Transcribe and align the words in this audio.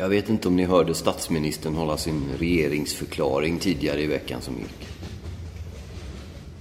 Jag 0.00 0.08
vet 0.08 0.28
inte 0.28 0.48
om 0.48 0.56
ni 0.56 0.64
hörde 0.64 0.94
statsministern 0.94 1.74
hålla 1.74 1.96
sin 1.96 2.28
regeringsförklaring 2.38 3.58
tidigare 3.58 4.02
i 4.02 4.06
veckan 4.06 4.40
som 4.40 4.54
gick. 4.54 4.88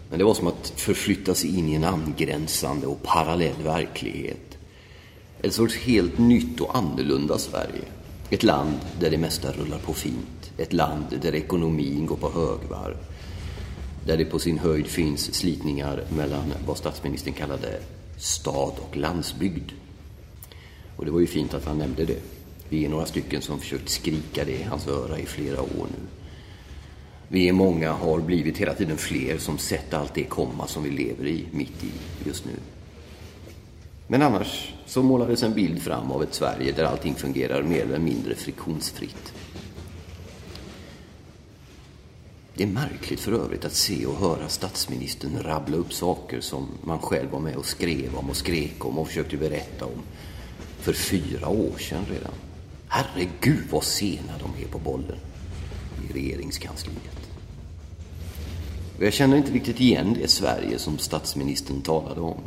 Men 0.10 0.20
det 0.20 0.26
var 0.26 0.34
som 0.34 0.48
att 0.48 0.74
förflytta 0.76 1.34
sig 1.34 1.58
in 1.58 1.70
i 1.70 1.76
en 1.76 1.84
angränsande 1.84 2.88
och 2.88 3.04
parallell 3.04 3.64
verklighet. 3.64 4.58
Ett 5.42 5.54
sorts 5.54 5.78
helt 5.78 6.18
nytt 6.18 6.62
och 6.62 6.78
annorlunda 6.78 7.38
Sverige. 7.38 7.86
Ett 8.30 8.44
land 8.44 8.80
där 9.00 9.10
det 9.10 9.18
mesta 9.18 9.52
rullar 9.52 9.80
på 9.80 9.94
fint. 9.94 10.52
Ett 10.58 10.74
land 10.74 11.06
där 11.22 11.36
ekonomin 11.36 12.06
går 12.06 12.18
på 12.18 12.32
högvarv. 12.32 12.98
Där 14.06 14.18
det 14.18 14.26
på 14.26 14.40
sin 14.40 14.60
höjd 14.60 14.88
finns 14.88 15.34
slitningar 15.34 16.04
mellan 16.16 16.54
vad 16.68 16.78
statsministern 16.78 17.34
kallade 17.34 17.80
stad 18.18 18.74
och 18.90 18.98
landsbygd. 18.98 19.72
Och 20.98 21.06
det 21.06 21.12
var 21.12 21.20
ju 21.20 21.28
fint 21.28 21.54
att 21.54 21.66
han 21.66 21.78
nämnde 21.78 22.06
det. 22.06 22.39
Vi 22.70 22.86
är 22.86 22.90
några 22.90 23.06
stycken 23.06 23.42
som 23.42 23.60
försökt 23.60 23.90
skrika 23.90 24.46
det 24.46 24.60
i 24.60 24.64
hans 24.64 24.88
öra 24.88 25.20
i 25.20 25.26
flera 25.26 25.62
år 25.62 25.88
nu. 25.92 26.08
Vi 27.28 27.50
är 27.50 27.54
många, 27.54 27.92
har 27.92 28.20
blivit 28.20 28.58
hela 28.58 28.74
tiden 28.74 28.98
fler, 28.98 29.38
som 29.38 29.58
sett 29.58 29.94
allt 29.94 30.14
det 30.14 30.24
komma 30.24 30.68
som 30.68 30.84
vi 30.84 30.90
lever 30.90 31.28
i, 31.28 31.46
mitt 31.52 31.84
i, 31.84 31.92
just 32.26 32.46
nu. 32.46 32.52
Men 34.08 34.22
annars 34.22 34.74
så 34.86 35.04
målades 35.04 35.44
en 35.44 35.54
bild 35.54 35.82
fram 35.82 36.12
av 36.12 36.24
ett 36.24 36.34
Sverige 36.34 36.72
där 36.72 36.84
allting 36.84 37.16
fungerar 37.16 37.64
mer 37.64 37.82
eller 37.82 38.00
mindre 38.00 38.36
friktionsfritt. 38.36 39.34
Det 42.54 42.64
är 42.64 42.68
märkligt 42.68 43.20
för 43.20 43.32
övrigt 43.32 43.66
att 43.66 43.74
se 43.74 44.06
och 44.06 44.16
höra 44.16 44.48
statsministern 44.48 45.44
rabbla 45.44 45.78
upp 45.78 45.94
saker 45.94 46.42
som 46.42 46.68
man 46.84 47.00
själv 47.00 47.30
var 47.32 47.40
med 47.40 47.56
och 47.56 47.66
skrev 47.66 48.16
om 48.16 48.30
och 48.30 48.36
skrek 48.36 48.86
om 48.86 48.98
och 48.98 49.08
försökte 49.08 49.38
berätta 49.38 49.86
om 49.86 50.02
för 50.80 50.94
fyra 50.94 51.48
år 51.48 51.78
sedan 51.78 52.06
redan. 52.10 52.34
Herregud 52.92 53.64
vad 53.72 53.84
sena 53.84 54.34
de 54.40 54.64
är 54.64 54.68
på 54.68 54.80
bollen 54.80 55.18
i 56.10 56.14
regeringskansliet. 56.14 57.30
Och 58.98 59.06
jag 59.06 59.14
känner 59.14 59.38
inte 59.38 59.52
riktigt 59.52 59.80
igen 59.80 60.18
det 60.22 60.28
Sverige 60.28 60.80
som 60.80 60.98
statsministern 60.98 61.82
talade 61.82 62.22
om. 62.22 62.42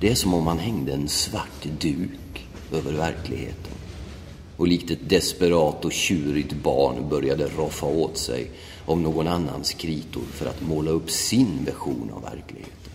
Det 0.00 0.10
är 0.10 0.14
som 0.14 0.34
om 0.34 0.46
han 0.46 0.58
hängde 0.58 0.92
en 0.92 1.08
svart 1.08 1.64
duk 1.80 2.46
över 2.72 2.92
verkligheten 2.92 3.72
och 4.56 4.68
likt 4.68 4.90
ett 4.90 5.08
desperat 5.08 5.84
och 5.84 5.92
tjurigt 5.92 6.52
barn 6.52 7.08
började 7.08 7.48
roffa 7.48 7.86
åt 7.86 8.18
sig 8.18 8.50
om 8.86 9.02
någon 9.02 9.28
annans 9.28 9.72
kritor 9.72 10.24
för 10.32 10.46
att 10.46 10.62
måla 10.62 10.90
upp 10.90 11.10
sin 11.10 11.64
version 11.64 12.10
av 12.14 12.22
verkligheten. 12.22 12.92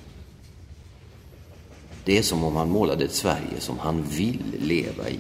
Det 2.06 2.18
är 2.18 2.22
som 2.22 2.44
om 2.44 2.56
han 2.56 2.70
målade 2.70 3.06
ett 3.06 3.14
Sverige 3.14 3.60
som 3.60 3.80
han 3.80 4.04
vill 4.04 4.44
leva 4.60 5.10
i 5.10 5.20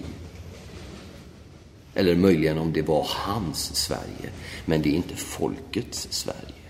eller 1.95 2.15
möjligen 2.15 2.57
om 2.57 2.73
det 2.73 2.81
var 2.81 3.07
hans 3.09 3.75
Sverige, 3.75 4.29
men 4.65 4.81
det 4.81 4.89
är 4.89 4.93
inte 4.93 5.15
folkets 5.15 6.07
Sverige. 6.11 6.61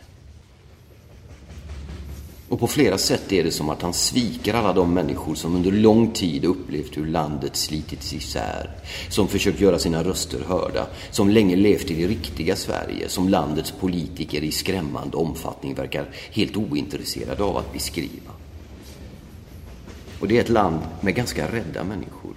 Och 2.52 2.60
på 2.60 2.68
flera 2.68 2.98
sätt 2.98 3.32
är 3.32 3.44
det 3.44 3.52
som 3.52 3.70
att 3.70 3.82
han 3.82 3.94
sviker 3.94 4.54
alla 4.54 4.74
de 4.74 4.94
människor 4.94 5.36
som 5.36 5.56
under 5.56 5.72
lång 5.72 6.12
tid 6.12 6.46
upplevt 6.46 6.98
hur 6.98 7.06
landet 7.06 7.56
slitits 7.56 8.14
isär, 8.14 8.70
som 9.10 9.28
försökt 9.28 9.60
göra 9.60 9.80
sina 9.80 10.04
röster 10.04 10.40
hörda, 10.48 10.88
som 11.12 11.30
länge 11.30 11.56
levt 11.56 11.92
i 11.92 11.94
det 11.94 12.08
riktiga 12.08 12.56
Sverige, 12.56 13.10
som 13.10 13.30
landets 13.30 13.74
politiker 13.80 14.44
i 14.44 14.52
skrämmande 14.52 15.18
omfattning 15.18 15.76
verkar 15.76 16.10
helt 16.32 16.58
ointresserade 16.58 17.44
av 17.44 17.58
att 17.58 17.74
beskriva. 17.74 18.32
Och 20.20 20.28
det 20.28 20.38
är 20.38 20.42
ett 20.42 20.50
land 20.50 20.80
med 21.02 21.16
ganska 21.16 21.52
rädda 21.52 21.84
människor 21.84 22.34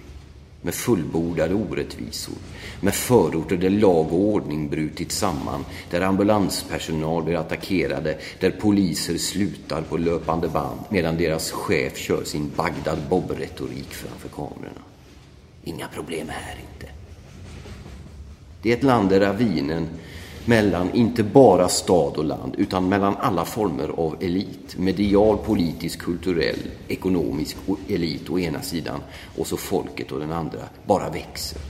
med 0.65 0.73
fullbordade 0.73 1.53
orättvisor, 1.53 2.35
med 2.81 2.95
förorter 2.95 3.57
där 3.57 3.69
lag 3.69 4.13
och 4.13 4.19
ordning 4.19 4.69
brutit 4.69 5.11
samman, 5.11 5.65
där 5.89 6.01
ambulanspersonal 6.01 7.23
blir 7.23 7.35
attackerade, 7.35 8.17
där 8.39 8.51
poliser 8.51 9.17
slutar 9.17 9.81
på 9.81 9.97
löpande 9.97 10.47
band 10.47 10.79
medan 10.89 11.17
deras 11.17 11.51
chef 11.51 11.97
kör 11.97 12.23
sin 12.23 12.51
Bagdad 12.55 12.97
Bob-retorik 13.09 13.93
framför 13.93 14.29
kamerorna. 14.29 14.81
Inga 15.63 15.87
problem 15.87 16.29
här 16.29 16.55
inte. 16.73 16.93
Det 18.61 18.71
är 18.71 18.77
ett 18.77 18.83
land 18.83 19.09
där 19.09 19.19
ravinen 19.19 19.87
mellan 20.45 20.93
inte 20.93 21.23
bara 21.23 21.69
stad 21.69 22.17
och 22.17 22.25
land 22.25 22.55
utan 22.57 22.89
mellan 22.89 23.15
alla 23.17 23.45
former 23.45 23.87
av 23.87 24.15
elit. 24.19 24.77
Medial, 24.77 25.37
politisk, 25.37 25.99
kulturell, 25.99 26.59
ekonomisk 26.87 27.57
elit 27.87 28.29
å 28.29 28.39
ena 28.39 28.61
sidan 28.61 28.99
och 29.37 29.47
så 29.47 29.57
folket 29.57 30.11
å 30.11 30.19
den 30.19 30.31
andra 30.31 30.59
bara 30.85 31.09
växer. 31.09 31.61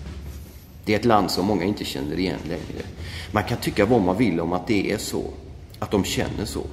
Det 0.86 0.94
är 0.94 1.00
ett 1.00 1.06
land 1.06 1.32
som 1.32 1.46
många 1.46 1.64
inte 1.64 1.86
känner 1.86 2.20
igen 2.20 2.40
längre. 2.48 2.86
Man 3.32 3.44
kan 3.44 3.58
tycka 3.58 3.86
vad 3.86 4.02
man 4.02 4.18
vill 4.18 4.40
om 4.40 4.54
att 4.54 4.68
det 4.68 4.92
är 4.92 4.98
så, 4.98 5.24
att 5.80 5.92
de 5.92 6.04
känner 6.04 6.46
så. 6.46 6.64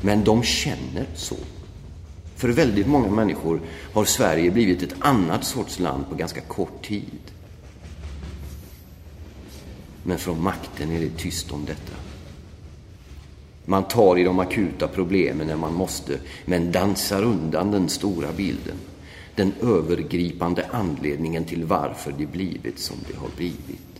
Men 0.00 0.24
de 0.24 0.42
känner 0.42 1.06
så. 1.14 1.36
För 2.36 2.48
väldigt 2.48 2.86
många 2.86 3.10
människor 3.10 3.60
har 3.92 4.04
Sverige 4.04 4.50
blivit 4.50 4.82
ett 4.82 4.94
annat 4.98 5.44
sorts 5.44 5.78
land 5.78 6.08
på 6.10 6.14
ganska 6.14 6.40
kort 6.40 6.86
tid. 6.86 7.33
Men 10.04 10.18
från 10.18 10.42
makten 10.42 10.92
är 10.92 11.00
det 11.00 11.16
tyst 11.16 11.52
om 11.52 11.64
detta. 11.64 11.96
Man 13.64 13.88
tar 13.88 14.18
i 14.18 14.24
de 14.24 14.38
akuta 14.38 14.88
problemen 14.88 15.46
när 15.46 15.56
man 15.56 15.74
måste, 15.74 16.18
men 16.44 16.72
dansar 16.72 17.22
undan 17.22 17.70
den 17.70 17.88
stora 17.88 18.32
bilden. 18.32 18.76
Den 19.34 19.52
övergripande 19.62 20.66
anledningen 20.70 21.44
till 21.44 21.64
varför 21.64 22.14
det 22.18 22.26
blivit 22.26 22.78
som 22.78 22.96
det 23.08 23.16
har 23.16 23.28
blivit. 23.36 23.94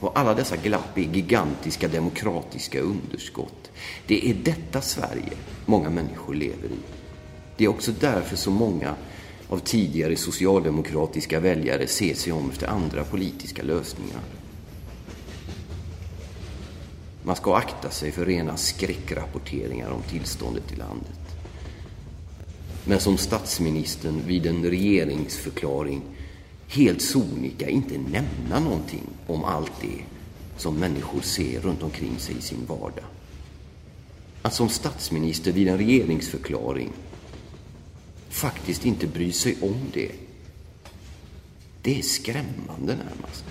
Och 0.00 0.18
alla 0.18 0.34
dessa 0.34 0.56
glapp 0.56 0.98
är 0.98 1.02
gigantiska 1.02 1.88
demokratiska 1.88 2.80
underskott. 2.80 3.70
Det 4.06 4.30
är 4.30 4.34
detta 4.34 4.80
Sverige 4.80 5.32
många 5.66 5.90
människor 5.90 6.34
lever 6.34 6.68
i. 6.68 6.78
Det 7.56 7.64
är 7.64 7.68
också 7.68 7.92
därför 8.00 8.36
så 8.36 8.50
många 8.50 8.94
av 9.48 9.58
tidigare 9.58 10.16
socialdemokratiska 10.16 11.40
väljare 11.40 11.86
ser 11.86 12.14
sig 12.14 12.32
om 12.32 12.50
efter 12.50 12.66
andra 12.66 13.04
politiska 13.04 13.62
lösningar. 13.62 14.20
Man 17.26 17.36
ska 17.36 17.56
akta 17.56 17.90
sig 17.90 18.12
för 18.12 18.26
rena 18.26 18.56
skräckrapporteringar 18.56 19.90
om 19.90 20.02
tillståndet 20.02 20.72
i 20.72 20.76
landet. 20.76 21.18
Men 22.84 23.00
som 23.00 23.18
statsministern 23.18 24.22
vid 24.26 24.46
en 24.46 24.64
regeringsförklaring 24.64 26.02
helt 26.68 27.02
sonika 27.02 27.68
inte 27.68 27.98
nämna 27.98 28.60
någonting 28.60 29.06
om 29.26 29.44
allt 29.44 29.72
det 29.80 30.04
som 30.56 30.74
människor 30.74 31.20
ser 31.20 31.60
runt 31.60 31.82
omkring 31.82 32.18
sig 32.18 32.36
i 32.38 32.42
sin 32.42 32.66
vardag. 32.66 33.04
Att 34.42 34.54
som 34.54 34.68
statsminister 34.68 35.52
vid 35.52 35.68
en 35.68 35.78
regeringsförklaring 35.78 36.92
faktiskt 38.28 38.86
inte 38.86 39.06
bry 39.06 39.32
sig 39.32 39.56
om 39.60 39.80
det. 39.92 40.12
Det 41.82 41.98
är 41.98 42.02
skrämmande 42.02 42.96
närmast. 42.96 43.44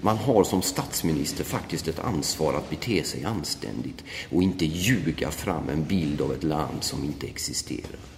Man 0.00 0.16
har 0.16 0.44
som 0.44 0.62
statsminister 0.62 1.44
faktiskt 1.44 1.88
ett 1.88 1.98
ansvar 1.98 2.54
att 2.54 2.70
bete 2.70 3.04
sig 3.04 3.24
anständigt 3.24 4.04
och 4.30 4.42
inte 4.42 4.64
ljuga 4.64 5.30
fram 5.30 5.68
en 5.68 5.84
bild 5.84 6.20
av 6.20 6.32
ett 6.32 6.44
land 6.44 6.84
som 6.84 7.04
inte 7.04 7.26
existerar. 7.26 8.15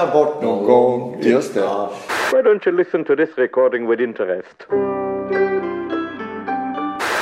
Längtar 0.00 0.24
bort 0.24 0.42
någon 0.42 0.64
gång? 0.64 1.16
Just 1.20 1.54
det. 1.54 1.60
Ja. 1.60 1.92
Why 2.32 2.38
don't 2.38 2.68
you 2.68 2.76
listen 2.76 3.04
to 3.04 3.16
this 3.16 3.28
recording 3.36 3.88
with 3.88 4.02
interest? 4.02 4.66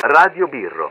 Radio 0.05 0.47
Birro. 0.47 0.91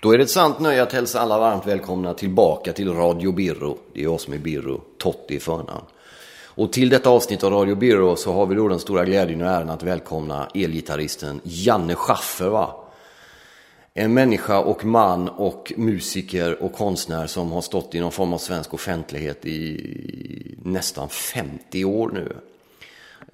Då 0.00 0.14
är 0.14 0.18
det 0.18 0.24
ett 0.24 0.30
sant 0.30 0.60
nöje 0.60 0.82
att 0.82 0.92
hälsa 0.92 1.20
alla 1.20 1.38
varmt 1.38 1.66
välkomna 1.66 2.14
tillbaka 2.14 2.72
till 2.72 2.92
Radio 2.92 3.32
Birro. 3.32 3.78
Det 3.92 4.00
är 4.00 4.04
jag 4.04 4.20
som 4.20 4.34
är 4.34 4.38
Birro, 4.38 4.80
Totti 4.98 5.34
i 5.34 5.40
förnamn. 5.40 5.84
Och 6.56 6.72
till 6.72 6.88
detta 6.88 7.10
avsnitt 7.10 7.44
av 7.44 7.52
Radio 7.52 7.74
Birro 7.74 8.16
så 8.16 8.32
har 8.32 8.46
vi 8.46 8.54
då 8.54 8.68
den 8.68 8.78
stora 8.78 9.04
glädjen 9.04 9.42
och 9.42 9.48
äran 9.48 9.70
att 9.70 9.82
välkomna 9.82 10.48
elgitarristen 10.54 11.40
Janne 11.44 11.94
Schaffer 11.94 12.48
va? 12.48 12.83
En 13.96 14.14
människa 14.14 14.58
och 14.58 14.84
man 14.84 15.28
och 15.28 15.72
musiker 15.76 16.62
och 16.62 16.72
konstnär 16.72 17.26
som 17.26 17.52
har 17.52 17.60
stått 17.60 17.94
i 17.94 18.00
någon 18.00 18.12
form 18.12 18.32
av 18.32 18.38
svensk 18.38 18.74
offentlighet 18.74 19.46
i 19.46 20.56
nästan 20.62 21.08
50 21.08 21.84
år 21.84 22.10
nu. 22.14 22.36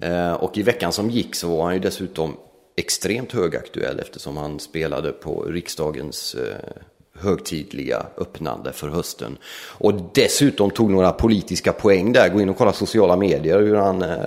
Eh, 0.07 0.33
och 0.33 0.57
i 0.57 0.63
veckan 0.63 0.91
som 0.91 1.09
gick 1.09 1.35
så 1.35 1.55
var 1.57 1.63
han 1.63 1.73
ju 1.73 1.79
dessutom 1.79 2.37
extremt 2.75 3.31
högaktuell 3.31 3.99
eftersom 3.99 4.37
han 4.37 4.59
spelade 4.59 5.11
på 5.11 5.43
riksdagens 5.43 6.35
eh, 6.35 6.83
högtidliga 7.21 8.05
öppnande 8.17 8.73
för 8.73 8.89
hösten. 8.89 9.37
Och 9.77 9.93
dessutom 10.13 10.71
tog 10.71 10.91
några 10.91 11.11
politiska 11.11 11.73
poäng 11.73 12.13
där. 12.13 12.29
Gå 12.29 12.41
in 12.41 12.49
och 12.49 12.57
kolla 12.57 12.73
sociala 12.73 13.17
medier 13.17 13.59
hur 13.59 13.75
han, 13.75 14.01
eh, 14.01 14.25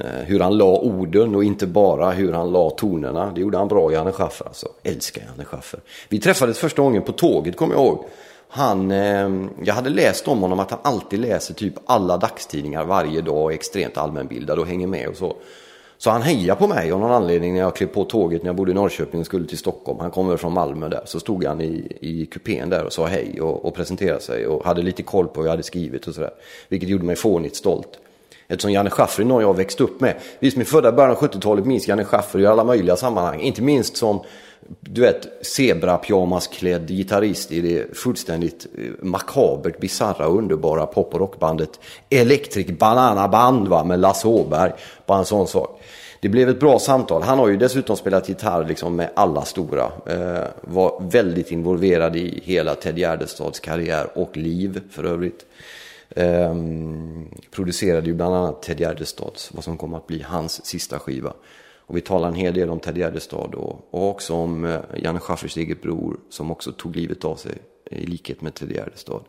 Eh, 0.00 0.06
hur 0.06 0.40
han 0.40 0.56
la 0.56 0.78
orden 0.78 1.34
och 1.34 1.44
inte 1.44 1.66
bara 1.66 2.10
hur 2.10 2.32
han 2.32 2.52
la 2.52 2.70
tonerna. 2.70 3.32
Det 3.34 3.40
gjorde 3.40 3.58
han 3.58 3.68
bra, 3.68 3.92
Janne 3.92 4.12
Schaffer 4.12 4.46
alltså. 4.46 4.68
Älskar 4.82 5.22
Janne 5.22 5.44
Schaffer. 5.44 5.80
Vi 6.08 6.20
träffades 6.20 6.58
första 6.58 6.82
gången 6.82 7.02
på 7.02 7.12
tåget 7.12 7.56
kommer 7.56 7.74
jag 7.74 7.84
ihåg. 7.84 8.04
Han, 8.48 8.90
ehm, 8.90 9.50
jag 9.64 9.74
hade 9.74 9.90
läst 9.90 10.28
om 10.28 10.40
honom 10.40 10.60
att 10.60 10.70
han 10.70 10.80
alltid 10.82 11.20
läser 11.20 11.54
typ 11.54 11.74
alla 11.86 12.16
dagstidningar 12.16 12.84
varje 12.84 13.20
dag 13.20 13.44
och 13.44 13.52
är 13.52 13.54
extremt 13.54 13.96
allmänbildad 13.96 14.58
och 14.58 14.66
hänger 14.66 14.86
med 14.86 15.08
och 15.08 15.16
så. 15.16 15.36
Så 15.98 16.10
han 16.10 16.22
hejade 16.22 16.58
på 16.58 16.66
mig 16.66 16.92
av 16.92 17.00
någon 17.00 17.10
anledning 17.10 17.52
när 17.52 17.60
jag 17.60 17.76
klev 17.76 17.86
på 17.86 18.04
tåget 18.04 18.42
när 18.42 18.48
jag 18.48 18.56
bodde 18.56 18.70
i 18.70 18.74
Norrköping 18.74 19.20
och 19.20 19.26
skulle 19.26 19.46
till 19.46 19.58
Stockholm. 19.58 19.98
Han 20.00 20.10
kommer 20.10 20.36
från 20.36 20.52
Malmö 20.52 20.88
där. 20.88 21.02
Så 21.04 21.20
stod 21.20 21.44
han 21.44 21.60
i, 21.60 21.96
i 22.00 22.26
kupén 22.26 22.70
där 22.70 22.84
och 22.84 22.92
sa 22.92 23.06
hej 23.06 23.40
och, 23.40 23.64
och 23.64 23.74
presenterade 23.74 24.20
sig 24.20 24.46
och 24.46 24.64
hade 24.64 24.82
lite 24.82 25.02
koll 25.02 25.28
på 25.28 25.40
vad 25.40 25.46
jag 25.46 25.50
hade 25.50 25.62
skrivit 25.62 26.06
och 26.06 26.14
sådär. 26.14 26.30
Vilket 26.68 26.88
gjorde 26.88 27.04
mig 27.04 27.16
fånigt 27.16 27.56
stolt. 27.56 27.98
Eftersom 28.48 28.72
Janne 28.72 28.90
Schaffer 28.90 29.22
är 29.22 29.26
någon 29.26 29.40
jag 29.40 29.48
har 29.48 29.54
växt 29.54 29.80
upp 29.80 30.00
med. 30.00 30.14
Vi 30.38 30.50
som 30.50 30.60
är 30.60 30.64
födda 30.64 30.88
i 30.88 30.92
början 30.92 31.10
av 31.10 31.16
70-talet 31.16 31.64
minns 31.64 31.88
Janne 31.88 32.04
Schaffer 32.04 32.38
i 32.38 32.46
alla 32.46 32.64
möjliga 32.64 32.96
sammanhang. 32.96 33.40
Inte 33.40 33.62
minst 33.62 33.96
som 33.96 34.20
du 34.80 35.00
vet, 35.00 35.46
zebra-pyjamasklädd 35.46 36.88
gitarrist 36.88 37.52
i 37.52 37.60
det 37.60 37.96
fullständigt 37.96 38.66
eh, 38.78 39.04
makabert, 39.04 39.80
bisarra 39.80 40.26
och 40.26 40.38
underbara 40.38 40.86
pop 40.86 41.14
och 41.14 41.20
rockbandet 41.20 41.80
Electric 42.10 42.66
Banana 42.66 43.28
Band 43.28 43.68
va, 43.68 43.84
med 43.84 44.00
Lasse 44.00 44.28
Åberg. 44.28 44.72
Bara 45.06 45.18
en 45.18 45.24
sån 45.24 45.46
sak. 45.46 45.82
Det 46.20 46.28
blev 46.28 46.48
ett 46.48 46.60
bra 46.60 46.78
samtal. 46.78 47.22
Han 47.22 47.38
har 47.38 47.48
ju 47.48 47.56
dessutom 47.56 47.96
spelat 47.96 48.28
gitarr 48.28 48.64
liksom 48.64 48.96
med 48.96 49.10
alla 49.14 49.44
stora. 49.44 49.84
Eh, 50.06 50.44
var 50.60 51.02
väldigt 51.10 51.50
involverad 51.50 52.16
i 52.16 52.42
hela 52.44 52.74
Ted 52.74 52.98
Gärdestads 52.98 53.60
karriär 53.60 54.10
och 54.14 54.36
liv 54.36 54.80
för 54.90 55.04
övrigt. 55.04 55.46
Eh, 56.10 56.54
producerade 57.50 58.06
ju 58.06 58.14
bland 58.14 58.34
annat 58.34 58.62
Ted 58.62 58.80
Gärdestads, 58.80 59.50
vad 59.54 59.64
som 59.64 59.76
kommer 59.76 59.96
att 59.96 60.06
bli 60.06 60.22
hans 60.22 60.66
sista 60.66 60.98
skiva. 60.98 61.32
Och 61.88 61.96
vi 61.96 62.00
talar 62.00 62.28
en 62.28 62.34
hel 62.34 62.54
del 62.54 62.70
om 62.70 62.80
Ted 62.80 62.98
Gärdestad 62.98 63.54
och, 63.54 63.88
och 63.90 64.08
också 64.10 64.34
om 64.34 64.64
eh, 64.64 64.80
Janne 64.96 65.20
Schaffers 65.20 65.56
eget 65.56 65.82
bror 65.82 66.20
som 66.30 66.50
också 66.50 66.72
tog 66.72 66.96
livet 66.96 67.24
av 67.24 67.36
sig 67.36 67.52
i 67.90 68.06
likhet 68.06 68.42
med 68.42 68.54
Ted 68.54 68.72
Gärdestad. 68.72 69.20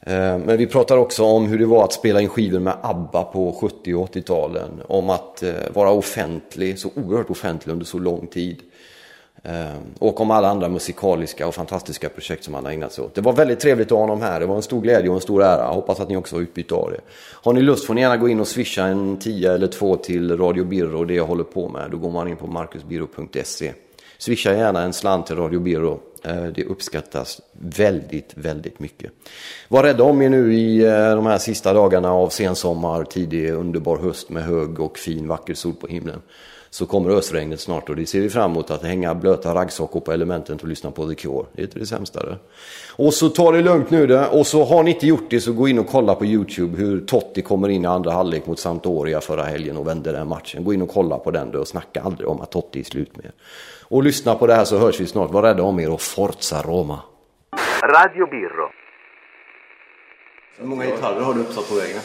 Eh, 0.00 0.38
Men 0.38 0.56
vi 0.58 0.66
pratar 0.66 0.96
också 0.96 1.24
om 1.24 1.46
hur 1.46 1.58
det 1.58 1.66
var 1.66 1.84
att 1.84 1.92
spela 1.92 2.20
in 2.20 2.28
skivor 2.28 2.60
med 2.60 2.76
ABBA 2.82 3.24
på 3.24 3.52
70 3.52 3.94
och 3.94 4.14
80-talen. 4.14 4.82
Om 4.88 5.10
att 5.10 5.42
eh, 5.42 5.52
vara 5.74 5.90
offentlig, 5.90 6.78
så 6.78 6.90
oerhört 6.94 7.30
offentlig 7.30 7.72
under 7.72 7.86
så 7.86 7.98
lång 7.98 8.26
tid. 8.26 8.62
Eh, 9.48 9.74
och 9.98 10.20
om 10.20 10.30
alla 10.30 10.48
andra 10.48 10.68
musikaliska 10.68 11.46
och 11.46 11.54
fantastiska 11.54 12.08
projekt 12.08 12.44
som 12.44 12.54
han 12.54 12.64
har 12.64 12.72
ägnat 12.72 12.92
sig 12.92 13.04
åt. 13.04 13.14
Det 13.14 13.20
var 13.20 13.32
väldigt 13.32 13.60
trevligt 13.60 13.86
att 13.86 13.92
ha 13.92 14.00
honom 14.00 14.22
här. 14.22 14.40
Det 14.40 14.46
var 14.46 14.56
en 14.56 14.62
stor 14.62 14.80
glädje 14.80 15.08
och 15.08 15.14
en 15.14 15.20
stor 15.20 15.42
ära. 15.42 15.66
Hoppas 15.66 16.00
att 16.00 16.08
ni 16.08 16.16
också 16.16 16.36
har 16.36 16.40
utbyte 16.40 16.74
av 16.74 16.90
det. 16.90 17.00
Har 17.32 17.52
ni 17.52 17.62
lust 17.62 17.86
får 17.86 17.94
ni 17.94 18.00
gärna 18.00 18.16
gå 18.16 18.28
in 18.28 18.40
och 18.40 18.48
swisha 18.48 18.86
en 18.86 19.16
10 19.16 19.52
eller 19.52 19.66
2 19.66 19.96
till 19.96 20.36
Radio 20.36 20.64
Birro 20.64 20.98
och 20.98 21.06
det 21.06 21.14
jag 21.14 21.26
håller 21.26 21.44
på 21.44 21.68
med. 21.68 21.90
Då 21.90 21.96
går 21.96 22.10
man 22.10 22.28
in 22.28 22.36
på 22.36 22.46
marcusbirro.se. 22.46 23.72
Swisha 24.18 24.52
gärna 24.52 24.82
en 24.82 24.92
slant 24.92 25.26
till 25.26 25.36
Radio 25.36 25.60
Birro. 25.60 26.00
Eh, 26.22 26.44
det 26.44 26.64
uppskattas 26.64 27.40
väldigt, 27.52 28.32
väldigt 28.34 28.78
mycket. 28.78 29.12
Var 29.68 29.82
rädda 29.82 30.04
om 30.04 30.22
er 30.22 30.28
nu 30.28 30.54
i 30.54 30.84
eh, 30.84 31.14
de 31.14 31.26
här 31.26 31.38
sista 31.38 31.72
dagarna 31.72 32.12
av 32.12 32.28
sensommar, 32.28 33.04
tidig 33.04 33.52
underbar 33.52 33.98
höst 33.98 34.30
med 34.30 34.44
hög 34.44 34.80
och 34.80 34.98
fin 34.98 35.28
vacker 35.28 35.54
sol 35.54 35.74
på 35.74 35.86
himlen. 35.86 36.22
Så 36.78 36.86
kommer 36.86 37.10
ösregnet 37.10 37.60
snart 37.60 37.88
och 37.88 37.96
det 37.96 38.06
ser 38.06 38.20
vi 38.20 38.30
fram 38.30 38.50
emot 38.50 38.70
att 38.70 38.82
hänga 38.82 39.14
blöta 39.14 39.54
raggsockor 39.54 40.00
på 40.00 40.12
elementen 40.12 40.58
och 40.62 40.68
lyssna 40.68 40.90
på 40.90 41.08
The 41.08 41.14
Cure. 41.14 41.46
Det 41.52 41.62
är 41.62 41.64
inte 41.64 41.78
det 41.78 41.86
sämsta 41.86 42.22
det. 42.22 42.36
Och 42.96 43.14
så 43.14 43.28
ta 43.28 43.52
det 43.52 43.62
lugnt 43.62 43.90
nu 43.90 44.06
det. 44.06 44.26
Och 44.26 44.46
så 44.46 44.64
har 44.64 44.82
ni 44.82 44.90
inte 44.90 45.06
gjort 45.06 45.30
det 45.30 45.40
så 45.40 45.52
gå 45.52 45.68
in 45.68 45.78
och 45.78 45.86
kolla 45.86 46.14
på 46.14 46.26
YouTube 46.26 46.78
hur 46.78 47.00
Totti 47.00 47.42
kommer 47.42 47.68
in 47.68 47.84
i 47.84 47.86
andra 47.86 48.12
halvlek 48.12 48.46
mot 48.46 48.58
Sampdoria 48.58 49.20
förra 49.20 49.42
helgen 49.42 49.76
och 49.76 49.86
vände 49.86 50.12
den 50.12 50.28
matchen. 50.28 50.64
Gå 50.64 50.74
in 50.74 50.82
och 50.82 50.88
kolla 50.88 51.18
på 51.18 51.30
den 51.30 51.50
då 51.50 51.58
och 51.58 51.68
snacka 51.68 52.02
aldrig 52.02 52.28
om 52.28 52.40
att 52.40 52.50
Totti 52.50 52.80
är 52.80 52.84
slut 52.84 53.16
med. 53.16 53.32
Och 53.82 54.02
lyssna 54.02 54.34
på 54.34 54.46
det 54.46 54.54
här 54.54 54.64
så 54.64 54.78
hörs 54.78 55.00
vi 55.00 55.06
snart. 55.06 55.30
Var 55.30 55.42
rädda 55.42 55.62
om 55.62 55.80
er 55.80 55.90
och 55.90 56.00
Forza 56.00 56.62
Roma. 56.62 57.00
Radio 57.82 58.26
Birro. 58.26 58.68
Hur 60.58 60.66
många 60.66 60.84
gitarrer 60.84 61.20
har 61.20 61.34
du 61.34 61.40
uppsatt 61.40 61.68
på 61.68 61.74
väggen? 61.74 62.00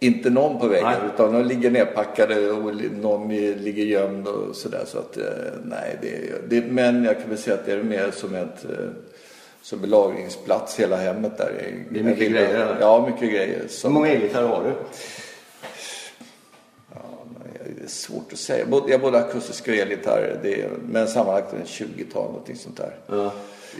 Inte 0.00 0.30
någon 0.30 0.60
på 0.60 0.66
väggen 0.68 0.88
Nej. 0.88 1.10
utan 1.14 1.32
de 1.32 1.44
ligger 1.44 1.70
nerpackade 1.70 2.50
och 2.50 2.74
någon 2.92 3.28
ligger 3.36 3.84
gömd 3.84 4.28
och 4.28 4.56
sådär. 4.56 4.82
Så 4.86 4.98
att, 4.98 5.16
eh, 5.16 5.24
nej, 5.64 5.98
det, 6.02 6.32
det, 6.48 6.66
men 6.70 7.04
jag 7.04 7.18
kan 7.20 7.28
väl 7.28 7.38
säga 7.38 7.54
att 7.56 7.66
det 7.66 7.72
är 7.72 7.82
mer 7.82 8.10
som 8.10 8.34
ett 8.34 8.64
eh, 8.64 8.70
som 9.62 9.84
en 9.84 9.90
lagringsplats 9.90 10.80
hela 10.80 10.96
hemmet 10.96 11.38
där. 11.38 11.52
Det 11.90 11.98
är 12.00 12.02
mycket 12.04 12.22
Jag- 12.22 12.32
grejer, 12.32 12.54
eller? 12.54 12.76
Ja, 12.80 13.06
mycket 13.06 13.30
grejer. 13.34 13.62
Så, 13.68 13.88
Hur 13.88 13.94
många 13.94 14.08
elgitarrer 14.08 14.48
har 14.48 14.64
du? 14.64 14.70
Det 17.78 17.84
är 17.84 17.88
svårt 17.88 18.32
att 18.32 18.38
säga. 18.38 18.66
Jag 18.70 18.92
har 18.92 18.98
både 18.98 19.18
akustiska 19.18 19.70
och 19.70 19.76
elgitarrer. 19.76 20.68
Men 20.88 21.06
sammanlagt 21.08 21.52
en 21.52 21.64
20-tal, 21.64 22.24
någonting 22.26 22.56
sånt 22.56 22.76
där. 22.76 22.94
Ja. 23.06 23.32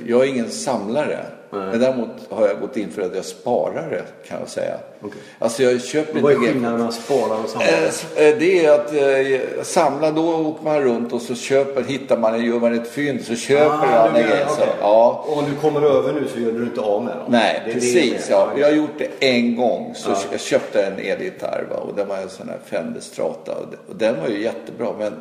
Jag 0.06 0.24
är 0.24 0.28
ingen 0.28 0.50
samlare. 0.50 1.18
Men 1.50 1.80
däremot 1.80 2.08
har 2.30 2.46
jag 2.48 2.60
gått 2.60 2.76
in 2.76 2.90
för 2.90 3.02
att 3.02 3.14
jag 3.16 3.24
sparar 3.24 3.90
det, 3.90 4.28
kan 4.28 4.40
jag 4.40 4.48
säga. 4.48 4.74
Okej. 5.00 5.20
Alltså 5.38 5.62
jag 5.62 5.82
köper 5.82 6.20
Vad 6.20 6.32
är 6.32 6.36
inte 6.36 6.48
skillnaden 6.48 6.76
mellan 6.78 6.92
spara 6.92 7.38
och 7.38 7.48
samla? 7.48 7.66
Eh, 7.66 7.84
eh, 8.28 8.38
Det 8.38 8.64
är 8.66 8.72
att 8.72 8.92
eh, 8.94 9.62
samla, 9.62 10.10
då 10.10 10.34
åker 10.48 10.64
man 10.64 10.80
runt 10.82 11.12
och 11.12 11.22
så 11.22 11.34
köper, 11.34 11.82
hittar 11.82 12.18
man, 12.18 12.44
gör 12.44 12.60
man 12.60 12.74
ett 12.74 12.88
fynd 12.90 13.24
så 13.24 13.34
köper 13.34 13.66
Ah, 13.66 13.76
man 13.76 14.14
du 14.14 14.20
en 14.20 14.26
menar, 14.26 14.28
grej. 14.28 14.44
så- 14.48 14.54
okej. 14.54 14.68
Ja. 14.80 15.24
Och 15.28 15.38
om 15.38 15.44
du 15.50 15.56
kommer 15.60 15.82
över 15.82 16.12
nu 16.12 16.28
så 16.34 16.40
gör 16.40 16.52
du 16.52 16.62
inte 16.64 16.80
av 16.80 17.04
med 17.04 17.16
dem? 17.16 17.24
Nej, 17.28 17.62
Det 17.64 17.70
det 17.70 17.74
precis. 17.74 18.30
jag 18.30 18.40
Ja. 18.40 18.50
Jag 18.60 18.66
har 18.66 18.74
gjort 18.74 18.98
det 18.98 19.26
en 19.26 19.56
gång. 19.56 19.92
Så 19.96 20.10
Ja. 20.10 20.16
jag 20.30 20.40
köpte 20.40 20.82
en 20.86 20.98
elgitarr 20.98 21.66
och 21.88 21.94
den 21.96 22.08
var 22.08 22.16
en 22.16 22.28
sån 22.28 22.48
här 22.48 22.58
Fender 22.66 23.00
Strata. 23.00 23.52
Och 23.88 23.96
den 23.96 24.20
var 24.20 24.28
ju 24.28 24.42
jättebra. 24.42 24.88
Men 24.98 25.12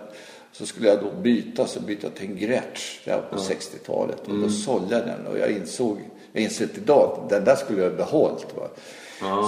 så 0.57 0.65
skulle 0.65 0.87
jag 0.87 0.99
då 0.99 1.11
byta, 1.21 1.67
så 1.67 1.79
bytte 1.79 2.05
jag 2.07 2.15
till 2.15 2.25
en 2.29 2.37
Gretsch 2.37 2.99
där 3.05 3.21
på 3.31 3.37
60-talet. 3.37 4.21
Och 4.21 4.29
Mm. 4.29 4.41
då 4.43 4.49
sålde 4.49 4.95
jag 4.95 5.05
den 5.07 5.27
och 5.27 5.37
jag 5.39 5.51
insåg, 5.51 5.97
jag 6.33 6.43
insåg 6.43 6.67
idag 6.75 7.19
att 7.23 7.29
den 7.29 7.43
där 7.43 7.55
skulle 7.55 7.83
jag 7.83 7.95
behållit. 7.95 8.45
Va. 8.55 8.67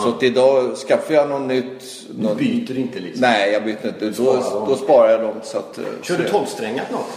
Så 0.04 0.10
att 0.10 0.24
idag 0.24 0.76
skaffar 0.78 1.14
jag 1.14 1.30
något 1.30 1.48
nytt. 1.48 1.84
Du 2.10 2.24
något- 2.24 2.38
byter 2.38 2.78
inte 2.78 3.00
liksom? 3.00 3.22
Nej, 3.22 3.52
jag 3.52 3.64
byter 3.64 3.88
inte. 3.88 4.06
Då, 4.10 4.14
sparar 4.14 4.54
dem. 4.60 4.70
då 4.70 4.76
sparar 4.76 5.12
jag 5.12 5.22
dem 5.22 5.36
så 5.44 5.58
att... 5.58 5.78
eh, 5.78 5.84
Kör 6.02 6.18
du 6.18 6.30
tolvsträngat 6.30 6.92
något? 6.92 7.08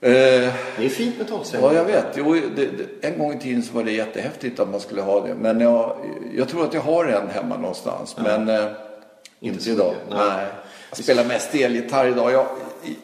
Eh, 0.00 0.10
Det 0.10 0.84
är 0.84 0.88
fint 0.88 1.18
med 1.18 1.28
tolvsträngat. 1.28 1.72
Ja, 1.72 1.78
jag 1.78 1.84
vet. 1.84 2.06
Jo, 2.16 2.32
det, 2.56 2.66
det, 2.66 3.06
en 3.08 3.18
gång 3.18 3.32
i 3.34 3.38
tiden 3.40 3.62
så 3.62 3.74
var 3.74 3.84
det 3.84 3.92
jättehäftigt 3.92 4.60
att 4.60 4.68
man 4.70 4.80
skulle 4.80 5.02
ha 5.02 5.26
det. 5.26 5.34
Men 5.34 5.60
jag, 5.60 5.96
jag 6.36 6.48
tror 6.48 6.64
att 6.64 6.74
jag 6.74 6.80
har 6.80 7.04
en 7.04 7.28
hemma 7.28 7.56
någonstans. 7.56 8.16
Men 8.22 8.48
eh, 8.48 8.64
inte, 9.40 9.62
så 9.64 9.70
idag. 9.70 9.94
Nej. 10.10 10.18
Nej. 10.36 10.46
Jag 10.90 10.98
spelar 10.98 11.24
mest 11.24 11.54
elgitarr 11.54 12.08
idag. 12.08 12.32
Jag, 12.32 12.46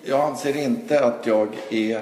jag 0.04 0.20
anser 0.20 0.56
inte 0.56 1.00
att 1.04 1.26
jag 1.26 1.48
är, 1.70 2.00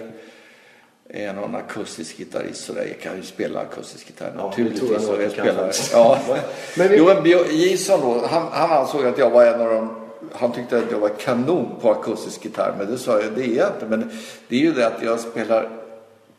är 1.09 1.33
någon 1.33 1.55
akustisk 1.55 2.17
gitarrist. 2.19 2.65
Så 2.65 2.73
där. 2.73 2.85
Jag 2.87 3.01
kan 3.01 3.17
ju 3.17 3.23
spela 3.23 3.61
akustisk 3.61 4.07
gitarr 4.07 4.33
Ja, 4.39 4.47
naturligtvis. 4.49 4.91
jag 4.91 5.19
du 5.19 5.31
kan 5.31 5.73
spelar, 5.73 5.73
ja. 5.93 6.19
Men 6.77 6.89
vi- 6.89 6.97
Jo, 6.97 7.05
men 7.05 7.23
Björn- 7.23 7.51
Jason 7.51 8.01
då, 8.01 8.27
han, 8.27 8.47
han 8.53 8.71
ansåg 8.71 9.07
att 9.07 9.19
jag 9.19 9.31
var 9.31 9.45
en 9.47 9.61
av 9.61 9.69
de 9.75 9.97
han 10.33 10.53
tyckte 10.53 10.79
att 10.79 10.91
jag 10.91 10.99
var 10.99 11.09
kanon 11.09 11.69
på 11.81 11.91
akustisk 11.91 12.45
gitarr, 12.45 12.75
men 12.79 12.87
det 12.91 12.99
sa 12.99 13.21
jag, 13.21 13.33
det 13.33 13.45
är 13.45 13.57
jag 13.57 13.69
inte. 13.69 13.87
Men 13.89 14.11
det 14.49 14.57
är 14.57 14.61
ju 14.61 14.73
det 14.73 14.87
att 14.87 15.03
jag 15.03 15.21
spelar 15.21 15.69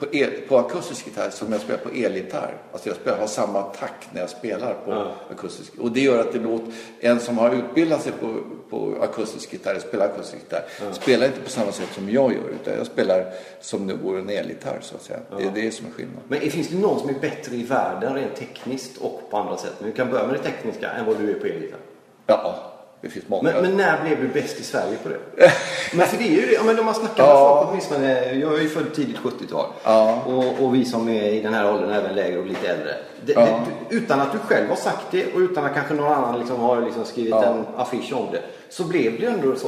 på, 0.02 0.16
el, 0.16 0.32
på 0.48 0.58
akustisk 0.58 1.06
gitarr 1.08 1.30
som 1.30 1.52
jag 1.52 1.62
spelar 1.62 1.80
på 1.80 1.90
elgitarr. 1.90 2.58
Alltså 2.72 2.90
jag 2.90 2.98
spelar, 2.98 3.18
har 3.18 3.28
samma 3.28 3.62
takt 3.62 4.14
när 4.14 4.22
jag 4.22 4.30
spelar 4.30 4.74
på 4.74 5.12
akustisk. 5.32 5.74
Och 5.80 5.92
det 5.92 6.02
gör 6.02 6.20
att 6.20 6.34
det 6.34 6.40
låter, 6.40 6.74
en 7.00 7.20
som 7.20 7.38
har 7.38 7.56
utbildat 7.56 8.02
sig 8.02 8.12
på, 8.12 8.36
på 8.70 8.96
akustisk 9.02 9.54
gitarr, 9.54 9.80
spelar 9.80 10.06
akustisk 10.06 10.44
gitarr, 10.44 10.94
spelar 10.94 11.26
inte 11.26 11.40
på 11.40 11.50
samma 11.50 11.72
sätt 11.72 11.90
som 11.94 12.10
jag 12.10 12.34
gör. 12.34 12.50
Utan 12.62 12.74
jag 12.74 12.86
spelar 12.86 13.26
som 13.62 13.88
det 13.88 13.94
vore 13.94 14.20
en 14.20 14.30
elgitarr 14.30 14.80
så 14.82 14.96
att 14.96 15.02
säga. 15.02 15.20
Det 15.38 15.44
är 15.44 15.52
det 15.52 15.72
som 15.72 15.86
är 15.88 15.92
skillnaden. 15.92 16.24
Men 16.28 16.40
finns 16.40 16.68
det 16.68 16.78
någon 16.78 17.00
som 17.00 17.10
är 17.10 17.20
bättre 17.20 17.56
i 17.56 17.64
världen 17.64 18.16
rent 18.16 18.36
tekniskt 18.36 18.98
och 18.98 19.22
på 19.30 19.38
andra 19.38 19.58
sätt? 19.58 19.74
Men 19.80 19.90
vi 19.90 19.96
kan 19.96 20.12
börja 20.12 20.28
med 20.28 20.36
det 20.36 20.44
tekniska 20.44 20.90
än 20.90 21.06
vad 21.06 21.18
du 21.18 21.32
är 21.32 21.40
på 21.40 21.46
elgitarr. 21.46 21.80
Ja, 22.26 22.71
det 23.02 23.10
finns 23.10 23.28
många. 23.28 23.44
Men, 23.44 23.62
men 23.62 23.78
när 23.78 24.02
blev 24.04 24.22
du 24.22 24.28
bäst 24.28 24.60
i 24.60 24.64
Sverige 24.64 24.98
på 25.04 25.10
det? 25.10 25.20
men 25.94 26.08
för 26.08 26.18
det 26.18 26.24
är 26.24 26.30
ju 26.30 26.46
det, 26.46 26.52
ja, 26.54 26.64
men 26.64 26.80
om 26.80 26.86
man 26.86 26.96
snackar 26.96 27.24
med 27.24 27.36
Ja. 27.36 27.58
folk 27.58 27.70
åtminstone, 27.70 28.34
jag 28.34 28.54
är 28.58 28.62
ju 28.62 28.70
född 28.70 28.94
tidigt 28.96 29.18
70-tal. 29.18 29.66
Ja. 29.84 30.22
Och, 30.26 30.66
och 30.66 30.76
vi 30.76 30.86
som 30.86 31.10
är 31.10 31.24
i 31.32 31.42
den 31.42 31.54
här 31.54 31.74
åldern, 31.74 31.92
även 31.92 32.16
lägre 32.16 32.40
och 32.40 32.46
lite 32.46 32.68
äldre. 32.68 32.96
Det, 33.26 33.34
Ja. 33.34 33.42
det, 33.90 33.96
utan 33.96 34.20
att 34.22 34.32
du 34.32 34.38
själv 34.38 34.70
har 34.70 34.76
sagt 34.76 35.06
det 35.12 35.34
och 35.34 35.40
utan 35.40 35.66
att 35.66 35.74
kanske 35.74 35.94
någon 35.94 36.14
annan 36.14 36.40
liksom 36.40 36.60
har 36.60 36.82
liksom 36.82 37.06
skrivit 37.06 37.34
en 37.34 37.66
affisch 37.78 38.14
om 38.14 38.28
det. 38.32 38.42
Så 38.70 38.84
blev 38.84 39.20
det 39.20 39.26
ändå 39.26 39.56
så. 39.56 39.68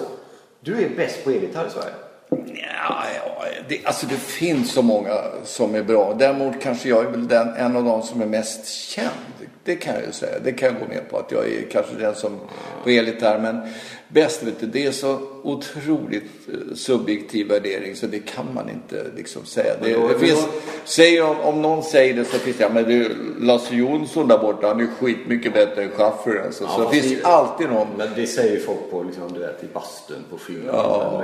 Du 0.60 0.84
är 0.84 0.90
bäst 0.90 1.24
på 1.24 1.30
elgitarr 1.32 1.66
i 1.68 1.70
Sverige. 1.70 1.94
Ja, 2.56 3.06
ja, 3.16 3.46
det, 3.68 3.86
alltså 3.86 4.08
det 4.08 4.16
finns 4.16 4.72
så 4.72 4.82
många 4.82 5.18
som 5.44 5.76
är 5.76 5.84
bra. 5.84 6.16
Däremot 6.20 6.62
kanske 6.62 6.90
jag 6.90 7.06
är 7.06 7.10
väl 7.10 7.28
den, 7.28 7.56
en 7.56 7.76
av 7.76 7.84
de 7.84 8.04
som 8.04 8.22
är 8.22 8.26
mest 8.26 8.68
känd. 8.68 9.10
Det 9.64 9.76
kan 9.76 9.94
jag 9.94 10.04
ju 10.06 10.12
säga. 10.12 10.40
Det 10.44 10.52
kan 10.52 10.70
jag 10.70 10.80
gå 10.80 10.88
med 10.88 11.10
på 11.10 11.18
att 11.18 11.32
jag 11.32 11.46
är 11.48 11.70
kanske 11.72 11.96
den 11.96 12.16
som 12.16 12.40
på 12.84 12.90
elgitarr. 12.90 13.40
Men 13.40 13.62
bäst 14.08 14.44
vet 14.44 14.60
du, 14.60 14.66
det 14.66 14.86
är 14.86 14.92
så 14.92 15.20
otroligt 15.44 16.24
eh, 16.48 16.76
subjektiv 16.76 17.48
värdering 17.48 17.96
så 17.96 18.08
det 18.08 18.20
kan 18.20 18.46
man 18.54 18.70
inte 18.70 19.06
liksom 19.18 19.46
säga. 19.46 19.74
Det, 19.84 19.90
det 20.14 20.20
finns, 20.20 20.48
säger 20.84 21.24
om, 21.26 21.40
om 21.40 21.62
någon 21.62 21.84
säger 21.84 22.14
det 22.14 22.26
så 22.26 22.38
finns 22.38 22.58
det, 22.58 22.64
ja 22.64 22.70
men 22.74 22.84
du 22.84 23.16
Lasse 23.40 23.76
Jonsson 23.76 24.28
där 24.28 24.38
borta 24.38 24.68
han 24.68 24.80
är 24.82 24.88
skitmycket 25.00 25.54
bättre 25.54 25.84
än 25.84 25.90
Schaffer 25.92 26.44
alltså. 26.46 26.64
Ja, 26.64 26.70
Så 26.76 26.90
det 26.92 27.02
finns 27.02 27.24
alltid 27.24 27.70
någon. 27.70 27.88
Men 27.98 28.08
det 28.16 28.28
säger 28.28 28.60
folk 28.60 28.92
på, 28.92 29.04
liksom, 29.04 29.34
du 29.34 29.40
vet, 29.40 29.64
i 29.64 29.68
bastun 29.74 30.24
på 30.30 30.38
fyllan. 30.38 30.66
Ja. 30.76 31.24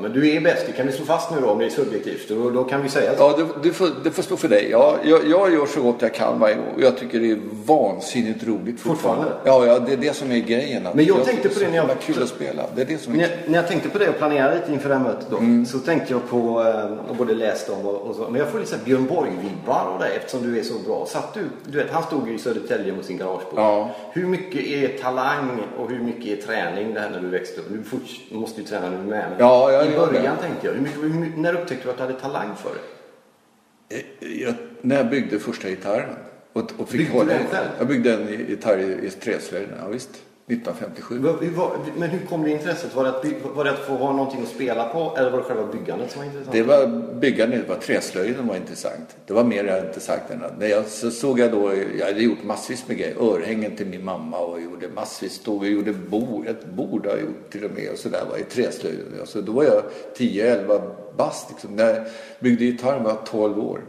Men 0.00 0.12
du 0.12 0.30
är 0.36 0.40
bäst, 0.40 0.66
det 0.66 0.72
kan 0.72 0.86
vi 0.86 0.92
slå 0.92 1.04
fast 1.04 1.30
nu 1.30 1.40
då 1.40 1.46
om 1.46 1.58
det 1.58 1.64
är 1.66 1.70
subjektivt. 1.70 2.28
Då, 2.28 2.50
då 2.50 2.64
kan 2.64 2.82
vi 2.82 2.88
säga 2.88 3.16
så. 3.16 3.22
Ja, 3.22 3.36
det, 3.62 3.68
det, 3.68 3.74
får, 3.74 3.88
det 4.04 4.10
får 4.10 4.22
stå 4.22 4.36
för 4.36 4.48
dig. 4.48 4.68
Ja, 4.70 4.96
jag, 5.04 5.20
jag 5.28 5.52
gör 5.52 5.66
så 5.66 5.82
gott 5.82 5.96
jag 5.98 6.14
kan 6.14 6.40
varje 6.40 6.54
gång. 6.54 6.74
Och 6.76 6.82
jag 6.82 6.98
tycker 6.98 7.20
det 7.20 7.30
är 7.30 7.38
vansinnigt 7.66 8.44
roligt 8.46 8.80
fortfarande. 8.80 9.24
Fortfarande? 9.24 9.66
Ja, 9.66 9.66
ja, 9.66 9.78
det 9.78 9.92
är 9.92 9.96
det 9.96 10.16
som 10.16 10.32
är 10.32 10.38
grejen. 10.38 10.88
Men 10.94 11.04
jag 11.04 11.24
tänkte 11.24 11.48
på 11.48 11.60
det 11.60 11.68
när 11.68 11.76
jag- 11.76 11.88
kul 12.14 12.22
att 12.22 12.28
spela. 12.28 12.66
Det 12.74 12.82
är 12.82 12.86
det 12.86 12.98
som 12.98 13.12
är 13.14 13.18
När, 13.18 13.30
när 13.46 13.58
jag 13.58 13.68
tänkte 13.68 13.88
på 13.88 13.98
det 13.98 14.08
och 14.08 14.18
planerade 14.18 14.54
lite 14.54 14.72
inför 14.72 14.88
det 14.88 14.94
här 14.94 15.02
mötet 15.02 15.26
då. 15.30 15.36
Mm. 15.36 15.66
Så 15.66 15.78
tänkte 15.78 16.12
jag 16.12 16.28
på, 16.28 16.62
eh, 16.62 17.10
och 17.10 17.16
både 17.16 17.34
läst 17.34 17.68
om 17.68 17.86
och, 17.86 17.94
och 17.94 18.14
så. 18.16 18.28
Men 18.30 18.40
jag 18.40 18.48
får 18.48 18.58
lite 18.58 18.70
så 18.70 18.76
här 18.76 18.84
Björn 18.84 19.06
Borg-vibbar 19.06 19.84
av 19.94 20.00
dig 20.00 20.16
eftersom 20.16 20.42
du 20.42 20.58
är 20.58 20.62
så 20.62 20.78
bra. 20.78 21.06
Satt 21.06 21.34
du, 21.34 21.40
du 21.64 21.78
vet, 21.78 21.90
han 21.90 22.02
stod 22.02 22.28
ju 22.28 22.34
i 22.34 22.38
Södertälje 22.38 22.92
med 22.92 23.04
sin 23.04 23.16
garagebok. 23.18 23.52
Ja. 23.56 23.90
Hur 24.12 24.26
mycket 24.26 24.66
är 24.66 24.98
talang 24.98 25.62
och 25.78 25.90
hur 25.90 25.98
mycket 26.00 26.38
är 26.38 26.42
träning 26.46 26.94
det 26.94 27.00
här 27.00 27.10
när 27.10 27.20
du 27.20 27.28
växte 27.28 27.60
upp? 27.60 27.66
Du 27.68 27.82
du 28.30 28.36
måste 28.36 28.60
ju 28.60 28.66
träna 28.66 28.90
nu 28.90 28.96
med. 28.96 29.06
Men 29.06 29.38
Ja, 29.38 29.72
jag 29.72 29.86
I 29.86 29.96
början 29.96 30.36
det. 30.36 30.42
tänkte 30.42 30.66
jag, 30.66 30.72
hur 30.74 30.80
mycket, 30.80 31.02
hur 31.02 31.42
när 31.42 31.54
upptäckte 31.54 31.84
du 31.84 31.90
att 31.90 31.96
du 31.96 32.02
hade 32.02 32.14
talang 32.14 32.54
för 32.56 32.70
det? 32.70 33.96
Eh, 33.96 34.42
jag, 34.42 34.54
när 34.80 34.96
jag 34.96 35.10
byggde 35.10 35.38
första 35.38 35.68
gitarren. 35.68 36.14
Och, 36.52 36.72
och 36.78 36.88
fick 36.88 37.00
Byggde 37.00 37.12
hålla 37.18 37.32
den 37.32 37.46
själv? 37.50 37.66
Jag 37.78 37.88
byggde 37.88 38.12
en 38.14 38.28
gitarr 38.48 38.78
i, 38.78 39.06
i 39.06 39.10
träslöjden, 39.10 39.74
ja 39.82 39.88
visst. 39.88 40.10
1957. 40.52 41.18
Vad- 41.18 41.42
hur 41.42 41.50
var- 41.50 41.76
Men 41.96 42.10
hur 42.10 42.26
kom 42.26 42.42
det 42.42 42.50
intresset? 42.50 42.94
Var 42.94 43.04
det, 43.04 43.10
att, 43.10 43.22
by- 43.22 43.34
var 43.54 43.64
det 43.64 43.70
att 43.70 43.78
få 43.86 43.92
ha 43.92 44.12
någonting 44.12 44.42
att 44.42 44.48
spela 44.48 44.84
på 44.88 45.14
eller 45.16 45.30
var 45.30 45.38
det 45.38 45.44
själva 45.44 45.66
byggandet 45.72 46.10
som 46.10 46.18
var 46.20 46.26
intressant? 46.26 46.52
Det 46.52 46.62
var 46.62 46.86
byggandet, 47.20 47.60
det 47.66 47.68
var 47.74 47.80
träslöjden 47.80 48.46
var 48.46 48.56
intressant. 48.56 49.16
Det 49.26 49.32
var 49.34 49.44
mer 49.44 49.82
intressant 49.86 50.22
än 50.30 50.42
att, 50.44 50.58
när 50.58 50.66
jag 50.66 50.86
så 50.86 51.10
såg 51.10 51.38
jag 51.38 51.50
då, 51.52 51.72
jag 51.98 52.06
hade 52.06 52.22
gjort 52.22 52.44
massvis 52.44 52.88
med 52.88 52.96
grejer. 52.98 53.16
Örhängen 53.20 53.76
till 53.76 53.86
min 53.86 54.04
mamma 54.04 54.38
och 54.38 54.58
jag 54.58 54.64
gjorde 54.64 54.88
massvis, 54.94 55.32
stod 55.32 55.58
och 55.62 55.66
gjorde 55.68 55.92
bord, 55.92 56.46
ett 56.46 56.66
bord 56.66 57.06
har 57.06 57.12
jag 57.12 57.20
gjort 57.20 57.50
till 57.50 57.64
och 57.64 57.70
med 57.70 57.90
och 57.92 57.98
sådär 57.98 58.22
var 58.30 58.38
i 58.38 58.42
träslöjden. 58.44 59.06
Alltså, 59.20 59.40
då 59.40 59.52
var 59.52 59.64
jag 59.64 59.82
10-11 60.16 60.80
bast 61.16 61.50
liksom. 61.50 61.76
När 61.76 61.86
jag 61.94 62.04
byggde 62.40 62.64
gitarren 62.64 63.02
var 63.02 63.10
jag 63.10 63.26
12 63.26 63.58
år. 63.58 63.80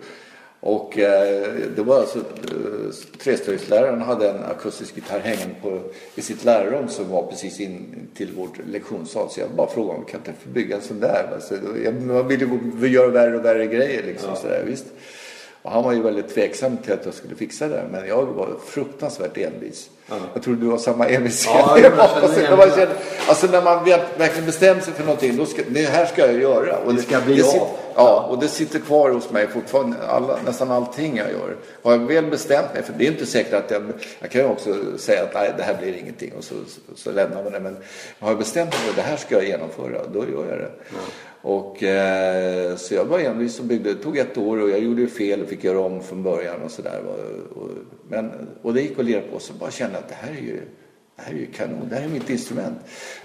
Och 0.65 0.99
eh, 0.99 1.47
det 1.75 1.81
var 1.83 1.99
alltså, 1.99 2.19
eh, 2.19 2.23
träslöjdsläraren 3.23 4.01
hade 4.01 4.29
en 4.29 4.43
akustisk 4.43 4.95
gitarr 4.95 5.19
hängande 5.19 5.55
på, 5.61 5.79
i 6.15 6.21
sitt 6.21 6.43
lärarrum 6.45 6.87
som 6.87 7.09
var 7.09 7.27
precis 7.27 7.59
in 7.59 8.07
till 8.15 8.31
vårt 8.31 8.57
lektionssal. 8.71 9.29
Så 9.29 9.39
jag 9.39 9.49
bara 9.49 9.67
frågade 9.69 9.99
om 9.99 10.05
kan 10.05 10.19
jag 10.23 10.31
inte 10.33 10.41
få 10.43 10.49
bygga 10.49 10.75
en 10.75 10.81
sån 10.81 10.99
där. 10.99 11.29
Alltså, 11.33 11.55
jag, 11.83 12.01
man 12.01 12.27
ville 12.27 12.45
gå- 12.45 12.87
göra 12.87 13.07
värre 13.07 13.37
och 13.37 13.45
värre 13.45 13.65
grejer 13.65 14.03
liksom. 14.03 14.35
Sådär, 14.35 14.63
visst. 14.67 14.85
Och 15.63 15.71
han 15.71 15.83
var 15.83 15.93
ju 15.93 16.01
väldigt 16.01 16.33
tveksam 16.33 16.77
till 16.77 16.93
att 16.93 17.05
jag 17.05 17.13
skulle 17.13 17.35
fixa 17.35 17.67
det. 17.67 17.83
Men 17.91 18.07
jag 18.07 18.25
var 18.25 18.49
fruktansvärt 18.67 19.37
envis. 19.37 19.89
Jag 20.33 20.43
tror 20.43 20.55
du 20.55 20.67
har 20.67 20.77
samma 20.77 21.07
envishet. 21.07 21.51
Ja, 21.55 21.77
jag 21.79 21.99
alltså, 21.99 22.41
när 22.41 22.57
man 22.57 22.69
det. 22.69 22.75
känner, 22.75 22.95
alltså 23.27 23.47
när 23.47 23.61
man 23.61 23.83
vet- 23.85 24.19
verkligen 24.19 24.45
bestämmer 24.45 24.81
sig 24.81 24.93
för 24.93 25.03
någonting. 25.03 25.37
Då 25.37 25.45
ska, 25.45 25.61
det 25.69 25.81
här 25.85 26.05
ska 26.05 26.25
jag 26.31 26.41
göra. 26.41 26.77
Och 26.77 26.93
Det 26.95 27.01
ska 27.01 27.19
bli 27.21 27.41
av. 27.41 27.45
sitter- 27.45 27.67
Ja, 27.95 28.27
och 28.29 28.39
det 28.39 28.47
sitter 28.47 28.79
kvar 28.79 29.09
hos 29.09 29.31
mig 29.31 29.47
fortfarande. 29.47 29.97
Alla, 30.07 30.37
nästan 30.45 30.71
allting 30.71 31.17
jag 31.17 31.31
gör. 31.31 31.55
Har 31.83 31.91
jag 31.91 31.99
väl 31.99 32.25
bestämt 32.25 32.73
mig, 32.73 32.83
för 32.83 32.93
det 32.97 33.07
är 33.07 33.11
inte 33.11 33.25
säkert 33.25 33.53
att 33.53 33.71
jag... 33.71 33.83
Jag 34.19 34.31
kan 34.31 34.41
ju 34.41 34.47
också 34.47 34.75
säga 34.97 35.23
att 35.23 35.33
nej, 35.33 35.53
det 35.57 35.63
här 35.63 35.77
blir 35.81 35.97
ingenting 35.97 36.31
och 36.37 36.43
så, 36.43 36.55
så, 36.67 36.79
så 36.95 37.11
lämnar 37.11 37.43
man 37.43 37.51
det. 37.53 37.59
Men 37.59 37.77
har 38.19 38.29
jag 38.29 38.37
bestämt 38.37 38.69
mig 38.69 38.79
för 38.79 38.89
att 38.89 38.95
det 38.95 39.01
här 39.01 39.17
ska 39.17 39.35
jag 39.35 39.45
genomföra, 39.45 40.01
då 40.13 40.19
gör 40.19 40.45
jag 40.49 40.57
det. 40.59 40.71
Och 41.45 41.83
eh, 41.83 42.75
så 42.75 42.93
jag 42.95 43.05
var 43.05 43.19
envis 43.19 43.59
och 43.59 43.65
byggde. 43.65 43.93
Det 43.93 44.03
tog 44.03 44.17
ett 44.17 44.37
år 44.37 44.61
och 44.61 44.69
jag 44.69 44.79
gjorde 44.79 45.07
fel 45.07 45.41
och 45.41 45.47
fick 45.49 45.63
göra 45.63 45.79
om 45.79 46.03
från 46.03 46.23
början 46.23 46.61
och 46.61 46.71
sådär. 46.71 47.01
Men, 48.09 48.31
och 48.61 48.73
det 48.73 48.81
gick 48.81 48.99
att 48.99 49.05
lira 49.05 49.21
på. 49.21 49.39
Så 49.39 49.53
bara 49.53 49.71
kände 49.71 49.97
att 49.97 50.09
det 50.09 50.15
här 50.15 50.31
är 50.31 50.41
ju 50.41 50.61
det 51.15 51.21
här 51.21 51.33
är 51.33 51.37
ju 51.37 51.45
kanon, 51.45 51.87
det 51.89 51.95
här 51.95 52.03
är 52.03 52.07
mitt 52.07 52.29
instrument. 52.29 52.77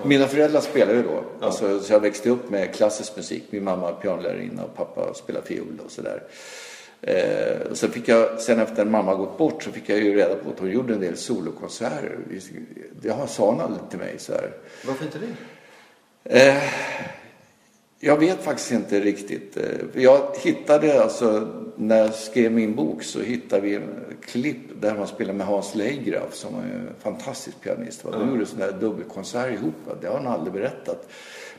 Mina 0.05 0.27
föräldrar 0.27 0.61
spelade 0.61 0.97
ju 0.99 1.03
då. 1.03 1.25
Alltså, 1.47 1.81
så 1.81 1.93
jag 1.93 2.01
växte 2.01 2.31
upp 2.31 2.51
med 2.51 2.75
klassisk 2.75 3.17
musik. 3.17 3.45
Min 3.51 3.65
mamma 3.65 3.83
var 3.83 3.93
pianolärarinna 4.01 4.65
och 4.65 4.77
pappa 4.77 5.15
spelade 5.15 5.47
fiol 5.47 5.81
och 5.85 5.91
sådär. 5.91 6.23
Eh, 7.01 7.61
och 7.71 7.77
sen 7.77 7.91
fick 7.91 8.09
jag, 8.09 8.41
sen 8.41 8.59
efter 8.61 8.83
en 8.83 8.91
mamma 8.91 9.15
gått 9.15 9.39
bort 9.39 9.63
så 9.63 9.71
fick 9.73 9.89
jag 9.89 9.99
ju 9.99 10.15
reda 10.15 10.35
på 10.35 10.51
att 10.51 10.59
hon 10.61 10.71
gjorde 10.71 10.95
en 10.95 11.01
del 11.01 11.17
solokonserter. 11.17 12.19
Det 13.01 13.11
har- 13.11 13.27
sa 13.27 13.51
hon 13.51 13.61
aldrig 13.61 13.91
till 13.91 13.99
mig 13.99 14.15
så 14.19 14.33
här. 14.33 14.51
Varför 14.87 15.05
inte 15.05 15.19
det? 15.19 16.49
Eh, 16.49 16.63
jag 18.00 18.17
vet 18.17 18.43
faktiskt 18.43 18.73
inte 18.73 19.00
riktigt. 19.00 19.57
Eh, 19.57 20.02
Jag 20.02 20.31
hittade 20.43 21.02
alltså, 21.02 21.49
när 21.76 21.99
jag 21.99 22.14
skrev 22.14 22.52
min 22.52 22.75
bok 22.75 23.02
så 23.02 23.21
hittade 23.21 23.62
vi 23.62 23.75
en 23.75 24.05
klipp 24.26 24.81
där 24.81 24.95
man 24.95 25.07
spelar 25.07 25.35
med 25.35 25.47
Hans 25.47 25.75
Leigraf 25.75 26.35
som 26.35 26.55
är 26.55 26.59
en 26.59 26.88
fantastisk 26.99 27.61
pianist. 27.61 28.02
De 28.12 28.31
gjorde 28.31 28.47
sån 28.47 28.59
där 28.59 28.73
dubbelkonsert 28.73 29.52
ihop. 29.52 29.75
Det 30.00 30.07
har 30.07 30.14
han 30.14 30.26
aldrig 30.26 30.52
berättat. 30.52 31.09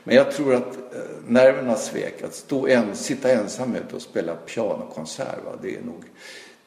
Men 0.04 0.16
jag 0.16 0.32
tror 0.32 0.54
att 0.54 0.76
eh, 0.76 1.00
nerverna 1.26 1.76
svek. 1.76 2.22
Att 2.22 2.34
stå 2.34 2.66
en, 2.66 2.94
sitta 2.94 3.32
ensam 3.32 3.74
ute 3.74 3.96
och 3.96 4.02
spela 4.02 4.34
pianokonsert, 4.34 5.44
va? 5.44 5.52
det 5.62 5.76
är 5.76 5.82
nog... 5.82 6.04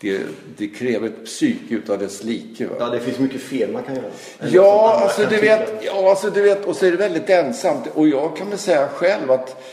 Det, 0.03 0.21
det 0.57 0.67
kräver 0.67 1.07
ett 1.07 1.25
psyke 1.25 1.75
utav 1.75 1.99
dess 1.99 2.23
like. 2.23 2.65
Va? 2.65 2.75
Ja, 2.79 2.89
det 2.89 2.99
finns 2.99 3.19
mycket 3.19 3.41
fel 3.41 3.71
man 3.71 3.83
kan 3.83 3.95
göra. 3.95 4.05
Eller 4.39 4.55
Ja, 4.55 4.99
alltså 5.03 5.25
du 5.29 5.37
vet, 5.37 5.73
ja, 5.85 6.09
alltså 6.09 6.29
du 6.29 6.41
vet, 6.41 6.65
och 6.65 6.75
så 6.75 6.85
är 6.85 6.91
det 6.91 6.97
väldigt 6.97 7.29
ensamt. 7.29 7.87
Och 7.93 8.07
jag 8.07 8.37
kan 8.37 8.49
väl 8.49 8.59
säga 8.59 8.87
själv 8.87 9.31
att 9.31 9.63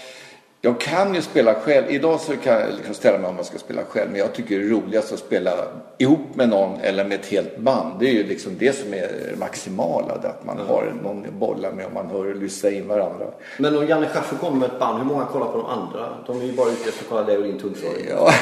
jag 0.63 0.81
kan 0.81 1.15
ju 1.15 1.23
spela 1.23 1.55
själv. 1.55 1.91
Idag 1.91 2.21
så 2.21 2.37
kan 2.37 2.61
jag 2.61 2.71
liksom 2.77 2.95
ställa 2.95 3.19
mig 3.19 3.31
om 3.31 3.37
jag 3.37 3.47
ska 3.47 3.59
spela 3.59 3.83
själv. 3.89 4.11
Men 4.11 4.21
jag 4.21 4.35
tycker 4.35 4.59
det 4.59 4.65
är 4.65 4.69
roligast 4.69 5.13
att 5.13 5.19
spela 5.19 5.53
ihop 5.99 6.35
med 6.35 6.49
någon 6.49 6.81
eller 6.81 7.05
med 7.05 7.21
ett 7.21 7.27
helt 7.27 7.59
band. 7.59 8.01
Det 8.01 8.07
är 8.07 8.13
ju 8.13 8.27
liksom 8.27 8.57
det 8.59 8.73
som 8.73 8.95
är 8.95 9.01
det 9.31 9.37
maximala. 9.39 10.19
det 10.23 10.29
Att 10.29 10.45
man 10.45 10.59
har 10.59 10.93
någon 11.03 11.27
att 11.27 11.33
bolla 11.33 11.71
med 11.71 11.87
och 11.87 11.93
man 11.93 12.07
hör 12.07 12.35
lyssna 12.35 12.71
in 12.71 12.89
varandra. 12.89 13.27
Men 13.59 13.79
om 13.79 13.87
Janne 13.87 14.07
Schaffer 14.09 14.37
kommer 14.37 14.57
med 14.57 14.71
ett 14.71 14.79
band, 14.79 14.99
hur 14.99 15.05
många 15.05 15.25
kollar 15.25 15.47
på 15.47 15.59
de 15.59 15.67
andra? 15.67 16.09
De 16.27 16.41
är 16.41 16.45
ju 16.45 16.53
bara 16.53 16.71
ute 16.71 16.89
efter 16.89 17.05
att 17.05 17.09
kolla 17.09 17.23
dig 17.23 17.37
och 17.37 17.43
din 17.43 17.59
tungslagning. 17.59 18.07
Ja. 18.11 18.33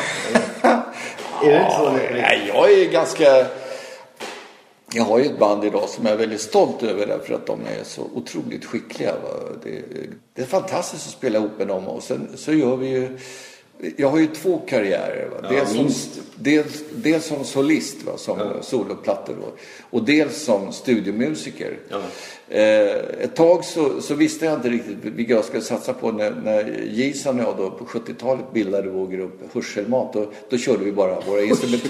Är 1.42 1.50
det 1.50 1.58
inte 1.58 1.70
så? 1.70 1.90
Nej, 2.12 2.52
jag 2.54 2.72
är 2.72 2.92
ganska... 2.92 3.25
Jag 4.92 5.04
har 5.04 5.18
ju 5.18 5.25
ett 5.25 5.38
band 5.38 5.64
idag 5.64 5.88
som 5.88 6.07
jag 6.07 6.14
är 6.14 6.18
väldigt 6.18 6.40
stolt 6.40 6.83
över 6.83 7.07
därför 7.07 7.35
att 7.35 7.47
de 7.47 7.61
är 7.61 7.85
så 7.85 8.02
otroligt 8.14 8.64
skickliga. 8.64 9.14
Det, 9.62 9.83
det 10.35 10.42
är 10.42 10.47
fantastiskt 10.47 11.07
att 11.07 11.12
spela 11.12 11.38
ihop 11.38 11.59
med 11.59 11.68
dem 11.68 11.88
och 11.88 12.02
sen 12.02 12.28
så 12.35 12.52
gör 12.52 12.76
vi 12.76 12.88
ju... 12.88 13.18
Jag 13.97 14.09
har 14.09 14.18
ju 14.18 14.26
två 14.26 14.59
karriärer. 14.59 15.28
Va? 15.28 15.49
Dels, 15.49 15.68
som, 15.68 15.78
minst. 15.78 16.21
dels, 16.35 16.83
dels 16.95 17.26
som 17.26 17.45
solist, 17.45 18.02
va? 18.02 18.12
som 18.16 18.38
soloplattor 18.61 19.37
då. 19.40 19.52
Och 19.90 20.04
dels 20.04 20.42
som 20.42 20.73
studiomusiker. 20.73 21.78
Ja. 21.88 22.00
Eh, 22.49 22.97
ett 23.21 23.37
tag 23.37 23.64
så, 23.64 24.00
så 24.00 24.14
visste 24.14 24.45
jag 24.45 24.54
inte 24.54 24.68
riktigt 24.68 24.97
vilka 25.04 25.33
jag 25.33 25.45
skulle 25.45 25.62
satsa 25.62 25.92
på. 25.92 26.12
När, 26.12 26.30
när 26.30 26.88
Jason 26.92 27.40
och 27.40 27.47
jag 27.47 27.57
då 27.57 27.71
på 27.71 27.85
70-talet 27.85 28.52
bildade 28.52 28.90
vår 28.90 29.07
grupp 29.07 29.54
Hörselmat. 29.54 30.12
Då, 30.12 30.33
då 30.50 30.59
körde 30.59 30.85
vi 30.85 30.92
bara 30.92 31.21
våra 31.21 31.42
instrument. 31.42 31.85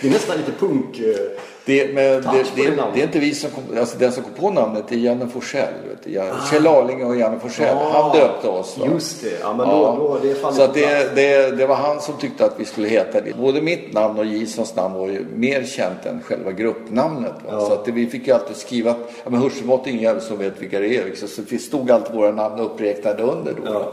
Det 0.00 0.08
är 0.08 0.10
nästan 0.10 0.36
lite 0.36 0.52
punk... 0.52 1.00
eh, 1.00 1.40
Det, 1.66 1.94
men 1.94 2.04
det, 2.04 2.20
det, 2.56 2.62
det 2.70 2.82
det 2.94 3.00
är 3.00 3.04
inte 3.04 3.18
vi 3.18 3.34
som 3.34 3.50
kom, 3.50 3.62
alltså 3.78 3.98
den 3.98 4.12
som 4.12 4.22
kom 4.22 4.32
på 4.32 4.50
namnet 4.50 4.92
är 4.92 4.96
Janne 4.96 5.28
Forsell. 5.28 5.72
Jan- 6.04 6.34
Kjell 6.50 6.66
Arlinge 6.66 7.04
och 7.04 7.16
Janne 7.16 7.38
Forsell. 7.38 7.76
Ah, 7.76 8.02
han 8.02 8.16
döpte 8.18 8.48
oss. 8.48 8.78
Va? 8.78 8.86
Just 8.94 9.22
det. 9.22 9.38
Ja, 9.40 9.54
men 9.56 9.68
då, 9.68 9.96
då, 9.98 10.18
det 10.22 10.34
faller 10.34 10.56
så 10.56 10.62
att 10.62 10.74
det, 10.74 11.14
det, 11.16 11.50
det 11.56 11.66
var 11.66 11.74
han 11.76 12.00
som 12.00 12.14
tyckte 12.16 12.44
att 12.44 12.54
vi 12.56 12.64
skulle 12.64 12.88
heta 12.88 13.20
det. 13.20 13.36
Både 13.36 13.60
mitt 13.62 13.92
namn 13.92 14.18
och 14.18 14.24
Jasons 14.26 14.76
namn 14.76 14.94
var 14.94 15.06
ju 15.08 15.26
mer 15.36 15.64
känt 15.64 16.06
än 16.06 16.22
själva 16.24 16.52
gruppnamnet. 16.52 17.32
Va? 17.50 17.60
Så 17.60 17.72
att 17.72 17.84
det, 17.84 17.92
vi 17.92 18.06
fick 18.06 18.26
ju 18.26 18.32
alltid 18.32 18.56
skriva, 18.56 18.94
ja 19.24 19.30
men 19.30 19.40
Hörselmått 19.40 19.86
är 19.86 19.90
ingen 19.90 20.02
jävel 20.02 20.22
som 20.22 20.38
vet 20.38 20.62
vilka 20.62 20.80
det 20.80 20.96
är. 20.96 21.04
liksom. 21.04 21.28
Så 21.28 21.42
det 21.50 21.58
stod 21.58 21.90
alltid 21.90 22.14
våra 22.14 22.30
namn 22.32 22.60
uppräknade 22.60 23.22
under 23.22 23.54
då. 23.64 23.72
va. 23.72 23.92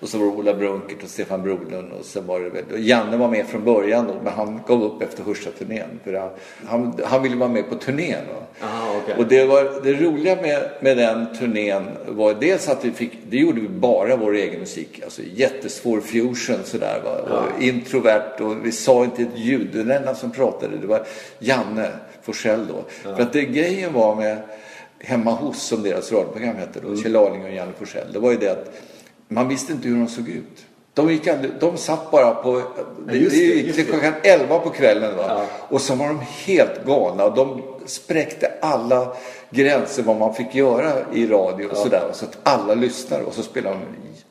Och 0.00 0.08
så 0.08 0.18
var 0.18 0.26
det 0.26 0.32
Ola 0.32 0.54
Brunkert 0.54 1.02
och 1.02 1.10
Stefan 1.10 1.42
Brolund 1.42 1.92
och 1.98 2.04
sen 2.04 2.26
var 2.26 2.40
det 2.40 2.50
väl, 2.50 2.88
Janne 2.88 3.16
var 3.16 3.28
med 3.28 3.46
från 3.46 3.64
början 3.64 4.06
då, 4.06 4.14
men 4.24 4.32
han 4.32 4.60
gav 4.66 4.82
upp 4.82 5.02
efter 5.02 5.22
Hörselturnén. 5.22 6.00
För 6.04 6.12
han, 6.12 6.30
han, 6.66 7.00
han 7.04 7.22
ville 7.22 7.36
vara 7.36 7.48
med 7.48 7.68
på 7.68 7.74
turnén. 7.74 8.24
Aha, 8.62 9.00
okej. 9.02 9.14
Och 9.18 9.26
det, 9.26 9.44
var, 9.44 9.80
det 9.84 9.92
roliga 9.92 10.36
med, 10.36 10.70
med 10.80 10.96
den 10.96 11.26
turnén 11.38 11.84
var 12.08 12.34
dels 12.34 12.68
att 12.68 12.84
vi 12.84 12.90
fick, 12.90 13.12
det 13.30 13.36
gjorde 13.36 13.60
vi 13.60 13.68
bara 13.68 14.16
vår 14.16 14.34
egen 14.34 14.60
musik. 14.60 15.00
Alltså 15.04 15.22
jättesvår 15.34 16.00
fusion 16.00 16.58
sådär 16.64 17.00
va. 17.04 17.18
Och 17.18 17.62
introvert 17.62 18.40
och 18.40 18.66
vi 18.66 18.72
sa 18.72 19.04
inte 19.04 19.22
ett 19.22 19.38
ljud. 19.38 19.68
Den 19.72 19.90
enda 19.90 20.14
som 20.14 20.30
pratade 20.30 20.76
det 20.76 20.86
var 20.86 21.06
Janne 21.38 21.88
Forsell 22.22 22.66
då. 22.66 22.84
För 22.88 23.22
att 23.22 23.32
det 23.32 23.44
grejen 23.44 23.92
var 23.92 24.14
med 24.14 24.38
Hemma 25.00 25.30
hos 25.30 25.62
som 25.62 25.82
deras 25.82 26.12
radioprogram 26.12 26.56
hette 26.56 26.80
då, 26.80 26.96
Kjell 26.96 27.16
Arling 27.16 27.44
och 27.44 27.52
Janne 27.52 27.72
Forsell. 27.78 28.12
Det 28.12 28.18
var 28.18 28.30
ju 28.30 28.36
det 28.36 28.48
att 28.48 28.72
man 29.28 29.48
visste 29.48 29.72
inte 29.72 29.88
hur 29.88 29.96
de 29.96 30.08
såg 30.08 30.28
ut. 30.28 30.66
De, 30.94 31.12
gick 31.12 31.26
aldrig, 31.26 31.50
de 31.60 31.76
satt 31.76 32.10
bara 32.10 32.34
på... 32.34 32.62
Det 33.06 33.16
just 33.16 33.36
det, 33.36 33.42
gick 33.42 33.74
till 33.74 33.86
klockan 33.86 34.12
11 34.22 34.58
på 34.58 34.70
kvällen. 34.70 35.16
Va? 35.16 35.24
Ja. 35.28 35.46
Och 35.68 35.80
så 35.80 35.94
var 35.94 36.06
de 36.06 36.20
helt 36.44 36.86
galna. 36.86 37.28
De 37.28 37.62
spräckte 37.86 38.52
alla 38.60 39.16
gränser 39.50 40.02
vad 40.02 40.16
man 40.16 40.34
fick 40.34 40.54
göra 40.54 40.92
i 41.14 41.26
radio 41.26 41.66
och 41.66 41.76
sådär. 41.76 42.10
Så 42.12 42.24
att 42.24 42.38
alla 42.42 42.74
lyssnade 42.74 43.24
och 43.24 43.34
så 43.34 43.42
spelade 43.42 43.76
de 43.76 43.82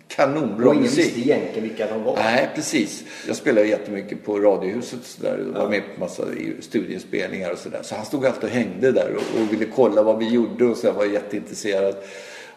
kanonbra 0.08 0.68
Och 0.68 0.74
ingen 0.74 0.84
musik. 0.84 1.06
visste 1.06 1.20
egentligen 1.20 1.64
vilka 1.64 1.88
de 1.88 2.04
var. 2.04 2.16
Nej, 2.16 2.50
precis. 2.56 3.04
Jag 3.28 3.36
spelade 3.36 3.68
jättemycket 3.68 4.26
på 4.26 4.40
Radiohuset 4.40 5.00
och 5.00 5.06
sådär. 5.06 5.46
Jag 5.54 5.62
var 5.62 5.70
med 5.70 5.82
på 5.96 6.00
massa 6.00 6.24
studiespelningar 6.60 7.52
och 7.52 7.58
sådär. 7.58 7.80
Så 7.84 7.96
han 7.96 8.06
stod 8.06 8.26
alltid 8.26 8.44
och 8.44 8.50
hängde 8.50 8.92
där 8.92 9.16
och, 9.16 9.42
och 9.42 9.54
ville 9.54 9.66
kolla 9.76 10.04
vad 10.04 10.20
vi 10.20 10.30
gjorde 10.30 10.66
och 10.66 10.78
så 10.78 10.88
jag 10.88 10.94
var 10.94 11.06
jätteintresserad. 11.06 11.96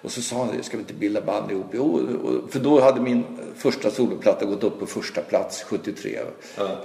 Och 0.03 0.11
så 0.11 0.23
sa 0.23 0.37
han, 0.37 0.63
ska 0.63 0.77
vi 0.77 0.81
inte 0.81 0.95
bilda 0.95 1.21
band 1.21 1.51
ihop? 1.51 1.67
Jo, 1.73 2.01
för 2.51 2.59
då 2.59 2.81
hade 2.81 3.01
min 3.01 3.25
första 3.57 3.91
soloplatta 3.91 4.45
gått 4.45 4.65
upp 4.65 4.81
på 4.81 4.87
första 4.87 5.21
plats 5.21 5.63
73. 5.63 6.19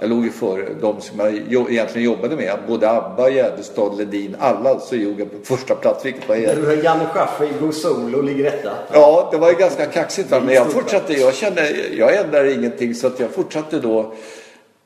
Jag 0.00 0.10
låg 0.10 0.24
ju 0.24 0.30
före 0.30 0.68
de 0.80 1.00
som 1.00 1.20
jag 1.48 1.72
egentligen 1.72 2.04
jobbade 2.04 2.36
med. 2.36 2.58
Både 2.68 2.90
ABBA, 2.90 3.30
Gärdestad, 3.30 3.96
Ledin, 3.98 4.36
alla 4.38 4.80
så 4.80 4.94
låg 4.94 5.20
jag 5.20 5.30
på 5.30 5.56
första 5.56 5.74
plats. 5.74 6.04
Vilket 6.04 6.28
var 6.28 6.36
Du 6.36 6.66
har 6.66 6.84
Janne 6.84 7.06
Schaffer, 7.06 7.48
Go 7.60 7.72
Solo 7.72 8.22
ligger 8.22 8.44
detta. 8.44 8.70
Ja, 8.92 9.28
det 9.32 9.38
var 9.38 9.50
ju 9.50 9.56
ganska 9.56 9.86
kaxigt. 9.86 10.30
Va? 10.30 10.40
Men 10.44 10.54
jag 10.54 10.72
fortsatte. 10.72 11.12
Jag 11.12 11.34
kände, 11.34 11.70
jag 11.96 12.16
ändrade 12.16 12.52
ingenting 12.52 12.94
så 12.94 13.06
att 13.06 13.20
jag 13.20 13.30
fortsatte 13.30 13.78
då 13.78 14.12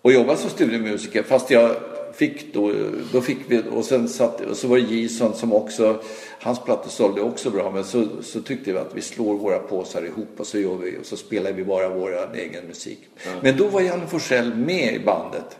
och 0.02 0.12
jobba 0.12 0.36
som 0.36 0.50
studiemusiker. 0.50 1.22
Fast 1.22 1.50
jag 1.50 1.70
fick 2.14 2.54
då, 2.54 2.72
då 3.12 3.20
fick 3.20 3.38
vi, 3.48 3.62
och 3.70 3.84
sen 3.84 4.08
satt, 4.08 4.40
och 4.40 4.56
så 4.56 4.68
var 4.68 4.76
det 4.76 4.82
Jason 4.82 5.34
som 5.34 5.52
också, 5.52 6.02
hans 6.40 6.60
plattor 6.60 6.90
sålde 6.90 7.20
också 7.22 7.50
bra. 7.50 7.70
Men 7.70 7.84
så, 7.84 8.06
så 8.22 8.40
tyckte 8.40 8.72
vi 8.72 8.78
att 8.78 8.94
vi 8.94 9.00
slår 9.00 9.34
våra 9.34 9.58
påsar 9.58 10.02
ihop 10.02 10.28
och 10.36 10.46
så 10.46 10.58
gör 10.58 10.76
vi, 10.76 10.98
och 11.00 11.06
så 11.06 11.16
spelar 11.16 11.52
vi 11.52 11.64
bara 11.64 11.88
vår 11.88 12.34
egen 12.34 12.66
musik. 12.66 12.98
Men 13.40 13.56
då 13.56 13.66
var 13.66 13.80
Janne 13.80 14.06
Forsell 14.06 14.54
med 14.54 14.94
i 14.94 14.98
bandet. 14.98 15.56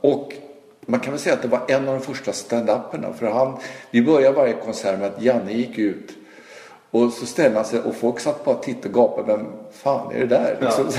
Och 0.00 0.32
man 0.86 1.00
kan 1.00 1.12
väl 1.12 1.20
säga 1.20 1.34
att 1.34 1.42
det 1.42 1.48
var 1.48 1.62
en 1.68 1.88
av 1.88 1.94
de 1.94 2.00
första 2.00 2.32
stand-uperna. 2.32 3.12
För 3.12 3.26
han, 3.26 3.58
vi 3.90 4.02
började 4.02 4.36
varje 4.36 4.52
konsert 4.52 4.98
med 4.98 5.08
att 5.08 5.22
Janne 5.22 5.52
gick 5.52 5.78
ut 5.78 6.10
och 6.90 7.12
så 7.12 7.26
ställde 7.26 7.56
han 7.56 7.64
sig 7.64 7.80
och 7.80 7.94
folk 7.94 8.20
satt 8.20 8.44
bara 8.44 8.56
och 8.56 8.62
tittade 8.62 8.88
och 8.88 8.94
gapade. 8.94 9.36
Vem 9.36 9.46
fan 9.72 10.14
är 10.14 10.20
det 10.20 10.26
där? 10.26 10.58
Liksom. 10.60 10.90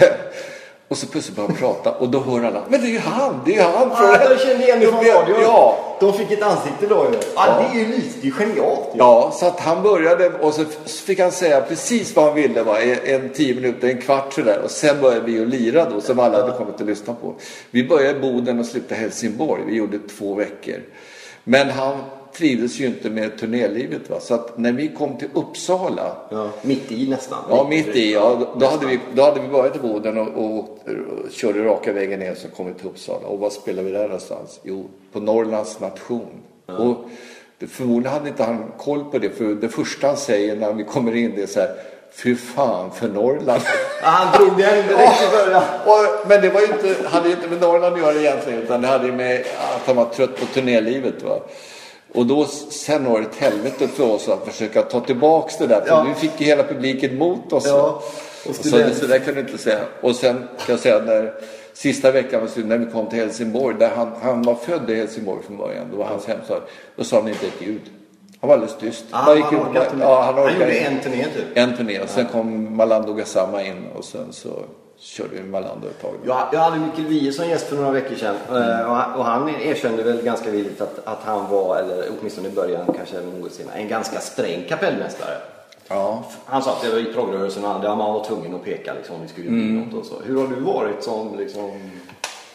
Och 0.87 0.97
så 0.97 1.07
plötsligt 1.07 1.35
började 1.35 1.53
han 1.53 1.59
prata 1.59 1.91
och 1.91 2.09
då 2.09 2.19
hör 2.19 2.43
alla. 2.43 2.61
Men 2.69 2.81
det 2.81 2.87
är 2.87 2.91
ju 2.91 2.99
han! 2.99 3.41
Det 3.45 3.51
är 3.51 3.55
ju 3.55 3.61
han! 3.61 3.91
Ah, 3.91 4.23
jag 4.29 4.39
kände 4.39 4.63
igen 4.63 4.79
det 4.79 4.87
från 4.87 5.03
radion. 5.05 5.41
Ja, 5.41 5.77
De 5.99 6.13
fick 6.13 6.31
ett 6.31 6.43
ansikte 6.43 6.87
då 6.87 7.07
ju. 7.11 7.19
Ah, 7.35 7.61
Det 7.61 7.79
är 7.79 7.83
ju 7.83 7.87
lite, 7.91 8.19
det 8.21 8.27
är 8.27 8.31
genialt 8.31 8.79
ju. 8.93 8.97
Ja, 8.97 9.31
så 9.33 9.45
att 9.45 9.59
han 9.59 9.83
började 9.83 10.29
och 10.29 10.53
så 10.53 10.65
fick 11.05 11.19
han 11.19 11.31
säga 11.31 11.61
precis 11.61 12.15
vad 12.15 12.25
han 12.25 12.35
ville. 12.35 12.63
Va? 12.63 12.81
En, 12.81 12.97
en 13.03 13.29
tio 13.33 13.55
minuter, 13.55 13.87
en 13.87 14.01
kvart 14.01 14.33
sådär. 14.33 14.59
Och 14.63 14.71
sen 14.71 15.01
började 15.01 15.25
vi 15.25 15.41
att 15.41 15.47
lira 15.47 15.89
då 15.89 16.01
som 16.01 16.19
alla 16.19 16.41
hade 16.41 16.57
kommit 16.57 16.75
att 16.81 16.87
lyssna 16.87 17.13
på. 17.13 17.33
Vi 17.71 17.87
började 17.87 18.17
i 18.17 18.21
Boden 18.21 18.59
och 18.59 18.65
slutade 18.65 19.01
Helsingborg. 19.01 19.61
Vi 19.67 19.75
gjorde 19.75 19.99
två 20.17 20.33
veckor. 20.33 20.81
Men 21.43 21.69
han 21.69 21.97
trivdes 22.37 22.79
ju 22.79 22.85
inte 22.85 23.09
med 23.09 23.37
turnélivet. 23.37 24.09
Va? 24.09 24.19
Så 24.19 24.33
att 24.33 24.57
när 24.57 24.71
vi 24.71 24.87
kom 24.87 25.17
till 25.17 25.29
Uppsala 25.33 26.15
Ja, 26.29 26.49
mitt 26.61 26.91
i 26.91 27.09
nästan. 27.09 27.43
Ja, 27.49 27.67
mitt 27.69 27.95
i. 27.95 28.13
Ja, 28.13 28.55
då, 28.59 28.65
hade 28.65 28.85
vi, 28.85 28.99
då 29.13 29.23
hade 29.23 29.39
vi 29.39 29.47
börjat 29.47 29.75
i 29.75 29.79
Boden 29.79 30.17
och, 30.17 30.27
och, 30.27 30.59
och 30.59 31.31
körde 31.31 31.63
raka 31.63 31.93
vägen 31.93 32.19
ner 32.19 32.35
så 32.35 32.47
kom 32.47 32.65
vi 32.65 32.73
till 32.73 32.87
Uppsala. 32.87 33.27
Och 33.27 33.39
var 33.39 33.49
spelade 33.49 33.87
vi 33.87 33.91
där 33.91 34.03
någonstans? 34.03 34.59
Jo, 34.63 34.89
på 35.11 35.19
Norrlands 35.19 35.79
nation. 35.79 36.27
Och 36.65 37.09
det, 37.59 37.67
förmodligen 37.67 38.13
hade 38.13 38.29
inte 38.29 38.43
han 38.43 38.71
koll 38.77 39.03
på 39.03 39.17
det, 39.17 39.29
för 39.29 39.45
det 39.45 39.69
första 39.69 40.07
han 40.07 40.17
säger 40.17 40.55
när 40.55 40.73
vi 40.73 40.83
kommer 40.83 41.15
in 41.15 41.33
det 41.35 41.41
är 41.41 41.47
så 41.47 41.59
här 41.59 41.69
Fy 42.15 42.35
fan 42.35 42.91
för 42.91 43.07
Norrland. 43.07 43.61
Ah, 44.03 44.09
han 44.09 44.37
drog 44.37 44.57
den 44.57 44.87
direkt 44.87 45.23
i 45.23 45.31
början. 45.31 45.63
och, 45.85 46.27
men 46.29 46.41
det 46.41 46.49
var 46.49 46.61
ju 46.61 46.67
inte, 46.67 47.07
hade 47.07 47.29
ju 47.29 47.35
inte 47.35 47.47
med 47.47 47.61
Norrland 47.61 47.95
att 47.95 48.01
göra 48.01 48.15
egentligen, 48.15 48.61
utan 48.61 48.81
det 48.81 48.87
hade 48.87 49.05
ju 49.05 49.11
med 49.11 49.39
att 49.75 49.87
han 49.87 49.95
var 49.95 50.05
trött 50.05 50.39
på 50.39 50.45
turnélivet. 50.45 51.23
Va? 51.23 51.39
Och 52.15 52.25
då, 52.25 52.45
sen 52.69 53.05
var 53.05 53.19
det 53.19 53.25
ett 53.25 53.35
helvete 53.35 53.87
för 53.87 54.03
oss 54.11 54.29
att 54.29 54.45
försöka 54.47 54.81
ta 54.81 54.99
tillbaks 54.99 55.57
det 55.57 55.67
där. 55.67 55.81
För 55.81 55.87
Ja. 55.87 56.05
vi 56.07 56.13
fick 56.13 56.41
ju 56.41 56.45
hela 56.45 56.63
publiken 56.63 57.17
mot 57.17 57.53
oss. 57.53 57.65
Ja, 57.67 58.01
och 58.49 58.55
så, 58.55 58.63
student. 58.63 58.95
så 58.97 59.05
där 59.07 59.19
kan 59.19 59.33
du 59.33 59.39
inte 59.39 59.57
säga. 59.57 59.79
Och 60.01 60.15
sen 60.15 60.35
kan 60.37 60.65
jag 60.67 60.79
säga 60.79 60.99
när 60.99 61.33
sista 61.73 62.11
veckan 62.11 62.41
var 62.41 62.47
slut, 62.47 62.65
när 62.65 62.77
vi 62.77 62.85
kom 62.91 63.09
till 63.09 63.19
Helsingborg, 63.19 63.75
där 63.79 63.89
han, 63.95 64.11
han 64.21 64.41
var 64.41 64.55
född 64.55 64.89
i 64.89 64.95
Helsingborg 64.95 65.43
från 65.47 65.57
början. 65.57 65.85
Det 65.91 65.97
var 65.97 66.05
hans 66.05 66.25
hemstad. 66.25 66.61
Då 66.95 67.03
sa 67.03 67.19
han 67.19 67.27
inte 67.29 67.47
ett 67.47 67.61
ljud. 67.61 67.81
Han 68.41 68.47
var 68.47 68.53
alldeles 68.55 68.77
tyst. 68.79 69.05
Ah, 69.11 69.25
Bara 69.25 69.35
gick 69.35 69.45
han 69.45 69.55
orkade 69.55 69.85
ja, 69.99 70.21
han, 70.21 70.35
Han 70.35 70.43
orkade 70.43 70.53
gjorde 70.59 70.77
inte. 70.77 70.89
en 70.89 70.99
turné 71.01 71.23
typ. 71.23 71.45
En 71.57 71.77
turné. 71.77 71.99
Och 71.99 72.09
sen 72.09 72.25
kom 72.25 72.77
Malando 72.77 73.13
Gassama 73.13 73.63
in 73.63 73.85
och 73.95 74.05
sen 74.05 74.27
så 74.31 74.49
körde 74.97 75.35
vi 75.35 75.43
Malando 75.43 75.87
ett 75.87 76.01
tag. 76.01 76.13
Jag, 76.25 76.47
jag 76.51 76.59
hade 76.59 76.77
Mikael 76.77 77.07
Wiehe 77.07 77.31
som 77.31 77.47
gäst 77.47 77.67
för 77.67 77.75
några 77.75 77.91
veckor 77.91 78.15
sedan 78.15 78.35
eh, 78.49 78.89
och, 78.89 78.95
han, 78.95 79.13
och 79.13 79.25
han 79.25 79.49
erkände 79.49 80.03
väl 80.03 80.21
ganska 80.21 80.51
villigt 80.51 80.81
att, 80.81 81.07
att 81.07 81.23
han 81.23 81.49
var, 81.49 81.77
eller 81.77 82.05
åtminstone 82.19 82.47
i 82.47 82.51
början, 82.51 82.93
kanske 82.97 83.17
även 83.17 83.29
något 83.29 83.53
senare, 83.53 83.75
en 83.75 83.87
ganska 83.87 84.19
sträng 84.19 84.65
kapellmästare. 84.69 85.37
Ja. 85.87 86.23
Han 86.45 86.61
sa 86.61 86.71
att 86.71 86.81
det 86.81 86.89
var 86.89 86.99
i 86.99 87.13
proggrörelsen 87.13 87.65
och 87.65 87.81
man 87.81 87.97
var 87.97 88.23
tvungen 88.23 88.55
att 88.55 88.63
peka 88.63 88.93
liksom, 88.93 89.15
om 89.15 89.21
vi 89.21 89.27
skulle 89.27 89.49
bli 89.49 89.71
något 89.71 89.93
och 89.93 90.05
så. 90.05 90.15
Hur 90.25 90.41
har 90.41 90.47
du 90.47 90.61
varit 90.61 91.03
som, 91.03 91.37
liksom, 91.37 91.91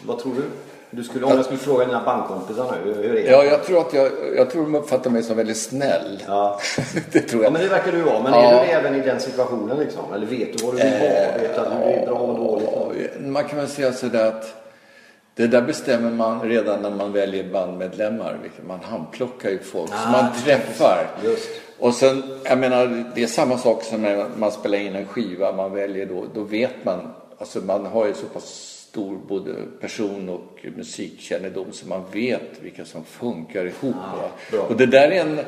vad 0.06 0.18
tror 0.18 0.34
du? 0.34 0.42
Du 0.90 1.04
skulle, 1.04 1.24
om 1.26 1.32
jag 1.32 1.44
skulle 1.44 1.58
fråga 1.58 1.84
dina 1.86 2.04
bandkompisar 2.04 2.74
nu, 2.84 2.92
hur 2.94 3.04
är 3.04 3.12
det? 3.14 3.20
Ja, 3.30 3.44
jag 3.44 3.64
tror 3.64 3.80
att 3.80 3.92
jag, 3.94 4.10
jag 4.36 4.50
tror 4.50 4.62
de 4.62 4.74
uppfattar 4.74 5.10
mig 5.10 5.22
som 5.22 5.36
väldigt 5.36 5.56
snäll. 5.56 6.22
Ja. 6.26 6.60
det 7.12 7.20
tror 7.20 7.42
Ja 7.42 7.46
jag. 7.46 7.52
men 7.52 7.62
det 7.62 7.68
verkar 7.68 7.92
du 7.92 8.02
vara. 8.02 8.22
Men 8.22 8.32
Ja. 8.32 8.38
är 8.42 8.60
du 8.60 8.66
det 8.66 8.72
även 8.72 8.94
i 8.94 9.00
den 9.00 9.20
situationen 9.20 9.78
liksom? 9.78 10.12
Eller 10.14 10.26
vet 10.26 10.58
du 10.58 10.64
vad 10.64 10.74
du 10.74 10.82
vill 10.82 10.92
ha? 10.92 10.98
Vet 11.40 11.54
du 11.54 11.60
att 11.60 11.70
det 11.70 11.86
blir 11.96 12.06
bra 12.06 12.18
och 12.18 12.36
dåligt? 12.38 13.10
Ja, 13.14 13.20
Man 13.28 13.44
kan 13.44 13.58
väl 13.58 13.68
säga 13.68 13.92
sådär 13.92 14.26
att 14.26 14.54
det 15.34 15.46
där 15.46 15.62
bestämmer 15.62 16.10
man 16.10 16.40
redan 16.42 16.82
när 16.82 16.90
man 16.90 17.12
väljer 17.12 17.44
bandmedlemmar. 17.52 18.38
Man 18.66 18.80
handplockar 18.82 19.50
ju 19.50 19.58
folk 19.58 19.88
som 19.90 19.98
Ah, 20.06 20.22
man 20.22 20.32
träffar. 20.44 21.06
Just. 21.24 21.48
Och 21.78 21.94
sen, 21.94 22.22
jag 22.44 22.58
menar, 22.58 23.04
det 23.14 23.22
är 23.22 23.26
samma 23.26 23.58
sak 23.58 23.82
som 23.84 24.02
när 24.02 24.26
man 24.36 24.52
spelar 24.52 24.78
in 24.78 24.96
en 24.96 25.06
skiva. 25.06 25.52
Man 25.52 25.74
väljer 25.74 26.06
då, 26.06 26.24
då 26.34 26.40
vet 26.42 26.84
man, 26.84 27.00
alltså 27.38 27.58
man 27.60 27.86
har 27.86 28.06
ju 28.06 28.14
så 28.14 28.26
pass 28.26 28.76
stor 28.90 29.18
både 29.28 29.54
person 29.80 30.28
och 30.28 30.66
musikkännedom 30.76 31.72
så 31.72 31.88
man 31.88 32.02
vet 32.12 32.62
vilka 32.62 32.84
som 32.84 33.04
funkar 33.04 33.66
ihop. 33.66 33.94
va? 33.94 34.30
bra. 34.50 34.60
Och 34.60 34.76
det 34.76 34.86
där 34.86 35.10
är 35.10 35.20
en 35.20 35.40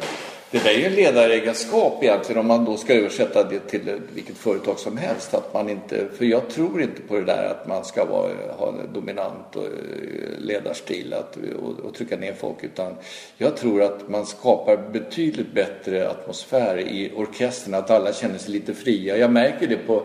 det 0.51 0.65
där 0.65 0.71
är 0.71 0.79
ju 0.79 0.85
en 0.85 0.95
ledaregenskap 0.95 2.03
egentligen 2.03 2.41
om 2.41 2.47
man 2.47 2.65
då 2.65 2.77
ska 2.77 2.95
översätta 2.95 3.45
det 3.45 3.59
till 3.59 4.01
vilket 4.15 4.37
företag 4.37 4.79
som 4.79 4.97
helst. 4.97 5.35
Att 5.35 5.55
man 5.55 5.69
inte, 5.69 6.09
för 6.19 6.25
jag 6.25 6.49
tror 6.49 6.83
inte 6.83 7.03
på 7.03 7.15
det 7.15 7.25
där 7.25 7.45
att 7.45 7.69
man 7.69 7.85
ska 7.85 8.05
vara, 8.05 8.33
ha 8.59 8.69
en 8.69 8.93
dominant 8.93 9.57
och, 9.57 9.65
eh, 9.65 10.39
ledarstil 10.39 11.15
att, 11.15 11.37
och, 11.37 11.81
och 11.85 11.95
trycka 11.95 12.17
ner 12.17 12.35
folk. 12.35 12.65
Utan 12.65 12.95
jag 13.37 13.57
tror 13.57 13.83
att 13.83 14.09
man 14.09 14.27
skapar 14.27 14.77
betydligt 14.93 15.55
bättre 15.55 16.11
atmosfär 16.11 16.79
i 16.79 17.13
orkestern. 17.17 17.75
Att 17.75 17.91
alla 17.91 18.13
känner 18.13 18.39
sig 18.39 18.53
lite 18.53 18.75
fria. 18.75 19.17
Jag 19.17 19.33
märker 19.33 19.67
det 19.67 19.77
på 19.77 20.03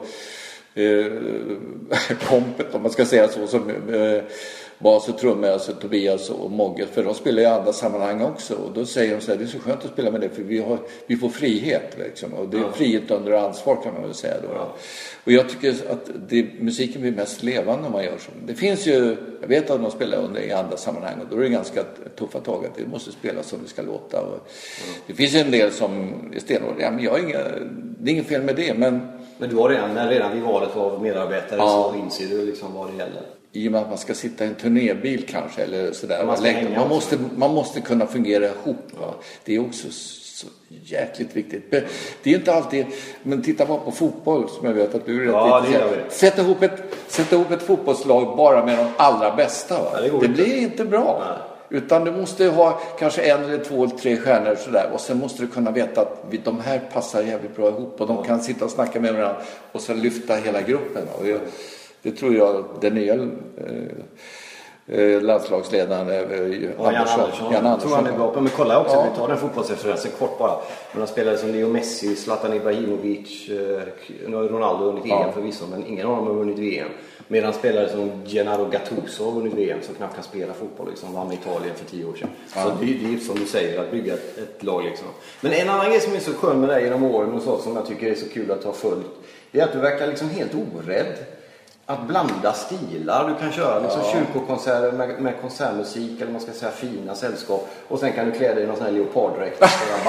kompet 2.27 2.75
om 2.75 2.81
man 2.81 2.91
ska 2.91 3.05
säga 3.05 3.27
så. 3.27 3.47
Som, 3.47 3.69
eh, 3.69 4.23
bas 4.79 5.09
och 5.09 5.17
trummor, 5.17 5.49
alltså 5.49 5.73
Tobias 5.73 6.29
och 6.29 6.51
Mogge, 6.51 6.85
för 6.87 7.03
de 7.03 7.13
spelar 7.13 7.41
i 7.41 7.45
andra 7.45 7.73
sammanhang 7.73 8.21
också. 8.21 8.55
Och 8.55 8.73
då 8.73 8.85
säger 8.85 9.15
de 9.15 9.21
så 9.21 9.31
här, 9.31 9.37
det 9.37 9.43
är 9.43 9.47
så 9.47 9.59
skönt 9.59 9.85
att 9.85 9.91
spela 9.91 10.11
med 10.11 10.21
det 10.21 10.29
för 10.29 10.43
vi, 10.43 10.59
har, 10.59 10.79
vi 11.07 11.15
får 11.15 11.29
frihet. 11.29 11.97
Liksom. 11.99 12.33
Och 12.33 12.49
det 12.49 12.57
är 12.57 12.71
frihet 12.71 13.11
under 13.11 13.31
ansvar 13.31 13.83
kan 13.83 13.93
man 13.93 14.03
väl 14.03 14.13
säga 14.13 14.35
då. 14.41 14.75
Och 15.23 15.31
jag 15.31 15.49
tycker 15.49 15.69
att 15.69 16.09
det, 16.29 16.47
musiken 16.59 17.01
blir 17.01 17.11
mest 17.11 17.43
levande 17.43 17.85
om 17.85 17.91
man 17.91 18.03
gör 18.03 18.17
så. 18.17 18.31
Det 18.47 18.53
finns 18.53 18.87
ju, 18.87 19.17
jag 19.41 19.47
vet 19.47 19.69
att 19.69 19.81
de 19.81 19.91
spelar 19.91 20.17
under 20.17 20.41
i 20.41 20.51
andra 20.51 20.77
sammanhang 20.77 21.19
och 21.21 21.27
då 21.29 21.37
är 21.37 21.41
det 21.41 21.49
ganska 21.49 21.83
tuffa 22.15 22.39
tag 22.39 22.65
att 22.65 22.75
det 22.75 22.87
måste 22.87 23.11
spelas 23.11 23.47
som 23.47 23.59
det 23.63 23.69
ska 23.69 23.81
låta. 23.81 24.21
Och 24.21 24.47
Det 25.07 25.13
finns 25.13 25.35
ju 25.35 25.39
en 25.39 25.51
del 25.51 25.71
som 25.71 26.13
är 26.35 26.39
stenhårda, 26.39 26.81
ja 26.81 26.91
men 26.91 27.03
jag 27.03 27.11
har 27.11 27.19
inga, 27.19 27.39
det 27.99 28.11
är 28.11 28.13
inget 28.13 28.27
fel 28.27 28.43
med 28.43 28.55
det 28.55 28.73
men 28.73 29.16
Men 29.37 29.49
du 29.49 29.55
har 29.55 29.69
redan, 29.69 30.09
redan 30.09 30.31
vid 30.33 30.41
valet 30.43 30.75
av 30.75 31.01
medarbetare 31.01 31.59
Ja. 31.59 31.91
så 31.93 31.99
inser 31.99 32.27
du 32.27 32.45
liksom 32.45 32.73
vad 32.73 32.87
det 32.91 32.97
gäller. 32.97 33.21
i 33.51 33.67
och 33.67 33.71
med 33.71 33.81
att 33.81 33.89
man 33.89 33.97
ska 33.97 34.13
sitta 34.13 34.45
i 34.45 34.47
en 34.47 34.55
turnébil 34.55 35.25
kanske 35.29 35.63
eller 35.63 35.91
sådär. 35.91 36.23
Man 36.25 36.37
Man, 36.77 36.89
måste, 36.89 37.17
man 37.35 37.53
måste 37.53 37.81
kunna 37.81 38.07
fungera 38.07 38.45
ihop. 38.45 38.77
Va? 38.99 39.13
Det 39.45 39.55
är 39.55 39.59
också 39.65 39.87
så 39.91 40.47
jäkligt 40.69 41.35
viktigt. 41.35 41.71
Det 42.23 42.29
är 42.33 42.35
inte 42.35 42.53
alltid, 42.53 42.85
men 43.23 43.41
titta 43.41 43.65
bara 43.65 43.77
på 43.77 43.91
fotboll 43.91 44.49
som 44.49 44.67
jag 44.67 44.73
vet 44.73 44.95
att 44.95 45.05
du 45.05 45.15
är 45.21 45.25
rätt 45.25 45.31
Ja, 45.33 45.61
det 45.61 45.67
intresserad. 45.67 46.11
Sätt 46.11 46.37
ihop, 46.37 46.63
ett, 46.63 46.83
sätt 47.07 47.31
ihop 47.31 47.51
ett 47.51 47.61
fotbollslag 47.63 48.37
bara 48.37 48.65
med 48.65 48.77
de 48.77 48.85
allra 48.97 49.35
bästa. 49.35 49.83
Va? 49.83 49.89
Ja, 49.93 50.01
det 50.01 50.27
det 50.27 50.33
blir 50.33 50.57
inte 50.57 50.85
bra. 50.85 51.37
Utan 51.69 52.03
du 52.03 52.11
måste 52.11 52.47
ha 52.47 52.79
kanske 52.99 53.21
en 53.21 53.43
eller 53.43 53.63
två 53.63 53.83
eller 53.83 53.97
tre 53.97 54.17
stjärnor 54.17 54.55
sådär. 54.55 54.89
Och 54.93 54.99
sen 54.99 55.17
måste 55.19 55.41
du 55.41 55.47
kunna 55.47 55.71
veta 55.71 56.01
att 56.01 56.23
de 56.43 56.59
här 56.59 56.81
passar 56.93 57.21
jävligt 57.21 57.55
bra 57.55 57.67
ihop. 57.67 58.01
Och 58.01 58.07
de 58.07 58.23
kan 58.23 58.41
sitta 58.41 58.65
och 58.65 58.71
snacka 58.71 58.99
med 58.99 59.13
varandra 59.13 59.41
och 59.71 59.81
sen 59.81 60.01
lyfta 60.01 60.35
hela 60.35 60.61
gruppen. 60.61 61.03
Och 61.19 61.27
jag, 61.27 61.39
det 62.01 62.11
tror 62.11 62.35
jag 62.35 62.65
den 62.81 62.93
nya 62.93 63.13
eh, 63.13 64.99
eh, 64.99 65.21
landslagsledaren 65.21 66.09
eh, 66.09 66.15
Ja, 66.15 66.87
Andersson. 66.87 67.19
Andersson. 67.19 67.53
Jan 67.53 67.65
Jag 67.65 67.79
tror 67.81 67.95
han 67.95 68.07
är 68.07 68.11
bra 68.17 68.31
på 68.33 68.41
Men 68.41 68.51
kolla 68.55 68.79
också, 68.81 68.95
Ja. 68.95 69.07
vi 69.13 69.19
tar 69.19 69.27
den 69.27 69.37
fotbollsreferensen 69.37 70.11
kort 70.19 70.39
bara. 70.39 70.57
Men 70.91 70.99
han 71.01 71.07
spelade 71.07 71.37
som 71.37 71.51
Leo 71.51 71.69
Messi, 71.69 72.15
Zlatan 72.15 72.53
Ibrahimovic, 72.53 73.49
eh, 73.49 74.31
Ronaldo 74.31 74.85
vunnit 74.85 75.03
Ja. 75.05 75.23
EM 75.25 75.33
förvisso, 75.33 75.65
men 75.71 75.85
ingen 75.87 76.07
av 76.07 76.15
dem 76.15 76.27
har 76.27 76.33
vunnit 76.33 76.59
VM. 76.59 76.89
Medan 77.27 77.53
spelare 77.53 77.89
som 77.89 78.25
Gennaro 78.25 78.65
Gattuso 78.65 79.25
har 79.25 79.31
vunnit 79.31 79.53
VM, 79.53 79.79
som 79.81 79.95
knappt 79.95 80.15
kan 80.15 80.23
spela 80.23 80.53
fotboll, 80.53 80.89
liksom, 80.89 81.13
vann 81.13 81.31
Italien 81.31 81.75
för 81.75 81.85
tio 81.85 82.05
år 82.05 82.15
sedan. 82.15 82.29
Så 82.53 82.69
det, 82.79 82.85
det 82.85 83.13
är 83.13 83.17
som 83.17 83.35
du 83.39 83.45
säger, 83.45 83.81
att 83.81 83.91
bygga 83.91 84.13
ett, 84.13 84.37
ett 84.37 84.63
lag 84.63 84.83
liksom. 84.83 85.07
Men 85.41 85.53
en 85.53 85.69
annan 85.69 85.89
grej 85.89 86.01
som 86.01 86.13
är 86.13 86.19
så 86.19 86.33
skön 86.33 86.59
med 86.59 86.69
dig 86.69 86.83
genom 86.83 87.03
åren 87.03 87.33
och 87.33 87.41
så, 87.41 87.57
som 87.57 87.75
jag 87.75 87.85
tycker 87.85 88.11
är 88.11 88.15
så 88.15 88.29
kul 88.29 88.51
att 88.51 88.63
ha 88.63 88.73
följt, 88.73 89.07
det 89.51 89.59
är 89.59 89.63
att 89.63 89.73
du 89.73 89.79
verkar 89.79 90.07
liksom 90.07 90.29
helt 90.29 90.51
orädd 90.53 91.15
att 91.89 92.07
blanda 92.07 92.53
stilar. 92.53 93.29
Du 93.29 93.35
kan 93.35 93.51
köra 93.51 93.79
liksom 93.79 94.01
kyrkokonserter 94.13 94.91
med, 94.91 95.21
med 95.21 95.33
konsertmusik 95.41 96.21
eller 96.21 96.31
man 96.31 96.41
ska 96.41 96.51
säga 96.51 96.71
fina 96.71 97.15
sällskap. 97.15 97.69
Och 97.87 97.99
sen 97.99 98.13
kan 98.13 98.25
du 98.25 98.31
klä 98.31 98.53
dig 98.53 98.63
i 98.63 98.67
någon 98.67 98.75
sån 98.75 98.85
här 98.85 98.91
leoparddräkt 98.91 99.61
och 99.61 99.69
spela 99.69 100.03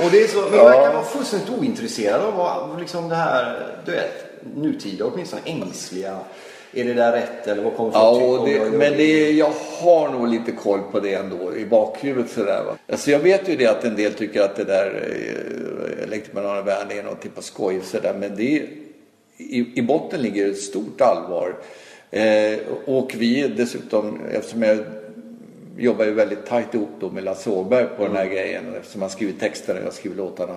det 0.10 0.22
är 0.22 0.28
så, 0.28 0.40
men 0.40 0.50
du 0.50 0.56
verkar 0.56 0.92
vara 0.92 1.04
fullständigt 1.04 1.50
ointresserad 1.58 2.20
av 2.20 2.34
vad, 2.34 2.80
liksom 2.80 3.08
det 3.08 3.14
här, 3.14 3.66
du 3.84 3.92
vet, 3.92 4.29
nutida 4.56 5.04
åtminstone 5.04 5.42
ängsliga. 5.44 6.18
Är 6.72 6.84
det 6.84 6.94
där 6.94 7.12
rätt 7.12 7.46
eller 7.46 7.62
vad 7.62 7.76
kommer 7.76 7.90
folk 7.90 8.04
Ja, 8.04 8.44
tycka 8.46 8.62
om 8.64 8.72
det, 8.72 8.78
men 8.78 8.96
det, 8.96 9.30
jag 9.30 9.52
har 9.80 10.08
nog 10.08 10.28
lite 10.28 10.52
koll 10.52 10.80
på 10.92 11.00
det 11.00 11.14
ändå 11.14 11.56
i 11.56 11.66
bakhuvudet 11.66 12.30
sådär 12.30 12.64
va. 12.64 12.76
Alltså 12.88 13.10
jag 13.10 13.18
vet 13.18 13.48
ju 13.48 13.56
det 13.56 13.66
att 13.66 13.84
en 13.84 13.96
del 13.96 14.12
tycker 14.12 14.42
att 14.42 14.56
det 14.56 14.64
där 14.64 14.86
eh, 14.86 16.04
elektrobananvärlden 16.04 16.98
är 16.98 17.02
något 17.02 17.22
typ 17.22 17.38
av 17.38 17.42
skoj 17.42 17.80
sådär. 17.84 18.14
Men 18.20 18.36
det 18.36 18.68
i, 19.36 19.78
i 19.78 19.82
botten 19.82 20.22
ligger 20.22 20.50
ett 20.50 20.60
stort 20.60 21.00
allvar. 21.00 21.56
Eh, 22.10 22.58
och 22.84 23.14
vi 23.16 23.48
dessutom, 23.56 24.20
eftersom 24.32 24.62
jag 24.62 24.78
jobbar 25.80 26.04
ju 26.04 26.10
väldigt 26.12 26.46
tajt 26.46 26.74
ihop 26.74 26.90
då 27.00 27.10
med 27.10 27.24
Lasse 27.24 27.50
Åberg 27.50 27.86
på 27.96 28.04
den 28.06 28.16
här 28.16 28.26
grejen. 28.26 28.68
Och 28.70 28.76
eftersom 28.76 29.00
han 29.00 29.10
skriver 29.10 29.32
texterna 29.40 29.80
och 29.80 29.86
jag 29.86 29.92
skriver 29.92 30.16
låtarna. 30.16 30.56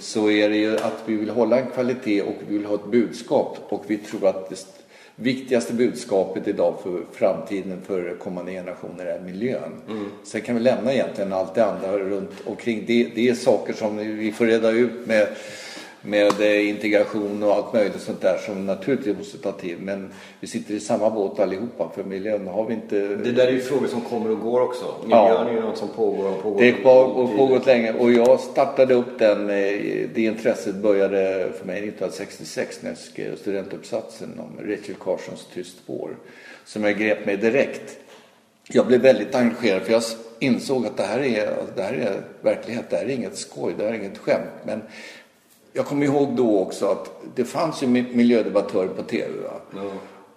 Så 0.00 0.30
är 0.30 0.48
det 0.48 0.56
ju 0.56 0.74
att 0.76 1.02
vi 1.06 1.14
vill 1.16 1.30
hålla 1.30 1.58
en 1.60 1.66
kvalitet 1.70 2.22
och 2.22 2.34
vi 2.48 2.58
vill 2.58 2.66
ha 2.66 2.74
ett 2.74 2.86
budskap. 2.90 3.58
Och 3.68 3.84
vi 3.86 3.96
tror 3.98 4.26
att 4.28 4.48
det 4.48 4.54
st- 4.54 4.78
viktigaste 5.16 5.72
budskapet 5.74 6.48
idag 6.48 6.74
för 6.82 7.00
framtiden 7.12 7.80
för 7.86 8.16
kommande 8.18 8.52
generationer 8.52 9.06
är 9.06 9.20
miljön. 9.20 9.72
Sen 10.24 10.40
kan 10.40 10.54
vi 10.54 10.60
lämna 10.60 10.92
egentligen 10.92 11.32
allt 11.32 11.54
det 11.54 11.64
andra 11.64 11.98
runt 11.98 12.30
omkring. 12.44 12.84
Det, 12.86 13.08
det 13.14 13.28
är 13.28 13.34
saker 13.34 13.72
som 13.72 13.96
vi 13.96 14.32
får 14.32 14.46
reda 14.46 14.70
ut 14.70 15.06
med 15.06 15.28
med 16.02 16.40
eh, 16.40 16.68
integration 16.68 17.42
och 17.42 17.52
allt 17.52 17.72
möjligt 17.72 18.00
sånt 18.00 18.20
där 18.20 18.38
som 18.38 18.66
naturligtvis 18.66 19.16
måste 19.16 19.38
ta 19.38 19.52
tid. 19.52 19.76
Men 19.80 20.12
vi 20.40 20.46
sitter 20.46 20.74
i 20.74 20.80
samma 20.80 21.10
båt 21.10 21.40
allihopa 21.40 21.90
för 21.94 22.04
miljön 22.04 22.46
har 22.46 22.66
vi 22.66 22.74
inte... 22.74 22.98
Det 23.00 23.32
där 23.32 23.46
är 23.46 23.52
ju 23.52 23.60
frågor 23.60 23.86
som 23.86 24.00
kommer 24.00 24.30
och 24.30 24.40
går 24.40 24.60
också. 24.60 24.94
Miljön 25.02 25.46
är 25.46 25.52
ju 25.52 25.60
något 25.60 25.78
som 25.78 25.88
pågår 25.88 26.28
och 26.28 26.42
pågår. 26.42 26.60
Det 26.60 26.84
har 26.84 27.36
pågått 27.36 27.66
länge 27.66 27.92
och 27.92 28.12
jag 28.12 28.40
startade 28.40 28.94
upp 28.94 29.18
den, 29.18 29.50
eh, 29.50 29.56
det 30.14 30.22
intresset 30.22 30.74
började 30.74 31.52
för 31.58 31.66
mig 31.66 31.76
1966 31.76 32.78
när 32.82 32.90
jag 32.90 32.98
skrev 32.98 33.36
studentuppsatsen 33.36 34.40
om 34.40 34.66
Rachel 34.66 34.94
Carsons 34.94 35.48
Tyst 35.54 35.78
spår. 35.78 36.16
Som 36.64 36.84
jag 36.84 36.98
grep 36.98 37.26
mig 37.26 37.36
direkt. 37.36 37.98
Jag 38.68 38.86
blev 38.86 39.00
väldigt 39.00 39.34
engagerad 39.34 39.82
för 39.82 39.92
jag 39.92 40.02
insåg 40.38 40.86
att 40.86 40.96
det 40.96 41.02
här 41.02 41.18
är, 41.18 41.56
det 41.76 41.82
här 41.82 41.92
är 41.92 42.20
verklighet, 42.40 42.84
det 42.90 42.96
här 42.96 43.04
är 43.04 43.08
inget 43.08 43.36
skoj, 43.36 43.74
det 43.78 43.84
här 43.84 43.92
är 43.92 43.98
inget 43.98 44.18
skämt. 44.18 44.50
Men 44.64 44.82
jag 45.72 45.86
kommer 45.86 46.06
ihåg 46.06 46.36
då 46.36 46.58
också 46.58 46.86
att 46.86 47.10
det 47.34 47.44
fanns 47.44 47.82
ju 47.82 47.86
mi- 47.86 48.14
miljödebattörer 48.16 48.88
på 48.88 49.02
tv. 49.02 49.28
Va? 49.42 49.82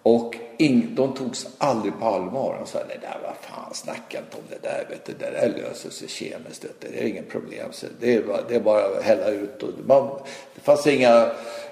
Och 0.04 0.36
ing, 0.58 0.88
de 0.95 1.13
togs 1.13 1.48
aldrig 1.58 1.93
på 2.00 2.06
allvar. 2.06 2.58
De 2.60 2.67
sa, 2.71 2.80
det 2.80 2.98
där, 3.02 3.17
vad 3.24 3.36
fan, 3.41 3.74
snacka 3.74 4.17
inte 4.17 4.38
om 4.38 4.43
det 4.50 4.67
där, 4.67 4.88
vet 4.89 5.06
du, 5.06 5.13
det 5.19 5.32
där 5.32 5.54
löser 5.62 5.89
sig 5.89 6.08
kemiskt, 6.08 6.65
det 6.80 7.02
är 7.02 7.08
inget 7.08 7.30
problem. 7.30 7.67
Så 7.71 7.86
det, 8.00 8.15
är 8.15 8.21
bara, 8.24 8.41
det 8.50 8.56
är 8.56 8.60
bara 8.60 8.86
att 8.86 9.04
hälla 9.04 9.30
ut. 9.30 9.63
Och 9.63 9.69
man, 9.88 10.10
det 10.56 10.62
fanns 10.62 10.88
inga 10.88 11.28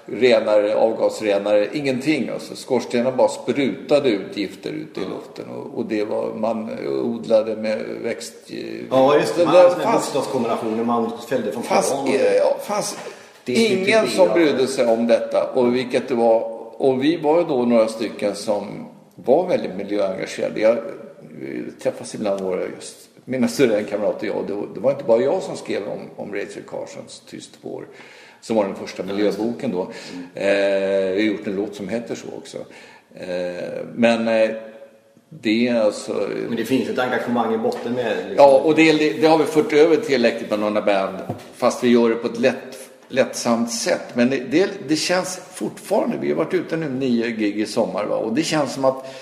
renare, 0.06 0.74
avgasrenare, 0.74 1.68
ingenting. 1.72 2.28
Alltså, 2.28 2.56
skorstenen 2.56 3.16
bara 3.16 3.28
sprutade 3.28 4.08
ut 4.08 4.36
gifter 4.36 4.70
ut 4.70 4.98
i 4.98 5.00
luften. 5.00 5.48
Och, 5.56 5.78
och 5.78 5.86
det 5.86 6.04
var, 6.04 6.34
man 6.34 6.78
odlade 6.88 7.56
med 7.56 7.78
växt... 8.02 8.34
Ja, 8.90 9.16
just 9.18 9.36
det. 9.36 9.44
Man 9.44 9.54
hade 9.54 9.92
bokstavskombinationer 9.92 10.84
man 10.84 11.12
fällde 11.28 11.52
från 11.52 11.62
plan. 11.62 11.82
ja, 12.38 12.56
fanns 12.62 12.96
ingen 13.48 14.08
som 14.08 14.28
brydde 14.28 14.66
sig 14.66 14.86
om 14.86 15.06
detta. 15.06 15.44
Och, 15.50 15.76
vilket 15.76 16.08
det 16.08 16.14
var, 16.14 16.40
och 16.80 17.04
vi 17.04 17.16
var 17.16 17.38
ju 17.38 17.44
då 17.44 17.62
några 17.64 17.88
stycken 17.88 18.34
som 18.34 18.86
var 19.14 19.48
väldigt 19.48 19.76
miljöengagerade. 19.76 20.60
Jag 20.60 20.78
vi 21.40 21.64
träffas 21.82 22.14
ibland 22.14 22.40
våra, 22.40 22.60
just, 22.60 22.96
mina 23.24 23.48
studentkamrater 23.48 24.30
och 24.30 24.36
jag. 24.36 24.46
Det, 24.46 24.52
var- 24.54 24.68
det 24.74 24.80
var 24.80 24.90
inte 24.90 25.04
bara 25.04 25.22
jag 25.22 25.42
som 25.42 25.56
skrev 25.56 25.82
om, 25.88 26.00
om 26.16 26.34
Rachel 26.34 26.62
Carsons 26.70 27.22
Tyst 27.30 27.50
vår. 27.62 27.86
Som 28.40 28.56
var 28.56 28.64
den 28.64 28.74
första 28.74 29.02
miljöboken 29.02 29.70
då. 29.72 29.80
Eh, 30.34 30.46
vi 31.14 31.20
har 31.28 31.32
gjort 31.36 31.46
en 31.46 31.56
låt 31.56 31.74
som 31.74 31.88
heter 31.88 32.14
så 32.14 32.26
också. 32.38 32.58
Eh, 33.14 33.84
men 33.94 34.28
eh, 34.28 34.50
det 35.28 35.68
är 35.68 35.80
alltså... 35.80 36.28
Men 36.48 36.56
det 36.56 36.64
finns 36.64 36.88
ett 36.88 36.98
engagemang 36.98 37.54
i 37.54 37.58
botten 37.58 37.92
med 37.92 38.16
liksom. 38.16 38.34
Ja, 38.36 38.60
och 38.64 38.74
det, 38.74 38.92
det 39.20 39.26
har 39.26 39.38
vi 39.38 39.44
fört 39.44 39.72
över 39.72 39.96
till 39.96 40.14
Electric 40.14 40.48
Banana 40.50 40.80
Band 40.82 41.16
fast 41.54 41.84
vi 41.84 41.88
gör 41.88 42.08
det 42.08 42.14
på 42.14 42.26
ett 42.26 42.38
lätt, 42.38 42.73
lättsamt 43.14 43.72
sätt. 43.72 44.14
Men 44.14 44.30
det, 44.30 44.36
det, 44.50 44.70
det 44.88 44.96
känns 44.96 45.40
fortfarande, 45.52 46.16
vi 46.20 46.28
har 46.28 46.36
varit 46.36 46.54
ute 46.54 46.76
nu 46.76 46.88
nio 46.88 47.30
gig 47.30 47.60
i 47.60 47.66
sommar 47.66 48.04
va? 48.04 48.16
och 48.16 48.34
det 48.34 48.42
känns 48.42 48.74
som 48.74 48.84
att 48.84 49.14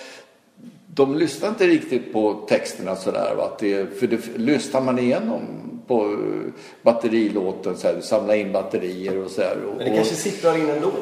de 0.94 1.18
lyssnar 1.18 1.48
inte 1.48 1.66
riktigt 1.66 2.12
på 2.12 2.44
texterna 2.48 2.96
sådär. 2.96 3.34
Va? 3.36 3.44
Att 3.44 3.58
det, 3.58 3.98
för 4.00 4.06
det, 4.06 4.20
lyssnar 4.36 4.80
man 4.80 4.98
igenom 4.98 5.40
på 5.86 6.04
eh, 6.04 6.52
batterilåten 6.82 7.76
så 7.76 7.86
här, 7.86 7.94
du 7.94 8.02
samlar 8.02 8.34
in 8.34 8.52
batterier 8.52 9.24
och 9.24 9.30
så 9.30 9.40
här. 9.40 9.56
Och, 9.66 9.76
Men 9.76 9.90
det 9.90 9.96
kanske 9.96 10.14
sipprar 10.14 10.58
in 10.58 10.70
ändå. 10.70 10.92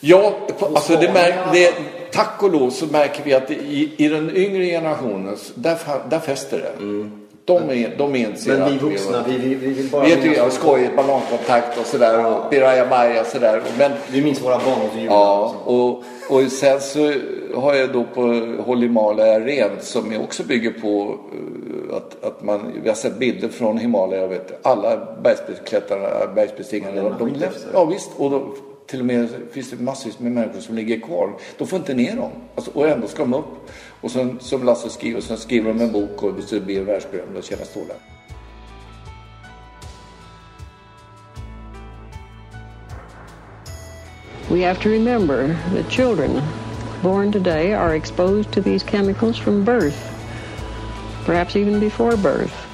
Ja, 0.00 0.34
alltså 0.60 0.96
det 0.96 1.12
märk, 1.12 1.34
det, 1.52 1.74
tack 2.12 2.42
och 2.42 2.52
lov 2.52 2.70
så 2.70 2.86
märker 2.86 3.24
vi 3.24 3.34
att 3.34 3.50
i, 3.50 3.92
i 3.96 4.08
den 4.08 4.36
yngre 4.36 4.64
generationen, 4.64 5.36
där, 5.54 5.78
där 6.10 6.20
fäster 6.20 6.58
det. 6.58 6.84
De, 7.46 7.70
är, 7.70 7.94
de 7.98 8.16
inser 8.16 8.54
Mm. 8.54 8.68
Men 8.68 8.78
vi 8.78 8.78
vuxna, 8.78 9.24
vi, 9.28 9.36
vi, 9.38 9.54
vi 9.54 9.72
vill 9.72 9.90
bara... 9.90 10.04
Vi 10.04 10.16
tycker 10.16 10.36
jag 10.36 10.52
skojigt, 10.52 10.96
ballongkontakt 10.96 11.78
och 11.78 11.86
sådär 11.86 12.26
och 12.26 12.50
piraya 12.50 12.88
maya 12.88 13.24
sådär. 13.24 13.62
Men 13.78 13.92
Vi 14.12 14.22
minns 14.22 14.42
våra 14.42 14.58
barn 14.58 14.80
och 14.82 15.00
Ja, 15.04 15.54
och, 15.64 16.02
och 16.30 16.52
sen 16.52 16.80
så 16.80 17.12
har 17.54 17.74
jag 17.74 17.92
då 17.92 18.04
på 18.14 18.22
Håll 18.66 18.82
Himalaya 18.82 19.40
rent 19.40 19.82
som 19.82 20.12
jag 20.12 20.22
också 20.22 20.42
bygger 20.42 20.70
på 20.70 21.18
eh, 21.32 21.96
att, 21.96 22.24
att 22.24 22.42
man, 22.42 22.72
vi 22.82 22.88
har 22.88 22.96
sett 22.96 23.18
bilder 23.18 23.48
från 23.48 23.78
Himalaya, 23.78 24.26
vet, 24.26 24.66
alla 24.66 25.14
bergsbeklättrarna, 25.22 26.34
bergsbestigarna, 26.34 26.94
lämnar 26.94 27.18
de, 27.18 27.32
de, 27.32 27.46
ja 27.72 27.84
visst, 27.84 28.10
och 28.16 28.30
då, 28.30 28.54
till 28.86 29.00
och 29.00 29.06
med 29.06 29.28
finns 29.52 29.70
det 29.70 29.82
massvis 29.82 30.18
med 30.18 30.32
människor 30.32 30.60
som 30.60 30.74
ligger 30.74 31.00
kvar. 31.00 31.30
De 31.58 31.66
får 31.66 31.78
inte 31.78 31.94
ner 31.94 32.16
dem, 32.16 32.30
alltså, 32.54 32.70
och 32.74 32.88
ändå 32.88 33.06
ska 33.06 33.22
de 33.22 33.34
upp. 33.34 33.44
Och 34.04 34.10
sen, 34.10 34.36
som 34.40 34.64
Lasse 34.64 34.90
skriver, 34.90 35.20
sen 35.20 35.36
skriver 35.38 35.72
de 35.72 35.80
en 35.80 35.92
bok 35.92 36.22
och 36.22 36.34
blir 36.34 37.64
stålar. 37.64 37.96
We 44.50 44.66
have 44.66 44.80
to 44.82 44.88
remember 44.88 45.56
that 45.74 45.90
children 45.90 46.42
born 47.02 47.32
today 47.32 47.72
are 47.72 47.96
exposed 47.96 48.52
to 48.52 48.60
these 48.60 48.84
chemicals 48.90 49.38
from 49.38 49.64
birth, 49.64 49.96
perhaps 51.26 51.56
even 51.56 51.80
before 51.80 52.16
birth. 52.16 52.66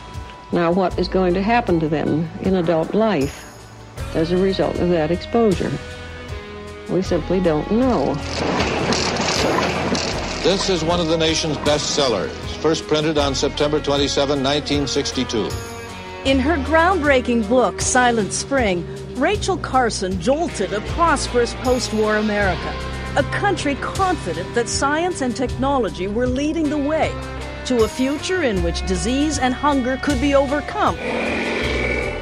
Now, 0.52 0.72
what 0.72 0.98
is 0.98 1.08
going 1.08 1.34
to 1.34 1.42
happen 1.42 1.80
to 1.80 1.88
them 1.88 2.28
in 2.42 2.54
adult 2.54 2.94
life 2.94 3.44
as 4.14 4.32
a 4.32 4.36
result 4.36 4.80
of 4.80 4.88
that 4.88 5.10
exposure? 5.10 5.70
We 6.88 7.02
simply 7.02 7.40
don't 7.40 7.70
know. 7.70 8.16
This 10.42 10.70
is 10.70 10.82
one 10.82 11.00
of 11.00 11.08
the 11.08 11.18
nation's 11.18 11.58
best 11.58 11.94
sellers, 11.94 12.32
first 12.62 12.88
printed 12.88 13.18
on 13.18 13.34
September 13.34 13.78
27, 13.78 14.42
1962. 14.42 15.50
In 16.24 16.38
her 16.38 16.56
groundbreaking 16.56 17.46
book, 17.46 17.82
Silent 17.82 18.32
Spring, 18.32 18.86
Rachel 19.16 19.58
Carson 19.58 20.18
jolted 20.18 20.72
a 20.72 20.80
prosperous 20.96 21.52
post 21.56 21.92
war 21.92 22.16
America, 22.16 22.74
a 23.16 23.22
country 23.24 23.74
confident 23.82 24.54
that 24.54 24.66
science 24.66 25.20
and 25.20 25.36
technology 25.36 26.08
were 26.08 26.26
leading 26.26 26.70
the 26.70 26.78
way 26.78 27.12
to 27.66 27.84
a 27.84 27.88
future 27.88 28.42
in 28.42 28.62
which 28.62 28.86
disease 28.86 29.38
and 29.38 29.52
hunger 29.52 29.98
could 29.98 30.22
be 30.22 30.34
overcome. 30.34 30.96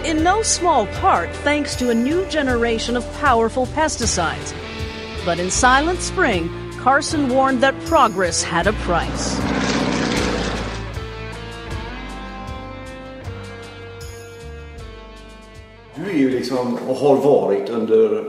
In 0.05 0.25
no 0.25 0.43
small 0.43 0.89
part 0.89 1.31
thanks 1.37 1.77
to 1.77 1.91
a 1.91 1.95
new 1.95 2.27
generation 2.27 2.97
of 2.97 3.13
powerful 3.21 3.67
pesticides. 3.67 4.53
But 5.25 5.39
in 5.39 5.53
Silent 5.53 6.01
Spring, 6.01 6.68
Carson 6.89 7.29
warned 7.29 7.61
that 7.61 7.75
progress 7.85 8.43
had 8.43 8.67
a 8.67 8.73
price. 8.73 9.37
Du 15.95 16.11
är 16.11 16.15
ju 16.15 16.31
liksom, 16.31 16.79
och 16.89 16.97
har 16.97 17.17
varit 17.17 17.69
under 17.69 18.17
eh, 18.17 18.23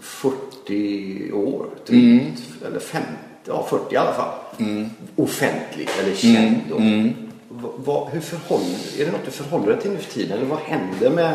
40 0.00 1.32
år, 1.32 1.66
drygt. 1.86 2.42
Eller 2.66 2.78
50, 2.80 3.06
ja 3.44 3.66
40 3.70 3.94
i 3.94 3.96
alla 3.96 4.12
fall. 4.12 4.34
offentlig 5.16 5.88
eller 6.02 6.16
känd. 6.16 6.56
Då. 6.70 6.76
Va- 7.48 7.72
va- 7.76 8.08
hur 8.12 8.20
förhåller, 8.20 9.00
är 9.00 9.04
det 9.06 9.12
något 9.12 9.24
du 9.24 9.30
förhåller 9.30 9.66
dig 9.72 9.80
till 9.80 9.90
nu 9.90 9.96
för 9.98 10.12
tiden? 10.12 10.38
Eller 10.38 10.46
vad 10.46 10.58
händer 10.58 11.10
med... 11.10 11.34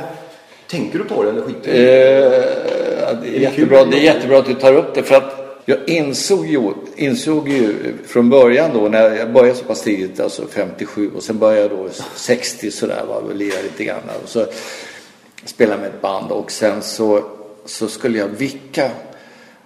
Tänker 0.68 1.00
du 1.00 1.06
på 1.06 1.24
det 1.24 1.30
eller 1.30 1.42
skiter 1.42 1.72
du 1.72 1.78
i 1.78 1.82
det? 1.82 3.10
Eh, 3.10 3.22
det, 3.22 3.38
är 3.38 3.40
jättebra, 3.40 3.86
det 3.86 3.98
är 3.98 4.04
jättebra 4.04 4.40
att 4.40 4.46
du 4.46 4.54
tar 4.54 4.74
upp 4.74 4.96
det. 4.96 5.04
För 5.04 5.16
att 5.16 5.45
jag 5.66 5.90
insåg 5.90 6.46
ju, 6.46 6.74
insåg 6.96 7.50
ju 7.50 7.94
från 8.08 8.30
början 8.30 8.72
då, 8.74 8.90
när 8.90 9.16
jag 9.16 9.34
började 9.34 9.60
så 9.60 9.66
pass 9.66 9.82
tidigt, 9.82 10.20
alltså 10.20 10.48
57, 10.48 11.12
och 11.16 11.24
sen 11.24 11.40
började 11.40 11.62
jag 11.62 11.72
då 11.72 11.90
60 12.16 12.72
sådär, 12.72 13.04
va, 13.08 13.16
och 13.16 13.36
lira 13.36 13.62
lite 13.64 13.84
grann. 13.84 14.00
Och 14.24 14.30
så 14.30 14.46
spelade 15.46 15.82
med 15.82 15.90
ett 15.90 16.02
band 16.02 16.32
och 16.32 16.52
sen 16.52 16.82
så, 16.82 17.24
så 17.66 17.88
skulle 17.88 18.20
jag 18.20 18.28
vicka 18.28 18.92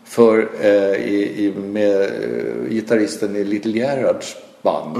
för, 0.05 0.49
eh, 0.61 0.95
i, 0.95 1.45
i, 1.45 1.53
med 1.59 2.01
eh, 2.01 2.69
gitarristen 2.69 3.35
i 3.35 3.43
Little 3.43 3.71
Gerhards 3.71 4.35
band. 4.61 4.97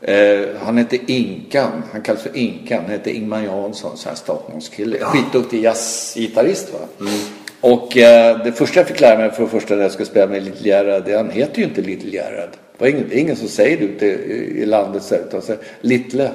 Eh, 0.00 0.46
han 0.60 0.78
hette 0.78 1.12
Inkan, 1.12 1.82
han 1.92 2.02
kallas 2.02 2.22
för 2.22 2.36
Inkan, 2.36 2.82
han 2.82 2.90
hette 2.90 3.10
Ingmar 3.10 3.42
Jansson, 3.42 3.96
så 3.96 4.08
här 4.08 4.16
Stockholmskille. 4.16 4.98
Skitduktig 4.98 5.62
jazzgitarrist 5.62 6.72
va. 6.72 7.08
Och 7.60 7.96
eh, 7.96 8.38
det 8.44 8.52
första 8.52 8.80
jag 8.80 8.88
fick 8.88 9.00
lära 9.00 9.18
mig 9.18 9.30
för 9.30 9.42
det 9.42 9.48
första 9.48 9.74
när 9.74 9.82
jag 9.82 9.92
skulle 9.92 10.06
spela 10.06 10.26
med 10.26 10.42
Little 10.42 10.68
Gerhard, 10.68 11.08
han 11.08 11.30
heter 11.30 11.58
ju 11.58 11.64
inte 11.64 11.80
Little 11.80 12.10
Gerhard. 12.10 12.50
Det 12.50 12.84
var 12.84 12.86
ingen, 12.86 13.08
det 13.08 13.16
är 13.16 13.20
ingen 13.20 13.36
som 13.36 13.48
säger 13.48 13.76
det 13.76 13.84
ute 13.84 14.06
i, 14.06 14.62
i 14.62 14.66
landet 14.66 15.02
så 15.02 15.14
utan 15.14 15.42
säger 15.42 15.60
Little. 15.80 16.30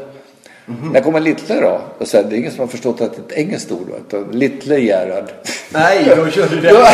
När 0.94 1.02
kommer 1.02 1.20
Little 1.20 1.62
då? 1.62 1.82
Och 1.98 2.08
så 2.08 2.18
här, 2.18 2.24
det 2.24 2.36
är 2.36 2.38
ingen 2.38 2.52
som 2.52 2.60
har 2.60 2.68
förstått 2.68 3.02
att 3.02 3.14
det 3.16 3.22
är 3.22 3.26
ett 3.26 3.46
engelskt 3.46 3.72
ord 3.72 3.88
utan 4.08 4.28
Little 4.32 4.80
Gerhard. 4.80 5.32
Nej, 5.70 6.14
då 6.16 6.30
kör 6.30 6.48
du 6.48 6.62
det. 6.62 6.70
Ja, 6.70 6.88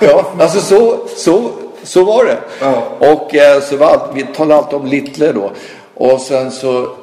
ja, 0.00 0.32
alltså 0.38 0.60
så, 0.60 1.08
så, 1.16 1.50
så 1.82 2.04
var 2.04 2.24
det. 2.24 2.38
Ja. 2.60 2.96
Och 2.98 3.34
eh, 3.34 3.60
så 3.60 3.76
var 3.76 3.86
allt, 3.86 4.10
vi 4.14 4.22
talade 4.34 4.60
alltid 4.60 4.78
om 4.78 4.86
Little 4.86 5.32
då. 5.32 5.52
Och 5.94 6.20
sen 6.20 6.50
så 6.50 6.96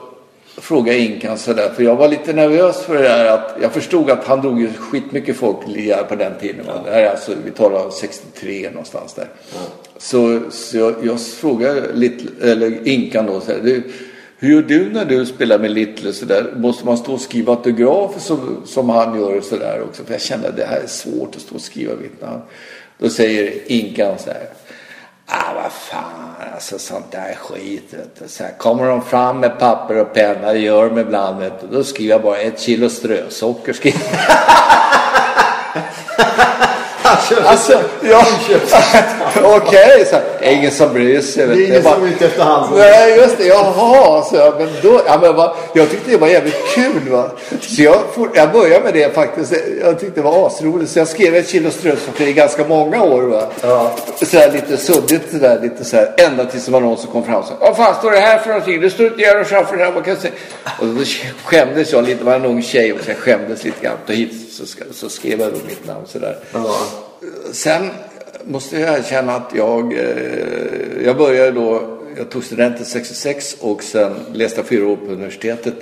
frågade 0.62 0.98
jag 0.98 1.06
Inkan 1.06 1.38
sådär, 1.38 1.70
för 1.76 1.84
jag 1.84 1.96
var 1.96 2.08
lite 2.08 2.34
nervös 2.34 2.82
för 2.82 2.96
det 2.96 3.02
där 3.02 3.26
att 3.26 3.58
jag 3.62 3.72
förstod 3.72 4.10
att 4.10 4.24
han 4.24 4.42
drog 4.42 4.62
ju 4.62 4.74
skitmycket 4.74 5.36
folk 5.36 5.58
på 6.10 6.16
den 6.16 6.34
tiden. 6.40 6.66
va. 6.66 6.82
Det 6.86 6.92
här 6.92 7.02
är 7.02 7.10
alltså, 7.10 7.32
vi 7.46 7.52
talar 7.52 7.86
om 7.86 7.92
63 7.92 8.70
någonstans 8.70 9.14
där. 9.14 9.28
Så, 9.98 10.42
så 10.50 10.78
jag, 10.78 10.96
jag 11.04 11.22
frågade 11.22 11.94
Little, 11.94 12.52
eller 12.52 12.88
Inkan 12.88 13.26
då 13.26 13.40
så 13.40 13.52
här, 13.52 13.60
du, 13.64 13.84
hur 14.38 14.54
gör 14.54 14.62
du 14.62 14.90
när 14.90 15.06
du 15.06 15.26
spelar 15.26 15.60
med 15.60 15.72
Little 15.72 16.14
så 16.14 16.26
där? 16.26 16.54
Måste 16.56 16.86
man 16.86 16.98
stå 16.98 17.14
och 17.14 17.22
skriva 17.22 17.54
autografer 17.54 18.20
som, 18.20 18.62
som 18.66 18.90
han 18.90 19.20
gör 19.20 19.38
och 19.38 19.44
så 19.44 19.58
där 19.58 19.82
också? 19.82 20.04
För 20.04 20.12
jag 20.12 20.22
kände 20.22 20.50
att 20.50 20.58
det 20.58 20.66
här 20.66 20.82
är 20.82 20.88
svårt 20.88 21.36
att 21.36 21.42
stå 21.42 21.56
och 21.56 21.62
skriva 21.62 21.96
mitt 22.02 22.22
namn. 22.22 22.42
Då 22.98 23.10
säger 23.10 23.72
Inkan 23.72 24.20
så 24.20 24.30
här. 24.30 24.48
Ah, 25.30 25.54
vad 25.56 25.72
fan, 25.72 26.36
alltså 26.54 26.80
sånt 26.80 27.12
där 27.12 27.36
skit. 27.36 27.94
Så 28.28 28.44
här, 28.44 28.58
kommer 28.58 28.88
de 28.88 29.02
fram 29.02 29.40
med 29.40 29.60
papper 29.60 29.98
och 29.98 30.14
penna, 30.14 30.54
det 30.54 30.60
gör 30.60 30.90
de 30.90 31.00
ibland, 31.00 31.40
vet 31.40 31.62
du. 31.62 31.68
då 31.78 31.84
skriver 31.84 32.12
jag 32.14 32.22
bara 32.22 32.38
ett 32.38 32.60
kilo 32.60 32.90
strösocker. 32.90 33.74
Skriver. 33.74 34.02
Alltså, 37.46 37.82
ja, 38.02 38.26
okej, 39.58 40.06
så 40.06 40.16
här, 40.16 40.52
ingen 40.54 40.72
som 40.72 40.94
bryr 40.94 41.22
sig. 41.22 41.48
Det 41.48 41.54
är 41.54 41.68
ingen 41.68 41.84
bara- 41.84 41.94
som 41.94 42.04
är 42.04 42.08
ute 42.08 42.26
efter 42.26 42.44
hans. 42.44 42.72
Nej, 42.78 43.18
just 43.18 43.38
det. 43.38 43.46
Jaha, 43.46 44.24
så 44.24 44.36
jag, 44.36 44.54
men 44.58 44.70
då, 44.82 45.02
ja, 45.06 45.20
men 45.22 45.36
va, 45.36 45.56
jag 45.74 45.90
tyckte 45.90 46.12
det 46.12 46.18
var 46.18 46.28
jävligt 46.28 46.68
kul. 46.76 47.10
Va? 47.10 47.32
Så 47.62 47.82
jag, 47.84 47.98
for, 48.14 48.30
jag 48.34 48.52
började 48.52 48.84
med 48.84 48.94
det 48.94 49.16
faktiskt. 49.16 49.54
Jag 49.82 50.00
tyckte 50.00 50.16
det 50.20 50.24
var 50.24 50.48
asroligt. 50.48 50.92
Så 50.92 51.00
jag 51.00 51.08
skrev 51.08 51.36
ett 51.36 51.50
kilo 51.50 51.72
strösocker 51.72 52.28
i 52.28 52.34
ganska 52.34 52.68
många 52.68 53.04
år. 53.04 53.22
Va? 53.22 53.48
Så 54.26 54.38
här, 54.38 54.52
lite 54.52 54.78
suddigt 54.78 55.32
sådär, 55.32 55.60
lite 55.62 55.86
så 55.86 55.96
här, 55.96 56.14
ända 56.18 56.46
tills 56.46 56.66
det 56.66 56.72
var 56.72 56.82
någon 56.82 56.98
som 56.98 57.12
kom 57.12 57.24
fram 57.24 57.36
och 57.36 57.46
sa 57.46 57.54
Vad 57.60 57.78
fan 57.78 57.96
står 57.96 58.12
det 58.12 58.20
här 58.20 58.38
för 58.40 58.50
någonting? 58.50 58.82
Det 58.82 58.90
står 58.90 59.06
inte 59.08 59.22
Göran 59.22 59.46
Schaffer 59.46 59.78
här. 59.78 59.92
Vad 59.92 60.04
kan 60.04 60.14
jag 60.14 60.22
säga? 60.22 60.34
Och 60.80 60.86
då 60.88 61.02
skämdes 61.46 61.92
jag 61.92 62.04
lite. 62.04 62.18
Det 62.18 62.26
var 62.26 62.36
en 62.36 62.46
ung 62.46 62.62
tjej 62.62 62.94
och 62.94 63.00
jag 63.06 63.18
skämdes 63.18 63.64
lite 63.64 63.86
grann. 63.86 63.98
Och 64.08 64.14
hit 64.14 64.34
så, 64.52 64.64
så 64.94 65.10
skrev 65.10 65.40
jag 65.40 65.50
då 65.52 65.58
mitt 65.68 65.88
namn 65.88 66.06
sådär. 66.08 66.38
Sen 67.52 67.90
måste 68.48 68.80
jag 68.80 68.98
erkänna 69.00 69.36
att 69.36 69.52
jag, 69.56 69.94
eh, 69.94 71.06
jag 71.06 71.18
började 71.18 71.52
då, 71.52 71.82
jag 72.18 72.30
tog 72.30 72.44
studenten 72.44 72.86
66 72.86 73.58
och 73.60 73.84
sen 73.84 74.14
läste 74.34 74.64
fyra 74.64 74.88
år 74.88 74.96
på 74.96 75.06
universitetet. 75.12 75.74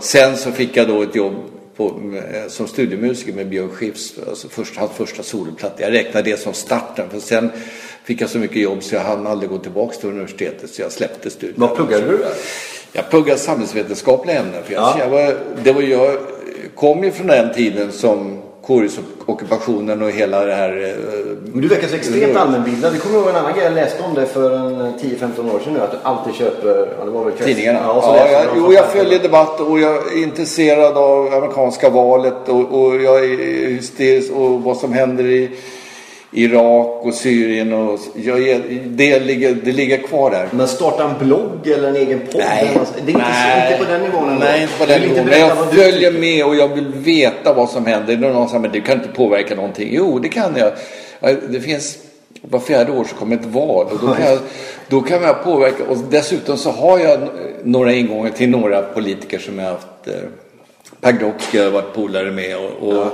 Sen 0.00 0.36
så 0.36 0.52
fick 0.52 0.76
jag 0.76 0.88
då 0.88 1.02
ett 1.02 1.14
jobb 1.14 1.34
på, 1.76 1.88
med, 1.88 2.44
som 2.48 2.66
studiemusiker 2.66 3.32
med 3.32 3.48
Björn 3.48 3.68
Skifs, 3.68 4.14
alltså 4.28 4.48
först, 4.48 4.76
hans 4.76 4.92
första 4.92 5.22
soloplatta. 5.22 5.82
Jag 5.82 5.92
räknar 5.92 6.22
det 6.22 6.40
som 6.40 6.52
starten 6.52 7.10
för 7.10 7.20
sen 7.20 7.50
fick 8.04 8.20
jag 8.20 8.30
så 8.30 8.38
mycket 8.38 8.56
jobb 8.56 8.82
så 8.82 8.94
jag 8.94 9.02
hann 9.02 9.26
aldrig 9.26 9.50
gå 9.50 9.58
tillbaka 9.58 9.94
till 9.96 10.08
universitetet 10.08 10.70
så 10.70 10.82
jag 10.82 10.92
släppte 10.92 11.30
studierna. 11.30 11.66
Vad 11.66 11.76
pluggade 11.76 12.06
du 12.06 12.16
där? 12.18 12.32
Jag 12.92 13.10
pluggade 13.10 13.38
samhällsvetenskapliga 13.38 14.38
ämnen. 14.40 14.62
För 14.64 14.72
jag, 14.72 14.82
Ja. 14.82 14.96
jag, 14.98 15.08
var, 15.08 15.36
det 15.64 15.72
var, 15.72 15.82
jag 15.82 16.16
kom 16.74 17.04
ju 17.04 17.10
från 17.10 17.26
den 17.26 17.54
tiden 17.54 17.92
som 17.92 18.42
kårhusockupationen 18.66 20.02
och 20.02 20.10
hela 20.10 20.44
det 20.44 20.54
här... 20.54 20.68
eh, 20.88 21.04
Men 21.52 21.60
du 21.62 21.68
verkar 21.68 21.88
så 21.88 21.94
extremt 21.96 22.36
allmänbildad. 22.36 22.92
Det 22.92 22.98
kommer 22.98 23.18
ihåg 23.18 23.28
en 23.28 23.36
annan 23.36 23.52
grej 23.54 23.64
jag 23.64 23.74
läste 23.74 24.02
om 24.02 24.14
det 24.14 24.26
för 24.26 24.56
en 24.56 24.94
10-15 24.98 25.54
år 25.54 25.58
sedan 25.64 25.72
nu. 25.72 25.80
Att 25.80 25.90
du 25.90 25.96
alltid 26.02 26.34
köper, 26.34 26.88
ja 26.98 27.04
det 27.04 27.10
var 27.10 27.24
väl 27.24 27.32
Tidningarna. 27.32 27.78
Ja, 27.82 27.92
och 27.92 28.16
Ja, 28.16 28.28
jag, 28.30 28.42
jo, 28.56 28.72
jag 28.72 28.86
följer 28.86 29.18
debatt 29.18 29.60
och 29.60 29.80
jag 29.80 29.94
är 30.12 30.22
intresserad 30.22 30.96
av 30.96 31.34
amerikanska 31.34 31.90
valet 31.90 32.48
och, 32.48 32.80
och 32.80 32.96
jag 32.96 33.24
är 33.24 33.68
hysterisk 33.68 34.32
och 34.32 34.62
vad 34.62 34.76
som 34.76 34.92
händer 34.92 35.24
i 35.26 35.50
Irak 36.34 37.04
och 37.04 37.14
Syrien. 37.14 37.72
Och, 37.72 38.00
jag, 38.14 38.62
det, 38.86 39.20
ligger, 39.20 39.54
det 39.64 39.72
ligger 39.72 39.98
kvar 39.98 40.30
där. 40.30 40.48
Men 40.50 40.68
starta 40.68 41.04
en 41.04 41.26
blogg 41.26 41.66
eller 41.66 41.88
en 41.88 41.96
egen 41.96 42.20
podd? 42.20 42.42
Nej, 42.48 42.68
eller 42.68 42.86
det 43.06 43.12
är 43.12 43.16
inte, 43.16 43.22
nej, 43.28 43.72
inte 43.72 43.84
på 43.84 43.90
den 43.92 44.02
nivån 44.02 44.28
ändå. 44.28 44.44
Nej, 44.44 44.62
inte 44.62 44.78
på 44.78 44.86
den 44.86 45.00
nivån. 45.00 45.26
Men 45.26 45.40
jag 45.40 45.56
du 45.72 45.82
följer 45.82 46.12
med 46.12 46.46
och 46.46 46.56
jag 46.56 46.68
vill 46.68 46.92
veta 46.94 47.52
vad 47.52 47.70
som 47.70 47.86
händer. 47.86 48.16
Det 48.16 48.26
är 48.26 48.32
någon 48.32 48.48
som 48.48 48.62
men 48.62 48.72
du 48.72 48.80
kan 48.80 48.98
inte 48.98 49.08
påverka 49.08 49.54
någonting. 49.54 49.88
Jo, 49.92 50.18
det 50.18 50.28
kan 50.28 50.56
jag. 50.56 50.72
Ja, 51.20 51.30
Det 51.48 51.60
finns, 51.60 51.98
var 52.42 52.60
fjärde 52.60 52.92
år 52.92 53.04
så 53.04 53.14
kommer 53.16 53.36
ett 53.36 53.46
val 53.46 53.86
och 53.86 53.98
då 54.06 54.14
kan, 54.14 54.26
jag, 54.26 54.38
då 54.88 55.00
kan 55.00 55.22
jag 55.22 55.44
påverka. 55.44 55.84
Och 55.88 55.96
dessutom 56.10 56.56
så 56.56 56.70
har 56.70 56.98
jag 56.98 57.20
några 57.64 57.92
ingångar 57.92 58.30
till 58.30 58.50
några 58.50 58.82
politiker 58.82 59.38
som 59.38 59.58
jag 59.58 59.64
har 59.64 59.72
haft. 59.72 60.06
Eh, 60.06 60.14
Pagrotsky 61.00 61.58
har 61.58 61.64
jag 61.64 61.72
varit 61.72 61.94
polare 61.94 62.30
med 62.30 62.56
och, 62.56 62.88
och, 62.88 63.06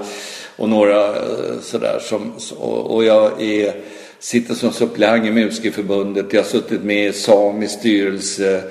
och 0.61 0.68
några 0.68 1.07
eh, 1.07 1.61
sådär 1.62 1.99
som, 2.01 2.33
och, 2.59 3.05
jag 3.05 3.42
är, 3.42 3.75
sitter 4.18 4.55
som 4.55 4.73
suppleant 4.73 5.27
i 5.27 5.31
Musikerförbundet. 5.31 6.33
Jag 6.33 6.40
har 6.40 6.49
suttit 6.49 6.83
med 6.83 7.07
i 7.07 7.12
SAMI 7.12 7.68
styrelse 7.68 8.62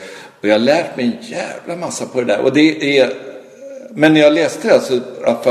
och 0.42 0.48
jag 0.48 0.54
har 0.54 0.60
lärt 0.60 0.98
mig 0.98 1.06
en 1.06 1.30
jävla 1.30 1.86
massa 1.86 2.06
på 2.06 2.20
det 2.22 2.26
där. 2.26 2.42
Och 2.42 2.54
det 2.54 3.00
är, 3.00 3.14
men 3.90 4.14
när 4.14 4.22
jag 4.22 4.34
läste 4.34 4.74
alltså, 4.74 5.00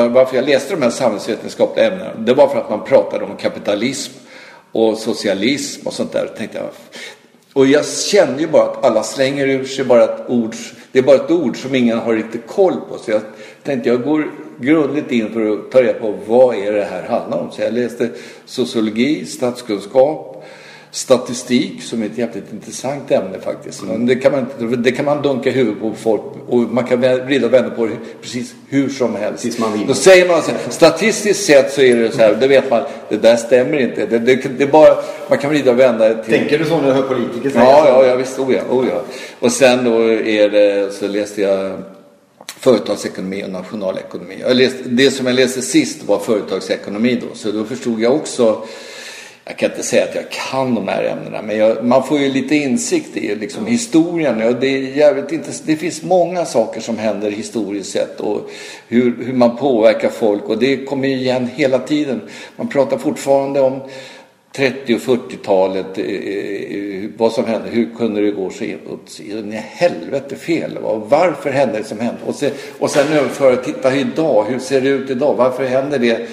varför 0.08 0.36
jag 0.36 0.48
läste 0.48 0.74
de 0.74 0.82
här 0.82 0.90
samhällsvetenskapliga 0.90 1.86
ämnena, 1.86 2.14
det 2.18 2.34
var 2.34 2.48
för 2.48 2.58
att 2.58 2.70
man 2.70 2.84
pratade 2.84 3.24
om 3.24 3.36
kapitalism 3.36 4.12
och 4.72 4.98
socialism 4.98 5.86
och 5.86 5.92
sånt 5.92 6.12
där. 6.12 6.24
Och 6.24 6.36
tänkte 6.36 6.58
jag, 6.58 6.68
och 7.52 7.66
jag 7.66 7.86
kände 7.86 8.40
ju 8.40 8.48
bara 8.48 8.62
att 8.62 8.84
alla 8.84 9.02
slänger 9.02 9.46
ur 9.46 9.64
sig 9.64 9.84
bara 9.84 10.04
ett 10.04 10.20
ord. 10.28 10.54
Det 10.92 10.98
är 10.98 11.02
bara 11.02 11.16
ett 11.16 11.30
ord 11.30 11.56
som 11.56 11.74
ingen 11.74 11.98
har 11.98 12.14
riktigt 12.14 12.46
koll 12.46 12.74
på. 12.74 12.98
Så 12.98 13.10
jag 13.10 13.22
tänkte 13.62 13.88
jag 13.88 14.02
går 14.02 14.30
grundligt 14.60 15.12
in 15.12 15.32
för 15.32 15.52
att 15.52 15.70
ta 15.70 15.82
reda 15.82 15.92
på 15.98 16.14
vad 16.26 16.56
är 16.56 16.72
det 16.72 16.84
här 16.84 17.02
handlar 17.02 17.38
om. 17.38 17.50
Så 17.50 17.62
jag 17.62 17.72
läste 17.74 18.08
sociologi, 18.46 19.26
statskunskap, 19.26 20.44
statistik 20.90 21.82
som 21.82 22.02
är 22.02 22.06
ett 22.06 22.18
jävligt 22.18 22.52
intressant 22.52 23.10
ämne 23.10 23.38
faktiskt. 23.44 23.82
Men 23.82 24.06
det, 24.06 24.14
kan 24.14 24.32
man, 24.32 24.40
inte- 24.40 24.76
det 24.76 24.92
kan 24.92 25.04
man 25.04 25.22
dunka 25.22 25.50
huvudet 25.50 25.80
på 25.80 25.92
folk 25.94 26.22
och 26.48 26.58
man 26.58 26.84
kan 26.84 27.00
vrida 27.00 27.46
och 27.46 27.52
vända 27.52 27.70
på 27.70 27.86
det 27.86 27.92
precis 28.22 28.54
hur 28.68 28.88
som 28.88 29.16
helst. 29.16 29.42
Precis 29.42 29.60
man 29.60 29.72
vill. 29.72 29.86
Då 29.86 29.94
säger 29.94 30.28
man 30.28 30.42
så 30.42 30.50
här, 30.50 30.58
statistiskt 30.70 31.44
sett 31.46 31.72
så 31.72 31.80
är 31.80 31.96
det 31.96 32.12
så 32.12 32.18
här, 32.18 32.34
det 32.40 32.48
vet 32.48 32.70
man, 32.70 32.82
det 33.08 33.16
där 33.16 33.36
stämmer 33.36 33.78
inte. 33.80 34.06
Det, 34.06 34.18
det, 34.18 34.58
det 34.58 34.64
är 34.64 34.68
bara, 34.68 34.94
man 35.28 35.38
kan 35.38 35.50
vrida 35.50 35.70
och 35.70 35.78
vända 35.78 36.14
till 36.14 36.32
Tänker 36.34 36.58
du 36.58 36.64
så 36.64 36.76
när 36.80 36.86
du 36.86 36.92
hör 36.92 37.02
politiker 37.02 37.50
säga 37.50 37.64
Ja, 37.64 37.82
så? 37.82 37.88
ja, 37.88 38.06
ja 38.06 38.16
visst. 38.16 38.38
Oh 38.38 38.54
ja, 38.54 38.60
oh 38.70 38.86
ja. 38.92 39.02
Och 39.40 39.52
sen 39.52 39.84
då 39.84 40.00
är 40.12 40.48
det, 40.50 40.92
så 40.94 41.08
läste 41.08 41.42
jag 41.42 41.82
företagsekonomi 42.60 43.44
och 43.44 43.50
nationalekonomi. 43.50 44.36
Läste, 44.48 44.82
det 44.84 45.10
som 45.10 45.26
jag 45.26 45.34
läste 45.34 45.62
sist 45.62 46.02
var 46.02 46.18
företagsekonomi 46.18 47.20
då, 47.22 47.34
så 47.34 47.52
då 47.52 47.64
förstod 47.64 48.00
jag 48.00 48.14
också 48.14 48.62
jag 49.48 49.56
kan 49.56 49.70
inte 49.70 49.82
säga 49.82 50.04
att 50.04 50.14
jag 50.14 50.30
kan 50.30 50.74
de 50.74 50.88
här 50.88 51.04
ämnena, 51.04 51.42
men 51.42 51.56
jag, 51.56 51.84
man 51.84 52.06
får 52.06 52.18
ju 52.18 52.28
lite 52.28 52.54
insikt 52.54 53.16
i 53.16 53.34
liksom, 53.34 53.66
historien. 53.66 54.42
Och 54.42 54.54
det, 54.54 54.66
är 54.66 54.96
jävligt 54.96 55.30
intress- 55.32 55.62
det 55.66 55.76
finns 55.76 56.02
många 56.02 56.44
saker 56.44 56.80
som 56.80 56.98
händer 56.98 57.30
historiskt 57.30 57.90
sett 57.90 58.20
och 58.20 58.50
hur, 58.88 59.24
hur 59.24 59.32
man 59.32 59.56
påverkar 59.56 60.08
folk. 60.08 60.44
Och 60.44 60.58
det 60.58 60.84
kommer 60.84 61.08
igen 61.08 61.50
hela 61.54 61.78
tiden. 61.78 62.20
Man 62.56 62.68
pratar 62.68 62.98
fortfarande 62.98 63.60
om 63.60 63.80
30 64.58 64.94
och 64.94 65.00
40-talet, 65.00 65.98
eh, 65.98 66.04
eh, 66.04 67.04
eh, 67.04 67.10
vad 67.16 67.32
som 67.32 67.44
hände, 67.44 67.68
hur 67.70 67.88
kunde 67.96 68.20
det 68.20 68.30
gå 68.30 68.50
så 68.50 68.64
in- 68.64 68.78
åt 68.88 69.20
i 69.20 69.60
helvete 69.64 70.36
fel? 70.36 70.78
Varför 71.08 71.50
hände 71.50 71.78
det 71.78 71.84
som 71.84 72.00
hände? 72.00 72.20
Och 72.26 72.34
sen, 72.34 72.50
och 72.78 72.90
sen 72.90 73.12
överföra, 73.12 73.56
titta 73.56 73.96
idag, 73.96 74.44
hur 74.48 74.58
ser 74.58 74.80
det 74.80 74.88
ut 74.88 75.10
idag? 75.10 75.34
Varför 75.34 75.64
händer 75.64 75.98
det 75.98 76.26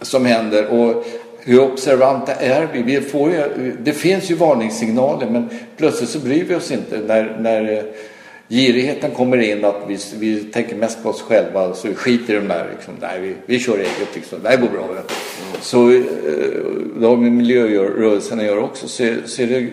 som 0.00 0.26
händer? 0.26 0.66
Och 0.66 1.04
hur 1.40 1.60
observanta 1.60 2.34
är 2.34 2.68
vi? 2.72 2.82
vi 2.82 3.00
får 3.00 3.30
ju, 3.30 3.76
det 3.80 3.92
finns 3.92 4.30
ju 4.30 4.34
varningssignaler 4.34 5.26
men 5.30 5.48
plötsligt 5.76 6.10
så 6.10 6.18
bryr 6.18 6.44
vi 6.44 6.54
oss 6.54 6.70
inte 6.70 6.98
när, 6.98 7.36
när 7.40 7.72
eh, 7.72 7.84
girigheten 8.48 9.10
kommer 9.10 9.36
in 9.36 9.64
att 9.64 9.82
vi, 9.86 9.98
vi 10.18 10.44
tänker 10.44 10.76
mest 10.76 11.02
på 11.02 11.08
oss 11.08 11.22
själva 11.22 11.74
så 11.74 11.88
vi 11.88 11.94
skiter 11.94 12.34
i 12.34 12.36
de 12.36 12.48
där. 12.48 12.68
Liksom, 12.76 12.94
nej, 13.00 13.20
vi, 13.20 13.34
vi 13.46 13.58
kör 13.58 13.78
eget, 13.78 14.14
liksom. 14.14 14.38
det 14.42 14.48
här 14.48 14.56
går 14.56 14.68
bra. 14.68 14.88
Du. 14.88 15.14
Så 15.60 15.90
eh, 15.90 16.02
det 16.96 17.06
har 17.06 17.16
med 17.16 17.32
miljörörelsen 17.32 18.40
att 18.40 18.46
göra 18.46 18.60
också. 18.60 18.88
Så, 18.88 19.14
så 19.26 19.42
är 19.42 19.46
det 19.46 19.70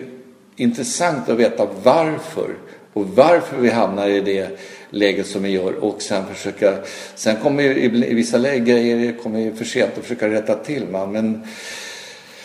intressant 0.56 1.28
att 1.28 1.36
veta 1.36 1.68
varför 1.82 2.50
och 2.92 3.06
varför 3.06 3.56
vi 3.56 3.70
hamnar 3.70 4.08
i 4.08 4.20
det 4.20 4.58
läget 4.90 5.26
som 5.26 5.42
vi 5.42 5.50
gör 5.50 5.84
och 5.84 6.02
sen 6.02 6.24
försöka, 6.34 6.74
sen 7.14 7.36
kommer 7.36 7.62
ju 7.62 7.74
i, 7.74 7.84
i 7.84 8.14
vissa 8.14 8.38
lägen 8.38 9.16
kommer 9.22 9.40
ju 9.40 9.54
för 9.54 9.64
sent 9.64 9.90
att 9.98 10.02
försöka 10.02 10.28
rätta 10.28 10.54
till 10.54 10.86
man, 10.88 11.12
men 11.12 11.42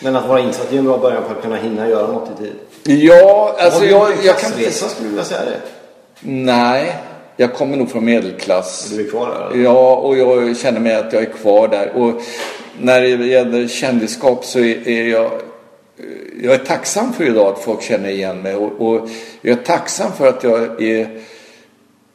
Men 0.00 0.16
att 0.16 0.28
vara 0.28 0.40
insatt 0.40 0.72
är 0.72 0.78
en 0.78 0.84
bra 0.84 0.98
början 0.98 1.22
på 1.22 1.30
att 1.30 1.42
kunna 1.42 1.56
hinna 1.56 1.88
göra 1.88 2.06
något 2.06 2.28
i 2.30 2.42
tid. 2.42 3.04
ja, 3.04 3.56
alltså 3.58 3.84
jag, 3.84 4.12
en 4.12 4.18
jag 4.24 4.38
kan 4.38 4.50
klassresa 4.50 4.88
skulle 4.88 5.08
du 5.08 5.10
vilja 5.10 5.24
säga 5.24 5.44
det? 5.44 5.81
Nej, 6.22 6.96
jag 7.36 7.54
kommer 7.54 7.76
nog 7.76 7.90
från 7.90 8.04
medelklass. 8.04 8.90
Du 8.90 9.06
är 9.06 9.10
kvar 9.10 9.28
där? 9.28 9.50
eller? 9.50 9.64
Ja, 9.64 9.96
och 9.96 10.18
jag 10.18 10.56
känner 10.56 10.80
mig 10.80 10.94
att 10.94 11.12
jag 11.12 11.22
är 11.22 11.32
kvar 11.32 11.68
där. 11.68 11.92
Och 11.96 12.22
när 12.80 13.00
det 13.00 13.08
gäller 13.08 13.68
kändisskap 13.68 14.44
så 14.44 14.58
är 14.58 15.08
jag 15.08 15.30
jag 16.42 16.54
är 16.54 16.58
tacksam 16.58 17.12
för 17.12 17.24
idag 17.24 17.52
att 17.52 17.64
folk 17.64 17.82
känner 17.82 18.08
igen 18.08 18.42
mig 18.42 18.54
och, 18.54 18.72
och 18.80 19.08
jag 19.40 19.58
är 19.58 19.62
tacksam 19.62 20.12
för 20.12 20.28
att 20.28 20.44
jag 20.44 20.82
är 20.82 21.08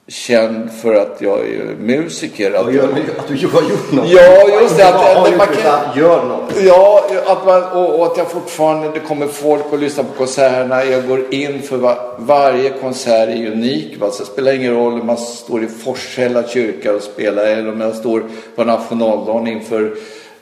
känd 0.07 0.71
för 0.81 0.93
att 0.93 1.17
jag 1.21 1.39
är 1.39 1.75
musiker. 1.79 2.53
Att 2.53 2.73
gör? 2.73 2.83
Att 3.17 3.27
du 3.27 3.47
har 3.47 3.61
gjort 3.61 3.91
något? 3.91 4.09
Ja, 4.11 4.47
just 4.61 4.77
det, 4.77 4.87
att- 4.87 4.95
Att, 5.17 5.27
att 5.27 5.37
man 5.37 5.47
kan- 5.47 5.97
Gör 6.01 6.23
något. 6.25 6.53
Ja, 6.63 7.05
att 7.25 7.45
man, 7.45 7.63
och, 7.63 7.99
och 7.99 8.05
att 8.05 8.17
jag 8.17 8.31
fortfarande, 8.31 8.89
det 8.93 8.99
kommer 8.99 9.27
folk 9.27 9.63
och 9.71 9.79
lyssnar 9.79 10.03
på 10.03 10.13
konserterna. 10.17 10.85
Jag 10.85 11.07
går 11.07 11.33
in 11.33 11.61
för 11.61 11.77
va, 11.77 11.97
varje 12.17 12.69
konsert 12.69 13.29
är 13.29 13.51
unik. 13.51 13.97
Va? 13.99 14.11
Så 14.11 14.23
det 14.23 14.29
spelar 14.29 14.53
ingen 14.53 14.75
roll 14.75 15.01
om 15.01 15.07
man 15.07 15.17
står 15.17 15.63
i 15.63 15.67
Forshälla 15.67 16.43
kyrka 16.47 16.95
och 16.95 17.01
spelar 17.01 17.43
eller 17.45 17.69
om 17.71 17.81
jag 17.81 17.95
står 17.95 18.23
på 18.55 18.63
nationaldagen 18.63 19.47
inför 19.47 19.81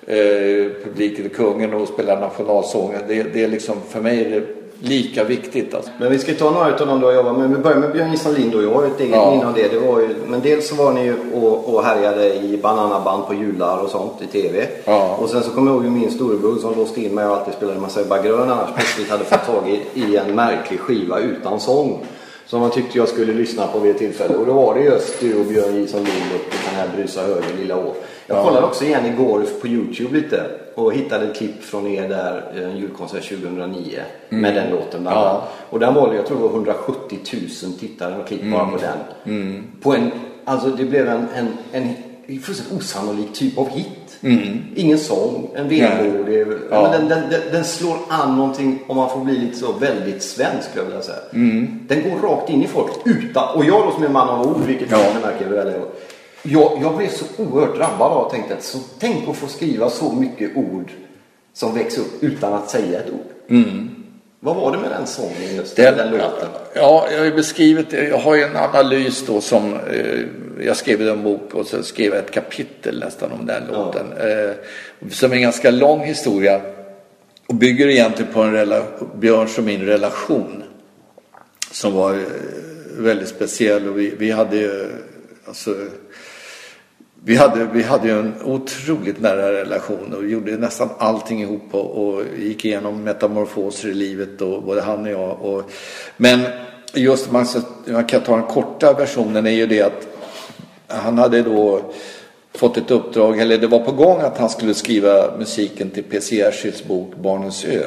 eh, 0.08 0.72
publiken 0.84 1.26
i 1.26 1.30
kungen 1.30 1.74
och 1.74 1.88
spelar 1.88 2.20
nationalsången. 2.20 3.00
Det, 3.08 3.24
det 3.34 3.44
är 3.44 3.48
liksom, 3.48 3.76
för 3.90 4.02
mig 4.02 4.26
är 4.26 4.30
det 4.30 4.44
lika 4.80 5.24
viktigt. 5.24 5.74
Alltså. 5.74 5.92
Men 6.00 6.12
vi 6.12 6.20
ska 6.20 6.34
ta 6.34 6.52
några 6.52 6.74
av 6.74 6.88
dem 6.88 7.00
du 7.00 7.06
har 7.06 7.14
jobbat 7.14 7.38
med. 7.38 7.50
Vi 7.50 7.56
börjar 7.58 7.78
med 7.78 7.92
Björn 7.92 8.12
Gisslan 8.12 8.34
Lind 8.34 8.56
och 8.56 8.64
jag 8.64 8.72
har 8.74 8.86
ett 8.86 9.00
eget 9.00 9.16
Ja. 9.16 9.46
av 9.48 9.54
det. 9.54 9.68
det 9.68 9.80
var 9.80 10.00
ju, 10.00 10.08
men 10.28 10.42
dels 10.42 10.70
så 10.70 10.76
var 10.76 10.92
ni 10.94 11.04
ju 11.04 11.16
och, 11.34 11.74
och 11.76 11.84
härjade 11.84 12.34
i 12.36 12.60
bananaband 12.64 13.28
på 13.28 13.34
jular 13.34 13.84
och 13.84 13.90
sånt 13.90 14.14
i 14.22 14.28
TV. 14.28 14.68
Ja. 14.86 15.18
Och 15.22 15.30
sen 15.30 15.44
så 15.44 15.50
kommer 15.52 15.72
jag 15.72 15.84
ihåg 15.84 15.92
min 15.92 16.12
storebror 16.12 16.56
som 16.58 16.76
låste 16.78 17.02
in 17.02 17.16
mig 17.16 17.26
och 17.26 17.36
alltid 17.38 17.54
spelade 17.54 17.80
massa 17.80 18.02
Ebba 18.02 18.22
Grön 18.22 18.50
annars 18.52 18.70
plötsligt 18.76 19.10
hade 19.10 19.24
fått 19.24 19.46
tag 19.46 19.70
i, 19.94 20.02
i 20.02 20.18
en 20.18 20.36
märklig 20.36 20.80
skiva 20.80 21.20
utan 21.20 21.60
sång. 21.60 22.06
Som 22.48 22.60
man 22.62 22.72
tyckte 22.72 22.98
jag 22.98 23.08
skulle 23.08 23.34
lyssna 23.34 23.68
på 23.68 23.80
vid 23.80 23.92
ett 23.92 23.98
tillfälle. 23.98 24.36
Och 24.36 24.46
då 24.46 24.54
var 24.54 24.74
det 24.76 24.82
just 24.82 25.20
du 25.20 25.40
och 25.40 25.46
Björn 25.46 25.74
Lind 25.74 25.90
och 25.96 26.42
den 26.70 26.76
här 26.76 26.88
Brusa 26.96 27.22
höger 27.22 27.44
lilla 27.60 27.78
å. 27.78 27.94
Jag 28.28 28.46
kollade 28.46 28.66
också 28.66 28.86
igen 28.86 29.06
igår 29.06 29.44
på 29.62 29.68
Youtube 29.68 30.14
lite 30.16 30.44
och 30.76 30.94
hittade 30.94 31.26
ett 31.26 31.36
klipp 31.38 31.64
från 31.64 31.88
er 31.88 32.10
där, 32.10 32.52
eh, 32.56 32.64
en 32.70 32.78
julkonsert 32.78 33.24
2009 33.30 34.00
med 34.30 34.56
den 34.56 34.70
låten 34.72 35.02
bland 35.02 35.18
Ja. 35.18 35.30
annat. 35.30 35.44
Och 35.70 35.80
den 35.80 35.94
var, 35.94 36.14
jag 36.14 36.26
tror 36.26 36.38
det 36.38 36.44
var 36.44 36.50
170 36.50 37.18
000 37.64 37.74
tittare 37.80 38.16
och 38.22 38.28
klick 38.28 38.52
bara 38.52 38.66
på 38.66 38.78
den. 38.78 39.64
På 39.82 39.94
en, 39.96 40.12
alltså 40.46 40.70
det 40.70 40.84
blev 40.86 41.08
en, 41.10 41.28
en, 41.36 41.48
en 41.72 41.96
fullständigt 42.40 42.78
osannolik 42.78 43.34
typ 43.34 43.58
av 43.58 43.70
hit. 43.70 43.88
Ingen 44.76 44.98
sång, 44.98 45.50
en 45.56 45.68
vemodig. 45.70 46.48
Ja. 46.48 46.56
Ja. 46.72 46.92
Den, 46.98 47.08
den, 47.08 47.24
den, 47.52 47.64
slår 47.64 47.98
an 48.10 48.38
någonting, 48.38 48.80
om 48.88 48.96
man 48.98 49.10
får 49.10 49.20
bli 49.20 49.38
lite 49.38 49.58
så, 49.58 49.72
väldigt 49.72 50.24
svensk 50.24 50.70
skulle 50.70 50.82
jag 50.84 50.86
vilja 50.90 51.02
säga. 51.02 51.18
Den 51.88 52.04
går 52.10 52.28
rakt 52.30 52.50
in 52.50 52.64
i 52.64 52.68
folk 52.68 52.92
utan, 53.06 53.58
och 53.58 53.66
jag 53.66 53.86
då 53.86 53.92
som 53.92 54.04
är 54.04 54.10
man 54.10 54.30
av 54.30 54.48
ord, 54.48 54.62
vilket 54.66 54.92
Ja. 54.92 54.98
jag 55.14 55.22
märker 55.22 55.50
väl. 55.50 55.74
Jag, 56.48 56.80
jag 56.82 56.98
blev 56.98 57.10
så 57.10 57.26
oerhört 57.38 57.76
drabbad 57.76 58.12
av 58.12 58.32
tänka 58.32 58.54
att 58.54 58.64
så, 58.64 58.78
tänk 59.00 59.30
att 59.30 59.36
få 59.36 59.48
skriva 59.48 59.90
så 59.90 60.12
mycket 60.12 60.58
ord 60.58 60.92
som 61.54 61.76
växer 61.76 62.02
upp 62.02 62.24
utan 62.24 62.54
att 62.54 62.70
säga 62.70 63.00
ett 63.00 63.10
ord. 63.10 63.58
Vad 64.40 64.56
var 64.56 64.72
det 64.72 64.78
med 64.78 64.92
den 64.92 65.08
sången 65.08 65.56
just? 65.56 65.76
Den, 65.76 65.98
den 65.98 66.12
låten? 66.12 66.50
Ja, 66.74 67.08
jag 67.12 67.18
har 67.18 67.26
ju 67.26 67.34
beskrivit. 67.34 67.94
Jag 67.94 68.18
har 68.18 68.36
ju 68.36 68.44
en 68.44 68.56
analys 68.56 69.24
då 69.28 69.42
som 69.42 69.74
eh, 69.74 70.20
jag 70.66 70.78
skrev 70.78 71.02
i 71.02 71.10
en 71.10 71.24
bok 71.24 71.54
och 71.54 71.68
så 71.68 71.84
skrev 71.84 72.14
jag 72.14 72.24
ett 72.24 72.32
kapitel 72.32 73.00
nästan 73.00 73.32
om 73.32 73.46
den 73.46 73.64
låten. 73.72 74.06
Eh, 74.12 74.52
som 75.12 75.32
är 75.32 75.36
en 75.36 75.42
ganska 75.42 75.72
lång 75.72 76.00
historia 76.00 76.62
och 77.48 77.56
bygger 77.56 77.88
egentligen 77.88 78.34
på 78.34 78.42
en 78.42 78.54
rela- 78.54 78.84
Björns 79.20 79.58
och 79.58 79.64
min 79.64 79.86
relation. 79.86 80.64
Som 81.72 81.94
var 81.94 82.14
eh, 82.14 82.20
väldigt 82.98 83.30
speciell 83.30 83.88
och 83.88 84.00
vi, 84.00 84.16
vi 84.18 84.32
hade 84.32 84.58
ju 84.58 84.88
alltså 85.46 85.76
vi 87.28 87.36
hade, 87.36 87.66
vi 87.74 87.84
hade 87.84 88.08
ju 88.08 88.20
en 88.20 88.34
otroligt 88.44 89.22
nära 89.22 89.52
relation 89.52 90.14
och 90.14 90.26
gjorde 90.26 90.58
nästan 90.58 90.90
allting 90.98 91.42
ihop 91.42 91.64
och, 91.72 92.08
och 92.08 92.24
gick 92.40 92.66
igenom 92.66 93.04
metamorfoser 93.04 93.90
i 93.90 93.94
livet 93.94 94.42
och 94.42 94.64
både 94.64 94.82
han 94.82 95.06
och 95.06 95.12
jag. 95.12 95.42
Och, 95.42 95.72
men 96.18 96.42
just 96.94 97.32
man, 97.32 97.46
man 97.86 98.06
kan 98.06 98.22
ta 98.22 98.36
den 98.36 98.46
korta 98.46 98.94
versionen 98.94 99.48
är 99.48 99.52
ju 99.52 99.68
det 99.68 99.82
att 99.82 100.08
han 100.88 101.18
hade 101.18 101.42
då 101.42 101.82
fått 102.54 102.78
ett 102.78 102.92
uppdrag, 102.92 103.40
eller 103.40 103.58
det 103.58 103.68
var 103.68 103.80
på 103.80 103.92
gång 103.92 104.22
att 104.22 104.38
han 104.38 104.50
skulle 104.50 104.74
skriva 104.74 105.38
musiken 105.38 105.90
till 105.90 106.04
P.C. 106.04 106.36
Jersilds 106.36 106.84
bok 106.84 107.16
Barnens 107.16 107.66
ö. 107.66 107.84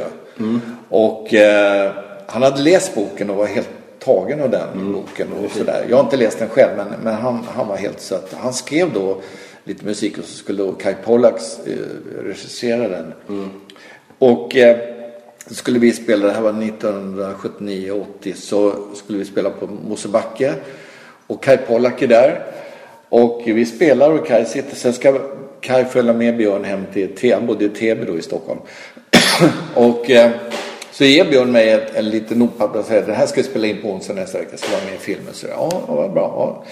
Och 0.88 1.34
eh, 1.34 1.92
han 2.26 2.42
hade 2.42 2.62
läst 2.62 2.94
boken 2.94 3.30
och 3.30 3.36
var 3.36 3.46
helt 3.46 3.77
tagen 3.98 4.40
av 4.40 4.50
den 4.50 4.92
boken. 4.92 5.28
Och 5.32 5.50
sådär. 5.50 5.86
Jag 5.90 5.96
har 5.96 6.04
inte 6.04 6.16
läst 6.16 6.38
den 6.38 6.48
själv 6.48 6.76
men, 6.76 6.86
men 7.02 7.14
han, 7.14 7.44
han 7.54 7.68
var 7.68 7.76
helt 7.76 8.00
söt. 8.00 8.32
Han 8.32 8.52
skrev 8.52 8.92
då 8.92 9.20
lite 9.64 9.84
musik 9.84 10.18
och 10.18 10.24
så 10.24 10.36
skulle 10.36 10.62
då 10.62 10.72
Kai 10.72 10.94
Pollaks 11.04 11.58
eh, 11.66 11.74
regissera 12.22 12.88
den. 12.88 13.12
Och 14.18 14.56
eh, 14.56 14.76
så 15.46 15.54
skulle 15.54 15.78
vi 15.78 15.92
spela, 15.92 16.26
det 16.26 16.32
här 16.32 16.40
var 16.40 16.52
1979-80, 16.52 18.34
så 18.34 18.74
skulle 18.94 19.18
vi 19.18 19.24
spela 19.24 19.50
på 19.50 19.66
Mosebacke. 19.66 20.54
Och 21.26 21.42
Kai 21.42 21.56
Pollak 21.56 22.02
är 22.02 22.06
där. 22.06 22.42
Och 23.08 23.42
vi 23.46 23.66
spelar 23.66 24.10
och 24.10 24.26
Kai 24.26 24.44
sitter, 24.44 24.76
sen 24.76 24.92
ska 24.92 25.18
Kai 25.60 25.84
följa 25.84 26.12
med 26.12 26.36
Björn 26.36 26.64
hem 26.64 26.84
till 26.92 27.08
Täby, 27.08 27.32
han 27.32 27.46
bodde 27.46 27.64
i 27.64 27.68
Täby 27.68 28.04
då 28.04 28.18
i 28.18 28.22
Stockholm. 28.22 28.60
och 29.74 30.10
eh, 30.10 30.30
så 30.98 31.04
ger 31.04 31.24
Björn 31.24 31.52
mig 31.52 31.70
ett, 31.70 31.94
en 31.94 32.10
liten 32.10 32.38
notpapper 32.38 32.78
och 32.78 32.84
säger 32.84 33.06
det 33.06 33.12
här 33.12 33.26
ska 33.26 33.42
vi 33.42 33.48
spela 33.48 33.66
in 33.66 33.82
på 33.82 33.88
onsdag 33.88 34.14
nästa 34.14 34.38
vecka, 34.38 34.56
ska 34.56 34.72
vara 34.72 34.84
med 34.84 34.94
i 34.94 34.98
filmen. 34.98 35.34
Så 35.34 35.46
ja, 35.46 35.68
ja, 35.88 35.94
vad 35.94 36.12
bra. 36.12 36.32
Ja. 36.36 36.64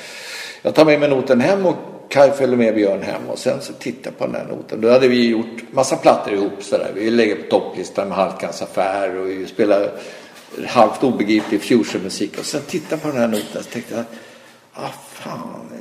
Jag 0.62 0.74
tar 0.74 0.84
med 0.84 1.00
mig 1.00 1.08
noten 1.08 1.40
hem 1.40 1.66
och 1.66 1.76
Kaj 2.08 2.32
följer 2.32 2.56
med 2.56 2.74
Björn 2.74 3.02
hem 3.02 3.22
och 3.28 3.38
sen 3.38 3.60
så 3.60 3.72
tittar 3.72 4.10
jag 4.10 4.18
på 4.18 4.26
den 4.26 4.34
här 4.34 4.44
noten. 4.44 4.80
Då 4.80 4.90
hade 4.90 5.08
vi 5.08 5.28
gjort 5.28 5.62
massa 5.70 5.96
plattor 5.96 6.34
ihop 6.34 6.62
sådär. 6.62 6.90
Vi 6.94 7.10
lägger 7.10 7.36
på 7.36 7.50
topplistan 7.50 8.08
med 8.08 8.16
Halkans 8.16 8.62
affär 8.62 9.16
och 9.16 9.30
vi 9.30 9.46
spelar 9.46 9.90
halvt 10.66 11.04
obegriplig 11.04 11.62
fusionmusik. 11.62 12.38
Och 12.38 12.44
sen 12.44 12.62
tittar 12.62 12.96
jag 12.96 13.02
på 13.02 13.08
den 13.08 13.16
här 13.16 13.28
noten 13.28 13.60
och 13.60 13.70
tänkte 13.70 13.94
jag, 13.94 14.04
ah 14.72 14.92
fan, 15.12 15.72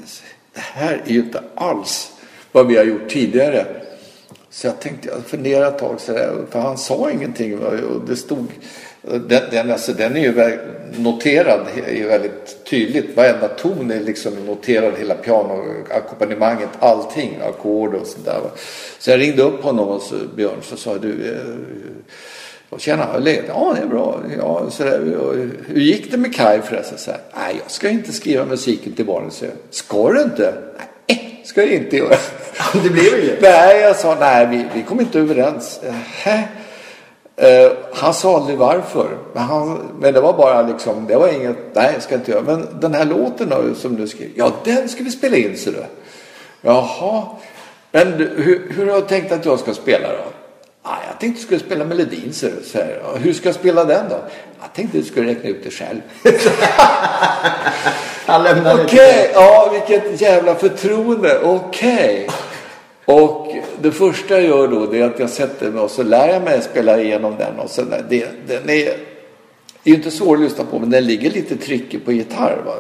det 0.54 0.62
här 0.62 1.02
är 1.06 1.12
ju 1.12 1.20
inte 1.20 1.44
alls 1.56 2.12
vad 2.52 2.68
vi 2.68 2.78
har 2.78 2.84
gjort 2.84 3.10
tidigare. 3.10 3.85
Så 4.56 4.68
jag 4.68 4.80
tänkte, 4.80 5.10
jag 5.10 5.26
funderade 5.26 5.68
ett 5.68 5.78
tag 5.78 6.02
sådär, 6.02 6.34
för 6.50 6.60
han 6.60 6.78
sa 6.78 7.12
ingenting. 7.12 7.60
Och 7.60 8.02
det 8.08 8.16
stod, 8.16 8.48
den, 9.02 9.42
den, 9.52 9.72
alltså, 9.72 9.94
den 9.94 10.16
är 10.16 10.20
ju 10.20 10.58
noterad, 10.98 11.68
är 11.88 11.96
ju 11.96 12.08
väldigt 12.08 12.66
tydligt. 12.66 13.18
Varenda 13.18 13.48
ton 13.48 13.92
är 13.92 14.00
liksom 14.00 14.34
noterad, 14.46 14.94
hela 14.98 15.16
pianoackompanjemanget, 15.16 16.70
allting, 16.80 17.40
ackord 17.42 17.94
och 17.94 18.08
sådär. 18.08 18.40
Så 19.00 19.12
jag 19.12 19.20
ringde 19.20 19.44
upp 19.44 19.64
honom 19.64 19.88
och 19.88 20.02
så, 20.02 20.16
Björn 20.36 20.62
så 20.62 20.78
sa 20.78 20.98
du, 20.98 21.32
eh, 21.32 21.56
och 22.70 22.80
tjena, 22.80 23.06
hur 23.06 23.16
är 23.16 23.20
läget? 23.20 23.46
Ja, 23.48 23.76
det 23.76 23.82
är 23.82 23.88
bra. 23.88 24.20
Ja, 24.38 24.70
så 24.70 24.84
där, 24.84 25.14
eh, 25.14 25.20
och, 25.20 25.36
hur 25.68 25.82
gick 25.82 26.12
det 26.12 26.18
med 26.18 26.36
Kaj 26.36 26.62
förresten? 26.62 26.98
Så 26.98 27.12
här, 27.12 27.20
Nej, 27.38 27.56
jag 27.62 27.72
ska 27.72 27.90
inte 27.90 28.14
skriva 28.14 28.46
musiken 28.46 28.94
till 28.94 29.06
Barnens 29.06 29.42
jag. 29.42 29.52
Ska 29.70 30.12
du 30.12 30.22
inte? 30.22 30.54
Nej, 30.78 30.88
ska 31.46 31.64
jag 31.64 31.72
inte 31.72 31.98
göra. 31.98 32.16
Det 32.84 32.90
blev 32.90 33.24
inget. 33.24 33.42
Nej, 33.42 33.80
jag 33.82 33.96
sa 33.96 34.18
nej, 34.20 34.48
vi, 34.48 34.66
vi 34.74 34.84
kom 34.84 35.00
inte 35.00 35.20
överens. 35.20 35.80
Eh, 37.38 37.72
han 37.94 38.14
sa 38.14 38.36
aldrig 38.36 38.58
varför. 38.58 39.18
Men, 39.34 39.44
han, 39.44 39.80
men 40.00 40.14
det 40.14 40.22
var 40.22 40.34
bara 40.34 40.62
liksom, 40.62 41.08
det 41.08 41.16
var 41.16 41.28
inget, 41.28 41.58
nej 41.74 41.90
jag 41.94 42.04
ska 42.04 42.16
inte 42.16 42.32
göra. 42.32 42.42
Men 42.42 42.68
den 42.80 42.94
här 42.94 43.06
låten 43.06 43.50
då, 43.50 43.76
som 43.76 43.96
du 43.96 44.08
skrev, 44.08 44.30
ja 44.36 44.52
den 44.64 44.90
ska 44.90 45.04
vi 45.04 45.12
spela 45.12 45.38
in 45.38 45.58
så 45.58 45.72
du. 45.72 45.86
Jaha, 46.62 47.24
men 47.92 48.14
hur, 48.14 48.72
hur 48.76 48.88
har 48.88 49.02
du 49.02 49.08
tänkt 49.08 49.32
att 49.32 49.46
jag 49.46 49.60
ska 49.60 49.74
spela 49.74 50.08
då? 50.08 50.24
Ah, 50.82 50.98
jag 51.10 51.20
tänkte 51.20 51.42
du 51.42 51.46
skulle 51.46 51.60
spela 51.60 51.86
melodin 51.86 52.34
så 52.34 52.46
du. 52.46 52.64
Så 52.66 52.78
här, 52.78 53.02
"Ja, 53.04 53.18
hur 53.18 53.34
ska 53.34 53.48
jag 53.48 53.56
spela 53.56 53.86
den 53.86 54.10
då? 54.10 54.16
Jag 54.62 54.74
tänkte 54.74 54.98
du 54.98 55.04
skulle 55.04 55.32
räkna 55.32 55.50
ut 55.50 55.64
det 55.64 55.72
själv. 55.72 56.02
Han 58.26 58.44
lämnade 58.44 58.84
Okej, 58.84 59.32
ja 59.34 59.72
vilket 59.74 60.22
jävla 60.22 60.56
förtroende. 60.56 61.40
Okej. 61.44 62.28
Och 63.06 63.48
det 63.82 63.92
första 63.92 64.34
jag 64.34 64.44
gör 64.44 64.68
då 64.68 64.86
det 64.86 65.00
är 65.00 65.04
att 65.04 65.20
jag 65.20 65.30
sätter 65.30 65.72
mig 65.72 65.82
och 65.82 65.92
så 65.92 66.04
lär 66.04 66.28
jag 66.28 66.44
mig 66.44 66.62
spela 66.62 67.02
igenom 67.02 67.36
den. 67.38 67.60
Och 67.60 67.70
sen, 67.70 67.94
det, 68.10 68.28
den 68.48 68.70
är, 68.70 68.88
är 68.88 68.96
ju 69.84 69.96
inte 69.96 70.12
svår 70.12 70.36
att 70.36 70.42
lyssna 70.42 70.64
på 70.72 70.80
men 70.80 70.90
den 70.90 71.06
ligger 71.06 71.32
lite 71.32 71.56
trickig 71.58 72.06
på 72.06 72.12
gitarr. 72.12 72.58
Va? 72.66 72.74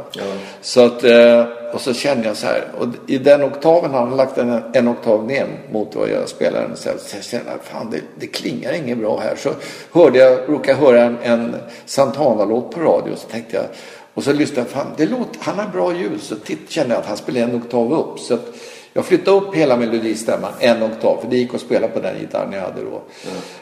Så 0.61 0.85
att, 0.85 1.03
eh, 1.03 1.45
och 1.73 1.81
så 1.81 1.93
känner 1.93 2.25
jag 2.25 2.37
så 2.37 2.47
här. 2.47 2.63
Och 2.79 2.87
i 3.07 3.17
den 3.17 3.43
oktaven 3.43 3.91
har 3.91 3.99
han 3.99 4.17
lagt 4.17 4.37
en, 4.37 4.61
en 4.73 4.87
oktav 4.87 5.27
ner 5.27 5.47
mot 5.71 5.95
vad 5.95 6.09
jag 6.09 6.29
spelar. 6.29 6.69
Så 6.75 6.89
jag 7.15 7.23
känner 7.23 7.57
fan, 7.63 7.91
det, 7.91 8.01
det 8.19 8.27
klingar 8.27 8.73
inget 8.73 8.97
bra 8.97 9.19
här. 9.19 9.35
Så 9.35 9.49
hörde 9.91 10.19
jag, 10.19 10.39
råkade 10.47 10.79
höra 10.79 11.01
en, 11.01 11.17
en 11.23 11.55
Santana-låt 11.85 12.71
på 12.71 12.79
radio. 12.79 13.15
Så 13.15 13.27
tänkte 13.27 13.55
jag, 13.55 13.65
och 14.15 14.23
så 14.23 14.33
lyssnade 14.33 14.61
jag, 14.61 14.69
fan, 14.69 14.93
det 14.97 15.05
låter, 15.05 15.39
han 15.41 15.59
har 15.59 15.67
bra 15.67 15.95
ljud. 15.95 16.21
Så 16.21 16.35
titt, 16.35 16.69
kände 16.69 16.93
jag 16.93 17.01
att 17.01 17.07
han 17.07 17.17
spelar 17.17 17.41
en 17.41 17.55
oktav 17.55 17.93
upp. 17.93 18.19
Så 18.19 18.37
jag 18.93 19.05
flyttade 19.05 19.37
upp 19.37 19.55
hela 19.55 19.77
melodistämman 19.77 20.51
en 20.59 20.83
oktav, 20.83 21.21
för 21.21 21.29
det 21.29 21.37
gick 21.37 21.53
att 21.53 21.61
spela 21.61 21.87
på 21.87 21.99
den 21.99 22.19
gitarren 22.19 22.53
jag 22.53 22.61
hade 22.61 22.81
då. 22.81 23.01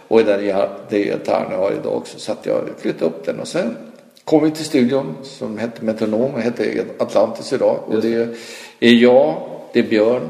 Och 0.08 0.22
i 0.22 0.24
den 0.24 0.42
gitarren 0.90 1.52
jag 1.52 1.58
har 1.58 1.72
idag 1.72 1.96
också. 1.98 2.20
Så 2.20 2.32
att 2.32 2.46
jag 2.46 2.70
flyttade 2.78 3.06
upp 3.06 3.26
den 3.26 3.40
och 3.40 3.48
sen 3.48 3.78
kom 4.24 4.44
vi 4.44 4.52
till 4.52 4.66
studion 4.66 5.16
som 5.24 5.58
hette 5.58 5.86
Metronom 5.86 6.34
och 6.34 6.42
hette 6.42 6.86
Atlantis 7.00 7.54
idag. 7.54 7.80
Och 7.88 8.02
det 8.02 8.38
är 8.80 8.94
jag, 8.94 9.36
det 9.74 9.80
är 9.80 9.84
Björn, 9.84 10.30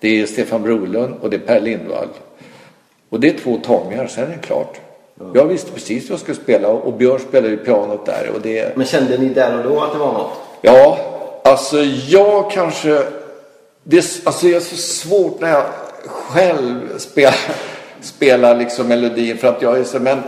det 0.00 0.20
är 0.20 0.26
Stefan 0.26 0.62
Brolund 0.62 1.14
och 1.20 1.30
det 1.30 1.36
är 1.36 1.40
Per 1.40 1.60
Lindvall. 1.60 2.08
Och 3.08 3.20
det 3.20 3.28
är 3.28 3.38
två 3.38 3.56
tagningar, 3.56 4.06
sen 4.06 4.24
är 4.24 4.28
det 4.28 4.42
klart. 4.42 4.80
Jag 5.34 5.44
visste 5.44 5.72
precis 5.72 6.04
vad 6.04 6.12
jag 6.12 6.20
skulle 6.20 6.36
spela 6.38 6.68
och 6.68 6.92
Björn 6.92 7.18
spelade 7.18 7.48
ju 7.48 7.56
pianot 7.56 8.06
där. 8.06 8.30
Och 8.34 8.40
det, 8.40 8.76
Men 8.76 8.86
kände 8.86 9.18
ni 9.18 9.28
där 9.28 9.58
och 9.58 9.64
då 9.70 9.80
att 9.80 9.92
det 9.92 9.98
var 9.98 10.12
något? 10.12 10.30
Ja, 10.60 10.98
alltså 11.44 11.78
jag 12.08 12.50
kanske... 12.50 13.02
Det, 13.82 13.96
är- 13.96 14.26
alltså 14.26 14.46
det 14.46 14.54
är 14.54 14.60
så 14.60 14.76
svårt 14.76 15.40
när 15.40 15.50
jag 15.50 15.64
själv 16.06 16.98
spelar, 16.98 17.34
spelar 18.00 18.54
liksom 18.56 18.88
melodin 18.88 19.38
för 19.38 19.48
att 19.48 19.62
jag 19.62 19.78
är 19.78 19.84
så... 19.84 19.98
Men 19.98 20.18
eh, 20.18 20.22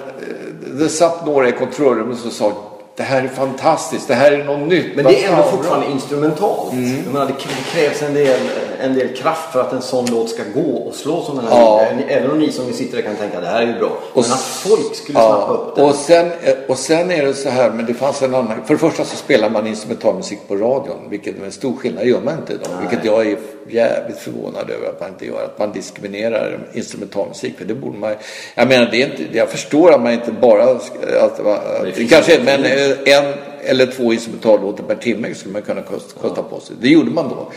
det 0.72 0.88
satt 0.88 1.26
några 1.26 1.48
i 1.48 1.52
kontrollrummet 1.52 2.18
som 2.18 2.30
sa 2.30 2.52
det 2.96 3.02
här 3.02 3.22
är 3.22 3.28
fantastiskt, 3.28 4.08
det 4.08 4.14
här 4.14 4.32
är 4.32 4.44
något 4.44 4.68
nytt. 4.68 4.96
Men 4.96 5.04
det 5.04 5.24
är 5.24 5.28
ändå 5.28 5.42
fan 5.42 5.42
bra." 5.42 5.56
fortfarande 5.56 5.86
instrumentalt. 5.90 6.72
Jag 7.04 7.12
menar, 7.12 7.26
det 7.26 7.32
det 7.32 7.80
krävs 7.80 8.02
en 8.02 8.14
del, 8.14 8.40
en 8.80 8.94
del 8.94 9.16
kraft 9.16 9.52
för 9.52 9.60
att 9.60 9.72
en 9.72 9.82
sån 9.82 10.06
låt 10.06 10.30
ska 10.30 10.42
gå 10.54 10.76
och 10.76 10.94
slå 10.94 11.22
som 11.22 11.36
den 11.36 11.44
här 11.44 11.52
Ja. 11.52 11.86
Även 12.08 12.30
om 12.30 12.38
ni 12.38 12.52
som 12.52 12.72
sitter 12.72 12.96
där 12.96 13.02
kan 13.02 13.16
tänka 13.16 13.36
att 13.36 13.44
det 13.44 13.50
här 13.50 13.62
är 13.62 13.66
ju 13.66 13.78
bra. 13.78 13.98
Men 14.14 14.24
att 14.24 14.40
folk 14.40 14.94
skulle 14.94 15.18
snappa 15.18 15.52
upp 15.52 15.76
det. 15.76 15.82
och 15.82 15.94
sen, 15.94 16.30
och 16.68 16.78
sen 16.78 17.10
är 17.10 17.26
det 17.26 17.34
så 17.34 17.48
här, 17.48 17.70
men 17.70 17.86
det 17.86 17.94
fanns 17.94 18.22
en 18.22 18.34
annan. 18.34 18.64
För 18.66 18.74
det 18.74 18.80
första 18.80 19.04
så 19.04 19.16
spelar 19.16 19.50
man 19.50 19.66
instrumentalmusik 19.66 20.38
på 20.48 20.56
radion, 20.56 20.98
vilket 21.10 21.40
är 21.40 21.44
en 21.44 21.52
stor 21.52 21.76
skillnad. 21.76 22.04
Det 22.04 22.08
gör 22.08 22.20
man 22.20 22.38
inte 22.38 22.52
idag. 22.52 22.68
Vilket 22.80 23.04
jag 23.04 23.26
är 23.26 23.36
jävligt 23.68 24.18
förvånad 24.18 24.70
över 24.70 24.88
att 24.88 25.00
man 25.00 25.08
inte 25.08 25.26
gör. 25.26 25.44
Att 25.44 25.58
man 25.58 25.72
diskriminerar 25.72 26.58
instrumentalmusik. 26.72 27.58
För 27.58 27.64
det 27.64 27.74
borde 27.74 27.98
man 27.98 28.14
Jag 28.54 28.68
menar, 28.68 28.88
det 28.90 29.02
är 29.02 29.10
inte, 29.10 29.38
jag 29.38 29.48
förstår 29.48 29.92
att 29.92 30.02
man 30.02 30.12
inte 30.12 30.32
bara... 30.32 30.62
Att, 30.62 30.90
att, 31.20 31.84
Det 31.84 31.92
finns 31.92 32.10
kanske, 32.10 32.40
men 32.44 32.64
eh, 32.64 32.79
en 33.04 33.34
eller 33.64 33.86
två 33.86 34.12
instrumentallåtar 34.12 34.84
per 34.84 34.94
timme 34.94 35.34
skulle 35.34 35.52
man 35.52 35.62
kunna 35.62 35.82
kosta, 35.82 36.42
på 36.42 36.60
sig. 36.60 36.76
Det 36.80 36.88
gjorde 36.88 37.10
man 37.10 37.28
då. 37.28 37.52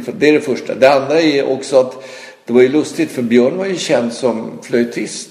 För- 0.00 0.12
det 0.12 0.28
är 0.28 0.32
det 0.32 0.40
första. 0.40 0.74
Det 0.74 0.92
andra 0.92 1.20
är 1.20 1.50
också 1.50 1.80
att 1.80 2.04
det 2.44 2.52
var 2.52 2.62
ju 2.62 2.68
lustigt 2.68 3.10
för 3.10 3.22
Björn 3.22 3.56
var 3.56 3.66
ju 3.66 3.76
känd 3.76 4.12
som 4.12 4.58
flöjtist. 4.62 5.28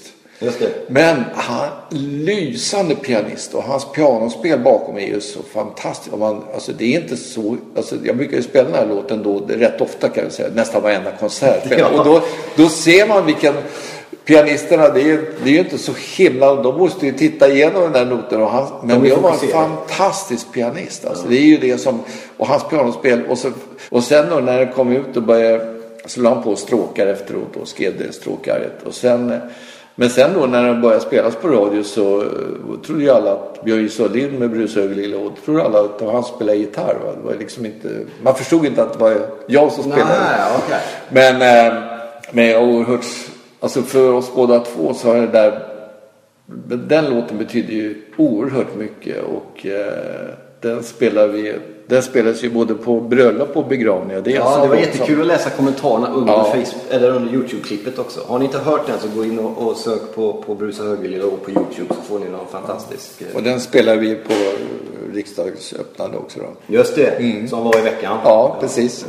Men 0.88 1.24
han, 1.34 1.68
lysande 1.90 2.94
pianist 2.94 3.54
och 3.54 3.62
hans 3.62 3.92
pianospel 3.92 4.58
bakom 4.60 4.96
är 4.96 5.06
ju 5.06 5.20
så 5.20 5.40
fantastiskt. 5.42 6.12
Och 6.12 6.18
man, 6.18 6.44
alltså 6.54 6.72
det 6.78 6.94
är 6.94 7.00
inte 7.00 7.16
så, 7.16 7.56
alltså 7.76 7.96
jag 8.04 8.16
brukar 8.16 8.36
ju 8.36 8.42
spela 8.42 8.64
den 8.64 8.74
här 8.78 8.86
låten 8.86 9.22
då, 9.22 9.46
rätt 9.48 9.80
ofta 9.80 10.08
kan 10.08 10.24
jag 10.24 10.32
säga, 10.32 10.48
nästan 10.54 10.82
varenda 10.82 11.12
konsert. 11.20 11.62
Ja. 11.78 11.88
Och 11.88 12.04
då, 12.04 12.22
då 12.56 12.68
ser 12.68 13.08
man 13.08 13.26
vilken, 13.26 13.54
pianisterna 14.24 14.88
det 14.88 15.00
är, 15.00 15.04
ju- 15.04 15.32
det 15.44 15.48
är 15.50 15.52
ju 15.54 15.58
inte 15.58 15.78
så 15.78 15.92
himla, 16.16 16.54
de 16.54 16.78
måste 16.78 17.06
ju 17.06 17.12
titta 17.12 17.48
igenom 17.48 17.82
den 17.82 17.92
där 17.92 18.04
noten. 18.04 18.42
Och 18.42 18.50
han, 18.50 18.66
men 18.84 19.02
Björn 19.02 19.22
var 19.22 19.30
en 19.32 19.38
fantastisk 19.38 20.52
pianist. 20.52 21.04
Alltså. 21.04 21.28
Det 21.28 21.36
är 21.36 21.42
ju 21.42 21.56
det 21.56 21.78
som, 21.78 22.00
och 22.36 22.46
hans 22.46 22.64
pianospel. 22.64 23.20
Och, 23.28 23.38
så, 23.38 23.50
och 23.90 24.02
sen 24.02 24.26
då 24.30 24.36
när 24.36 24.58
det 24.58 24.72
kom 24.72 24.92
ut 24.92 25.16
och 25.16 25.22
började, 25.22 25.74
så 26.06 26.20
la 26.20 26.34
han 26.34 26.42
på 26.42 26.56
stråkar 26.56 27.06
efteråt 27.06 27.56
och 27.62 27.68
skrev 27.68 27.98
det 27.98 28.12
stråkarret. 28.12 28.82
Och 28.86 28.94
sen, 28.94 29.40
men 29.94 30.10
sen 30.10 30.30
då 30.34 30.46
när 30.46 30.62
den 30.64 30.80
började 30.80 31.00
spelas 31.00 31.34
på 31.36 31.48
radio 31.48 31.82
så 31.82 32.20
eh, 32.20 32.26
trodde 32.86 33.02
ju 33.02 33.10
alla 33.10 33.32
att 33.32 33.64
Björn 33.64 33.88
Sörlind 33.88 34.38
med 34.38 34.50
Brus 34.50 34.76
Högerlilla 34.76 35.16
och 35.16 35.22
då 35.24 35.36
trodde 35.44 35.62
alla 35.64 35.80
att 35.80 36.00
han 36.12 36.24
spelade 36.24 36.58
gitarr. 36.58 36.96
Va? 37.04 37.12
Det 37.22 37.26
var 37.26 37.34
liksom 37.38 37.66
inte, 37.66 37.88
man 38.22 38.34
förstod 38.34 38.66
inte 38.66 38.82
att 38.82 38.92
det 38.92 38.98
var 38.98 39.16
jag 39.46 39.72
som 39.72 39.82
spelade. 39.84 40.04
Nej, 40.04 40.40
okej. 40.66 40.78
Men, 41.08 41.66
eh, 41.66 41.82
men 42.32 42.46
jag 42.46 42.60
har 42.60 42.66
oerhört, 42.66 43.04
alltså 43.60 43.82
för 43.82 44.12
oss 44.12 44.30
båda 44.34 44.60
två 44.60 44.94
så 44.94 45.08
har 45.08 45.14
det 45.14 45.26
där, 45.26 45.62
den 46.86 47.10
låten 47.10 47.38
betyder 47.38 47.72
ju 47.72 48.02
oerhört 48.16 48.74
mycket 48.76 49.16
och 49.24 49.66
eh, 49.66 50.28
den 50.60 50.82
spelar 50.82 51.28
vi, 51.28 51.54
den 51.86 52.02
spelas 52.02 52.44
ju 52.44 52.50
både 52.50 52.74
på 52.74 53.00
bröllop 53.00 53.56
och 53.56 53.66
begravningar. 53.66 54.20
Det 54.20 54.30
Ja, 54.30 54.58
det 54.62 54.68
var 54.68 54.76
jättekul 54.76 55.20
att 55.20 55.26
läsa 55.26 55.50
kommentarerna 55.50 56.12
under, 56.12 56.32
Ja. 56.32 56.44
Facebook, 56.44 56.82
eller 56.90 57.10
under 57.10 57.32
Youtube-klippet 57.34 57.98
också. 57.98 58.20
Har 58.26 58.38
ni 58.38 58.44
inte 58.44 58.58
hört 58.58 58.86
den 58.86 58.98
så 59.00 59.08
gå 59.18 59.24
in 59.24 59.38
och, 59.38 59.66
och 59.66 59.76
sök 59.76 60.14
på, 60.14 60.32
på 60.46 60.54
Brusa 60.54 60.82
Högville 60.82 61.22
och 61.22 61.42
på 61.44 61.50
Youtube 61.50 61.94
så 61.94 62.02
får 62.02 62.18
ni 62.18 62.30
någon 62.30 62.46
fantastisk... 62.46 63.22
eh, 63.22 63.36
Och 63.36 63.42
den 63.42 63.60
spelar 63.60 63.96
vi 63.96 64.14
på 64.14 64.32
riksdagsöppnande 65.14 66.18
också 66.18 66.38
då. 66.40 66.46
Just 66.74 66.94
det, 66.94 67.48
som 67.50 67.64
var 67.64 67.78
i 67.78 67.82
veckan. 67.82 68.18
Ja, 68.24 68.56
precis. 68.60 69.06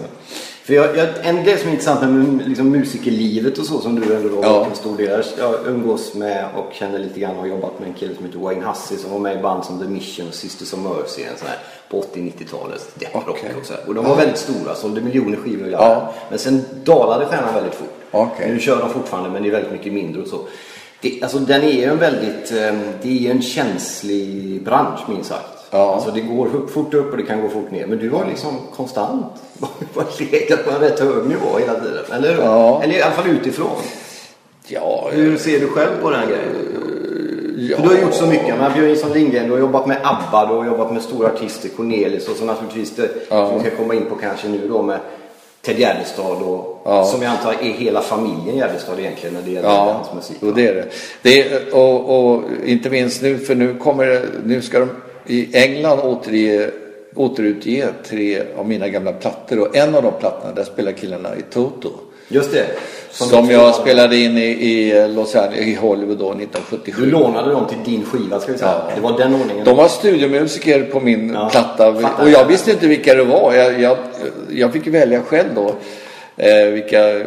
För 0.64 0.74
jag, 0.74 0.98
jag, 0.98 1.08
en 1.24 1.44
grej 1.44 1.58
som 1.58 1.68
är 1.68 1.72
intressant 1.72 2.02
med 2.02 2.48
liksom, 2.48 2.70
musikerlivet 2.72 3.58
och 3.58 3.66
så 3.66 3.82
som 3.82 3.96
du 4.00 4.16
ändå 4.16 4.30
då 4.30 4.40
Ja. 4.44 4.66
en 4.70 4.76
stor 4.76 4.98
del. 4.98 5.24
Jag 5.38 5.56
umgås 5.68 6.14
med 6.14 6.46
och 6.56 6.74
känner 6.74 7.00
lite 7.00 7.20
grann 7.20 7.32
och 7.36 7.42
har 7.42 7.48
jobbat 7.48 7.80
med 7.80 7.88
en 7.88 7.94
kille 7.94 8.16
som 8.16 8.26
heter 8.26 8.40
Wayne 8.40 8.66
Hussey 8.66 8.98
som 8.98 9.12
var 9.12 9.20
med 9.20 9.40
i 9.40 9.42
band 9.42 9.66
som 9.66 9.80
The 9.80 9.86
Mission 9.86 10.28
och 10.28 10.34
Sisters 10.34 10.74
of 10.74 10.80
Mercy 10.80 11.24
en 11.24 11.38
sån 11.38 11.48
här, 11.48 11.58
på 11.90 12.02
80-90-talet. 12.02 12.90
Depprock 12.96 13.30
Okej. 13.30 13.52
och 13.60 13.66
så 13.66 13.74
här. 13.74 13.82
Och 13.88 13.96
de 13.96 14.06
var 14.06 14.16
väldigt 14.16 14.38
stora, 14.38 14.76
sålde 14.76 15.02
miljoner 15.02 15.38
skivor 15.38 15.70
Ja. 15.72 16.14
Men 16.30 16.40
sen 16.40 16.66
dalade 16.84 17.26
stjärnan 17.26 17.54
väldigt 17.54 17.76
fort. 17.76 17.94
Okej. 18.12 18.52
Nu 18.52 18.60
kör 18.60 18.80
de 18.80 18.90
fortfarande 18.90 19.30
men 19.30 19.44
det 19.44 19.50
är 19.50 19.52
väldigt 19.52 19.72
mycket 19.72 19.94
mindre 19.94 20.22
och 20.22 20.28
så. 20.28 20.40
Det, 21.02 21.20
alltså 21.24 21.40
den 21.40 21.64
är 21.64 21.72
ju 21.72 21.84
en 21.84 21.98
väldigt, 21.98 22.52
eh, 22.52 22.74
det 23.02 23.28
är 23.28 23.32
en 23.32 23.42
känslig 23.42 24.64
bransch 24.64 25.00
minst 25.10 25.30
sagt. 25.30 25.59
Ja. 25.72 25.94
Alltså 25.96 26.12
det 26.12 26.22
går 26.22 26.50
fort 26.74 26.94
upp 26.94 27.12
och 27.12 27.18
det 27.18 27.24
kan 27.24 27.42
gå 27.42 27.50
fort 27.50 27.72
ner. 27.72 27.86
Men 27.88 27.98
du 27.98 28.10
var 28.10 28.26
liksom 28.30 28.52
konstant. 28.76 29.26
Legat 30.32 30.66
på 30.66 30.72
en 30.72 30.80
rätt 30.80 31.00
hög 31.00 31.26
nivå 31.26 31.58
hela 31.60 31.74
tiden. 31.80 32.04
Eller? 32.14 32.38
Ja. 32.44 32.84
Eller 32.84 32.94
i 32.98 33.02
alla 33.02 33.12
fall 33.12 33.28
utifrån. 33.30 33.78
Ja, 34.68 35.10
Hur 35.14 35.38
ser 35.38 35.60
du 35.60 35.68
själv 35.68 36.02
på 36.02 36.10
den 36.10 36.28
grejen? 36.28 36.56
ja. 37.70 37.78
För 37.78 37.84
du 37.84 37.90
har 37.96 38.02
gjort 38.02 38.14
så 38.14 38.26
mycket. 38.26 38.56
Men 38.60 38.74
Björn 38.74 38.88
Nilsson 38.88 39.12
Lindgren, 39.14 39.46
du 39.46 39.52
har 39.52 39.60
jobbat 39.60 39.88
med 39.88 39.98
ABBA, 40.04 40.46
du 40.46 40.54
har 40.54 40.66
jobbat 40.66 40.94
med 40.94 41.02
stora 41.02 41.28
artister, 41.28 41.70
Cornelis 41.70 42.28
och 42.30 42.36
så 42.38 42.46
naturligtvis 42.46 42.96
det 42.96 43.10
Ja. 43.30 43.48
som 43.50 43.58
vi 43.64 43.70
ska 43.70 43.78
komma 43.78 43.94
in 43.94 44.06
på 44.06 44.16
kanske 44.16 44.48
nu 44.48 44.68
då 44.68 44.82
med 44.82 45.00
Ted 45.62 45.80
Gärdestad 45.80 46.42
och 46.42 46.82
Ja. 46.86 47.04
som 47.06 47.22
jag 47.22 47.32
antar 47.32 47.52
är 47.52 47.72
hela 47.74 48.02
familjen 48.02 48.58
Gärdestad 48.58 49.00
egentligen 49.00 49.34
när 49.36 49.42
det 49.42 49.52
gäller 49.52 49.70
Ja, 49.70 49.94
hans 49.94 50.14
musik. 50.16 50.38
jo, 50.42 50.52
det 50.52 50.68
är 50.68 50.74
det. 50.76 50.86
det 51.22 51.42
är, 51.42 51.76
och, 51.76 52.34
och 52.34 52.44
inte 52.66 52.90
minst 52.90 53.22
nu, 53.22 53.38
för 53.38 53.56
nu 53.56 53.76
kommer 53.78 54.06
det, 54.06 54.22
nu 54.46 54.62
ska 54.62 54.80
de 54.80 54.90
i 55.30 55.50
England 55.54 56.00
återge, 56.00 56.70
återutge 57.16 57.86
tre 58.10 58.42
av 58.58 58.68
mina 58.68 58.88
gamla 58.88 59.12
plattor 59.14 59.60
och 59.60 59.76
en 59.76 59.96
av 59.96 60.04
de 60.04 60.12
plattorna, 60.20 60.54
där 60.56 60.64
spelar 60.64 60.92
killarna 60.92 61.30
i 61.36 61.42
Toto. 61.54 61.90
Just 62.28 62.52
det. 62.52 62.66
Som, 63.12 63.50
jag 63.50 63.76
spelade 63.76 64.18
in 64.18 64.38
i, 64.38 64.42
i 64.42 65.08
Los 65.08 65.36
Angeles, 65.36 65.68
i 65.68 65.76
Hollywood 65.76 66.18
då 66.18 66.30
1977. 66.30 67.06
Du 67.06 67.12
lånade 67.12 67.52
dem 67.52 67.66
till 67.68 67.94
din 67.94 68.06
skiva 68.06 68.40
ska 68.40 68.52
vi 68.52 68.58
säga. 68.58 68.72
Ja. 68.72 68.96
Det 68.96 69.02
var 69.02 69.18
den 69.18 69.36
ordningen. 69.36 69.66
De 69.66 69.78
var 69.78 69.88
studiomusiker 69.88 70.84
på 70.84 71.00
min 71.00 71.34
Ja, 71.34 71.50
platta 71.52 71.94
fattar. 71.94 72.24
och 72.24 72.30
jag 72.30 72.46
visste 72.46 72.72
inte 72.72 72.88
vilka 72.88 73.14
det 73.16 73.24
var. 73.24 73.54
Jag, 73.54 73.82
jag, 73.82 73.98
jag 74.50 74.74
fick 74.74 74.88
välja 74.88 75.22
själv 75.22 75.50
då. 75.56 75.74
Eh, 76.42 76.70
vilka, 76.70 77.20
eh, 77.20 77.26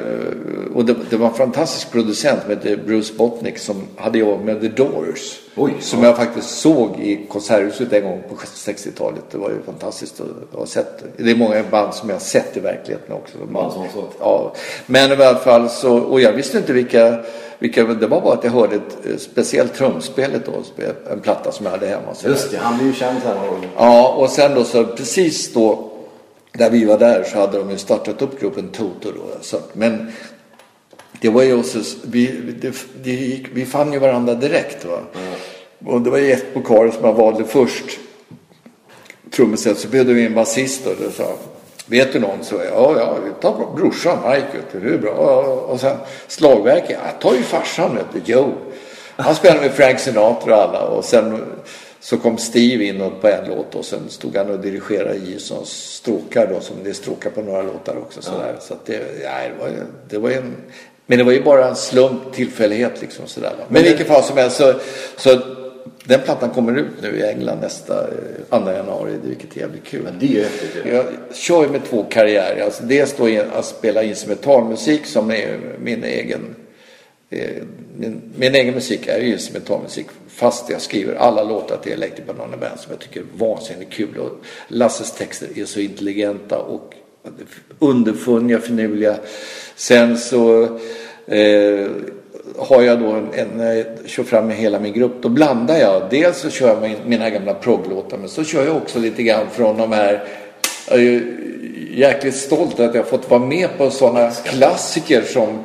och 0.74 0.84
det, 0.84 0.96
det 1.10 1.16
var 1.16 1.28
en 1.28 1.34
fantastisk 1.34 1.92
producent 1.92 2.40
som 2.42 2.50
hette 2.50 2.76
Bruce 2.76 3.14
Botnick 3.14 3.58
som 3.58 3.86
hade 3.96 4.18
jobbat 4.18 4.44
med 4.44 4.60
The 4.60 4.68
Doors. 4.68 5.38
Oj, 5.56 5.74
som 5.80 6.02
jag 6.02 6.16
faktiskt 6.16 6.60
såg 6.60 7.00
i 7.00 7.26
Konserthuset 7.28 7.92
en 7.92 8.02
gång 8.02 8.22
på 8.28 8.34
60-talet. 8.34 9.22
Det 9.30 9.38
var 9.38 9.50
ju 9.50 9.62
fantastiskt 9.66 10.20
att 10.20 10.58
ha 10.58 10.66
sett. 10.66 11.04
Det 11.16 11.30
är 11.30 11.36
många 11.36 11.62
band 11.70 11.94
som 11.94 12.08
jag 12.08 12.16
har 12.16 12.20
sett 12.20 12.56
i 12.56 12.60
verkligheten 12.60 13.14
också. 13.14 13.38
Band 13.38 13.72
som 13.72 13.86
så. 13.94 14.04
Ja, 14.20 14.54
men 14.86 15.10
i 15.10 15.14
alla 15.14 15.38
fall 15.38 15.70
så, 15.70 15.98
och 15.98 16.20
jag 16.20 16.32
visste 16.32 16.58
inte 16.58 16.72
vilka, 16.72 17.18
vilka 17.58 17.84
det 17.84 18.06
var 18.06 18.20
bara 18.20 18.34
att 18.34 18.44
jag 18.44 18.50
hörde 18.50 18.76
ett 18.76 19.06
eh, 19.06 19.16
speciellt 19.16 19.74
trumspelet 19.74 20.46
då, 20.46 20.82
en 21.12 21.20
platta 21.20 21.52
som 21.52 21.66
jag 21.66 21.72
hade 21.72 21.86
hemma. 21.86 22.14
Så 22.14 22.28
Just 22.28 22.50
det, 22.50 22.56
han 22.56 22.76
blev 22.78 22.88
ju 22.88 22.94
känd 22.94 23.18
här. 23.24 23.36
Ja, 23.76 24.08
och 24.08 24.30
sen 24.30 24.54
då 24.54 24.64
så 24.64 24.84
precis 24.84 25.52
då 25.52 25.91
där 26.52 26.70
vi 26.70 26.84
var 26.84 26.98
där 26.98 27.24
så 27.24 27.38
hade 27.38 27.58
de 27.58 27.70
ju 27.70 27.78
startat 27.78 28.22
upp 28.22 28.40
gruppen 28.40 28.68
Toto 28.68 29.12
då. 29.12 29.22
Så, 29.40 29.58
men 29.72 30.12
det 31.20 31.28
var 31.28 31.42
ju 31.42 31.58
också, 31.58 31.78
vi, 32.04 32.26
det, 32.60 32.74
det 33.02 33.10
gick, 33.10 33.46
vi 33.52 33.66
fann 33.66 33.92
ju 33.92 33.98
varandra 33.98 34.34
direkt 34.34 34.84
va. 34.84 34.98
Och 35.84 36.00
det 36.00 36.10
var 36.10 36.18
Jesper 36.18 36.62
Karin 36.64 36.92
som 36.92 37.04
jag 37.04 37.12
valde 37.12 37.44
först. 37.44 37.98
Trumset 39.30 39.78
så 39.78 39.88
bjöd 39.88 40.06
vi 40.06 40.20
in 40.20 40.26
en 40.26 40.34
basist 40.34 40.86
och 40.86 40.94
det 41.00 41.10
sa 41.10 41.34
Vet 41.86 42.12
du 42.12 42.20
någon? 42.20 42.44
Så 42.44 42.54
ja, 42.54 42.94
ja, 42.98 43.16
ta 43.40 43.74
brorsan 43.76 44.18
Mike, 44.30 44.58
det 44.72 44.94
är 44.94 44.98
bra. 44.98 45.12
Och 45.68 45.80
sen 45.80 45.96
slagverket, 46.28 46.90
ja, 46.90 47.10
ta 47.20 47.36
ju 47.36 47.42
farsan, 47.42 47.96
vet 47.96 48.06
du, 48.12 48.32
Joe. 48.32 48.52
Han 49.16 49.34
spelade 49.34 49.60
med 49.60 49.72
Frank 49.72 50.00
Sinatra 50.00 50.56
och 50.56 50.62
alla 50.62 50.86
och 50.86 51.04
sen 51.04 51.44
så 52.02 52.16
kom 52.18 52.38
Steve 52.38 52.84
in 52.84 53.00
och 53.00 53.20
på 53.20 53.28
en 53.28 53.48
låt 53.48 53.74
och 53.74 53.84
sen 53.84 54.00
stod 54.08 54.36
han 54.36 54.50
och 54.50 54.58
dirigerade 54.60 55.16
Gibsons 55.16 55.68
stråkar 55.70 56.46
då 56.46 56.60
som 56.60 56.76
det 56.84 56.90
är 56.90 56.94
stråkar 56.94 57.30
på 57.30 57.42
några 57.42 57.62
låtar 57.62 57.96
också 57.96 58.22
sådär. 58.22 58.56
Så 58.60 58.74
att 58.74 58.86
det, 58.86 58.92
ja, 59.22 59.30
det, 59.48 59.60
var, 59.60 59.68
ju- 59.68 59.84
det 60.08 60.18
var 60.18 60.30
en, 60.30 60.52
men 61.06 61.18
det 61.18 61.24
var 61.24 61.32
ju 61.32 61.42
bara 61.42 61.68
en 61.68 61.76
slump, 61.76 62.32
tillfällighet 62.32 63.00
liksom 63.00 63.26
sådär. 63.26 63.52
va. 63.58 63.64
Men 63.68 63.82
i 63.84 63.88
vilket 63.88 64.06
fall 64.06 64.22
som 64.22 64.36
helst 64.36 64.56
så, 64.56 64.74
så 65.16 65.40
den 66.04 66.20
plattan 66.20 66.50
kommer 66.50 66.78
ut 66.78 67.02
nu 67.02 67.16
i 67.18 67.22
England 67.22 67.58
nästa 67.60 68.08
eh, 68.50 68.60
2 68.60 68.70
januari, 68.72 69.12
vilket 69.24 69.56
är 69.56 69.60
jävligt 69.60 69.84
kul. 69.84 70.08
Det 70.20 70.26
är 70.26 70.30
ju 70.30 70.42
häftigt. 70.42 70.70
Jag 70.92 71.04
kör 71.34 71.62
ju 71.62 71.68
med 71.68 71.80
två 71.90 72.04
karriärer. 72.10 72.64
Alltså 72.64 72.84
dels 72.84 73.14
då 73.16 73.28
att 73.54 73.64
spela 73.64 74.02
instrumentalmusik 74.02 75.06
som 75.06 75.30
är 75.30 75.58
min 75.78 76.04
egen 76.04 76.40
eh, 76.40 76.71
Eh, 77.32 77.62
min, 77.96 78.22
min 78.36 78.54
egen 78.54 78.74
musik 78.74 79.06
är 79.06 79.18
ju 79.18 79.32
instrumentalmusik 79.32 80.06
fast 80.28 80.70
jag 80.70 80.80
skriver 80.80 81.14
alla 81.14 81.42
låtar 81.42 81.76
till 81.76 81.92
Electric 81.92 82.26
Banana 82.26 82.56
Band 82.56 82.80
som 82.80 82.90
jag 82.90 83.00
tycker 83.00 83.20
är 83.20 83.24
vansinnigt 83.36 83.92
kul. 83.92 84.18
Och 84.18 84.30
Lasses 84.68 85.12
texter 85.12 85.48
är 85.56 85.64
så 85.64 85.80
intelligenta 85.80 86.58
och 86.58 86.94
underfundiga, 87.78 88.58
finurliga. 88.58 89.16
Sen 89.76 90.18
så 90.18 90.62
eh, 91.26 91.86
har 92.56 92.82
jag 92.82 93.00
då 93.00 93.10
en, 93.10 93.28
en, 93.32 93.60
jag 93.76 93.86
kör 94.06 94.22
fram 94.22 94.46
med 94.46 94.56
hela 94.56 94.80
min 94.80 94.92
grupp. 94.92 95.22
Då 95.22 95.28
blandar 95.28 95.76
jag. 95.76 96.02
Dels 96.10 96.38
så 96.38 96.50
kör 96.50 96.68
jag 96.68 96.82
min, 96.82 96.96
mina 97.06 97.30
gamla 97.30 97.54
progglåtar 97.54 98.18
men 98.18 98.28
så 98.28 98.44
kör 98.44 98.66
jag 98.66 98.76
också 98.76 98.98
lite 98.98 99.22
grann 99.22 99.46
från 99.50 99.76
de 99.76 99.92
här 99.92 100.28
jag 100.88 100.98
är 100.98 101.02
ju 101.02 101.38
jäkligt 101.94 102.36
stolt 102.36 102.80
att 102.80 102.94
jag 102.94 103.02
har 103.02 103.10
fått 103.10 103.30
vara 103.30 103.44
med 103.44 103.78
på 103.78 103.90
sådana 103.90 104.30
klassiker 104.30 105.22
som 105.22 105.64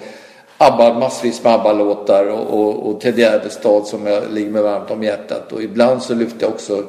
ABBA, 0.57 0.93
massvis 0.99 1.43
med 1.43 1.53
ABBA-låtar 1.53 2.25
och, 2.25 2.59
och, 2.59 2.89
och 2.89 3.01
Ted 3.01 3.19
Gärdestad 3.19 3.87
som 3.87 4.07
jag 4.07 4.23
ligger 4.31 4.51
med 4.51 4.63
varmt 4.63 4.91
om 4.91 5.03
hjärtat. 5.03 5.51
Och 5.53 5.61
ibland 5.61 6.03
så 6.03 6.13
lyfter 6.15 6.41
jag 6.45 6.49
också 6.49 6.83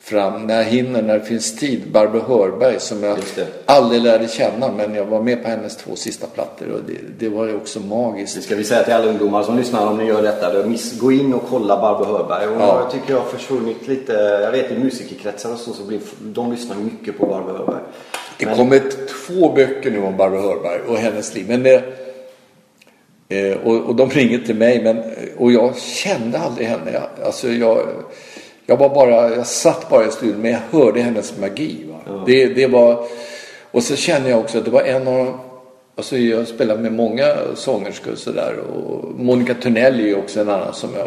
fram, 0.00 0.46
när 0.46 0.56
jag 0.56 0.64
hinner, 0.64 1.02
när 1.02 1.18
det 1.18 1.24
finns 1.24 1.56
tid, 1.56 1.82
Barbro 1.92 2.20
Hörberg 2.28 2.80
som 2.80 3.02
jag 3.02 3.18
det. 3.34 3.46
aldrig 3.66 4.02
lärde 4.02 4.28
känna 4.28 4.72
men 4.76 4.94
jag 4.94 5.04
var 5.04 5.22
med 5.22 5.42
på 5.42 5.48
hennes 5.48 5.76
två 5.76 5.96
sista 5.96 6.26
plattor 6.26 6.70
och 6.72 6.80
det, 6.86 6.94
det 7.18 7.28
var 7.34 7.46
ju 7.46 7.56
också 7.56 7.80
magiskt. 7.80 8.36
Det 8.36 8.42
ska 8.42 8.56
vi 8.56 8.64
säga 8.64 8.82
till 8.82 8.92
alla 8.92 9.06
ungdomar 9.06 9.42
som 9.42 9.56
lyssnar 9.58 9.86
om 9.86 9.98
ni 9.98 10.04
gör 10.06 10.22
detta. 10.22 10.66
Miss, 10.66 10.98
gå 11.00 11.12
in 11.12 11.34
och 11.34 11.42
kolla 11.50 11.80
Barbro 11.80 12.04
Hörberg. 12.04 12.46
Och 12.48 12.60
Ja. 12.60 12.80
Jag 12.82 12.90
tycker 12.92 13.12
jag 13.12 13.20
har 13.20 13.26
försvunnit 13.28 13.88
lite. 13.88 14.12
Jag 14.42 14.50
vet 14.52 14.70
i 14.70 14.78
musikerkretsar 14.78 15.52
och 15.52 15.58
så, 15.58 15.72
så 15.72 15.82
blir, 15.82 16.00
de 16.22 16.50
lyssnar 16.52 16.76
mycket 16.76 17.18
på 17.18 17.26
Barbro 17.26 17.52
Hörberg. 17.56 17.82
Det 18.38 18.46
Men- 18.46 18.56
kommer 18.56 18.80
två 19.26 19.52
böcker 19.52 19.90
nu 19.90 20.02
om 20.02 20.16
Barbro 20.16 20.40
Hörberg 20.40 20.80
och 20.88 20.96
hennes 20.96 21.34
liv. 21.34 21.44
Men 21.48 21.62
det, 21.62 21.82
eh, 23.28 23.56
och, 23.56 23.76
och 23.76 23.96
de 23.96 24.10
ringer 24.10 24.38
till 24.38 24.56
mig 24.56 24.82
men, 24.82 25.02
och 25.36 25.52
jag 25.52 25.78
kände 25.78 26.38
aldrig 26.38 26.68
henne. 26.68 26.92
Jag, 26.92 27.26
alltså 27.26 27.48
jag, 27.48 27.88
jag 28.66 28.76
var 28.76 28.88
bara, 28.88 29.34
jag 29.34 29.46
satt 29.46 29.90
bara 29.90 30.06
i 30.06 30.10
studion 30.10 30.42
men 30.42 30.50
jag 30.50 30.80
hörde 30.80 31.00
hennes 31.00 31.38
magi. 31.38 31.84
Va? 31.88 32.24
Det, 32.26 32.46
det 32.46 32.66
var, 32.66 33.04
och 33.70 33.82
så 33.82 33.96
känner 33.96 34.30
jag 34.30 34.38
också 34.38 34.58
att 34.58 34.64
det 34.64 34.70
var 34.70 34.82
en 34.82 35.08
av 35.08 35.14
de 35.14 35.38
Alltså 35.96 36.16
jag 36.16 36.48
spelar 36.48 36.76
med 36.76 36.92
många 36.92 37.36
sångerskor 37.54 38.12
och 38.12 38.18
sådär. 38.18 38.56
Och 38.58 39.20
Monica 39.20 39.54
Törnell 39.54 40.00
är 40.00 40.04
ju 40.04 40.14
också 40.14 40.40
en 40.40 40.48
annan 40.48 40.74
som 40.74 40.90
jag... 40.94 41.06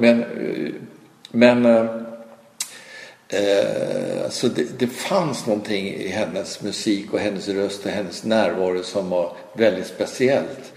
Men, 0.00 0.20
eh, 0.22 0.72
men 1.30 1.66
eh, 1.66 1.84
Eh, 3.32 4.28
så 4.30 4.48
det, 4.48 4.78
det 4.78 4.86
fanns 4.86 5.46
någonting 5.46 5.86
i 5.86 6.08
hennes 6.08 6.62
musik 6.62 7.12
och 7.12 7.18
hennes 7.18 7.48
röst 7.48 7.84
och 7.84 7.90
hennes 7.90 8.24
närvaro 8.24 8.82
som 8.82 9.10
var 9.10 9.32
väldigt 9.56 9.86
speciellt. 9.86 10.71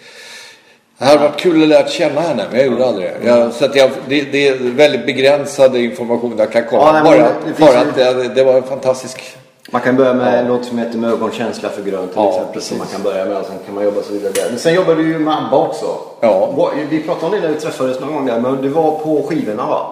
Det 0.97 1.05
hade 1.05 1.19
varit 1.19 1.37
kul 1.39 1.63
att 1.63 1.69
lära 1.69 1.87
känna 1.87 2.21
henne, 2.21 2.45
men 2.51 2.59
jag 2.59 2.67
gjorde 2.69 2.85
aldrig 2.85 3.09
det. 3.21 3.27
Jag, 3.27 3.53
så 3.53 3.65
att 3.65 3.75
jag, 3.75 3.89
det, 4.07 4.21
det 4.21 4.47
är 4.47 4.57
väldigt 4.59 5.05
begränsad 5.05 5.75
information 5.75 6.35
jag 6.37 6.51
kan 6.51 6.63
komma. 6.65 6.81
Ja, 6.83 6.91
nej, 6.91 7.03
bara 7.03 7.17
det 7.47 7.53
finns 7.55 7.69
bara 7.69 7.79
att 7.81 7.95
det, 7.95 8.33
det 8.35 8.43
var 8.43 8.53
en 8.53 8.63
fantastisk... 8.63 9.37
Man 9.71 9.81
kan 9.81 9.95
börja 9.95 10.13
med 10.13 10.39
en 10.39 10.47
låt 10.47 10.65
som 10.65 10.77
heter 10.77 10.97
Med 10.97 11.09
ögonkänsla 11.11 11.69
för 11.69 11.81
grönt 11.83 12.11
till 12.11 12.21
Ja, 12.21 12.29
exempel. 12.29 12.53
precis. 12.53 12.69
Som 12.69 12.77
man 12.77 12.87
kan 12.87 13.03
börja 13.03 13.25
med 13.25 13.37
och 13.37 13.45
sen 13.45 13.55
kan 13.65 13.75
man 13.75 13.83
jobba 13.83 14.01
så 14.01 14.13
vidare 14.13 14.31
där. 14.33 14.45
Men 14.49 14.59
sen 14.59 14.73
jobbar 14.73 14.95
du 14.95 15.07
ju 15.07 15.19
med 15.19 15.33
ABBA 15.37 15.57
också. 15.57 15.85
Ja. 16.19 16.49
Vi 16.89 17.03
pratade 17.03 17.25
om 17.25 17.31
det 17.31 17.47
när 17.47 17.53
vi 17.55 17.59
träffades 17.61 17.99
någon 17.99 18.13
gång 18.13 18.25
där. 18.25 18.39
Men 18.39 18.61
det 18.61 18.69
var 18.69 18.91
på 18.91 19.25
skivorna 19.29 19.65
va? 19.65 19.85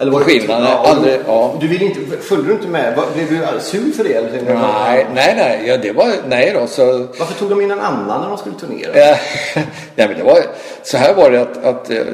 Eller 0.00 0.12
var 0.12 0.20
På 0.20 0.26
skivorna, 0.26 0.58
nej, 0.58 0.68
Ja, 0.72 0.90
aldrig, 0.90 1.20
ja. 1.26 1.56
du 1.60 1.68
ville 1.68 1.84
inte, 1.84 2.00
följde 2.20 2.48
du 2.48 2.52
inte 2.54 2.68
med? 2.68 3.00
Blev 3.14 3.28
du 3.30 3.60
sur 3.60 3.92
för 3.92 4.04
det? 4.04 4.14
Eller? 4.14 4.30
Nej, 4.32 5.06
nej, 5.14 5.34
nej. 5.36 5.62
Ja, 5.66 5.76
det 5.76 5.92
var... 5.92 6.12
Nej 6.28 6.52
då, 6.54 6.66
så... 6.66 7.06
Varför 7.18 7.34
tog 7.38 7.50
de 7.50 7.60
in 7.60 7.70
en 7.70 7.80
annan 7.80 8.20
när 8.20 8.28
de 8.28 8.38
skulle 8.38 8.54
turnera? 8.54 8.92
Nej, 9.94 10.08
men 10.08 10.18
det 10.18 10.22
var, 10.22 10.38
så 10.82 10.96
här 10.96 11.14
var 11.14 11.30
det 11.30 11.40
att, 11.40 11.64
att 11.64 11.90
eh, 11.90 12.04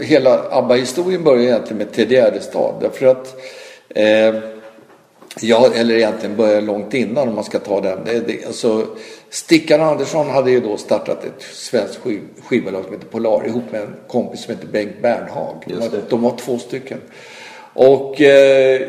hela 0.00 0.40
ABBA-historien 0.50 1.24
började 1.24 1.44
egentligen 1.44 1.78
med 1.78 1.92
Ted 1.92 2.12
Gärdestad. 2.12 2.74
Därför 2.80 3.06
att, 3.06 3.36
eh, 3.94 4.34
ja, 5.40 5.68
eller 5.74 5.94
egentligen 5.94 6.36
började 6.36 6.60
långt 6.60 6.94
innan 6.94 7.28
om 7.28 7.34
man 7.34 7.44
ska 7.44 7.58
ta 7.58 7.80
den. 7.80 7.98
Det, 8.04 8.20
det, 8.20 8.46
alltså, 8.46 8.86
Stickan 9.34 9.80
Andersson 9.80 10.30
hade 10.30 10.50
ju 10.50 10.60
då 10.60 10.76
startat 10.76 11.24
ett 11.24 11.42
svenskt 11.42 11.96
skiv, 11.96 12.20
skivbolag 12.42 12.84
som 12.84 12.92
heter 12.92 13.06
Polar 13.06 13.46
ihop 13.46 13.62
med 13.72 13.80
en 13.80 13.94
kompis 14.08 14.44
som 14.44 14.54
heter 14.54 14.68
Bengt 14.68 15.02
Bernhag. 15.02 15.64
De, 15.66 15.74
var, 15.74 15.90
de 16.08 16.22
var 16.22 16.36
två 16.36 16.58
stycken. 16.58 16.98
Och 17.72 18.20
eh, 18.20 18.80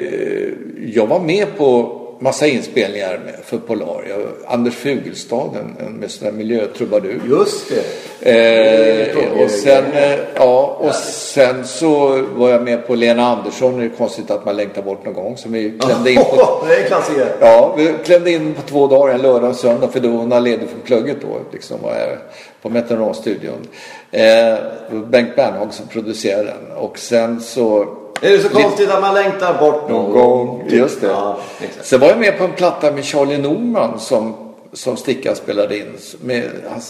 jag 0.86 1.08
var 1.08 1.20
med 1.20 1.58
på 1.58 2.02
massa 2.20 2.48
inspelningar 2.48 3.20
för 3.44 3.58
Polar. 3.58 4.04
Anders 4.48 4.76
Fugelstad, 4.76 5.50
en, 5.60 5.88
en 5.88 5.94
med 5.94 6.12
sån 6.12 6.26
där 6.26 6.32
miljötrubadur. 6.32 7.22
Just 7.30 7.72
det. 8.20 9.12
Eh, 9.20 9.44
och 9.44 9.50
sen, 9.50 9.86
eh, 9.94 10.20
ja, 10.36 10.78
och 10.80 10.96
sen 10.96 11.68
så 11.68 12.22
var 12.36 12.50
jag 12.50 12.64
med 12.64 12.88
på 12.88 12.96
Lena 12.96 13.26
Andersson. 13.26 13.80
Det 13.80 13.86
är 13.86 13.90
konstigt 13.90 14.32
att 14.32 14.46
man 14.46 14.56
längtar 14.56 14.82
bort 14.82 15.06
någon 15.06 15.14
gång. 15.14 15.38
Som 15.38 15.52
vi 15.52 15.80
klämde 15.80 16.12
in 16.12 16.24
på, 16.24 16.64
det 16.68 16.76
är 16.76 16.88
klassiker. 16.88 17.36
ja, 17.40 17.74
vi 17.78 17.94
klämde 18.06 18.32
in 18.32 18.54
på 18.54 18.62
två 18.62 18.88
dagar, 18.88 19.14
en 19.14 19.22
lördag 19.22 19.50
och 19.50 19.56
söndag. 19.56 19.88
För 19.88 20.00
då 20.00 20.10
hon 20.10 20.30
var 20.30 20.40
ledig 20.40 20.70
från 20.70 20.82
plugget 20.82 21.18
då. 21.22 21.38
Liksom 21.52 21.82
var 21.82 21.96
jag 21.96 22.18
på 22.62 22.70
Meteoronstudion. 22.70 23.68
Eh, 24.12 24.56
Bengt 25.08 25.36
Bernhag 25.36 25.74
som 25.74 25.88
producerade 25.88 26.44
den. 26.44 26.78
Och 26.78 27.00
sen 27.00 27.42
så 27.42 27.98
Är 28.22 28.30
det 28.30 28.40
så 28.40 28.50
konstigt 28.50 28.90
att 28.90 29.02
man 29.02 29.14
längtar 29.14 29.60
bort 29.60 29.90
någon 29.90 30.12
gång. 30.12 30.64
Just 30.68 31.02
det. 31.02 31.08
Ja. 31.08 31.38
Sen 31.82 32.00
var 32.00 32.08
jag 32.08 32.20
med 32.20 32.38
på 32.38 32.44
en 32.44 32.54
platta 32.54 32.92
med 32.92 33.06
Charlie 33.06 33.38
Norman 33.38 34.00
som, 34.00 34.34
som 34.76 34.98
Stickan 34.98 35.36
spelade 35.36 35.78
in. 35.78 35.98
Med, 36.22 36.50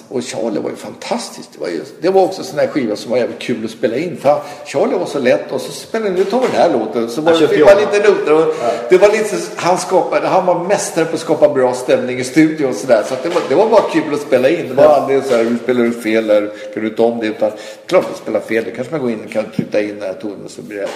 och 0.10 0.24
Charlie 0.24 0.60
var 0.60 0.70
ju 0.70 0.76
fantastisk. 0.76 1.50
Det 1.54 1.60
var, 1.60 1.68
ju, 1.68 1.82
det 2.02 2.10
var 2.10 2.24
också 2.24 2.42
en 2.42 2.46
sån 2.46 2.60
här 2.60 2.68
skiva 2.68 2.96
som 2.96 3.12
var 3.12 3.18
jävligt 3.18 3.40
kul 3.40 3.66
att 3.66 3.72
spela 3.72 3.98
in. 3.98 4.18
För 4.18 4.42
Charlie 4.66 4.98
var 4.98 5.06
så 5.06 5.20
lätt 5.20 5.52
och 5.52 5.62
så 5.62 5.72
spelade 5.72 6.12
nu 6.12 6.24
tar 6.24 6.42
vi 6.42 6.48
den 6.48 6.56
här 6.56 6.74
låten. 6.74 7.10
Så 7.10 7.22
var, 7.22 7.32
det 7.32 7.48
fick 7.48 7.66
man 7.66 7.78
lite 7.78 8.10
noter. 8.10 8.34
Och 8.34 8.54
det 8.90 8.98
var 8.98 9.10
lite, 9.10 9.38
han, 9.56 9.78
skapade, 9.78 10.28
han 10.28 10.46
var 10.46 10.64
mästare 10.64 11.06
på 11.06 11.16
att 11.16 11.20
skapa 11.20 11.50
bra 11.50 11.74
stämning 11.74 12.20
i 12.20 12.24
studion 12.24 12.70
och 12.70 12.76
sådär. 12.76 13.04
Så 13.08 13.14
att 13.14 13.24
det, 13.24 13.30
var, 13.30 13.42
det 13.50 13.56
var 13.56 13.70
bara 13.70 13.90
kul 13.92 14.14
att 14.14 14.22
spela 14.22 14.50
in. 14.50 14.68
Det 14.68 14.74
var 14.74 14.86
aldrig 14.86 15.24
så 15.24 15.36
här, 15.36 15.44
du 15.44 15.58
spelar 15.64 15.84
du 15.84 15.92
fel 15.92 16.30
eller 16.30 16.48
kan 16.74 16.84
du 16.84 16.90
inte 16.90 17.02
om 17.02 17.20
det? 17.20 17.28
Utan 17.28 17.52
klart 17.86 18.06
att 18.12 18.18
spela 18.18 18.40
fel. 18.40 18.64
Det 18.64 18.72
kanske 18.72 18.94
man 18.94 19.02
går 19.02 19.12
in 19.12 19.26
och 19.26 19.32
kan 19.32 19.46
trycka 19.56 19.82
in 19.82 20.00
den 20.00 20.02
här 20.02 20.14
tonen 20.14 20.50
så 20.50 20.62
blir 20.62 20.78
det. 20.78 20.88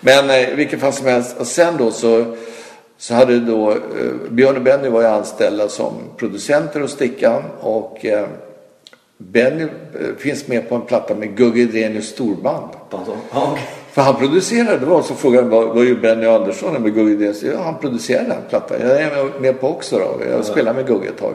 Men 0.00 0.30
eh, 0.30 0.56
vilket 0.56 0.80
fall 0.80 0.92
som 0.92 1.06
helst. 1.06 1.36
Och 1.38 1.46
sen 1.46 1.76
då 1.76 1.90
så 1.90 2.36
så 3.00 3.14
hade 3.14 3.40
då 3.40 3.70
eh, 3.70 3.76
Björn 4.30 4.56
och 4.56 4.62
Benny 4.62 4.88
var 4.88 5.00
ju 5.00 5.06
anställda 5.06 5.68
som 5.68 5.92
producenter 6.16 6.80
hos 6.80 6.92
Stickan 6.92 7.42
och 7.60 8.04
eh, 8.04 8.26
Benny 9.18 9.62
eh, 9.62 9.68
finns 10.18 10.48
med 10.48 10.68
på 10.68 10.74
en 10.74 10.82
platta 10.82 11.14
med 11.14 11.36
Gugge 11.36 11.64
Drenius 11.64 12.08
storband. 12.08 12.68
Alltså, 12.90 13.16
okej. 13.32 13.68
För 13.92 14.02
han 14.02 14.16
producerade, 14.16 14.78
det 14.78 14.86
var 14.86 15.02
så 15.02 15.14
frågan 15.14 15.48
vad, 15.48 15.68
vad 15.68 15.84
gör 15.84 15.94
Benny 15.94 16.26
Andersson 16.26 16.82
med 16.82 16.94
Gugge 16.94 17.14
Drenius? 17.14 17.42
Ja, 17.42 17.62
han 17.62 17.78
producerade 17.78 18.28
den 18.28 18.38
plattan. 18.48 18.76
Jag 18.80 19.02
är 19.02 19.40
med 19.40 19.60
på 19.60 19.68
också 19.68 19.98
då. 19.98 20.24
Jag 20.30 20.44
spelade 20.44 20.76
med 20.76 20.86
Gugge 20.86 21.08
ett 21.08 21.18
tag. 21.18 21.34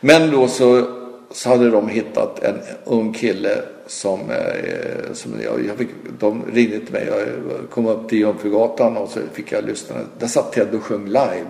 Men 0.00 0.30
då 0.30 0.48
så, 0.48 0.84
så 1.30 1.48
hade 1.48 1.70
de 1.70 1.88
hittat 1.88 2.44
en 2.44 2.58
ung 2.84 3.12
kille 3.12 3.58
som, 3.86 4.20
eh, 4.30 5.12
som 5.12 5.32
jag, 5.44 5.66
jag 5.66 5.76
fick, 5.76 5.88
de 6.18 6.42
ringde 6.52 6.78
till 6.80 6.92
mig. 6.92 7.06
Jag 7.06 7.70
kom 7.70 7.86
upp 7.86 8.08
till 8.08 8.18
Jungfrugatan 8.18 8.96
och 8.96 9.08
så 9.08 9.20
fick 9.32 9.52
jag 9.52 9.64
lyssna. 9.64 9.96
Där 10.18 10.26
satt 10.26 10.52
Ted 10.52 10.74
och 10.74 10.82
sjöng 10.82 11.06
live. 11.06 11.44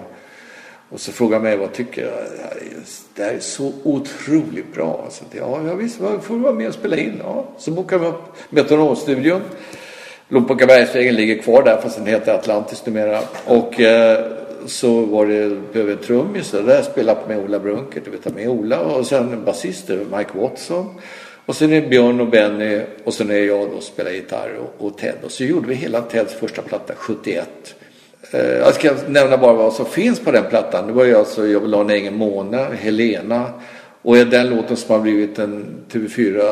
Och 0.90 1.00
så 1.00 1.12
frågade 1.12 1.42
mig 1.42 1.56
vad 1.56 1.66
jag 1.68 1.74
tycker. 1.74 2.02
jag. 2.02 2.12
Det 3.14 3.22
här 3.22 3.32
är 3.32 3.38
så 3.40 3.72
otroligt 3.82 4.74
bra. 4.74 5.06
Så 5.10 5.24
att, 5.24 5.34
ja, 5.34 5.60
ja, 5.66 5.74
visst, 5.74 6.00
vad- 6.00 6.22
får 6.24 6.34
du 6.34 6.40
vara 6.40 6.52
med 6.54 6.68
och 6.68 6.74
spela 6.74 6.96
in? 6.96 7.20
Ja. 7.24 7.44
Så 7.58 7.70
bokade 7.70 8.02
vi 8.02 8.08
upp 8.08 8.22
Metronomstudion. 8.50 9.40
Lompockabergsvägen 10.28 11.14
ligger 11.14 11.42
kvar 11.42 11.62
där 11.62 11.80
fast 11.80 11.96
den 11.96 12.06
heter 12.06 12.34
Atlantis 12.34 12.86
numera. 12.86 13.20
Och 13.46 13.80
eh, 13.80 14.24
så 14.66 15.00
var 15.00 15.26
det 15.26 15.56
behöver 15.72 15.92
en 15.92 15.98
trummis 15.98 16.54
och 16.54 16.64
där 16.64 16.82
spelade 16.82 17.20
jag 17.20 17.28
med 17.36 17.44
Ola 17.44 17.58
Brunkert. 17.58 18.04
Du 18.04 18.10
vet, 18.10 18.34
med 18.34 18.48
Ola 18.48 18.80
och 18.80 19.06
sen 19.06 19.44
basister, 19.44 20.06
Mike 20.16 20.30
Watson. 20.38 20.86
Och 21.46 21.56
sen 21.56 21.72
är 21.72 21.88
Björn 21.88 22.20
och 22.20 22.28
Benny 22.28 22.80
och 23.04 23.14
sen 23.14 23.30
är 23.30 23.34
jag 23.38 23.70
då 23.70 23.76
och 23.76 23.82
spelar 23.82 24.10
gitarr 24.10 24.58
och, 24.60 24.86
och 24.86 24.98
Ted. 24.98 25.14
Och 25.24 25.30
så 25.30 25.44
gjorde 25.44 25.68
vi 25.68 25.74
hela 25.74 26.00
Teds 26.00 26.34
första 26.34 26.62
platta 26.62 26.94
71. 26.96 27.48
Eh, 28.30 28.40
jag 28.40 28.74
ska 28.74 28.92
nämna 29.08 29.36
bara 29.38 29.52
vad 29.52 29.72
som 29.72 29.86
finns 29.86 30.20
på 30.20 30.30
den 30.30 30.44
plattan. 30.50 30.86
Det 30.86 30.92
var 30.92 31.04
ju 31.04 31.16
alltså 31.16 31.46
Jag 31.46 31.60
vill 31.60 31.74
ha 31.74 31.80
en 31.80 31.90
egen 31.90 32.14
måne, 32.16 32.66
Helena 32.80 33.44
och 34.02 34.18
är 34.18 34.24
den 34.24 34.50
låten 34.50 34.76
som 34.76 34.94
har 34.94 35.02
blivit 35.02 35.38
en 35.38 35.66
TV4, 35.92 36.38
eh, 36.38 36.44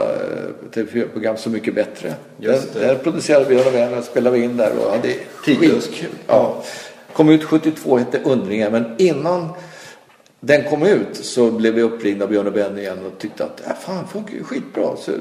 TV4-program 0.75 1.37
Så 1.37 1.51
mycket 1.51 1.75
bättre. 1.75 2.15
Just 2.39 2.73
den, 2.73 2.83
det. 2.83 2.89
den 2.89 2.99
producerade 2.99 3.45
vi 3.49 3.57
och 3.57 3.75
vänner, 3.75 4.01
spelade 4.01 4.39
vi 4.39 4.45
in 4.45 4.57
där 4.57 4.73
och 4.85 4.91
hade 4.91 5.09
Tidlös. 5.45 5.87
skitkul. 5.87 6.09
Ja. 6.27 6.63
Kom 7.13 7.29
ut 7.29 7.45
72, 7.45 7.97
hette 7.99 8.21
Undringar, 8.25 8.71
men 8.71 8.85
innan 8.99 9.49
den 10.47 10.71
kom 10.71 10.83
ut 10.83 11.17
så 11.17 11.51
blev 11.51 11.75
vi 11.75 11.83
uppringda 11.83 12.25
av 12.25 12.31
Björn 12.31 12.47
och 12.47 12.53
Benny 12.53 12.81
igen 12.81 12.99
och 13.07 13.19
tyckte 13.19 13.45
att 13.45 13.67
äh, 13.67 13.75
fan, 13.81 14.09
funkar 14.09 14.35
ju 14.35 14.45
skitbra. 14.45 14.97
Så, 14.97 15.13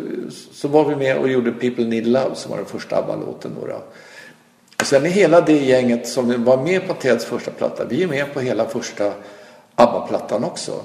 så 0.51 0.67
var 0.67 0.89
vi 0.89 0.95
med 0.95 1.17
och 1.17 1.29
gjorde 1.29 1.51
People 1.51 1.85
Need 1.85 2.07
Love 2.07 2.35
som 2.35 2.51
var 2.51 2.57
den 2.57 2.65
första 2.65 2.97
ABBA-låten. 2.97 3.51
då 3.61 3.67
då. 3.67 3.83
Och 4.79 4.85
sen 4.85 5.05
är 5.05 5.09
hela 5.09 5.41
det 5.41 5.57
gänget 5.57 6.07
som 6.07 6.43
var 6.43 6.63
med 6.63 6.87
på 6.87 6.93
Teds 6.93 7.25
första 7.25 7.51
platta, 7.51 7.85
vi 7.85 8.03
är 8.03 8.07
med 8.07 8.33
på 8.33 8.39
hela 8.39 8.65
första 8.65 9.13
ABBA-plattan 9.75 10.43
också. 10.43 10.81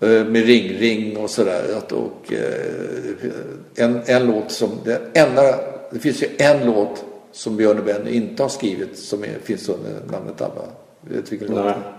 Eh, 0.00 0.08
med 0.08 0.46
Ring 0.46 0.78
Ring 0.78 1.16
och 1.16 1.30
sådär. 1.30 1.82
Och 1.90 2.32
eh, 2.32 3.84
en, 3.84 4.02
en 4.06 4.26
låt 4.26 4.52
som, 4.52 4.70
det 4.84 5.00
enda, 5.14 5.42
det 5.90 5.98
finns 5.98 6.22
ju 6.22 6.28
en 6.38 6.66
låt 6.66 7.04
som 7.32 7.56
Björn 7.56 7.78
och 7.78 7.84
Benny 7.84 8.10
inte 8.10 8.42
har 8.42 8.50
skrivit 8.50 8.98
som 8.98 9.24
är, 9.24 9.38
finns 9.42 9.68
under 9.68 9.92
namnet 10.12 10.40
ABBA. 10.40 10.62
Vet 11.00 11.24
du 11.26 11.30
vilken 11.30 11.56
låt? 11.56 11.66
är? 11.66 11.96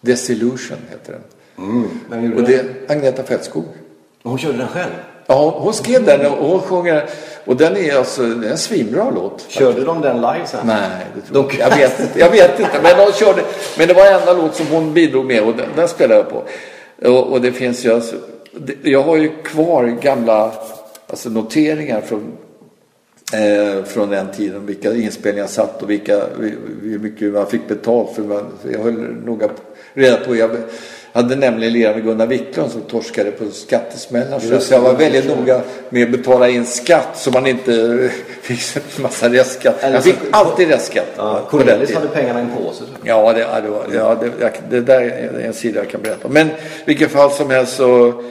Desillusion 0.00 0.76
heter 0.90 1.12
den. 1.12 2.24
Gjorde 2.24 2.36
Och 2.36 2.48
det? 2.48 2.54
är 2.54 2.64
Agneta 2.88 3.22
Fältskog. 3.22 3.64
Hon 4.22 4.38
körde 4.38 4.58
den 4.58 4.68
själv. 4.68 4.90
Ja, 5.26 5.54
hon 5.58 5.74
skrev 5.74 6.04
den 6.04 6.26
och 6.26 6.48
hon 6.48 6.60
sjunger. 6.60 7.08
Och 7.44 7.56
den 7.56 7.76
är 7.76 7.96
alltså 7.96 8.22
det 8.22 8.46
är 8.46 8.50
en 8.50 8.58
svinbra 8.58 9.10
låt. 9.10 9.44
Körde 9.48 9.84
de 9.84 10.00
den 10.00 10.16
live 10.16 10.42
sen? 10.46 10.66
Nej, 10.66 10.90
det 11.14 11.20
tror 11.20 11.42
De- 11.42 11.56
jag. 11.58 11.70
jag 11.70 11.76
vet 11.76 12.00
inte. 12.00 12.18
Jag 12.20 12.30
vet 12.30 12.60
inte. 12.60 12.80
Men 12.82 12.96
de 13.06 13.12
körde. 13.12 13.42
Men 13.78 13.88
det 13.88 13.94
var 13.94 14.06
en 14.06 14.20
enda 14.20 14.32
låt 14.32 14.54
som 14.54 14.66
hon 14.66 14.94
bidrog 14.94 15.24
med 15.26 15.42
och 15.42 15.54
den, 15.56 15.66
den 15.76 15.88
spelade 15.88 16.20
jag 16.20 16.30
på. 16.30 16.42
Och, 17.10 17.32
och 17.32 17.40
det 17.40 17.52
finns 17.52 17.84
ju 17.84 17.94
alltså. 17.94 18.16
Jag 18.82 19.02
har 19.02 19.16
ju 19.16 19.28
kvar 19.42 19.84
gamla 19.84 20.52
alltså 21.06 21.30
noteringar 21.30 22.00
från 22.00 22.32
eh, 23.32 23.84
från 23.84 24.10
den 24.10 24.32
tiden. 24.32 24.66
Vilka 24.66 24.94
inspelningar 24.94 25.42
jag 25.44 25.50
satt 25.50 25.82
och 25.82 25.90
vilka, 25.90 26.20
hur 26.82 26.98
mycket 26.98 27.32
man 27.32 27.46
fick 27.46 27.68
betalt 27.68 28.14
för. 28.16 28.22
Man, 28.22 28.46
jag 28.72 28.78
höll 28.80 28.94
noga 29.24 29.48
reda 29.94 30.16
på. 30.16 30.36
Jag 30.36 30.50
hade 31.12 31.36
nämligen 31.36 31.72
lirat 31.72 31.96
med 31.96 32.04
Gunnar 32.04 32.26
Wiklund 32.26 32.72
som 32.72 32.80
torskade 32.80 33.30
på 33.30 33.50
skattesmällar. 33.50 34.60
Så 34.60 34.74
jag 34.74 34.80
var 34.80 34.94
väldigt 34.94 35.36
noga 35.36 35.60
med 35.88 36.02
att 36.02 36.10
betala 36.10 36.48
in 36.48 36.66
skatt 36.66 37.08
så 37.14 37.30
man 37.30 37.46
inte 37.46 38.10
fick 38.42 38.76
en 38.76 39.02
massa 39.02 39.28
restskatt. 39.28 39.76
Jag 39.82 40.04
fick 40.04 40.16
alltid 40.30 40.68
restskatt. 40.68 41.12
Ja, 41.16 41.46
Cornelis 41.50 41.94
hade 41.94 42.08
pengarna 42.08 42.40
i 42.40 42.42
en 42.42 42.50
påse. 42.56 42.84
Ja, 43.04 43.32
det, 43.32 43.40
ja, 43.40 43.60
det, 43.60 43.68
var, 43.68 43.86
ja 43.94 44.16
det, 44.70 44.80
där 44.80 45.00
är 45.00 45.40
en 45.46 45.52
sida 45.52 45.80
jag 45.80 45.88
kan 45.90 46.02
berätta 46.02 46.26
om. 46.26 46.32
Men 46.32 46.48
i 46.48 46.52
vilket 46.84 47.10
fall 47.10 47.30
som 47.30 47.50
helst 47.50 47.76
så, 47.76 48.22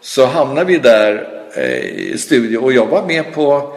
så 0.00 0.26
hamnade 0.26 0.66
vi 0.66 0.78
där 0.78 1.28
eh, 1.54 1.84
i 1.84 2.18
studio 2.18 2.58
och 2.58 2.72
jag 2.72 2.86
var 2.86 3.06
med 3.06 3.34
på 3.34 3.74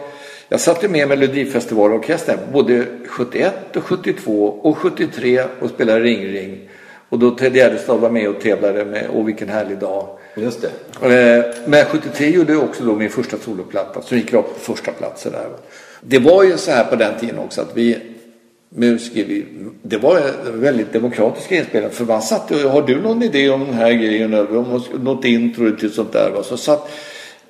jag 0.48 0.60
satt 0.60 0.84
ju 0.84 0.88
med 0.88 1.08
Melodifestivalorkestern 1.08 2.38
både 2.52 2.84
71 3.06 3.76
och 3.76 3.84
72 3.84 4.46
och 4.62 4.78
73 4.78 5.42
och 5.60 5.70
spelade 5.70 6.00
Ring 6.00 6.26
Ring. 6.26 6.68
Och 7.12 7.18
då 7.18 7.30
Ted 7.30 7.56
Gärdestad 7.56 8.00
var 8.00 8.10
med 8.10 8.28
och 8.28 8.40
tävlade 8.40 8.84
med 8.84 9.06
Åh 9.12 9.24
vilken 9.24 9.48
härlig 9.48 9.78
dag. 9.78 10.08
Just 10.36 10.62
det. 10.62 11.38
Eh, 11.38 11.44
Men 11.66 11.84
73 11.84 12.30
gjorde 12.30 12.52
jag 12.52 12.62
också 12.62 12.84
då 12.84 12.94
min 12.94 13.10
första 13.10 13.36
soloplatta 13.38 14.02
som 14.02 14.18
gick 14.18 14.32
rakt 14.32 14.48
på 14.48 14.74
första 14.74 14.92
platsen 14.92 15.32
där. 15.32 15.46
Det 16.00 16.18
var 16.18 16.44
ju 16.44 16.56
så 16.56 16.70
här 16.70 16.84
på 16.84 16.96
den 16.96 17.18
tiden 17.20 17.38
också 17.38 17.60
att 17.60 17.76
vi 17.76 17.98
musiker, 18.68 19.24
vi, 19.24 19.46
det 19.82 19.98
var 19.98 20.20
väldigt 20.52 20.92
demokratiska 20.92 21.56
inspelningar. 21.56 21.94
För 21.94 22.04
man 22.04 22.22
satt 22.22 22.50
har 22.50 22.82
du 22.82 23.00
någon 23.00 23.22
idé 23.22 23.50
om 23.50 23.64
den 23.64 23.74
här 23.74 23.92
grejen? 23.92 24.34
Eller 24.34 24.98
något 24.98 25.24
intro 25.24 25.76
till 25.76 25.92
sånt 25.92 26.12
där? 26.12 26.42
Så 26.42 26.56
satt, 26.56 26.90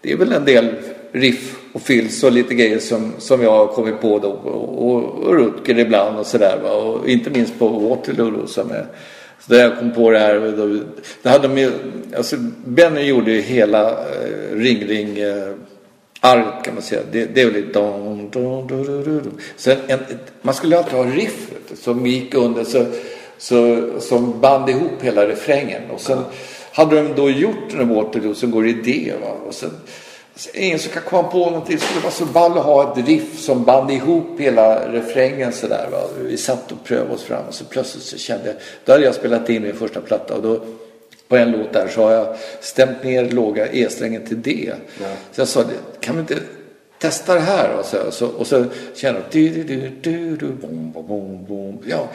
det 0.00 0.12
är 0.12 0.16
väl 0.16 0.32
en 0.32 0.44
del 0.44 0.74
riff 1.12 1.56
och 1.72 1.82
fills 1.82 2.24
och 2.24 2.32
lite 2.32 2.54
grejer 2.54 2.78
som, 2.78 3.12
som 3.18 3.42
jag 3.42 3.50
har 3.50 3.66
kommit 3.66 4.00
på 4.00 4.18
då. 4.18 4.28
Och, 4.28 4.88
och, 4.88 5.04
och 5.04 5.34
Rutger 5.34 5.78
ibland 5.78 6.18
och 6.18 6.26
sådär. 6.26 6.60
Och 6.62 7.08
inte 7.08 7.30
minst 7.30 7.58
på 7.58 7.68
Waterloo 7.68 8.30
då, 8.30 8.46
som 8.46 8.70
är 8.70 8.86
så 9.46 9.52
där 9.52 9.62
jag 9.62 9.78
kom 9.78 9.92
på 9.92 10.10
det 10.10 10.18
här. 10.18 10.54
Då, 10.56 10.84
då 11.22 11.30
hade 11.30 11.48
de 11.48 11.58
ju, 11.58 11.70
alltså 12.16 12.36
Benny 12.64 13.00
gjorde 13.00 13.32
ju 13.32 13.40
hela 13.40 13.90
eh, 13.90 14.54
Ring 14.56 14.86
Ring 14.86 15.18
eh, 15.18 15.54
arvet 16.20 16.64
kan 16.64 16.74
man 16.74 16.82
säga. 16.82 17.02
Det, 17.12 17.24
det 17.24 17.40
är 17.40 17.46
väl 17.46 17.54
lite. 17.54 17.78
Sen 19.56 19.76
en, 19.86 19.98
Man 20.42 20.54
skulle 20.54 20.78
alltid 20.78 20.92
ha 20.92 21.04
riff 21.04 21.52
vet 21.52 21.68
du, 21.68 21.76
som 21.76 22.06
gick 22.06 22.34
under 22.34 22.64
så, 22.64 22.86
så, 23.38 23.90
som 24.00 24.40
band 24.40 24.70
ihop 24.70 25.02
hela 25.02 25.28
refrängen. 25.28 25.82
Och 25.90 26.00
sen 26.00 26.18
hade 26.72 26.96
de 26.96 27.14
då 27.16 27.30
gjort 27.30 27.74
en 27.78 27.88
Waterloo 27.88 28.34
som 28.34 28.50
går 28.50 28.66
i 28.66 28.72
D. 28.72 29.12
Va? 29.20 29.36
Och 29.46 29.54
sen, 29.54 29.70
ingen 30.54 30.78
som 30.78 30.92
kan 30.92 31.02
komma 31.02 31.28
på 31.28 31.38
någonting. 31.38 31.76
Det 31.76 31.82
skulle 31.82 32.00
vara 32.00 32.12
så 32.12 32.24
ball 32.24 32.58
att 32.58 32.64
ha 32.64 32.92
ett 32.92 33.06
riff 33.06 33.38
som 33.38 33.64
band 33.64 33.90
ihop 33.90 34.40
hela 34.40 34.92
refrängen 34.92 35.52
sådär. 35.52 35.88
Va? 35.92 35.98
Vi 36.22 36.36
satt 36.36 36.72
och 36.72 36.84
prövade 36.84 37.14
oss 37.14 37.22
fram 37.22 37.44
och 37.48 37.54
så 37.54 37.64
plötsligt 37.64 38.04
så 38.04 38.18
kände 38.18 38.46
jag, 38.46 38.56
då 38.84 38.92
hade 38.92 39.04
jag 39.04 39.14
spelat 39.14 39.48
in 39.48 39.62
min 39.62 39.74
första 39.74 40.00
platta 40.00 40.34
och 40.34 40.42
då 40.42 40.60
på 41.28 41.36
en 41.36 41.50
låt 41.50 41.72
där 41.72 41.88
så 41.88 42.02
har 42.02 42.12
jag 42.12 42.36
stämt 42.60 43.04
ner 43.04 43.30
låga 43.30 43.72
E-strängen 43.72 44.26
till 44.26 44.42
D. 44.42 44.72
Så 45.32 45.40
jag 45.40 45.48
sa, 45.48 45.64
kan 46.00 46.14
vi 46.14 46.20
inte 46.20 46.38
testa 46.98 47.34
det 47.34 47.40
här? 47.40 47.76
Och 47.78 47.84
så, 47.84 48.10
så, 48.10 48.26
och 48.26 48.46
så 48.46 48.64
känner 48.94 49.20
jag, 49.20 49.28
du, 49.30 49.48
du, 49.48 49.64
du, 49.64 49.90
du, 50.00 50.36
du, 50.36 50.46
bom, 50.46 50.92
bom, 50.92 51.06
bom, 51.06 51.44
bom. 51.44 51.78
Ja. 51.86 52.08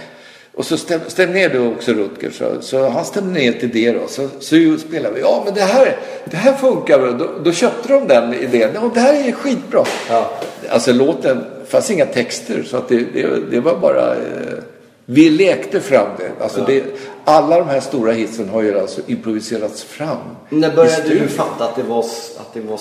Och 0.57 0.65
så 0.65 0.77
stäm, 0.77 0.99
stäm 1.07 1.33
ner 1.33 1.49
du 1.49 1.59
också 1.59 1.93
Rutger. 1.93 2.31
Så, 2.31 2.61
så 2.61 2.89
han 2.89 3.05
stämde 3.05 3.39
ner 3.39 3.51
till 3.51 3.69
det 3.69 3.91
då. 3.91 4.07
Så, 4.07 4.27
så 4.39 4.77
spelade 4.87 5.15
vi. 5.15 5.21
Ja 5.21 5.41
men 5.45 5.53
det 5.53 5.61
här, 5.61 5.97
det 6.25 6.37
här 6.37 6.53
funkar 6.53 6.99
väl. 6.99 7.17
Då, 7.17 7.29
då 7.43 7.51
köpte 7.51 7.93
de 7.93 8.07
den 8.07 8.33
idén. 8.33 8.69
Ja 8.73 8.91
det 8.93 8.99
här 8.99 9.27
är 9.27 9.31
skitbra. 9.31 9.83
Ja. 10.09 10.31
Alltså 10.69 10.93
låten, 10.93 11.37
det 11.37 11.65
fanns 11.65 11.91
inga 11.91 12.05
texter. 12.05 12.63
Så 12.63 12.77
att 12.77 12.89
det, 12.89 12.97
det, 13.13 13.51
det 13.51 13.59
var 13.59 13.77
bara... 13.79 14.15
Eh, 14.15 14.57
vi 15.05 15.29
lekte 15.29 15.79
fram 15.79 16.07
det. 16.17 16.43
Alltså 16.43 16.63
det. 16.67 16.83
Alla 17.25 17.59
de 17.59 17.67
här 17.67 17.79
stora 17.79 18.11
hitsen 18.11 18.49
har 18.49 18.61
ju 18.61 18.79
alltså 18.79 19.01
improviserats 19.07 19.83
fram. 19.83 20.17
När 20.49 20.75
började 20.75 21.09
du 21.09 21.27
fatta 21.27 21.65
att 21.65 21.75
det 21.75 21.83
var, 21.83 22.05
att 22.37 22.53
det 22.53 22.61
var 22.61 22.79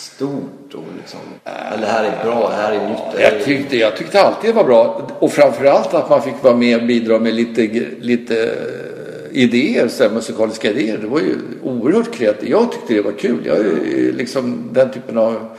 stort? 0.00 0.74
Och 0.74 0.84
liksom, 0.96 1.20
eller 1.44 1.86
det 1.86 1.92
här 1.92 2.04
är 2.04 2.24
bra, 2.24 2.48
det 2.48 2.56
här 2.56 2.72
är 2.72 2.88
nytt. 2.88 3.20
Jag 3.20 3.44
tyckte, 3.44 3.76
jag 3.76 3.96
tyckte 3.96 4.22
alltid 4.22 4.50
det 4.50 4.54
var 4.54 4.64
bra. 4.64 5.08
Och 5.18 5.32
framförallt 5.32 5.94
att 5.94 6.10
man 6.10 6.22
fick 6.22 6.42
vara 6.42 6.56
med 6.56 6.80
och 6.80 6.86
bidra 6.86 7.18
med 7.18 7.34
lite, 7.34 7.86
lite 8.00 8.42
eh, 8.42 9.42
idéer, 9.42 9.88
så 9.88 10.02
här, 10.02 10.10
musikaliska 10.10 10.70
idéer. 10.70 10.98
Det 10.98 11.06
var 11.06 11.20
ju 11.20 11.34
oerhört 11.62 12.14
kreativt. 12.14 12.50
Jag 12.50 12.72
tyckte 12.72 12.94
det 12.94 13.02
var 13.02 13.12
kul. 13.12 13.42
Jag 13.44 13.56
är 13.56 13.62
ju 13.62 14.12
liksom 14.16 14.68
den 14.72 14.90
typen 14.90 15.18
av... 15.18 15.56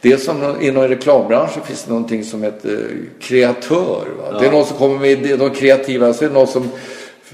Det 0.00 0.18
som 0.18 0.56
inom 0.60 0.88
reklambranschen 0.88 1.62
finns 1.62 1.84
det 1.84 1.90
någonting 1.90 2.24
som 2.24 2.42
heter 2.42 2.88
kreatör. 3.20 4.06
Va? 4.18 4.38
Det 4.40 4.46
är 4.46 4.52
någon 4.52 4.66
som 4.66 4.76
kommer 4.76 4.98
med 4.98 5.10
idéer, 5.10 5.36
de 5.36 5.50
kreativa, 5.50 6.12
så 6.12 6.24
är 6.24 6.28
det 6.28 6.34
någon 6.34 6.46
som 6.46 6.70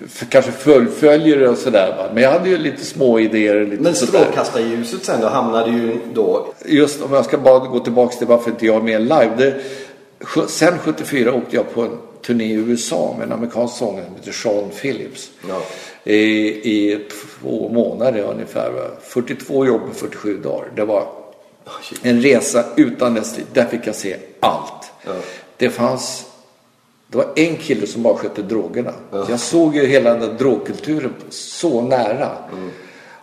f- 0.07 0.25
kanske 0.29 0.53
fullföljer 0.53 1.39
det 1.39 1.49
och 1.49 1.59
sådär. 1.59 2.11
Men 2.15 2.23
jag 2.23 2.31
hade 2.31 2.49
ju 2.49 2.59
lite 2.59 2.85
små 2.85 3.19
idéer. 3.21 3.65
Lite 3.67 3.83
Men 3.83 3.95
strålkastarljuset 3.95 5.05
sen 5.05 5.21
då 5.21 5.27
hamnade 5.29 5.71
ju 5.71 5.99
då... 6.15 6.47
just 6.65 7.03
om 7.03 7.13
jag 7.13 7.25
ska 7.25 7.39
bara 7.39 7.59
gå 7.59 7.79
tillbaka 7.81 8.17
till 8.17 8.27
varför 8.27 8.51
inte 8.51 8.67
jag 8.67 8.77
är 8.77 8.81
med 8.81 9.01
live. 9.03 9.31
Det, 9.37 9.55
sen 10.49 10.79
74 10.79 11.35
åkte 11.35 11.57
jag 11.57 11.75
på 11.75 11.83
en 11.83 11.99
turné 12.27 12.45
i 12.45 12.53
USA 12.53 13.15
med 13.19 13.27
en 13.27 13.33
amerikansk 13.33 13.77
sångare 13.77 14.05
som 14.05 14.15
heter 14.17 14.33
Sean 14.33 14.71
Phillips. 14.81 15.31
Ja. 15.49 15.61
I, 16.13 16.17
I 16.73 16.99
två 17.41 17.69
månader 17.69 18.21
ungefär. 18.35 18.71
va. 18.71 18.81
42 19.03 19.67
jobb 19.67 19.81
på 19.89 19.95
47 19.95 20.39
dagar. 20.39 20.69
Det 20.77 20.85
var 20.85 21.07
en 22.03 22.23
resa 22.23 22.65
utan 22.77 23.15
dess. 23.15 23.37
Där 23.53 23.65
fick 23.65 23.87
jag 23.87 23.95
se 23.95 24.17
allt. 24.41 24.91
Ja. 25.07 25.13
Det 25.57 25.71
fanns 25.71 26.25
det 27.13 27.19
var 27.19 27.27
en 27.37 27.57
kille 27.57 27.87
som 27.87 28.03
bara 28.03 28.17
skötte 28.17 28.43
drogerna. 28.43 28.93
Så 29.11 29.27
Jag 29.29 29.41
såg 29.41 29.77
ju 29.77 29.87
hela 29.87 30.11
den 30.11 30.21
där 30.21 30.39
drogkulturen 30.39 31.15
så 31.31 31.83
nära. 31.83 32.31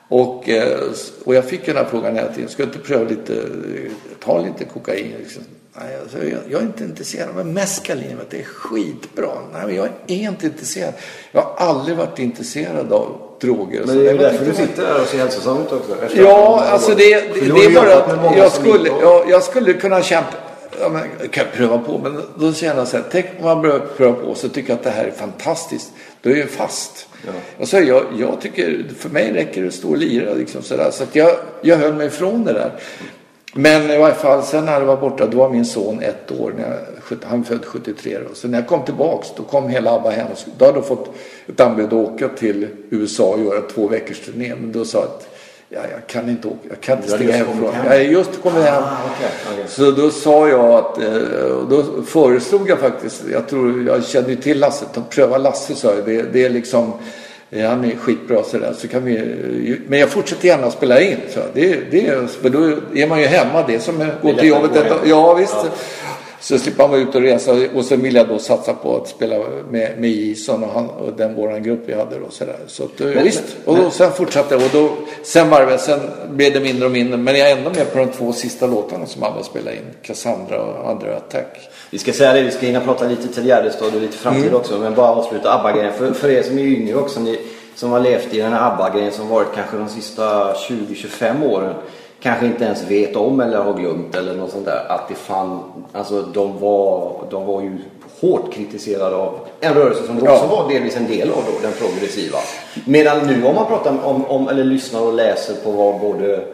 Och, 0.08 0.50
eh, 0.50 0.80
och 1.24 1.36
jag 1.36 1.46
fick 1.46 1.68
ju 1.68 1.74
den 1.74 1.84
här 1.84 1.90
frågan 1.92 2.16
hela 2.16 2.34
tiden. 2.34 2.50
Ska 2.50 2.64
du 2.64 2.68
inte 2.68 2.80
pröva 2.80 3.10
lite, 3.10 3.34
ta 4.24 4.42
lite 4.42 4.66
kokain? 4.66 5.14
Liksom. 5.20 5.44
Nej, 5.74 5.98
alltså, 6.02 6.18
jag, 6.18 6.40
jag 6.50 6.62
är 6.62 6.66
inte 6.66 6.84
intresserad. 6.84 7.30
Men 7.36 7.54
meskalin, 7.54 8.18
det 8.30 8.40
är 8.40 8.44
skitbra. 8.44 9.30
Nej, 9.54 9.62
men 9.66 9.76
jag 9.76 9.90
är 10.08 10.30
inte 10.30 10.46
intresserad. 10.46 10.94
Jag 11.32 11.42
har 11.42 11.68
aldrig 11.68 11.98
varit 11.98 12.20
intresserad 12.20 12.94
av 12.94 13.22
droger. 13.42 13.84
Men 13.86 13.98
det 13.98 14.10
är 14.10 14.12
ju 14.12 14.18
därför 14.18 14.46
du 14.46 14.54
sitter 14.54 14.84
där 14.84 15.02
och 15.02 15.08
ser 15.08 15.18
hälsosam 15.18 15.62
ut 15.62 15.72
också. 15.72 15.96
Ja, 16.16 16.64
alltså 16.70 16.96
det, 16.96 17.34
det, 17.34 17.42
det 17.42 17.66
är 17.66 17.76
bara 17.76 17.96
att 17.96 18.38
jag 18.38 18.52
skulle, 18.52 18.90
jag, 19.02 19.30
jag 19.30 19.44
skulle 19.44 19.74
kunna 19.74 20.02
kämpa. 20.02 20.49
Ja, 20.80 20.90
men, 20.90 21.30
kan 21.30 21.46
jag 21.46 21.54
pröva 21.54 21.78
på? 21.78 21.98
Men 21.98 22.22
då 22.36 22.54
känner 22.54 22.76
jag 22.76 22.88
så 22.88 22.98
här, 22.98 23.04
tänk 23.12 23.26
om 23.38 23.46
man 23.46 23.62
börjar 23.62 23.80
pröva 23.80 24.14
på 24.14 24.36
så 24.36 24.50
tycker 24.50 24.70
jag 24.70 24.78
att 24.78 24.84
det 24.84 24.90
här 24.90 25.06
är 25.06 25.12
fantastiskt. 25.12 25.92
Då 26.22 26.30
är 26.30 26.36
jag 26.36 26.50
fast. 26.50 27.08
Och 27.58 27.68
så 27.68 27.78
jag, 27.78 28.06
jag 28.18 28.42
tycker, 28.42 28.84
för 28.98 29.10
mig 29.10 29.34
räcker 29.34 29.62
det 29.62 29.68
att 29.68 29.74
stå 29.74 29.90
och 29.90 29.98
lira 29.98 30.34
liksom 30.34 30.62
sådär. 30.62 30.92
Så 30.92 31.04
att 31.04 31.16
jag, 31.16 31.36
jag 31.62 31.78
höll 31.78 31.94
mig 31.94 32.08
ifrån 32.08 32.44
det 32.44 32.54
där. 32.54 32.72
Men 33.54 33.92
i 33.92 33.98
varje 33.98 34.16
fall 34.16 34.44
sen 34.44 34.66
när 34.66 34.74
jag 34.74 34.86
var 34.86 34.98
borta, 34.98 35.26
då 35.26 35.38
var 35.38 35.50
min 35.50 35.66
son 35.66 36.02
ett 36.02 36.32
år. 36.32 36.54
När 36.58 36.70
jag, 37.10 37.18
han 37.24 37.44
född 37.44 37.66
73 37.66 38.18
då. 38.30 38.36
Så 38.36 38.48
när 38.48 38.60
jag 38.60 38.68
kom 38.68 38.86
tillbaks, 38.86 39.28
då 39.38 39.44
kom 39.44 39.70
hela 39.70 39.92
ABBA 39.92 40.10
hem. 40.10 40.28
Då 40.58 40.66
hade 40.66 40.80
de 40.80 40.88
fått 40.88 41.16
ett 41.48 41.60
anbud 41.60 41.86
att 41.86 41.94
åka 41.94 42.28
till 42.28 42.68
USA 42.90 43.24
och 43.24 43.40
göra 43.40 43.62
två 43.62 43.88
veckors 43.88 44.20
turné. 44.20 44.56
Men 44.56 44.72
då 44.72 44.86
sa 44.86 44.98
jag 44.98 45.08
att 45.08 45.29
ja, 45.70 45.80
jag 45.92 46.08
kan 46.08 46.30
inte 46.30 46.48
åka, 46.48 46.58
jag 46.70 46.82
kan 46.82 46.98
inte 46.98 47.10
stiga 47.12 47.34
hemifrån. 47.34 47.74
hem? 47.74 47.86
Jag 47.86 47.92
hade 47.92 48.04
just 48.04 48.42
kommit 48.44 48.64
hem. 48.64 48.84
Ah, 48.84 48.98
okej, 49.16 49.30
okej. 49.54 49.64
Så 49.68 49.92
då 49.92 50.10
sa 50.10 50.50
jag 50.50 50.66
att, 50.72 50.98
eh, 50.98 51.68
då 51.70 51.84
föreslog 52.08 52.70
jag 52.70 52.80
faktiskt, 52.80 53.24
jag 53.32 53.48
tror, 53.48 53.84
jag 53.88 54.06
kände 54.06 54.30
ju 54.30 54.36
till 54.36 54.60
Lasse, 54.60 54.86
pröva 55.10 55.38
Lasse 55.38 55.76
sa 55.76 55.94
jag. 55.96 56.06
Det, 56.06 56.22
det 56.34 56.46
är 56.46 56.50
liksom, 56.50 56.94
eh, 57.52 57.70
han 57.70 57.86
är 57.86 57.96
skitbra 57.96 58.44
sådär. 58.44 58.74
Så 58.78 58.88
kan 58.88 59.04
vi, 59.06 59.80
men 59.88 60.00
jag 60.00 60.10
fortsätter 60.10 60.48
gärna 60.48 60.68
att 60.68 60.74
spela 60.74 61.02
in. 61.02 61.18
Så 61.34 61.40
det, 61.54 61.92
det, 61.92 62.08
är- 62.08 62.28
för 62.28 62.50
då 62.50 62.60
är 62.96 63.08
man 63.08 63.20
ju 63.22 63.26
hemma, 63.28 63.64
det 63.68 63.76
är 63.76 63.80
som 63.80 64.02
att 64.02 64.22
gå 64.22 64.34
till 64.34 64.48
jobbet. 64.48 64.76
ett-. 64.76 64.92
Ja 65.06 65.34
visst. 65.34 65.56
Ja. 65.64 65.70
Så 66.42 66.60
slipper 66.60 66.84
man 66.84 66.90
vara 66.92 67.00
ute 67.02 67.18
och 67.18 67.24
resa 67.24 67.52
och 67.76 67.86
sen 67.86 68.02
vill 68.02 68.16
jag 68.16 68.28
då 68.28 68.40
satsa 68.40 68.74
på 68.74 68.96
att 68.96 69.08
spela 69.08 69.36
med, 69.70 69.92
med 69.98 70.10
Jason 70.10 70.64
och, 70.64 70.70
han, 70.70 70.90
och 70.90 71.14
den 71.14 71.36
våran 71.36 71.64
grupp 71.64 71.80
vi 71.86 71.94
hade 71.94 72.20
då 72.20 72.30
sådär. 72.30 72.56
Så 72.68 72.84
att, 72.84 73.00
Men- 73.00 73.24
visst, 73.24 73.44
och 73.66 73.78
då, 73.78 73.90
sen 73.90 74.12
fortsatte 74.12 74.56
jag 74.56 74.64
och 74.64 74.70
då, 74.74 74.90
sen 75.24 75.50
varvade 75.50 75.72
jag, 75.72 75.80
sen 75.80 76.00
blev 76.30 76.54
det 76.54 76.60
mindre 76.60 76.86
och 76.86 76.92
mindre. 76.92 77.18
Men 77.18 77.36
jag 77.36 77.52
är 77.52 77.58
ändå 77.58 77.70
med 77.70 77.94
på 77.94 77.98
de 78.00 78.08
två 78.08 78.34
sista 78.34 78.68
låtarna 78.68 79.06
som 79.06 79.24
alla 79.24 79.44
spelade 79.44 79.76
in. 79.78 79.84
Cassandra 80.02 80.62
och 80.62 80.90
Andra 80.90 81.16
Attack. 81.18 81.70
Vi 81.92 81.98
ska 81.98 82.14
säga 82.14 82.34
det, 82.34 82.42
vi 82.42 82.52
ska 82.52 82.66
hinna 82.66 82.80
prata 82.82 83.08
lite 83.08 83.28
till 83.28 83.46
Gärdestad 83.48 83.96
och 83.96 84.02
lite 84.02 84.18
framtid 84.18 84.44
Mm. 84.44 84.56
också. 84.56 84.78
Men 84.78 84.96
bara 84.96 85.08
avsluta 85.12 85.54
ABBA-grejen. 85.54 85.94
För, 85.94 86.12
för 86.12 86.30
er 86.30 86.44
som 86.44 86.58
är 86.60 86.64
yngre 86.64 86.96
också, 86.96 87.20
ni 87.20 87.40
som 87.76 87.92
har 87.92 88.00
levt 88.00 88.34
i 88.34 88.38
den 88.42 88.54
här 88.54 88.72
ABBA-grejen 88.72 89.12
som 89.12 89.28
varit 89.30 89.48
kanske 89.56 89.78
de 89.78 89.90
sista 89.90 90.54
20-25 90.54 91.46
åren. 91.46 91.74
Kanske 92.22 92.46
inte 92.46 92.64
ens 92.64 92.84
vet 92.84 93.16
om 93.16 93.40
eller 93.40 93.58
har 93.58 93.74
glömt 93.74 94.16
eller 94.16 94.36
något 94.36 94.52
sånt 94.52 94.66
där. 94.66 94.86
Att 94.90 95.08
det 95.10 95.16
fann, 95.16 95.60
alltså 95.94 96.22
de 96.22 96.60
var, 96.60 97.16
de 97.32 97.46
var 97.46 97.62
ju 97.62 97.78
hårt 98.22 98.54
kritiserade 98.54 99.16
av 99.16 99.40
en 99.60 99.74
rörelse 99.74 100.06
som 100.06 100.20
Ja. 100.26 100.34
också 100.34 100.48
var 100.48 100.70
delvis 100.70 100.98
en 100.98 101.08
del 101.08 101.30
av 101.30 101.44
då, 101.48 101.60
den 101.62 101.72
progressiva. 101.72 102.38
Medan 102.86 103.28
nu 103.28 103.46
om 103.46 103.56
man 103.56 103.66
pratar 103.66 104.06
om, 104.06 104.26
om 104.26 104.48
eller 104.50 104.64
lyssnar 104.64 105.02
och 105.02 105.14
läser 105.14 105.54
på 105.56 105.72
vad 105.72 106.00
både 106.00 106.46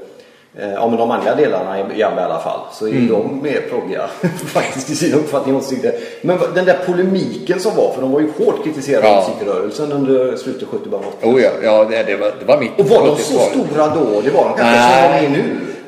ja 0.75 0.87
men 0.87 0.97
de 0.97 1.11
andra 1.11 1.35
delarna 1.35 1.79
i 1.79 1.99
Jabba 1.99 2.21
i 2.21 2.23
alla 2.23 2.39
fall 2.39 2.59
så 2.73 2.87
är 2.87 2.91
Mm. 2.91 3.07
de 3.07 3.39
mer 3.43 3.61
proggiga 3.69 4.07
faktiskt 4.45 4.89
i 4.89 4.95
sin 4.95 5.13
uppfattning 5.13 5.55
och 5.55 5.61
åsikter. 5.61 5.93
Men 6.21 6.37
den 6.55 6.65
där 6.65 6.77
polemiken 6.85 7.59
som 7.59 7.75
var, 7.75 7.91
för 7.93 8.01
de 8.01 8.11
var 8.11 8.19
ju 8.19 8.27
hårt 8.45 8.63
kritiserade 8.63 9.07
Ja. 9.07 9.17
av 9.17 9.29
musikrörelsen 9.29 9.91
under 9.91 10.35
slutet 10.35 10.67
70 10.67 10.89
början 10.89 11.05
80 11.19 11.27
Oh 11.27 11.41
ja, 11.41 11.49
ja 11.63 11.85
det, 11.89 12.03
det, 12.03 12.15
var, 12.15 12.31
det 12.39 12.45
var 12.45 12.59
mitt 12.59 12.79
Och 12.79 12.85
var 12.85 13.07
de 13.07 13.15
så 13.17 13.33
80-tal. 13.37 13.49
stora 13.49 13.87
då? 13.87 14.21
Det 14.21 14.29
var 14.29 14.43
de 14.49 14.57
kanske 14.57 14.81
som 14.81 15.11
de 15.11 15.25
är 15.25 15.29
nu. 15.29 15.43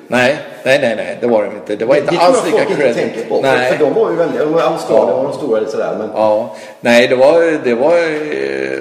Nej, 0.10 0.38
nej, 0.64 0.80
nej, 0.82 0.96
nej, 0.96 1.18
det 1.22 1.28
var 1.28 1.44
de 1.44 1.52
inte. 1.56 1.76
Det 1.76 1.86
var 1.86 1.96
inte 1.96 2.12
det 2.12 2.18
alls 2.20 2.42
tror 2.42 2.60
jag 2.60 2.70
lika 2.70 2.94
folk 2.94 3.04
inte 3.16 3.30
på. 3.30 3.36
För, 3.36 3.42
Nej. 3.42 3.72
för 3.72 3.86
de 3.86 3.94
var 3.94 4.10
ju 4.12 4.16
väldigt, 4.16 4.42
Australien 4.42 5.08
Ja. 5.10 5.16
var 5.18 5.24
de 5.24 5.34
stora 5.34 5.60
lite 5.60 5.72
sådär 5.72 5.96
men 6.00 6.10
Ja, 6.16 6.56
nej 6.80 7.08
det 7.08 7.16
var, 7.16 7.64
det 7.64 7.74
var, 7.74 7.98
eh, 7.98 8.80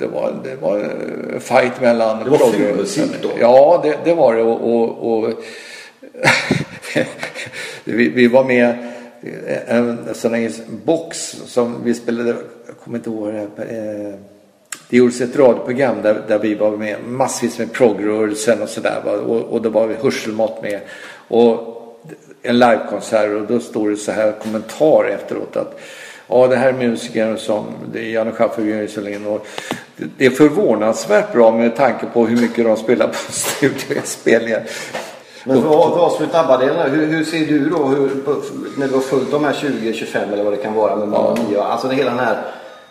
det 0.00 0.06
var, 0.06 0.34
det 0.44 0.56
var 0.56 0.78
en 0.78 1.40
fight 1.40 1.80
mellan 1.80 2.24
Det 2.24 2.30
var 2.30 2.38
fulmusik 2.38 3.22
då? 3.22 3.30
Ja, 3.40 3.80
det, 3.82 3.98
det 4.04 4.14
var 4.14 4.36
det 4.36 4.42
och, 4.42 4.74
och, 4.74 5.12
och 5.12 5.30
vi, 7.84 8.08
vi 8.08 8.28
var 8.28 8.44
med 8.44 8.76
i 9.22 9.30
en 9.66 10.14
sån 10.14 10.34
här 10.34 10.52
box 10.84 11.36
som 11.46 11.84
vi 11.84 11.94
spelade, 11.94 12.28
jag 12.66 12.76
kommer 12.84 12.98
inte 12.98 13.10
ihåg 13.10 13.32
det, 13.32 13.62
eh, 13.62 14.14
det 14.90 14.96
gjordes 14.96 15.20
ett 15.20 15.36
radioprogram 15.36 15.96
där, 16.02 16.22
där 16.28 16.38
vi 16.38 16.54
var 16.54 16.70
med 16.70 16.96
massvis 17.06 17.58
med 17.58 17.72
proggrörelsen 17.72 18.62
och 18.62 18.68
sådär 18.68 19.02
och, 19.26 19.40
och 19.40 19.62
det 19.62 19.68
var 19.68 19.88
hörselmått 20.02 20.62
med. 20.62 20.80
Och 21.28 21.74
en 22.42 22.58
livekonsert 22.58 23.40
och 23.40 23.46
då 23.46 23.60
står 23.60 23.90
det 23.90 23.96
så 23.96 24.12
här 24.12 24.32
kommentar 24.32 25.04
efteråt 25.04 25.56
att 25.56 25.80
Ja, 26.28 26.46
det 26.46 26.56
här 26.56 26.68
är 26.68 26.72
musiker 26.72 27.36
som 27.36 27.64
det 27.92 27.98
är 27.98 28.10
Janne 28.10 28.32
Schaffer 28.32 28.58
och 28.58 28.64
Björn 28.66 28.84
Iselin 28.84 29.26
och 29.26 29.46
det- 29.96 30.06
det 30.18 30.26
är 30.26 30.30
förvånansvärt 30.30 31.32
bra 31.32 31.50
med 31.50 31.76
tanke 31.76 32.06
på 32.06 32.26
hur 32.26 32.36
mycket 32.36 32.64
de 32.64 32.76
spelar 32.76 33.06
på 33.06 33.14
studioinspelningar. 33.32 34.62
Men 35.44 35.62
för 35.62 35.68
att 35.68 35.98
avsluta 36.00 36.40
ABBA-delen, 36.40 36.90
hur, 36.90 37.06
hur 37.06 37.24
ser 37.24 37.46
du 37.46 37.70
då 37.70 37.84
hur, 37.84 38.10
när 38.78 38.88
du 38.88 38.94
har 38.94 39.00
följt 39.00 39.30
de 39.30 39.44
här 39.44 39.52
20-25 39.52 40.32
eller 40.32 40.44
vad 40.44 40.52
det 40.52 40.56
kan 40.56 40.74
vara 40.74 40.96
med 40.96 41.08
Mamma 41.08 41.36
Mia? 41.50 41.62
Alltså 41.64 41.88
det 41.88 41.94
hela 41.94 42.10
den 42.10 42.18
här, 42.18 42.36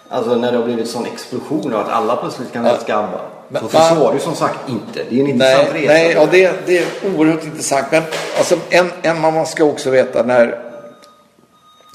alltså 0.09 0.35
när 0.35 0.51
det 0.51 0.57
har 0.57 0.65
blivit 0.65 0.87
sån 0.87 1.05
explosion 1.05 1.73
av 1.73 1.79
att 1.79 1.89
alla 1.89 2.15
plötsligt 2.15 2.53
kan 2.53 2.65
älska 2.65 2.95
ABBA. 2.97 3.21
Men- 3.49 3.61
Så, 3.61 3.69
så 3.69 3.95
var 3.95 4.13
det 4.13 4.19
som 4.19 4.35
sagt 4.35 4.69
inte. 4.69 4.99
Det 5.09 5.15
är 5.15 5.19
en 5.23 5.27
intressant 5.29 5.67
Nej, 5.73 5.81
resa. 5.81 5.93
nej 5.93 6.11
ja, 6.15 6.27
det, 6.31 6.51
det 6.65 6.77
är 6.77 6.85
oerhört 7.17 7.43
intressant. 7.45 7.85
Men 7.91 8.03
alltså, 8.37 8.55
en, 8.69 8.91
en 9.01 9.21
man 9.21 9.45
ska 9.45 9.63
också 9.63 9.89
veta 9.89 10.23
när 10.23 10.59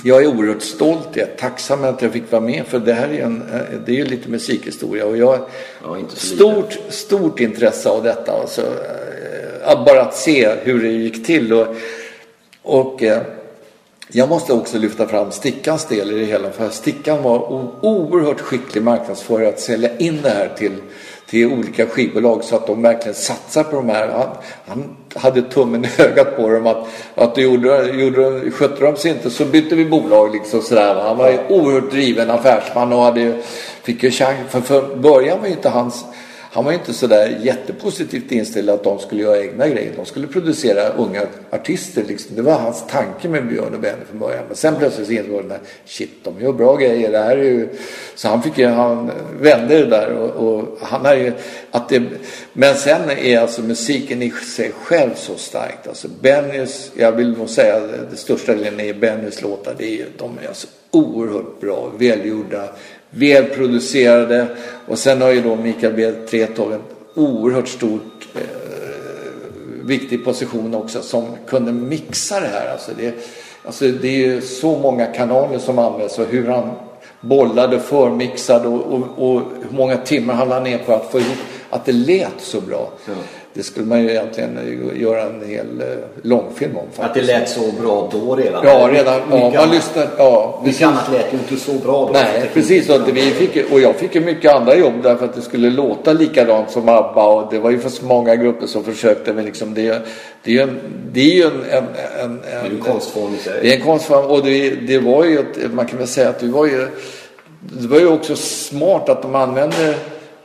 jag 0.03 0.23
är 0.23 0.27
oerhört 0.27 0.63
stolt, 0.63 1.09
jag 1.13 1.29
är 1.29 1.37
tacksam 1.37 1.85
att 1.85 2.03
jag 2.03 2.13
fick 2.13 2.33
vara 2.33 2.43
med 2.43 2.67
för 2.67 2.79
det 2.79 2.93
här 2.93 3.09
är 3.09 3.23
en, 3.23 3.43
eh, 3.43 3.79
det 3.87 3.93
är 3.93 3.97
ju 3.97 4.05
lite 4.05 4.29
musikhistoria 4.29 5.07
och 5.07 5.17
jag 5.17 5.27
har 5.27 5.49
Ja, 5.83 5.97
stort, 6.09 6.79
stort 6.89 7.41
intresse 7.41 7.89
av 7.89 8.03
detta. 8.03 8.33
Alltså, 8.33 8.63
eh, 9.67 9.85
bara 9.85 10.03
att 10.03 10.17
se 10.17 10.55
hur 10.63 10.83
det 10.83 10.89
gick 10.89 11.27
till 11.27 11.53
och, 11.53 11.67
och 12.63 13.03
eh, 13.03 13.23
jag 14.11 14.29
måste 14.29 14.53
också 14.53 14.79
lyfta 14.79 15.09
fram 15.09 15.33
Stickans 15.33 15.85
del 15.85 16.11
i 16.11 16.19
det 16.19 16.25
hela. 16.25 16.51
För 16.51 16.69
Stickan 16.69 17.23
var 17.23 17.53
oerhört 17.85 18.41
skicklig 18.41 18.83
marknadsförare 18.83 19.49
att 19.49 19.61
sälja 19.61 19.97
in 19.99 20.23
det 20.23 20.31
här 20.31 20.55
till, 20.59 20.73
till 21.31 21.47
olika 21.47 21.87
skivbolag 21.87 22.45
så 22.45 22.57
att 22.57 22.67
de 22.67 22.83
verkligen 22.83 23.15
satsar 23.15 23.65
på 23.65 23.77
de 23.77 23.89
här. 23.89 24.09
Han, 24.09 24.27
han 24.67 24.97
hade 25.15 25.43
tummen 25.43 25.85
i 25.85 26.03
ögat 26.03 26.37
på 26.37 26.51
dem 26.51 26.67
att, 26.67 26.89
att 27.15 27.35
du 27.35 27.43
gjorde, 27.43 27.91
gjorde, 27.91 28.51
skötte 28.51 28.85
de 28.85 28.97
sig 28.97 29.11
inte 29.11 29.31
så 29.31 29.45
bytte 29.45 29.75
vi 29.75 29.85
bolag. 29.85 30.35
Liksom 30.35 30.63
sådär. 30.63 30.95
Han 30.95 31.17
var 31.17 31.31
ju 31.31 31.39
oerhört 31.49 31.91
driven 31.91 32.31
affärsman 32.31 32.93
och 32.93 33.03
hade, 33.03 33.43
fick 33.83 34.03
ju 34.03 34.11
chans. 34.11 34.37
För, 34.49 34.61
för 34.61 34.97
början 34.97 35.41
var 35.41 35.47
ju 35.47 35.53
inte 35.53 35.69
hans 35.69 36.05
han 36.51 36.65
var 36.65 36.73
ju 36.73 36.79
inte 36.79 36.95
sådär 36.95 37.39
jättepositivt 37.43 38.33
inställd 38.33 38.71
att 38.71 38.85
de 38.85 38.99
skulle 38.99 39.23
göra 39.23 39.43
egna 39.43 39.69
grejer. 39.69 39.93
De 39.97 40.07
skulle 40.07 40.27
producera 40.27 40.89
unga 40.89 41.23
artister. 41.51 42.05
Liksom. 42.09 42.37
Det 42.37 42.43
var 42.43 42.59
hans 42.59 42.87
tanke 42.87 43.29
med 43.29 43.49
Björn 43.49 43.75
och 43.75 43.81
Benny 43.81 44.05
från 44.11 44.19
början. 44.19 44.45
Men 44.47 44.57
sen 44.57 44.77
plötsligt 44.79 45.11
insåg 45.11 45.43
han 45.43 45.53
att 45.53 45.67
shit, 45.85 46.11
de 46.25 46.41
gör 46.41 46.53
bra 46.53 46.77
grejer. 46.77 47.13
Det 47.13 47.19
här 47.19 47.37
är 47.37 47.45
ju... 47.45 47.69
Så 48.15 48.29
han 48.29 48.43
fick 48.43 48.59
ju, 48.59 48.67
han 48.67 49.11
vände 49.41 49.79
det 49.79 49.87
där 49.87 50.13
och, 50.13 50.31
och 50.31 50.79
han 50.81 51.07
är 51.07 51.15
ju 51.15 51.33
att 51.71 51.89
det... 51.89 52.03
Men 52.53 52.75
sen 52.75 53.11
är 53.11 53.39
alltså 53.39 53.63
musiken 53.63 54.23
i 54.23 54.31
sig 54.31 54.73
själv 54.83 55.15
så 55.15 55.35
starkt. 55.37 55.89
Alltså 55.89 56.09
Bennys, 56.21 56.91
jag 56.95 57.13
vill 57.13 57.39
nog 57.39 57.49
säga 57.49 57.81
det, 57.81 58.17
största 58.17 58.55
delen 58.55 58.81
är 58.81 58.95
Bennys 58.95 59.43
låtar. 59.43 59.75
Det 59.79 60.01
är, 60.01 60.07
de 60.19 60.39
är 60.43 60.49
alltså 60.49 60.67
oerhört 60.91 61.61
bra, 61.61 61.93
välgjorda, 61.99 62.69
välproducerade. 63.11 64.47
Och 64.87 64.99
sen 64.99 65.23
har 65.23 65.31
ju 65.31 65.41
då 65.41 65.57
Mikael 65.57 65.93
B. 65.93 66.13
Tretow 66.13 66.73
en 66.73 66.83
oerhört 67.15 67.69
stort 67.69 68.29
eh, 68.35 68.41
viktig 69.85 70.25
position 70.25 70.75
också 70.75 71.03
som 71.03 71.27
kunde 71.47 71.73
mixa 71.73 72.41
det 72.41 72.47
här. 72.47 72.73
Alltså 72.73 72.91
det, 72.99 73.15
alltså 73.65 73.85
det 73.85 74.09
är 74.09 74.27
ju 74.27 74.41
så 74.41 74.79
många 74.79 75.07
kanaler 75.07 75.59
som 75.59 75.79
används 75.79 76.19
och 76.19 76.27
hur 76.27 76.47
han 76.47 76.71
bollade, 77.21 77.81
förmixade 77.81 78.69
och, 78.69 78.93
och, 78.93 79.03
och 79.19 79.43
hur 79.63 79.77
många 79.77 79.97
timmar 79.97 80.35
han 80.35 80.49
la 80.49 80.61
ner 80.61 80.79
på 80.79 80.93
att 80.93 81.13
få 81.13 81.19
ihop 81.19 81.39
att 81.71 81.85
det 81.85 81.93
lät 81.93 82.41
så 82.41 82.61
bra. 82.61 82.91
Det 83.59 83.65
skulle 83.65 83.87
man 83.87 84.03
ju 84.03 84.11
egentligen 84.11 84.59
göra 84.95 85.23
en 85.23 85.49
hel 85.49 85.81
eh, 85.81 85.87
långfilm 86.23 86.77
om. 86.77 86.83
Att 86.83 86.95
det 86.97 87.03
faktiskt. 87.03 87.27
lät 87.27 87.49
så 87.49 87.83
bra 87.83 88.09
då 88.13 88.37
redan. 88.37 88.67
Ja, 88.67 88.89
redan. 88.93 89.21
Ja, 89.31 89.37
man 89.39 89.57
annat- 89.57 89.75
lyssnar. 89.75 90.09
Ja, 90.19 90.63
Mycket 90.65 90.89
annat 90.89 91.13
lät 91.13 91.33
ju 91.33 91.39
inte 91.39 91.57
så 91.65 91.73
bra 91.73 92.07
då. 92.07 92.13
Nej, 92.13 92.51
precis. 92.55 92.91
Och, 92.91 93.01
vi 93.17 93.21
fick, 93.21 93.73
och 93.73 93.81
jag 93.81 93.95
fick 93.97 94.15
ju 94.15 94.21
mycket 94.21 94.55
andra 94.55 94.77
jobb 94.77 94.93
därför 95.03 95.25
att 95.25 95.35
det 95.35 95.43
skulle 95.43 95.71
låta 95.71 96.13
likadant 96.13 96.71
som 96.71 96.89
ABBA. 96.89 97.27
Och 97.27 97.53
det 97.53 97.59
var 97.59 97.71
ju 97.71 97.79
för 97.79 97.89
så 97.89 98.05
många 98.05 98.37
grupper 98.37 98.67
som 98.67 98.85
försökte. 98.85 99.33
Men 99.33 99.45
liksom 99.45 99.75
det, 99.75 100.03
det 100.43 100.51
är 100.51 100.55
ju 100.55 100.61
en... 100.61 100.81
Det 101.13 101.21
är 101.21 101.35
ju 101.35 101.43
en, 101.43 101.65
en, 101.71 101.85
en, 102.23 102.41
ju 102.71 102.77
en 102.77 102.81
konstform 102.81 103.35
i 103.35 103.39
sig. 103.39 103.59
det 103.63 103.73
är 103.73 103.77
en 103.77 103.85
konstform. 103.85 104.25
Och 104.27 104.45
det, 104.45 104.71
det 104.71 104.99
var 104.99 105.25
ju, 105.25 105.39
ett, 105.39 105.73
man 105.73 105.87
kan 105.87 105.99
väl 105.99 106.09
säga 106.09 106.29
att 106.29 106.39
det 106.41 106.47
var 106.47 106.67
ju... 106.67 106.89
Det 107.61 107.89
var 107.89 107.99
ju 107.99 108.09
också 108.09 108.37
smart 108.37 109.09
att 109.09 109.23
de 109.23 109.35
använde 109.35 109.95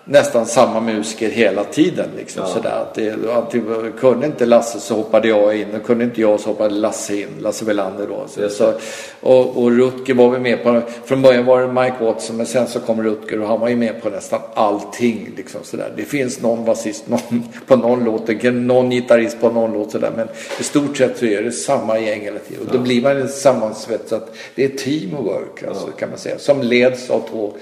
nästan 0.05 0.45
samma 0.45 0.79
musiker 0.79 1.29
hela 1.29 1.63
tiden. 1.63 2.09
Liksom, 2.17 2.43
Ja. 2.47 2.53
sådär. 2.53 2.81
Att 2.81 2.95
det, 2.95 3.33
alltid, 3.35 3.63
kunde 3.99 4.25
inte 4.25 4.45
Lasse 4.45 4.79
så 4.79 4.95
hoppade 4.95 5.27
jag 5.27 5.57
in 5.57 5.75
och 5.75 5.85
kunde 5.85 6.03
inte 6.03 6.21
jag 6.21 6.39
så 6.39 6.49
hoppade 6.49 6.75
Lasse 6.75 7.15
in. 7.15 7.27
Lasse 7.39 7.65
Welander 7.65 8.07
då. 8.07 8.25
Så, 8.27 8.49
så, 8.49 8.73
och, 9.19 9.63
och 9.63 9.71
Rutger 9.71 10.13
var 10.13 10.29
vi 10.29 10.39
med 10.39 10.63
på. 10.63 10.81
Från 11.05 11.21
början 11.21 11.45
var 11.45 11.61
det 11.61 11.67
Mike 11.67 11.95
Watson 12.03 12.37
men 12.37 12.45
sen 12.45 12.67
så 12.67 12.79
kom 12.79 13.03
Rutger 13.03 13.41
och 13.41 13.47
han 13.47 13.59
var 13.59 13.69
ju 13.69 13.75
med 13.75 14.01
på 14.01 14.09
nästan 14.09 14.39
allting. 14.53 15.29
Liksom, 15.37 15.61
sådär. 15.63 15.93
Det 15.97 16.03
finns 16.03 16.41
någon 16.41 16.65
basist 16.65 17.07
någon, 17.07 17.43
på 17.67 17.75
någon 17.75 18.03
låt, 18.03 18.43
någon 18.53 18.89
gitarrist 18.89 19.41
på 19.41 19.49
någon 19.49 19.73
låt 19.73 19.91
sådär. 19.91 20.11
Men 20.15 20.27
i 20.59 20.63
stort 20.63 20.97
sett 20.97 21.17
så 21.17 21.25
är 21.25 21.43
det 21.43 21.51
samma 21.51 21.99
gäng 21.99 22.21
hela 22.21 22.39
tiden. 22.39 22.67
Och 22.67 22.73
då 22.73 22.79
blir 22.79 23.01
man 23.01 23.17
en 23.17 23.29
sammansvetsat. 23.29 24.35
Det 24.55 24.65
är 24.65 24.69
teamwork 24.69 25.63
alltså, 25.67 25.87
kan 25.87 26.09
man 26.09 26.17
säga. 26.17 26.39
Som 26.39 26.61
leds 26.61 27.09
av 27.09 27.21
två 27.29 27.53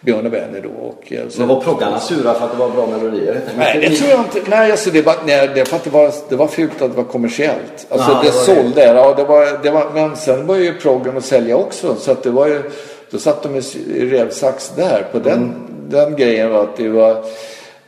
Björn 0.00 0.24
och 0.26 0.30
Benny 0.32 0.60
då. 0.60 0.68
Och, 0.68 1.12
eh, 1.12 1.28
så- 1.28 1.38
Men 1.38 1.48
var 1.48 1.60
proggarna 1.60 2.00
sura 2.00 2.34
för 2.34 2.44
att 2.44 2.52
det 2.52 2.58
var 2.58 2.68
bra 2.70 2.86
melodier? 2.86 3.40
Nej, 3.58 3.78
det 3.80 3.96
tror 3.96 4.10
jag 4.10 4.20
inte. 4.20 4.50
Nej, 4.50 4.70
alltså 4.70 4.90
det, 4.90 5.02
var, 5.02 5.14
nej, 5.26 5.50
det 5.54 5.64
för 5.68 5.76
att 5.76 5.84
det 5.84 5.90
var, 5.90 6.12
det 6.28 6.36
var 6.36 6.46
fult 6.46 6.82
att 6.82 6.90
det 6.90 6.96
var 6.96 7.04
kommersiellt. 7.04 7.86
Alltså 7.88 8.10
Ja, 8.12 8.20
det, 8.22 8.28
det 8.28 8.32
sålde. 8.32 8.84
Ja, 8.86 9.14
det 9.16 9.24
var, 9.24 9.62
det 9.62 9.70
var, 9.70 9.90
men 9.94 10.16
sen 10.16 10.46
var 10.46 10.56
ju 10.56 10.74
proggen 10.74 11.16
att 11.16 11.24
sälja 11.24 11.56
också. 11.56 11.94
Så 11.98 12.10
att 12.10 12.22
det 12.22 12.30
var 12.30 12.46
ju, 12.46 12.62
då 13.10 13.18
satt 13.18 13.42
de 13.42 13.56
i 13.56 13.60
revsax 14.10 14.72
där. 14.76 15.06
På 15.12 15.18
den, 15.18 15.32
Mm. 15.38 15.52
den 15.88 16.16
grejen 16.16 16.50
var 16.50 16.62
att 16.62 16.76
det 16.76 16.88
var, 16.88 17.24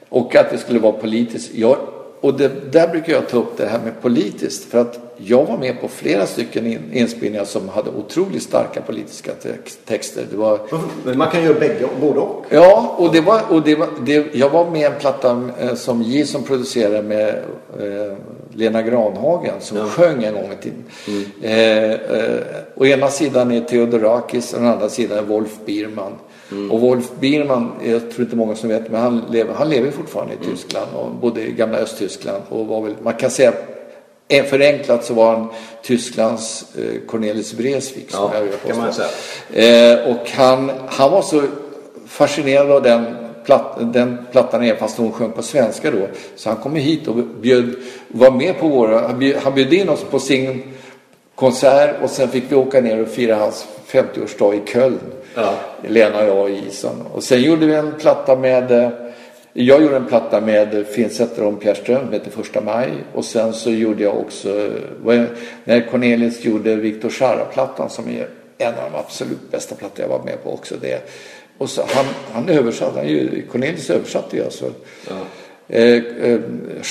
och 0.09 0.37
att 0.37 0.51
det 0.51 0.59
skulle 0.59 0.79
vara 0.81 0.93
politiskt. 0.93 1.55
Jag, 1.55 1.77
och 2.21 2.35
det, 2.35 2.73
där 2.73 2.89
brukar 2.89 3.13
jag 3.13 3.29
ta 3.29 3.37
upp 3.37 3.57
det 3.57 3.67
här 3.67 3.79
med 3.85 4.03
politiskt. 4.03 4.71
För 4.71 4.79
att 4.81 5.10
jag 5.25 5.45
var 5.47 5.59
med 5.59 5.81
på 5.81 5.89
flera 5.89 6.27
stycken 6.27 6.67
in, 6.67 6.93
inspelningar 6.93 7.45
som 7.45 7.69
hade 7.69 7.91
otroligt 7.91 8.43
starka 8.43 8.81
politiska 8.81 9.33
tex, 9.33 9.79
texter. 9.85 10.27
Det 10.31 10.37
var, 10.37 10.61
Men 11.05 11.19
man 11.19 11.31
kan 11.31 11.45
göra 11.45 11.61
bägge, 11.61 11.89
både 12.01 12.21
och. 12.21 12.45
Ja, 12.49 12.95
och, 12.99 13.13
det 13.13 13.21
var, 13.21 13.41
och 13.49 13.63
det 13.63 13.75
var, 13.75 13.89
det, 14.07 14.35
jag 14.35 14.51
var 14.51 14.71
med 14.71 14.81
i 14.81 14.85
en 14.85 14.93
platta 15.01 15.51
eh, 15.61 15.75
som 15.75 16.03
J 16.03 16.25
som 16.25 16.43
producerade 16.43 17.03
med 17.03 17.29
eh, 17.79 18.17
Lena 18.55 18.83
Granhagen 18.83 19.55
som 19.61 19.79
sjöng 19.79 20.25
en 20.25 20.35
gång 20.35 20.53
i 20.53 20.63
tiden. 20.63 20.85
Eh, 21.43 21.91
eh, 21.91 22.41
å 22.75 22.87
ena 22.87 23.09
sidan 23.09 23.53
är 23.53 23.61
Theodorakis 23.61 24.55
och 24.55 24.63
å 24.63 24.67
andra 24.67 24.89
sidan 24.89 25.19
är 25.19 25.23
Wolf 25.23 25.59
Biermann. 25.67 26.13
Och 26.71 26.81
Wolf 26.81 27.11
Biermann, 27.21 27.73
jag 27.85 28.11
tror 28.11 28.25
inte 28.25 28.37
många 28.37 28.55
som 28.55 28.69
vet, 28.69 28.91
men 28.91 29.01
han 29.01 29.23
lever, 29.31 29.55
han 29.55 29.69
lever 29.69 29.91
fortfarande 29.91 30.35
i 30.35 30.45
Tyskland 30.51 30.87
och 30.95 31.11
bodde 31.11 31.41
i 31.47 31.53
gamla 31.53 31.79
Östtyskland. 31.79 32.43
Och 32.49 32.67
var 32.67 32.83
väl, 32.83 32.95
man 33.03 33.15
kan 33.15 33.31
säga 33.31 33.53
Förenklat 34.31 35.05
så 35.05 35.15
var 35.15 35.37
han 35.37 35.49
Tysklands 35.83 36.65
eh, 36.79 37.01
Cornelis 37.07 37.55
Vreeswijk. 37.55 38.11
som 38.11 38.31
Ja, 38.35 38.39
jag 38.39 38.75
kan 38.75 38.83
man 38.83 38.93
säga. 38.93 39.93
Eh, 39.93 40.09
och 40.11 40.31
han, 40.31 40.71
han 40.89 41.11
var 41.11 41.23
så 41.23 41.43
fascinerad 42.07 42.71
av 42.71 42.83
den, 42.83 43.17
platt, 43.45 43.77
den 43.81 44.27
plattan, 44.33 44.63
även 44.63 44.77
fast 44.77 44.99
hon 44.99 45.13
sjöng 45.13 45.33
på 45.33 45.43
svenska 45.43 45.91
då. 45.91 46.07
Så 46.37 46.49
han 46.49 46.59
kom 46.59 46.77
hit 46.77 47.09
och 47.09 47.17
bjöd, 47.17 47.75
var 48.09 48.31
med 48.31 48.59
på 48.59 48.69
våra, 48.69 49.01
han 49.01 49.19
bjöd, 49.19 49.37
han 49.43 49.55
bjöd 49.55 49.73
in 49.73 49.89
oss 49.89 50.05
på 50.11 50.19
sin 50.19 50.63
konsert 51.35 51.97
och 52.03 52.11
sen 52.11 52.29
fick 52.29 52.45
vi 52.49 52.57
åka 52.57 52.81
ner 52.81 53.03
och 53.03 53.09
fira 53.09 53.37
hans 53.37 53.67
50-årsdag 53.91 54.55
i 54.55 54.73
Köln. 54.73 55.01
Ja. 55.35 55.55
Lena 55.87 56.19
och 56.19 56.29
jag 56.29 56.39
och 56.39 56.51
Ison. 56.51 57.07
Och 57.15 57.23
sen 57.23 57.43
gjorde 57.43 57.67
vi 57.67 57.75
en 57.75 57.95
platta 57.99 58.37
med 58.37 58.71
eh, 58.71 58.91
jag 59.53 59.83
gjorde 59.83 59.97
en 59.97 60.07
platta 60.07 60.41
med 60.41 60.85
och 61.47 61.61
Pierre 61.61 61.75
Ström 61.77 62.01
som 62.05 62.13
heter 62.13 62.31
Första 62.31 62.61
maj. 62.61 62.91
Och 63.15 63.25
sen 63.25 63.53
så 63.53 63.71
gjorde 63.71 64.03
jag 64.03 64.19
också, 64.19 64.49
eh, 65.13 65.25
när 65.65 65.81
Cornelis 65.91 66.45
gjorde 66.45 66.77
Victor 66.77 67.13
Jara-plattan 67.21 67.91
som 67.91 68.09
är 68.09 68.29
en 68.59 68.75
av 68.75 68.91
de 68.93 68.99
absolut 68.99 69.51
bästa 69.51 69.75
plattor 69.75 70.01
jag 70.05 70.09
var 70.09 70.25
med 70.25 70.43
på 70.45 70.53
också. 70.53 70.75
Det. 70.81 71.11
Och 71.59 71.71
så 71.71 71.83
han, 71.89 72.05
han 72.33 72.49
översatte, 72.49 72.99
han, 72.99 73.09
ju- 73.09 73.43
översatte 73.91 74.37
ju 74.37 74.45
alltså 74.45 74.65
eh, 75.69 75.83
eh, 75.95 76.41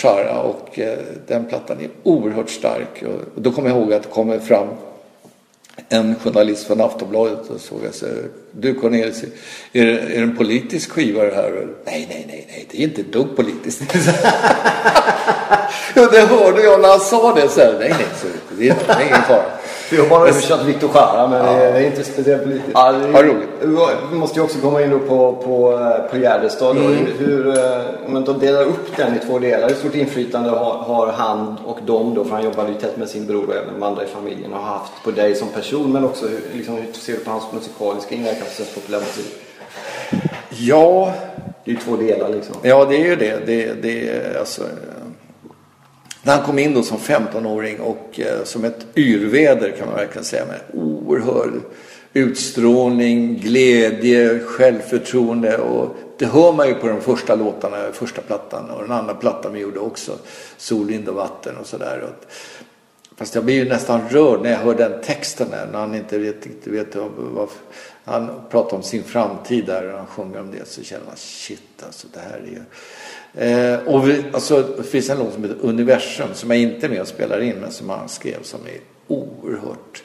Jara 0.03 0.41
och 0.41 0.79
eh, 0.79 0.97
den 1.27 1.45
plattan 1.45 1.77
är 1.79 1.89
oerhört 2.03 2.49
stark. 2.49 3.03
Och, 3.03 3.35
och 3.35 3.41
då 3.41 3.51
kommer 3.51 3.69
jag 3.69 3.77
ihåg 3.77 3.93
att 3.93 4.03
det 4.03 4.09
kommer 4.09 4.39
fram 4.39 4.67
en 5.89 6.15
journalist 6.23 6.67
från 6.67 6.81
Aftonbladet 6.81 7.49
och 7.49 7.61
såg 7.61 7.79
jag 7.85 7.93
så 7.93 8.05
Du 8.51 8.73
Cornelis, 8.73 9.23
är 9.73 9.85
det, 9.85 9.99
är 9.99 10.07
det 10.07 10.15
en 10.15 10.37
politisk 10.37 10.91
skiva 10.91 11.23
det 11.23 11.35
här? 11.35 11.67
Nej, 11.85 12.05
nej, 12.09 12.25
nej, 12.27 12.47
nej, 12.49 12.67
det 12.71 12.77
är 12.77 12.83
inte 12.83 13.01
ett 13.01 13.13
dugg 13.13 13.35
politiskt. 13.35 13.79
det 15.93 16.19
hörde 16.19 16.63
jag 16.63 16.81
när 16.81 16.89
han 16.89 16.99
sa 16.99 17.35
det. 17.35 17.49
Så 17.49 17.59
här, 17.59 17.75
nej, 17.79 17.89
nej, 17.97 18.07
så 18.21 18.27
det 18.57 18.69
är 18.69 19.05
ingen 19.07 19.21
fara. 19.21 19.58
Vi 19.91 19.97
har 19.97 20.07
bara 20.09 20.27
översatt 20.29 20.65
Victor 20.65 20.89
Jara 20.93 21.27
men 21.27 21.45
det 21.45 21.51
är- 21.51 21.73
det 21.73 21.79
är 21.79 21.85
inte 21.85 22.03
speciellt 22.03 22.43
politiskt. 22.43 22.69
Ja, 22.73 22.91
det 22.91 23.23
roligt. 23.23 23.49
Vi 24.11 24.17
måste 24.17 24.39
ju 24.39 24.43
också 24.45 24.59
komma 24.59 24.81
in 24.81 24.89
då 24.89 24.99
på, 24.99 25.35
på, 25.45 25.73
eh, 25.79 26.11
på 26.11 26.17
Gärdestad. 26.17 26.77
Mm. 26.77 27.05
Hur, 27.17 27.47
eh, 27.57 27.63
om 28.05 28.13
man 28.13 28.23
då 28.23 28.33
delar 28.33 28.61
upp 28.63 28.95
den 28.97 29.15
i 29.15 29.19
två 29.27 29.39
delar. 29.39 29.67
Hur 29.69 29.75
stort 29.75 29.95
inflytande 29.95 30.49
har, 30.49 30.73
har 30.73 31.07
han 31.07 31.57
och 31.65 31.77
de 31.85 32.13
då? 32.15 32.23
För 32.23 32.31
han 32.35 32.43
jobbar 32.43 32.67
ju 32.67 32.73
tätt 32.73 32.97
med 32.97 33.09
sin 33.09 33.25
bror 33.27 33.45
och 33.47 33.55
även 33.55 33.73
de 33.79 33.83
andra 33.83 34.03
i 34.03 34.07
familjen 34.07 34.53
och 34.53 34.59
har 34.59 34.77
haft 34.77 34.91
på 35.03 35.11
dig 35.11 35.35
som 35.35 35.47
person. 35.47 35.91
Men 35.91 36.05
också 36.05 36.25
hur, 36.27 36.39
liksom, 36.57 36.75
hur 36.75 36.93
ser 36.93 37.13
du 37.13 37.19
på 37.19 37.31
hans 37.31 37.43
musikaliska 37.53 38.15
inverkan 38.15 38.41
på 38.45 38.51
svensk 38.51 38.75
populärmusik? 38.75 39.35
Ja, 40.49 41.13
Det 41.65 41.71
är 41.71 41.75
ju 41.75 41.81
två 41.81 41.95
delar 41.95 42.29
liksom. 42.29 42.55
Ja, 42.61 42.85
det 42.85 42.95
är 42.95 43.05
ju 43.05 43.15
det. 43.15 43.45
det, 43.45 43.73
det 43.81 44.11
alltså, 44.39 44.61
när 46.23 46.35
han 46.35 46.45
kom 46.45 46.59
in 46.59 46.73
då 46.73 46.83
som 46.83 46.97
15-åring 46.97 47.79
och 47.79 48.19
eh, 48.19 48.43
som 48.43 48.65
ett 48.65 48.85
yrväder 48.95 49.71
kan 49.77 49.87
man 49.87 49.95
verkligen 49.95 50.25
säga 50.25 50.45
med 50.45 50.59
oerhörd 50.73 51.53
utstrålning, 52.13 53.39
glädje, 53.39 54.39
självförtroende 54.39 55.57
och 55.57 55.95
det 56.17 56.25
hör 56.25 56.53
man 56.53 56.67
ju 56.67 56.73
på 56.73 56.87
de 56.87 57.01
första 57.01 57.35
låtarna, 57.35 57.91
första 57.93 58.21
plattan 58.21 58.69
och 58.69 58.81
den 58.81 58.91
andra 58.91 59.13
plattan 59.13 59.53
vi 59.53 59.59
gjorde 59.59 59.79
också, 59.79 60.17
Sol, 60.57 60.87
vind 60.87 61.09
och 61.09 61.15
vatten 61.15 61.57
och 61.57 61.67
sådär. 61.67 62.09
Fast 63.15 63.35
jag 63.35 63.45
blir 63.45 63.55
ju 63.55 63.69
nästan 63.69 64.09
rörd 64.09 64.41
när 64.41 64.51
jag 64.51 64.57
hör 64.57 64.75
den 64.75 65.01
texten 65.01 65.49
där, 65.49 65.67
när 65.71 65.79
han 65.79 65.95
inte 65.95 66.17
vet, 66.17 66.45
inte 66.45 66.69
vet 66.69 66.95
vad, 66.95 67.49
han 68.03 68.29
pratar 68.49 68.77
om 68.77 68.83
sin 68.83 69.03
framtid 69.03 69.65
där 69.65 69.91
och 69.91 69.97
han 69.97 70.07
sjunger 70.07 70.39
om 70.39 70.51
det 70.51 70.67
så 70.67 70.83
känner 70.83 71.05
man 71.05 71.15
shit 71.15 71.83
alltså 71.85 72.07
det 72.13 72.19
här 72.19 72.37
är 72.37 72.51
ju 72.51 72.61
eh, 73.33 73.79
och 73.85 74.09
vi, 74.09 74.23
alltså, 74.33 74.61
det 74.61 74.83
finns 74.83 75.09
en 75.09 75.19
låt 75.19 75.33
som 75.33 75.43
heter 75.43 75.57
Universum 75.61 76.27
som 76.33 76.51
jag 76.51 76.59
inte 76.59 76.85
är 76.85 76.89
med 76.89 77.01
och 77.01 77.07
spelar 77.07 77.41
in 77.41 77.55
men 77.55 77.71
som 77.71 77.89
han 77.89 78.09
skrev 78.09 78.43
som 78.43 78.59
är 78.65 78.79
oerhört 79.07 80.03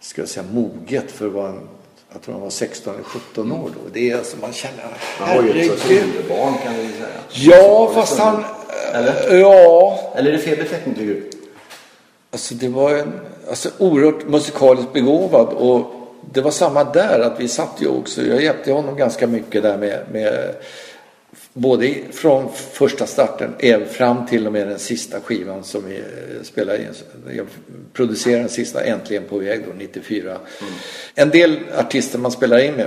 ska 0.00 0.22
jag 0.22 0.28
säga 0.28 0.46
moget 0.52 1.10
för 1.10 1.26
att 1.26 1.32
vara 1.32 1.48
en 1.48 1.68
jag 2.12 2.22
tror 2.22 2.34
han 2.34 2.42
var 2.42 2.50
16 2.50 2.94
eller 2.94 3.04
17 3.04 3.52
år 3.52 3.70
då. 3.74 3.90
Det 3.92 4.10
är 4.10 4.18
alltså 4.18 4.36
man 4.40 4.52
känner 4.52 4.84
Han 5.18 5.36
var 5.36 5.44
ju 5.44 5.52
herregud. 5.52 6.28
kan 6.64 6.74
vi 6.76 6.88
säga. 6.88 7.08
Ja, 7.30 7.90
fast 7.94 8.18
han... 8.18 8.44
Eller? 8.92 9.38
Ja, 9.38 10.12
Eller 10.16 10.28
är 10.28 10.32
det 10.32 10.38
fel 10.38 10.56
beteckning 10.58 10.94
tycker 10.94 11.06
du? 11.06 11.30
Alltså 12.30 12.54
det 12.54 12.68
var 12.68 12.94
en 12.94 13.12
alltså, 13.48 13.70
oerhört 13.78 14.28
musikaliskt 14.28 14.92
begåvad 14.92 15.48
och 15.48 15.92
det 16.32 16.40
var 16.40 16.50
samma 16.50 16.84
där 16.84 17.20
att 17.20 17.40
vi 17.40 17.48
satt 17.48 17.76
ju 17.78 17.88
också, 17.88 18.22
jag 18.22 18.42
hjälpte 18.42 18.72
honom 18.72 18.96
ganska 18.96 19.26
mycket 19.26 19.62
där 19.62 19.78
med, 19.78 20.00
med 20.12 20.54
både 21.52 21.94
från 22.12 22.52
första 22.52 23.06
starten 23.06 23.54
fram 23.90 24.26
till 24.26 24.46
och 24.46 24.52
med 24.52 24.68
den 24.68 24.78
sista 24.78 25.20
skivan 25.20 25.64
som 25.64 25.84
vi 25.88 25.96
eh, 25.96 26.42
spelade 26.42 26.78
in. 26.78 26.88
Jag 27.36 27.46
producerade 27.92 28.40
den 28.42 28.48
sista 28.48 28.84
Äntligen 28.84 29.24
på 29.28 29.38
väg 29.38 29.60
då, 29.66 29.72
94. 29.78 30.36
En 31.14 31.30
del 31.30 31.56
artister 31.78 32.18
man 32.18 32.30
spelar 32.30 32.58
in 32.58 32.74
med, 32.74 32.86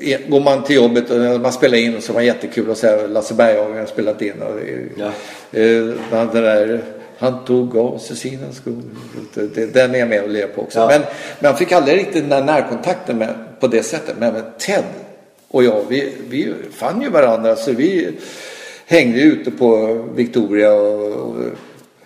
eh, 0.00 0.20
går 0.28 0.40
man 0.40 0.64
till 0.64 0.76
jobbet 0.76 1.10
och 1.10 1.40
man 1.40 1.52
spelar 1.52 1.78
in 1.78 1.96
och 1.96 2.02
så 2.02 2.12
var 2.12 2.20
jättekul 2.20 2.70
och 2.70 2.76
säga 2.76 3.06
Lasse 3.06 3.34
Berghagen 3.34 3.78
har 3.78 3.86
spelat 3.86 4.22
in 4.22 4.42
och 4.42 4.60
Ja. 4.96 5.10
Eh, 5.60 5.94
den 6.10 6.28
där, 6.32 6.84
han 7.18 7.44
tog 7.44 7.76
av 7.76 7.98
sig 7.98 8.16
sina 8.16 8.52
skor. 8.52 8.82
Den 9.72 9.94
är 9.94 9.98
jag 9.98 10.08
med 10.08 10.22
och 10.22 10.28
ler 10.28 10.46
på 10.46 10.62
också. 10.62 10.78
Ja. 10.78 10.88
Men, 10.88 11.00
men 11.38 11.50
han 11.50 11.58
fick 11.58 11.72
aldrig 11.72 11.98
riktigt 11.98 12.14
den 12.14 12.28
där 12.28 12.44
närkontakten 12.44 13.18
med, 13.18 13.34
på 13.60 13.66
det 13.66 13.82
sättet. 13.82 14.16
Men 14.18 14.32
med 14.32 14.58
Ted 14.58 14.84
och 15.48 15.64
jag, 15.64 15.84
vi, 15.88 16.12
vi 16.28 16.54
fann 16.70 17.02
ju 17.02 17.08
varandra. 17.08 17.56
Så 17.56 17.72
vi 17.72 18.10
hängde 18.86 19.20
ute 19.20 19.50
på 19.50 19.98
Victoria 20.14 20.72
och, 20.72 21.12
och 21.12 21.36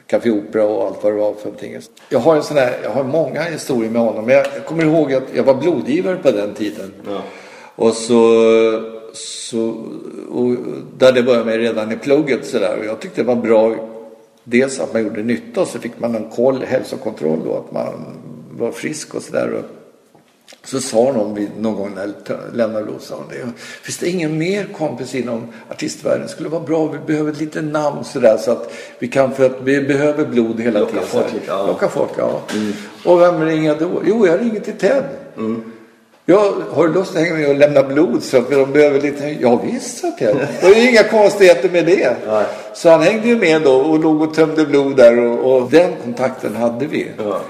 Café 0.06 0.30
Opera 0.30 0.64
och 0.64 0.86
allt 0.86 1.02
vad 1.02 1.12
det 1.12 1.18
var 1.18 1.34
för 1.34 1.44
någonting. 1.44 1.78
Jag 2.08 2.18
har, 2.18 2.36
en 2.36 2.42
sån 2.42 2.56
här, 2.56 2.78
jag 2.82 2.90
har 2.90 3.04
många 3.04 3.42
historier 3.42 3.90
med 3.90 4.02
honom. 4.02 4.24
Men 4.24 4.34
jag, 4.34 4.46
jag 4.54 4.64
kommer 4.64 4.84
ihåg 4.84 5.12
att 5.12 5.22
jag 5.34 5.44
var 5.44 5.54
blodgivare 5.54 6.16
på 6.16 6.30
den 6.30 6.54
tiden. 6.54 6.92
Ja. 7.06 7.22
Och 7.76 7.94
så, 7.94 8.14
så 9.12 9.68
och 10.30 10.56
där 10.98 11.12
det 11.12 11.22
började 11.22 11.44
med 11.44 11.56
redan 11.56 11.92
i 11.92 11.96
plugget 11.96 12.46
så 12.46 12.58
där. 12.58 12.78
Och 12.78 12.84
jag 12.84 13.00
tyckte 13.00 13.22
det 13.22 13.26
var 13.26 13.36
bra. 13.36 13.74
Dels 14.44 14.80
att 14.80 14.92
man 14.92 15.02
gjorde 15.02 15.22
nytta 15.22 15.60
och 15.60 15.68
så 15.68 15.78
fick 15.78 15.98
man 15.98 16.14
en 16.14 16.30
koll, 16.30 16.62
hälsokontroll 16.62 17.40
då. 17.44 17.56
Att 17.56 17.72
man 17.72 17.94
var 18.58 18.72
frisk 18.72 19.14
och 19.14 19.22
sådär. 19.22 19.62
Så 20.64 20.80
sa 20.80 20.96
någon 21.12 21.34
vid- 21.34 21.50
någon 21.60 21.74
gång 21.74 21.90
när 21.94 22.02
jag 22.26 22.38
lämnade 22.56 22.84
blod, 22.84 23.00
sa 23.00 23.14
det. 23.30 23.36
Finns 23.82 23.98
det 23.98 24.08
ingen 24.08 24.38
mer 24.38 24.64
kompis 24.78 25.14
inom 25.14 25.48
artistvärlden? 25.70 26.28
skulle 26.28 26.48
vara 26.48 26.62
bra. 26.62 26.86
Vi 26.86 26.98
behöver 27.12 27.32
lite 27.32 27.60
namn 27.62 28.04
sådär 28.04 28.36
så 28.40 28.52
att 28.52 28.72
vi 28.98 29.08
kan, 29.08 29.34
för 29.34 29.46
att 29.46 29.56
vi 29.64 29.80
behöver 29.82 30.24
blod 30.26 30.60
hela 30.60 30.80
Locka 30.80 30.92
tiden. 30.92 31.06
folk 31.08 31.32
lite, 31.32 31.44
ja. 31.48 31.66
Locka 31.66 31.88
folk, 31.88 32.10
ja. 32.18 32.40
Och 33.04 33.20
vem 33.20 33.42
ringer 33.44 33.76
då? 33.78 34.02
Jo, 34.06 34.26
jag 34.26 34.40
ringer 34.40 34.60
till 34.60 34.78
Ted. 34.78 35.02
Ja, 36.26 36.54
har 36.70 36.86
du 36.88 36.94
lust 36.94 37.16
att 37.16 37.22
hänga 37.22 37.34
med 37.34 37.48
och 37.48 37.54
lämna 37.56 37.82
blod? 37.82 38.22
Så 38.22 38.42
för 38.42 38.56
de 38.56 38.72
behöver 38.72 39.00
lite... 39.00 39.36
Ja, 39.40 39.56
visst, 39.64 39.98
sa 39.98 40.10
Ted. 40.10 40.36
Det 40.60 40.66
är 40.66 40.88
inga 40.90 41.02
konstigheter 41.04 41.68
med 41.70 41.86
det. 41.86 42.16
Nej. 42.26 42.44
Så 42.74 42.90
han 42.90 43.02
hängde 43.02 43.28
ju 43.28 43.36
med 43.38 43.62
då 43.62 43.74
och 43.76 43.98
låg 43.98 44.22
och 44.22 44.34
tömde 44.34 44.64
blod 44.66 44.96
där 44.96 45.18
och, 45.24 45.56
och 45.62 45.70
den 45.70 45.90
kontakten 46.04 46.56
hade 46.56 46.86
vi. 46.86 47.06
Ja. 47.18 47.40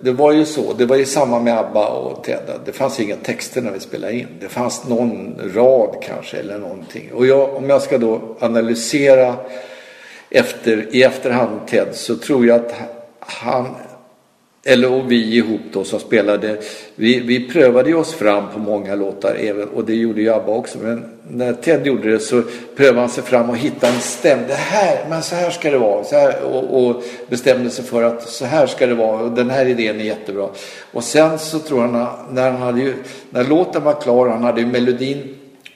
Det 0.00 0.12
var 0.12 0.32
ju 0.32 0.44
så, 0.44 0.72
det 0.72 0.86
var 0.86 0.96
ju 0.96 1.06
samma 1.06 1.40
med 1.40 1.58
ABBA 1.58 1.88
och 1.88 2.24
Ted. 2.24 2.50
Det 2.64 2.72
fanns 2.72 3.00
inga 3.00 3.16
texter 3.16 3.60
när 3.62 3.70
vi 3.70 3.80
spelade 3.80 4.12
in. 4.12 4.26
Det 4.40 4.48
fanns 4.48 4.88
någon 4.88 5.40
rad 5.54 5.96
kanske 6.02 6.36
eller 6.36 6.58
någonting. 6.58 7.10
Och 7.12 7.26
jag, 7.26 7.56
om 7.56 7.70
jag 7.70 7.82
ska 7.82 7.98
då 7.98 8.36
analysera 8.40 9.36
efter, 10.30 10.96
i 10.96 11.02
efterhand 11.02 11.60
Ted 11.66 11.88
så 11.92 12.16
tror 12.16 12.46
jag 12.46 12.56
att 12.56 12.74
han 13.18 13.66
eller 14.64 14.92
och 14.92 15.12
vi 15.12 15.36
ihop 15.36 15.60
då 15.72 15.84
som 15.84 16.00
spelade, 16.00 16.58
vi, 16.94 17.20
vi 17.20 17.48
prövade 17.48 17.94
oss 17.94 18.12
fram 18.14 18.44
på 18.52 18.58
många 18.58 18.94
låtar 18.94 19.34
även, 19.40 19.68
och 19.68 19.84
det 19.84 19.94
gjorde 19.94 20.22
ju 20.22 20.32
ABBA 20.32 20.52
också. 20.52 20.78
Men 20.78 21.04
när 21.28 21.52
Ted 21.52 21.86
gjorde 21.86 22.10
det 22.10 22.18
så 22.18 22.42
prövade 22.76 23.00
han 23.00 23.08
sig 23.08 23.24
fram 23.24 23.50
och 23.50 23.56
hittade 23.56 23.92
en 23.92 24.00
stäm. 24.00 24.38
Det 24.48 24.54
här, 24.54 25.06
men 25.08 25.22
så 25.22 25.34
här 25.34 25.50
ska 25.50 25.70
det 25.70 25.78
vara. 25.78 26.04
Så 26.04 26.16
här, 26.16 26.42
och, 26.42 26.86
och 26.86 27.02
bestämde 27.28 27.70
sig 27.70 27.84
för 27.84 28.02
att 28.02 28.28
så 28.28 28.44
här 28.44 28.66
ska 28.66 28.86
det 28.86 28.94
vara 28.94 29.22
och 29.22 29.30
den 29.30 29.50
här 29.50 29.66
idén 29.66 30.00
är 30.00 30.04
jättebra. 30.04 30.48
Och 30.92 31.04
sen 31.04 31.38
så 31.38 31.58
tror 31.58 31.80
han, 31.80 32.06
när, 32.30 32.50
han 32.50 32.62
hade 32.62 32.80
ju, 32.80 32.94
när 33.30 33.44
låten 33.44 33.84
var 33.84 34.00
klar, 34.00 34.28
han 34.28 34.44
hade 34.44 34.60
ju 34.60 34.66
melodin 34.66 35.34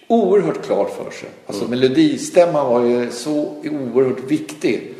oerhört 0.09 0.67
klart 0.67 0.91
för 0.91 1.11
sig. 1.11 1.29
Alltså 1.47 1.69
melodistämman 1.69 2.67
var 2.67 2.85
ju 2.85 3.11
så 3.11 3.55
oerhört 3.65 4.31
viktig. 4.31 4.95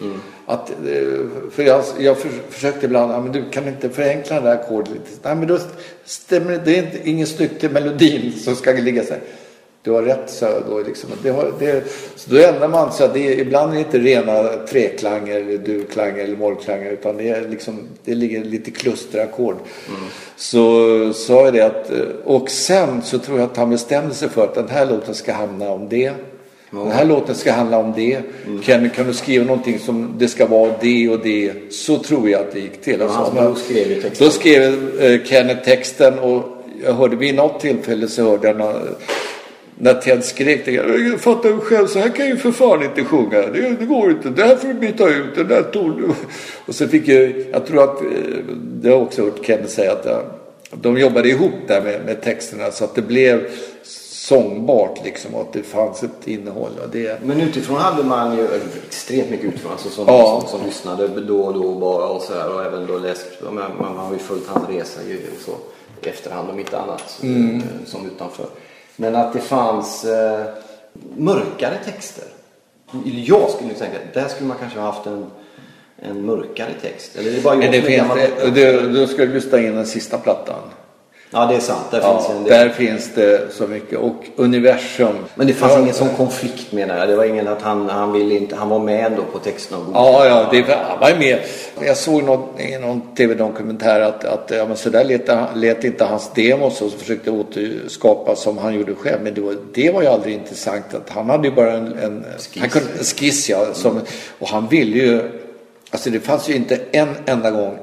Att, 0.47 0.71
eh, 0.71 1.27
för 1.51 1.63
jag, 1.63 1.85
jag 1.99 2.19
för, 2.19 2.29
försökte 2.51 2.87
ibland, 2.87 3.13
ja, 3.13 3.21
men 3.21 3.33
du 3.33 3.51
kan 3.51 3.69
inte 3.69 3.91
förenkla 3.91 4.41
det 4.41 4.49
här 4.49 4.57
ackordet 4.57 4.93
lite. 4.93 5.11
Nej 5.23 5.35
men 5.35 5.49
då 5.49 5.59
stämmer 6.05 6.61
det, 6.65 6.79
är 6.79 6.83
inte, 6.83 7.11
inget 7.11 7.29
snyggt 7.29 7.61
till 7.61 7.71
melodin 7.71 8.33
som 8.45 8.57
ska 8.57 8.73
ligga 8.73 9.05
så 9.05 9.13
här. 9.13 9.23
Du 9.83 9.93
har 9.93 10.03
rätt, 10.03 10.31
så 10.31 10.47
då 10.69 10.81
liksom. 10.81 11.11
Det 11.23 11.31
har, 11.31 11.53
det, 11.59 11.85
så 12.17 12.31
då 12.31 12.37
ändrar 12.37 12.69
man 12.69 12.93
så 12.93 13.05
att 13.05 13.15
det 13.15 13.41
ibland 13.41 13.71
är 13.71 13.75
det 13.75 13.81
inte 13.81 13.99
rena 13.99 14.43
treklanger, 14.69 15.59
durklanger 15.59 16.25
eller 16.25 16.37
mollklanger 16.37 16.91
utan 16.91 17.17
det, 17.17 17.29
är 17.29 17.49
liksom, 17.49 17.89
det 18.05 18.15
ligger 18.15 18.45
lite 18.45 18.71
klusterackord. 18.71 19.57
Så 20.37 21.13
sa 21.13 21.45
jag 21.45 21.55
det 21.55 21.61
att, 21.61 21.91
eh, 21.91 21.99
och 22.25 22.51
sen 22.51 23.03
så 23.03 23.19
tror 23.19 23.39
jag 23.39 23.51
att 23.51 23.57
han 23.57 23.71
bestämde 23.71 24.15
sig 24.15 24.29
för 24.29 24.45
att 24.45 24.55
den 24.55 24.69
här 24.69 24.87
låten 24.87 25.15
ska 25.15 25.33
hamna 25.33 25.71
om 25.71 25.89
det. 25.89 26.13
Den 26.71 26.91
här 26.91 27.05
låten 27.05 27.35
ska 27.35 27.53
handla 27.53 27.79
om 27.79 27.93
det. 27.97 28.19
Kan, 28.65 28.91
kan 28.91 29.07
du 29.07 29.13
skriva 29.15 29.45
någonting 29.45 29.79
som 29.79 30.15
det 30.19 30.29
ska 30.29 30.47
vara 30.47 30.73
det 30.81 31.09
och 31.09 31.21
det. 31.23 31.53
Så 31.73 31.99
tror 31.99 32.31
jag 32.31 32.41
att 32.41 32.53
det 32.53 32.61
gick 32.61 32.81
till. 32.83 33.03
Och 33.03 33.11
hans 33.11 33.29
så- 33.29 33.35
bror 33.35 33.55
skrev 33.55 34.03
texten. 34.03 34.27
Då 34.27 34.31
skrev 34.31 35.01
eh, 35.01 35.25
Kenneth 35.25 35.65
texten 35.65 36.19
och 36.19 36.43
jag 36.85 36.93
hörde 36.93 37.17
vid 37.17 37.35
något 37.35 37.61
tillfälle 37.61 38.09
så 38.09 38.23
hörde 38.31 38.49
jag 38.49 38.57
när, 38.59 38.81
när 39.79 39.95
Ted 39.95 40.25
skrek. 40.25 40.69
Jag 40.69 41.21
fattar 41.21 41.49
ju 41.49 41.59
själv, 41.59 41.87
så 41.87 41.99
här 41.99 42.09
kan 42.09 42.27
jag 42.27 42.35
ju 42.35 42.37
för 42.37 42.53
fan 42.53 42.83
inte 42.83 43.05
sjunga. 43.05 43.31
Det, 43.47 43.77
det 43.81 43.85
går 43.87 44.11
inte. 44.11 44.29
Det 44.29 44.43
här 44.45 44.57
får 44.57 44.69
du 44.69 44.75
byta 44.75 45.09
ut. 45.09 45.35
Den 45.37 45.49
där 45.49 45.63
ton. 45.63 46.15
Och 46.67 46.75
så 46.75 46.89
fick 46.89 47.09
jag, 47.09 47.33
jag 47.53 47.67
tror 47.67 47.83
att, 47.85 48.01
eh, 48.03 48.09
det 48.83 48.89
har 48.89 48.97
jag 48.97 49.03
också 49.03 49.25
hört 49.25 49.47
Kenneth 49.47 49.69
säga 49.69 49.93
att 49.93 50.07
eh, 50.07 50.19
de 50.73 50.99
jobbade 50.99 51.29
ihop 51.29 51.53
där 51.67 51.83
med, 51.83 52.01
med 52.07 52.23
texterna 52.23 52.71
så 52.71 52.85
att 52.85 52.95
det 52.95 53.03
blev 53.03 53.49
sångbart 54.29 55.05
liksom 55.05 55.35
och 55.35 55.41
att 55.41 55.53
det 55.53 55.63
fanns 55.63 56.03
ett 56.03 56.29
innehåll. 56.29 56.71
Och 56.83 56.89
det, 56.93 57.23
Men 57.23 57.41
utifrån 57.41 57.77
hade 57.77 58.05
man 58.05 58.37
ju 58.37 58.49
extremt 58.87 59.31
mycket 59.31 59.47
utifrån. 59.47 59.73
Alltså 59.73 59.89
som, 59.89 60.05
Ja. 60.09 60.41
som, 60.41 60.59
som 60.59 60.67
lyssnade 60.67 61.09
då 61.09 61.41
och 61.41 61.55
då 61.55 61.75
bara 61.75 62.07
och 62.07 62.23
så 62.23 62.35
här. 62.35 62.55
Och 62.55 62.65
även 62.65 62.87
då 62.87 62.99
läst. 62.99 63.27
Man, 63.43 63.55
man, 63.55 63.97
har 63.97 64.13
ju 64.13 64.19
följt 64.19 64.49
hans 64.49 64.69
resa 64.69 65.01
ju 65.09 65.17
och 65.17 65.43
så. 65.45 65.53
I 66.03 66.09
efterhand 66.09 66.51
om 66.51 66.59
inte 66.59 66.79
annat. 66.79 67.19
Mm. 67.23 67.57
eh, 67.57 67.63
Som 67.87 68.07
utanför. 68.07 68.47
Men 68.97 69.17
att 69.17 69.33
det 69.33 69.41
fanns 69.41 70.05
eh, 70.05 70.47
mörkare 71.17 71.79
texter. 71.85 72.25
Jag 73.05 73.51
skulle 73.51 73.75
tänka 73.75 73.97
att 73.97 74.15
där 74.15 74.29
skulle 74.29 74.49
man 74.49 74.57
kanske 74.61 74.79
ha 74.79 74.87
haft 74.87 75.07
en, 75.07 75.27
en 75.97 76.27
mörkare 76.27 76.73
text. 76.83 77.17
Eller 77.17 77.31
det 77.31 77.39
är 77.39 77.43
bara 77.43 77.63
jag 77.63 77.73
det 77.73 77.83
finns, 77.83 78.09
det, 78.15 78.51
det, 78.51 79.01
då 79.01 79.07
ska 79.07 79.27
du 79.27 79.35
lyssna 79.35 79.59
in 79.59 79.75
den 79.75 79.87
sista 79.87 80.19
plattan. 80.19 80.61
Ja 81.37 81.47
det 81.47 81.55
är 81.55 81.61
sant. 81.61 81.91
Där 81.91 82.01
Ja, 82.01 82.21
finns 82.21 82.49
där 82.49 82.69
finns 82.69 83.15
det 83.15 83.53
så 83.53 83.67
mycket. 83.67 83.99
Och 83.99 84.25
universum. 84.37 85.17
Men 85.35 85.47
det 85.47 85.53
fanns 85.53 85.73
Ja, 85.73 85.81
ingen 85.81 85.95
sån 85.95 86.09
konflikt 86.09 86.73
menar 86.73 86.99
jag. 86.99 87.09
Det 87.09 87.17
var 87.17 87.25
ingen 87.25 87.49
att 87.49 87.63
han, 87.63 87.89
han 87.89 88.13
ville 88.13 88.35
inte, 88.35 88.57
han 88.57 88.69
var 88.69 88.79
med 88.79 89.07
ändå 89.07 89.23
på 89.33 89.39
texten 89.39 89.79
och 89.79 89.85
Ja, 89.95 90.27
ja, 90.27 90.49
det 90.51 90.73
han 90.73 91.01
var 91.01 91.19
med. 91.19 91.39
Jag 91.81 91.97
såg 91.97 92.23
något, 92.23 92.61
i 92.61 92.79
någon 92.79 93.15
tv-dokumentär 93.15 94.01
att, 94.01 94.25
att 94.25 94.51
ja, 94.51 94.67
men 94.67 94.77
så 94.77 94.91
där 94.91 95.05
lät, 95.05 95.31
lät 95.55 95.85
inte 95.85 96.05
hans 96.05 96.31
demos 96.35 96.83
och 96.83 96.91
så 96.91 96.99
försökte 96.99 97.31
återskapa 97.31 98.37
som 98.37 98.59
han 98.59 98.75
gjorde 98.75 98.95
själv. 98.95 99.23
Men 99.23 99.35
det 99.35 99.41
var, 99.41 99.57
det 99.75 99.91
var 99.91 100.03
ju 100.03 100.09
aldrig 100.09 100.35
intressant. 100.35 100.95
Att 100.95 101.11
han 101.11 101.31
hade 101.31 101.49
ju 101.49 101.55
bara 101.55 101.73
en, 101.73 101.99
en 101.99 102.25
skiss, 102.39 102.61
han 102.61 102.69
kunde, 102.69 102.89
en 102.99 103.05
skiss 103.05 103.49
ja, 103.49 103.67
som, 103.73 104.01
och 104.39 104.49
han 104.49 104.69
ville 104.69 104.99
ju, 104.99 105.23
alltså 105.91 106.11
det 106.11 106.21
fanns 106.21 106.49
ju 106.49 106.55
inte 106.55 106.79
en 106.93 107.09
enda 107.27 107.51
gång 107.51 107.79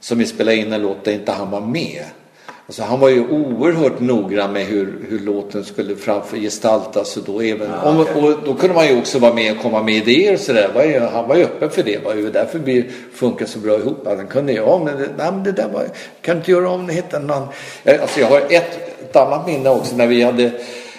som 0.00 0.18
vi 0.18 0.26
spelade 0.26 0.56
in 0.56 0.72
en 0.72 0.82
låt 0.82 1.04
där 1.04 1.12
inte 1.12 1.32
han 1.32 1.50
var 1.50 1.60
med. 1.60 2.04
Alltså 2.68 2.82
han 2.82 3.00
var 3.00 3.08
ju 3.08 3.28
oerhört 3.28 4.00
noggrann 4.00 4.52
med 4.52 4.64
hur, 4.66 4.98
hur 5.08 5.18
låten 5.18 5.64
skulle 5.64 5.96
framför 5.96 6.36
gestaltas 6.36 7.16
och 7.16 7.22
då 7.26 7.40
även, 7.40 7.74
om, 7.74 7.98
och 8.00 8.34
då 8.44 8.54
kunde 8.54 8.74
man 8.74 8.86
ju 8.88 8.98
också 8.98 9.18
vara 9.18 9.34
med 9.34 9.52
och 9.56 9.62
komma 9.62 9.82
med 9.82 9.94
idéer 9.94 10.32
och 10.34 10.40
sådär. 10.40 11.08
Han 11.12 11.28
var 11.28 11.36
ju 11.36 11.42
öppen 11.44 11.70
för 11.70 11.82
det. 11.82 12.04
Var 12.04 12.14
ju 12.14 12.30
därför 12.30 12.58
vi 12.58 12.84
funkar 13.14 13.46
så 13.46 13.58
bra 13.58 13.74
ihop. 13.78 14.06
Han 14.06 14.26
kunde 14.26 14.52
ju, 14.52 14.58
ja 14.58 14.80
men 14.84 14.96
det, 14.98 15.08
nej, 15.18 15.32
men 15.32 15.42
det 15.42 15.52
där 15.52 15.68
var, 15.68 15.84
kan 16.22 16.34
du 16.34 16.38
inte 16.38 16.50
göra 16.50 16.70
om 16.70 16.86
det, 16.86 16.92
hitta. 16.92 17.20
Jag- 17.82 18.00
Alltså 18.00 18.20
jag 18.20 18.26
har 18.26 18.40
ett, 18.40 19.00
ett 19.02 19.16
annat 19.16 19.46
minne 19.46 19.70
också 19.70 19.96
när 19.96 20.06
vi 20.06 20.22
hade 20.22 20.50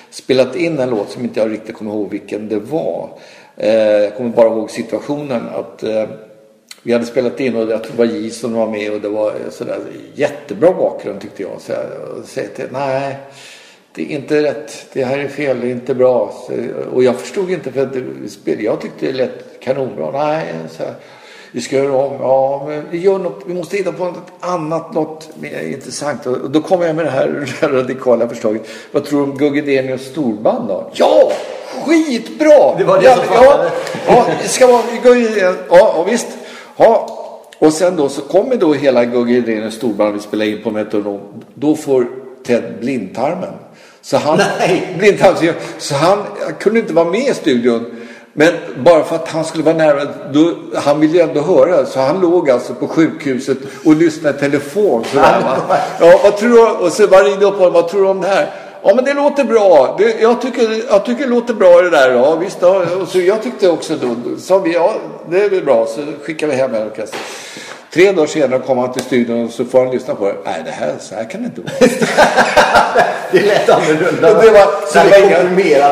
spelat 0.09 0.55
in 0.55 0.79
en 0.79 0.89
låt 0.89 1.09
som 1.09 1.23
inte 1.23 1.39
jag 1.39 1.51
riktigt 1.51 1.75
kommer 1.75 1.91
ihåg 1.91 2.09
vilken 2.09 2.49
det 2.49 2.59
var. 2.59 3.09
Eh, 3.57 3.73
jag 3.75 4.15
kommer 4.17 4.29
bara 4.29 4.47
ihåg 4.47 4.71
situationen 4.71 5.41
att 5.55 5.83
eh, 5.83 6.03
vi 6.83 6.93
hade 6.93 7.05
spelat 7.05 7.39
in 7.39 7.55
och 7.55 7.71
jag 7.71 7.83
tror 7.83 7.91
det 7.91 7.97
var 7.97 8.13
J 8.13 8.29
som 8.29 8.53
var 8.53 8.67
med 8.67 8.91
och 8.91 9.01
det 9.01 9.09
var 9.09 9.33
sådär 9.49 9.79
jättebra 10.13 10.73
bakgrund 10.73 11.21
tyckte 11.21 11.41
jag. 11.41 11.61
Så 11.61 11.71
jag 11.71 12.25
säger 12.25 12.49
till 12.49 12.65
nej, 12.71 13.17
det 13.95 14.01
är 14.01 14.15
inte 14.15 14.43
rätt. 14.43 14.85
Det 14.93 15.03
här 15.03 15.17
är 15.17 15.27
fel, 15.27 15.59
det 15.61 15.67
är 15.67 15.71
inte 15.71 15.95
bra. 15.95 16.33
Så, 16.47 16.53
och 16.93 17.03
jag 17.03 17.15
förstod 17.15 17.51
inte 17.51 17.71
för 17.71 17.81
att 17.81 17.93
det, 18.43 18.53
jag 18.61 18.81
tyckte 18.81 19.05
det 19.05 19.13
lät 19.13 19.59
kanonbra. 19.59 20.11
Nej, 20.11 20.53
så 20.71 20.83
här, 20.83 20.93
vi 21.51 21.61
ska 21.61 21.75
göra 21.75 21.95
om. 21.95 22.13
Ja, 22.19 22.65
men 22.67 22.85
vi 22.91 22.97
gör 22.97 23.17
något. 23.17 23.43
Vi 23.45 23.53
måste 23.53 23.77
hitta 23.77 23.91
på 23.91 24.05
något 24.05 24.31
annat, 24.39 24.93
något 24.93 25.29
mer 25.39 25.61
intressant. 25.61 26.25
Och 26.25 26.49
då 26.49 26.61
kom 26.61 26.81
jag 26.81 26.95
med 26.95 27.05
det 27.05 27.11
här, 27.11 27.57
radikala 27.67 28.27
förslaget. 28.29 28.67
Vad 28.91 29.05
tror 29.05 29.19
du 29.19 29.31
om 29.31 29.37
Gugge 29.37 29.61
Denius 29.61 30.05
storband 30.05 30.67
då? 30.67 30.91
Ja! 30.93 31.31
Skitbra! 31.85 32.75
Det 32.77 32.83
var 32.83 32.97
det 32.97 33.05
ja, 33.05 33.15
som 33.15 33.25
ja, 33.33 33.69
ja, 34.07 34.25
det 34.41 34.47
ska 34.47 34.67
vara 34.67 34.81
Gugge 35.03 35.39
Ja, 35.39 35.55
ja, 35.69 36.05
visst. 36.09 36.27
Ja. 36.79 37.15
Och 37.59 37.73
sen 37.73 37.95
då 37.95 38.09
så 38.09 38.21
kommer 38.21 38.55
då 38.55 38.73
hela 38.73 39.05
Gugge 39.05 39.33
Idréns 39.33 39.73
storband 39.73 40.13
vi 40.13 40.19
spelar 40.19 40.45
in 40.45 40.63
på 40.63 40.71
Metronom. 40.71 41.19
Då 41.53 41.75
får 41.75 42.07
Ted 42.45 42.63
blindtarmen. 42.79 43.53
Så 44.01 44.17
han, 44.17 44.41
blindtarmen, 44.97 45.53
så 45.77 45.95
han 45.95 46.17
kunde 46.59 46.79
inte 46.79 46.93
vara 46.93 47.09
med 47.09 47.27
i 47.27 47.33
studion. 47.33 47.85
Men 48.33 48.53
bara 48.83 49.03
för 49.03 49.15
att 49.15 49.27
han 49.27 49.45
skulle 49.45 49.63
vara 49.63 49.75
nära, 49.75 50.07
då, 50.33 50.53
han 50.75 50.99
ville 50.99 51.13
ju 51.13 51.23
ändå 51.23 51.41
höra. 51.41 51.85
Så 51.85 51.99
han 51.99 52.21
låg 52.21 52.49
alltså 52.49 52.73
på 52.73 52.87
sjukhuset 52.87 53.57
och 53.85 53.95
lyssnade 53.95 54.37
i 54.37 54.39
telefon. 54.39 55.03
Sådär, 55.11 55.41
va? 55.41 55.77
Ja, 55.99 56.19
vad 56.23 56.37
tror 56.37 56.49
du? 56.49 56.85
Och 56.85 56.91
så 56.91 57.07
var 57.07 57.23
ringde 57.23 57.45
upp 57.45 57.57
honom, 57.57 57.73
vad 57.73 57.87
tror 57.87 58.01
du 58.01 58.07
om 58.07 58.21
det 58.21 58.27
här? 58.27 58.49
Ja 58.83 58.95
men 58.95 59.05
det 59.05 59.13
låter 59.13 59.43
bra. 59.43 59.95
Det, 59.97 60.21
jag, 60.21 60.41
tycker, 60.41 60.83
jag 60.89 61.05
tycker 61.05 61.23
det 61.23 61.29
låter 61.29 61.53
bra 61.53 61.81
det 61.81 61.89
där. 61.89 62.11
Ja, 62.11 62.35
visst, 62.35 62.57
ja. 62.61 62.85
Så 63.07 63.19
jag 63.19 63.43
tyckte 63.43 63.69
också 63.69 63.95
då, 63.95 64.15
sa 64.39 64.59
vi 64.59 64.73
ja 64.73 64.93
det 65.29 65.43
är 65.43 65.49
väl 65.49 65.65
bra. 65.65 65.85
Så 65.85 66.01
skickade 66.23 66.51
vi 66.51 66.57
hem 66.57 66.75
en 66.75 66.87
orkester. 66.87 67.19
Tre 67.93 68.11
dagar 68.11 68.27
senare 68.27 68.59
kom 68.59 68.77
han 68.77 68.91
till 68.91 69.01
studion 69.01 69.45
och 69.45 69.51
så 69.51 69.65
får 69.65 69.79
han 69.85 69.93
lyssna 69.93 70.15
på 70.15 70.25
det. 70.25 70.35
Nej 70.45 70.61
det 70.65 70.71
här, 70.71 70.93
så 70.99 71.15
här 71.15 71.29
kan 71.29 71.41
det 71.41 71.45
inte 71.45 71.61
vara. 71.61 71.91
Det 73.31 73.41
lät 73.41 73.69
annorlunda. 73.69 74.41
Det 74.41 74.51
var, 74.51 74.87
så 74.87 74.99
det, 74.99 75.09
var 75.09 75.27
inga, 75.27 75.43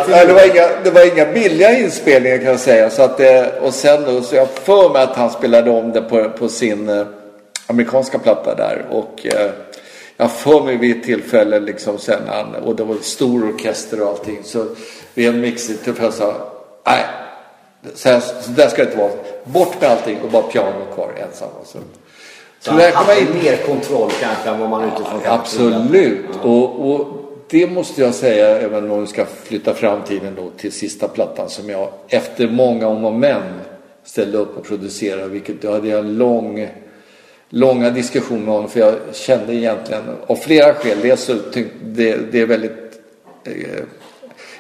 nej, 0.08 0.26
det, 0.28 0.34
var 0.34 0.46
inga, 0.46 0.68
det 0.84 0.92
var 0.92 1.14
inga 1.14 1.26
billiga 1.26 1.80
inspelningar 1.80 2.38
kan 2.38 2.48
jag 2.48 2.60
säga. 2.60 2.90
Så 2.90 3.02
att, 3.02 3.20
eh, 3.20 3.46
och 3.62 3.74
sen 3.74 4.04
då, 4.06 4.22
så 4.22 4.36
jag 4.36 4.48
för 4.50 4.90
mig 4.90 5.04
att 5.04 5.16
han 5.16 5.30
spelade 5.30 5.70
om 5.70 5.92
det 5.92 6.02
på, 6.02 6.30
på 6.30 6.50
sin 6.50 6.90
eh, 6.90 7.06
amerikanska 7.68 8.20
platta 8.20 8.56
där. 8.56 8.86
Och 8.90 9.26
eh, 9.26 9.52
jag 10.18 10.32
för 10.32 10.64
mig 10.64 10.78
vid 10.78 10.98
ett 10.98 11.04
tillfälle 11.04 11.60
liksom 11.60 11.98
sen 11.98 12.22
han, 12.28 12.56
och 12.56 12.76
det 12.76 12.84
var 12.84 12.96
stor 12.96 13.50
orkester 13.50 14.02
och 14.02 14.08
allting. 14.08 14.40
Så 14.44 14.66
vid 15.14 15.30
en 15.30 15.56
tillfälle 15.84 16.12
sa 16.12 16.36
nej, 16.86 17.06
så, 17.94 18.10
här, 18.10 18.20
så 18.20 18.52
där 18.52 18.68
ska 18.68 18.84
det 18.84 18.88
inte 18.88 18.98
vara. 18.98 19.12
Bort 19.44 19.82
med 19.82 19.90
allting 19.90 20.22
och 20.22 20.32
bara 20.32 20.44
piano 20.44 20.86
kvar 20.96 21.12
ensam. 21.18 21.50
Och 21.62 21.68
så. 21.68 21.78
Så 22.60 22.72
där 22.72 22.92
han 22.92 23.06
hade 23.06 23.22
in. 23.22 23.28
mer 23.44 23.58
kontroll 23.58 24.12
kanske 24.22 24.50
än 24.50 24.60
vad 24.60 24.70
man 24.70 24.84
utifrån 24.84 25.06
kanske 25.06 25.30
Absolut. 25.30 26.32
trodde. 26.34 26.50
Och, 26.50 26.92
och 26.92 27.08
det 27.50 27.68
måste 27.68 28.02
jag 28.02 28.16
säga, 28.16 28.60
även 28.60 28.92
om 28.92 29.02
vi 29.02 29.08
ska 29.08 29.26
flytta 29.26 29.74
framtiden 29.74 30.34
då 30.36 30.50
till 30.58 30.72
sista 30.72 31.08
plattan 31.08 31.50
som 31.50 31.70
jag 31.70 31.90
efter 32.08 32.48
många 32.48 32.88
om 32.88 33.06
och 33.06 33.14
men 33.14 33.42
ställde 34.04 34.38
upp 34.38 34.58
och 34.58 34.66
producerade. 34.66 35.28
Vilket 35.28 35.62
då 35.62 35.72
hade 35.72 35.88
jag 35.88 36.00
en 36.00 36.18
lång, 36.18 36.68
långa 37.50 37.90
diskussioner 37.90 38.46
med 38.46 38.54
honom. 38.54 38.70
För 38.70 38.80
jag 38.80 38.96
kände 39.14 39.56
egentligen, 39.56 40.04
av 40.28 40.36
flera 40.36 40.74
skäl, 40.74 40.98
dels 41.02 41.24
så 41.24 41.38
tyckte 41.38 41.78
det, 41.82 42.32
det 42.32 42.40
är 42.42 42.46
väldigt 42.46 43.02
eh, 43.44 43.84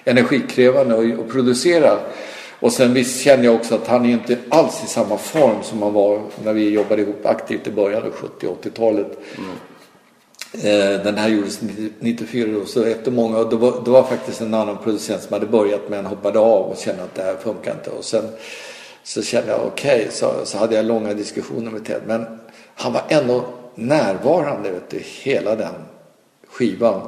energikrävande 0.03 0.95
att, 0.95 1.19
att 1.19 1.31
producera. 1.31 1.99
Och 2.59 2.71
sen 2.71 2.93
visst 2.93 3.21
känner 3.21 3.43
jag 3.43 3.55
också 3.55 3.75
att 3.75 3.87
han 3.87 4.05
är 4.05 4.09
inte 4.09 4.37
alls 4.49 4.83
i 4.83 4.87
samma 4.87 5.17
form 5.17 5.63
som 5.63 5.81
han 5.81 5.93
var 5.93 6.21
när 6.43 6.53
vi 6.53 6.69
jobbade 6.69 7.01
ihop 7.01 7.25
aktivt 7.25 7.67
i 7.67 7.71
början 7.71 8.03
av 8.03 8.11
70 8.11 8.47
80-talet. 8.63 9.19
Eh, 10.53 11.03
Den 11.03 11.17
här 11.17 11.29
gjordes 11.29 11.59
94 11.99 12.51
då, 12.53 12.65
så 12.65 12.83
efter 12.83 13.11
många, 13.11 13.43
det 13.43 13.55
var, 13.55 13.81
det 13.85 13.91
var 13.91 14.03
faktiskt 14.03 14.41
en 14.41 14.53
annan 14.53 14.77
producent 14.83 15.21
som 15.21 15.33
hade 15.33 15.45
börjat 15.45 15.81
men 15.89 16.05
hoppade 16.05 16.39
av 16.39 16.65
och 16.65 16.77
kände 16.77 17.03
att 17.03 17.15
det 17.15 17.21
här 17.23 17.35
funkar 17.35 17.71
inte. 17.71 17.89
Och 17.89 18.05
sen 18.05 18.23
så 19.03 19.21
kände 19.21 19.51
jag 19.51 19.65
okej, 19.65 20.07
så, 20.11 20.31
så 20.43 20.57
hade 20.57 20.75
jag 20.75 20.85
långa 20.85 21.13
diskussioner 21.13 21.71
med 21.71 21.85
Ted. 21.85 22.01
Men 22.07 22.25
han 22.77 22.93
var 22.93 23.03
ändå 23.09 23.45
närvarande 23.75 24.71
vet 24.71 24.89
du, 24.89 25.01
hela 25.03 25.55
den 25.55 25.73
skivan. 26.47 27.01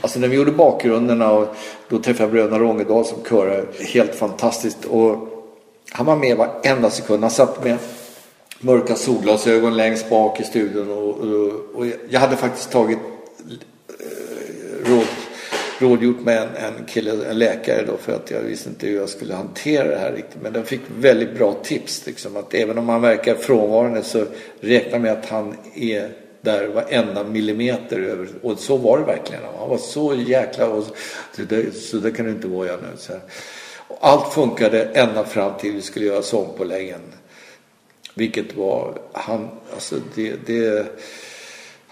Alltså 0.00 0.18
när 0.18 0.28
vi 0.28 0.36
gjorde 0.36 0.52
bakgrunderna 0.52 1.32
och 1.32 1.56
då 1.88 1.98
träffade 1.98 2.22
jag 2.22 2.30
bröderna 2.30 2.58
Rångedal 2.58 3.04
som 3.04 3.22
körade. 3.24 3.66
Helt 3.80 4.14
fantastiskt. 4.14 4.84
Och 4.84 5.28
han 5.90 6.06
var 6.06 6.16
med 6.16 6.36
varenda 6.36 6.90
sekund. 6.90 7.22
Han 7.22 7.30
satt 7.30 7.64
med 7.64 7.78
mörka 8.60 8.94
solglasögon 8.94 9.76
längst 9.76 10.10
bak 10.10 10.40
i 10.40 10.44
studion. 10.44 10.90
Och, 10.90 11.18
och, 11.18 11.80
och 11.80 11.86
jag 12.08 12.20
hade 12.20 12.36
faktiskt 12.36 12.70
tagit 12.70 12.98
rådgjort 15.78 16.20
med 16.20 16.42
en, 16.42 16.48
en 16.56 16.84
kille, 16.86 17.26
en 17.30 17.38
läkare 17.38 17.84
då 17.86 17.96
för 17.96 18.12
att 18.12 18.30
jag 18.30 18.40
visste 18.40 18.68
inte 18.68 18.86
hur 18.86 18.96
jag 18.96 19.08
skulle 19.08 19.34
hantera 19.34 19.88
det 19.88 19.98
här 19.98 20.12
riktigt. 20.12 20.42
Men 20.42 20.52
den 20.52 20.64
fick 20.64 20.80
väldigt 20.98 21.34
bra 21.34 21.52
tips 21.62 22.06
liksom 22.06 22.36
att 22.36 22.54
även 22.54 22.78
om 22.78 22.88
han 22.88 23.02
verkar 23.02 23.34
frånvarande 23.34 24.02
så 24.02 24.24
räkna 24.60 24.98
med 24.98 25.12
att 25.12 25.26
han 25.26 25.56
är 25.74 26.10
där 26.40 26.68
varenda 26.68 27.24
millimeter 27.24 28.00
över. 28.00 28.28
Och 28.42 28.58
så 28.58 28.76
var 28.76 28.98
det 28.98 29.04
verkligen. 29.04 29.42
Han 29.58 29.68
var 29.68 29.78
så 29.78 30.14
jäkla... 30.14 30.68
Och 30.68 30.84
så, 31.32 31.42
det, 31.48 31.76
så 31.76 31.96
det 31.96 32.10
kan 32.10 32.26
det 32.26 32.32
inte 32.32 32.48
vara 32.48 32.66
jag 32.66 32.82
nu. 32.82 32.88
Så 32.96 33.12
här. 33.12 33.20
Och 33.88 33.98
allt 34.00 34.32
funkade 34.32 34.84
ända 34.84 35.24
fram 35.24 35.52
till 35.58 35.72
vi 35.72 35.82
skulle 35.82 36.06
göra 36.06 36.22
sångpåläggen. 36.22 37.00
Vilket 38.14 38.56
var... 38.56 38.98
Han, 39.12 39.48
alltså 39.74 39.94
det... 40.14 40.46
det 40.46 40.86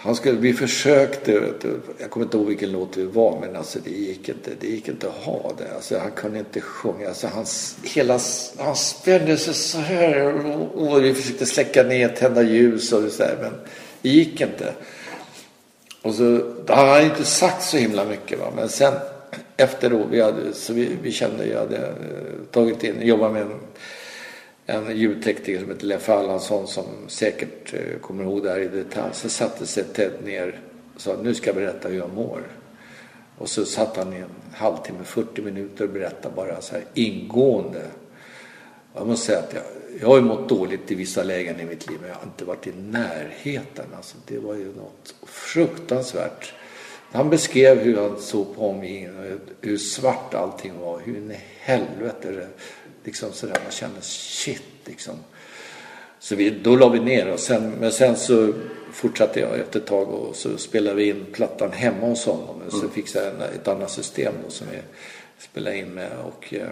han 0.04 0.14
skulle, 0.16 0.38
vi 0.38 0.52
försökte, 0.52 1.32
du, 1.60 1.80
jag 1.98 2.10
kommer 2.10 2.26
inte 2.26 2.36
ihåg 2.36 2.46
vilken 2.46 2.72
låt 2.72 2.92
det 2.92 3.04
var, 3.04 3.40
men 3.40 3.56
alltså 3.56 3.78
det 3.84 3.90
gick 3.90 4.28
inte, 4.28 4.50
det 4.60 4.66
gick 4.66 4.88
inte 4.88 5.08
att 5.08 5.14
ha 5.14 5.52
det. 5.58 5.74
Alltså 5.74 5.98
han 5.98 6.10
kunde 6.10 6.38
inte 6.38 6.60
sjunga. 6.60 7.08
Alltså 7.08 7.26
han, 7.26 7.44
hela, 7.82 8.20
han 8.58 8.76
spände 8.76 9.36
sig 9.36 9.54
så 9.54 9.78
här 9.78 10.46
och, 10.46 10.88
och 10.88 11.04
vi 11.04 11.14
försökte 11.14 11.46
släcka 11.46 11.82
ner, 11.82 12.08
tända 12.08 12.42
ljus 12.42 12.92
och 12.92 13.12
så 13.12 13.22
här, 13.22 13.36
men 13.42 13.52
det 14.02 14.08
gick 14.08 14.40
inte. 14.40 14.72
Och 16.02 16.14
så, 16.14 16.54
han 16.68 16.88
hade 16.88 17.04
inte 17.04 17.24
sagt 17.24 17.62
så 17.62 17.76
himla 17.76 18.04
mycket 18.04 18.38
va, 18.38 18.52
men 18.56 18.68
sen 18.68 18.94
efter 19.56 19.90
då, 19.90 20.06
vi, 20.10 20.20
hade, 20.20 20.52
så 20.52 20.72
vi, 20.72 20.88
vi 21.02 21.12
kände, 21.12 21.46
jag 21.46 21.58
hade 21.58 21.76
eh, 21.76 21.92
tagit 22.50 22.84
in, 22.84 23.02
jobbat 23.02 23.32
med 23.32 23.42
en 23.42 23.60
en 24.66 24.96
ljudtekniker 24.96 25.60
som 25.60 25.68
heter 25.68 25.86
Leffe 25.86 26.12
Allansson 26.12 26.66
som 26.66 26.84
säkert 27.06 27.74
eh, 27.74 27.98
kommer 28.00 28.24
ihåg 28.24 28.42
det 28.42 28.50
här 28.50 28.60
i 28.60 28.68
detalj. 28.68 29.14
Så 29.14 29.28
satte 29.28 29.66
sig 29.66 29.84
Ted 29.84 30.12
ner 30.24 30.60
och 30.94 31.00
sa 31.00 31.16
nu 31.22 31.34
ska 31.34 31.46
jag 31.46 31.56
berätta 31.56 31.88
hur 31.88 31.98
jag 31.98 32.14
mår. 32.14 32.42
Och 33.38 33.48
så 33.48 33.64
satt 33.64 33.96
han 33.96 34.12
i 34.12 34.16
en 34.16 34.30
halvtimme, 34.52 35.04
40 35.04 35.42
minuter 35.42 35.84
och 35.84 35.90
berättade 35.90 36.34
bara 36.34 36.60
så 36.60 36.74
här 36.74 36.84
ingående. 36.94 37.82
Jag 38.94 39.06
måste 39.06 39.26
säga 39.26 39.38
att 39.38 39.54
jag, 39.54 39.62
jag 40.00 40.08
har 40.08 40.16
ju 40.16 40.22
mått 40.22 40.48
dåligt 40.48 40.90
i 40.90 40.94
vissa 40.94 41.22
lägen 41.22 41.60
i 41.60 41.64
mitt 41.64 41.90
liv 41.90 41.98
men 42.00 42.08
jag 42.08 42.16
har 42.16 42.24
inte 42.24 42.44
varit 42.44 42.66
i 42.66 42.72
närheten. 42.72 43.86
Alltså, 43.96 44.16
det 44.26 44.38
var 44.38 44.54
ju 44.54 44.66
något 44.66 45.14
fruktansvärt. 45.22 46.54
Han 47.12 47.30
beskrev 47.30 47.78
hur 47.78 47.96
han 47.96 48.20
såg 48.20 48.56
på 48.56 48.68
omgivningen, 48.68 49.40
hur 49.60 49.76
svart 49.76 50.34
allting 50.34 50.72
var, 50.80 51.00
hur 51.04 51.16
in 51.16 51.30
i 51.30 51.40
helvete 51.58 52.30
det 52.32 52.48
liksom 53.04 53.32
sådär, 53.32 53.60
man 53.62 53.72
känner 53.72 54.00
shit 54.00 54.62
liksom. 54.84 55.14
Så 56.18 56.36
vi, 56.36 56.50
då 56.50 56.76
la 56.76 56.88
vi 56.88 57.00
ner 57.00 57.32
och 57.32 57.40
sen, 57.40 57.70
men 57.80 57.92
sen 57.92 58.16
så 58.16 58.52
fortsatte 58.92 59.40
jag 59.40 59.58
efter 59.58 59.80
ett 59.80 59.86
tag 59.86 60.08
och 60.08 60.36
så 60.36 60.58
spelade 60.58 60.96
vi 60.96 61.08
in 61.08 61.26
plattan 61.32 61.72
hemma 61.72 62.06
hos 62.06 62.26
honom. 62.26 62.56
Mm. 62.56 62.70
Så 62.70 62.88
fick 62.88 63.14
jag 63.14 63.26
ett 63.54 63.68
annat 63.68 63.90
system 63.90 64.34
då 64.44 64.50
som 64.50 64.66
vi 64.72 64.78
spelade 65.38 65.76
in 65.76 65.94
med 65.94 66.10
och, 66.24 66.54
eh, 66.54 66.68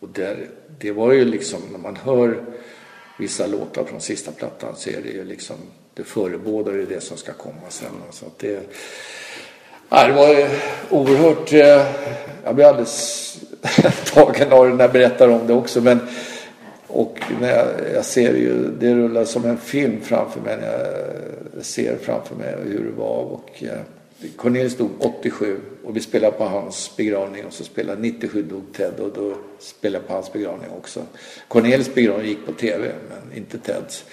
och 0.00 0.08
där, 0.08 0.48
det 0.78 0.92
var 0.92 1.12
ju 1.12 1.24
liksom 1.24 1.62
när 1.70 1.78
man 1.78 1.96
hör 1.96 2.44
vissa 3.18 3.46
låtar 3.46 3.84
från 3.84 4.00
sista 4.00 4.32
plattan 4.32 4.76
så 4.76 4.90
är 4.90 5.00
det 5.02 5.08
ju 5.08 5.24
liksom 5.24 5.56
det 5.94 6.04
förebådar 6.04 6.72
ju 6.72 6.86
det 6.86 7.00
som 7.00 7.16
ska 7.16 7.32
komma 7.32 7.68
sen. 7.68 7.90
Så 8.10 8.26
att 8.26 8.38
det, 8.38 8.62
ja, 9.88 10.06
det 10.06 10.12
var 10.12 10.28
ju 10.28 10.48
oerhört, 10.90 11.52
eh, 11.52 11.86
jag 12.44 12.54
blev 12.54 12.66
alldeles 12.66 13.38
tagen 14.14 14.52
av 14.52 14.68
det 14.68 14.74
när 14.74 14.84
jag 14.84 14.92
berättar 14.92 15.28
om 15.28 15.46
det 15.46 15.52
också. 15.52 15.80
Men, 15.80 16.00
och 16.86 17.20
när 17.40 17.48
jag, 17.48 17.66
jag 17.94 18.04
ser 18.04 18.34
ju, 18.34 18.68
det 18.80 18.94
rullar 18.94 19.24
som 19.24 19.44
en 19.44 19.58
film 19.58 20.00
framför 20.02 20.40
mig 20.40 20.56
när 20.56 20.66
jag 21.56 21.64
ser 21.64 21.96
framför 21.96 22.34
mig 22.34 22.54
hur 22.64 22.84
det 22.84 22.96
var. 22.96 23.22
Och, 23.22 23.62
eh, 23.62 23.80
Cornelis 24.36 24.76
dog 24.76 24.90
87 24.98 25.60
och 25.84 25.96
vi 25.96 26.00
spelade 26.00 26.36
på 26.36 26.44
hans 26.44 26.96
begravning 26.96 27.44
och 27.44 27.52
så 27.52 27.64
spelade 27.64 28.02
97 28.02 28.42
dog 28.42 28.62
Ted 28.72 29.00
och 29.00 29.10
då 29.14 29.34
spelade 29.58 30.02
jag 30.02 30.08
på 30.08 30.14
hans 30.14 30.32
begravning 30.32 30.70
också. 30.70 31.02
Cornelis 31.48 31.94
begravning 31.94 32.28
gick 32.28 32.46
på 32.46 32.52
tv 32.52 32.92
men 33.08 33.36
inte 33.36 33.58
Teds. 33.58 34.04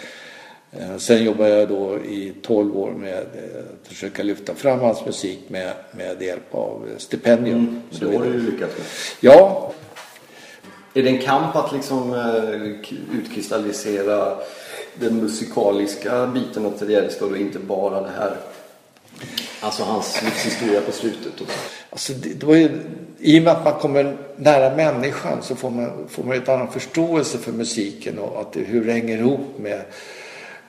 Eh, 0.72 0.97
sen 0.97 1.24
jobbade 1.24 1.49
jag 1.49 1.70
då 1.70 1.97
i 1.97 2.34
12 2.41 2.78
år 2.78 2.91
med 2.91 3.13
eh, 3.13 3.59
att 3.82 3.88
försöka 3.88 4.24
lyfta 4.24 4.55
fram 4.55 4.80
hans 4.80 5.05
musik 5.05 5.39
med, 5.47 5.74
med 5.91 6.22
hjälp 6.22 6.55
av 6.55 6.88
stipendium. 6.97 7.57
Mm, 7.57 7.82
det 7.99 8.17
har 8.17 8.26
du 8.26 8.39
lyckats 8.39 8.78
med. 8.78 8.88
Ja. 9.20 9.72
Är 10.93 11.03
det 11.03 11.09
en 11.09 11.22
kamp 11.22 11.55
att 11.55 11.74
liksom 11.74 12.13
eh, 12.13 13.20
utkristallisera 13.20 14.38
den 14.95 15.15
musikaliska 15.15 16.28
biten 16.28 16.65
av 16.65 16.72
Ted 16.72 16.89
Gärdestad 16.89 17.32
och 17.32 17.38
inte 17.38 17.59
bara 17.59 18.01
det 18.01 18.11
här 18.17 18.38
Alltså 19.61 19.84
hans 19.84 20.22
livshistoria 20.24 20.82
på 20.82 20.91
slutet. 20.91 21.41
Och 21.41 21.47
så. 21.47 21.53
Alltså 21.89 22.13
det, 22.13 22.34
det 22.34 22.45
var 22.45 22.55
ju, 22.55 22.70
I 23.20 23.39
och 23.39 23.43
med 23.43 23.53
att 23.53 23.63
man 23.63 23.80
kommer 23.80 24.17
nära 24.36 24.76
människan 24.76 25.38
så 25.41 25.55
får 25.55 25.70
man, 25.70 26.07
får 26.09 26.24
man 26.24 26.38
ett 26.38 26.49
annan 26.49 26.72
förståelse 26.72 27.38
för 27.38 27.51
musiken 27.51 28.20
och 28.20 28.41
att 28.41 28.53
det, 28.53 28.59
hur 28.59 28.86
det 28.86 28.91
hänger 28.91 29.17
ihop 29.17 29.59
med 29.59 29.82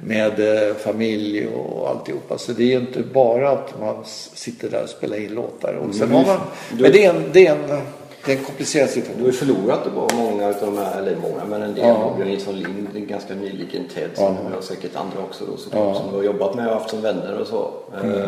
med 0.04 0.68
eh, 0.68 0.74
familj 0.74 1.46
och 1.46 1.90
alltihopa. 1.90 2.38
Så 2.38 2.52
det 2.52 2.62
är 2.62 2.66
ju 2.66 2.80
inte 2.80 3.02
bara 3.02 3.50
att 3.50 3.80
man 3.80 4.04
sitter 4.34 4.70
där 4.70 4.82
och 4.82 4.88
spelar 4.88 5.16
in 5.16 5.34
låtar. 5.34 5.74
Och 5.74 5.94
sen 5.94 6.10
har 6.10 6.26
man, 6.26 6.38
men 6.70 6.92
det 6.92 7.04
är 7.04 7.10
en, 7.10 7.24
det 7.32 7.46
är 7.46 7.52
en 7.54 7.80
det 8.24 8.32
är 8.32 8.36
en 8.36 8.44
komplicerad 8.44 8.90
situation. 8.90 9.16
Du 9.16 9.22
har 9.22 9.32
ju 9.32 9.36
förlorat 9.36 9.84
det 9.84 10.16
många 10.16 10.46
av 10.46 10.54
de 10.60 10.78
här, 10.78 10.98
eller 10.98 11.16
många, 11.16 11.44
men 11.44 11.62
en 11.62 11.74
del. 11.74 11.86
Ja. 11.86 12.12
Björn 12.16 12.28
Nilsson 12.28 12.56
Lind, 12.56 12.88
en 12.94 13.06
ganska 13.06 13.34
nyligen 13.34 13.84
Ted, 13.94 14.10
som 14.14 14.24
ja. 14.24 14.54
har 14.54 14.62
säkert 14.62 14.96
andra 14.96 15.18
också 15.28 15.44
då 15.44 15.56
såklart, 15.56 15.86
ja. 15.86 15.94
som 15.94 16.10
du 16.10 16.16
har 16.16 16.24
jobbat 16.24 16.54
med 16.54 16.66
och 16.66 16.74
haft 16.74 16.90
som 16.90 17.00
vänner 17.00 17.40
och 17.40 17.46
så. 17.46 17.70
Mm. 18.02 18.16
Uh, 18.16 18.24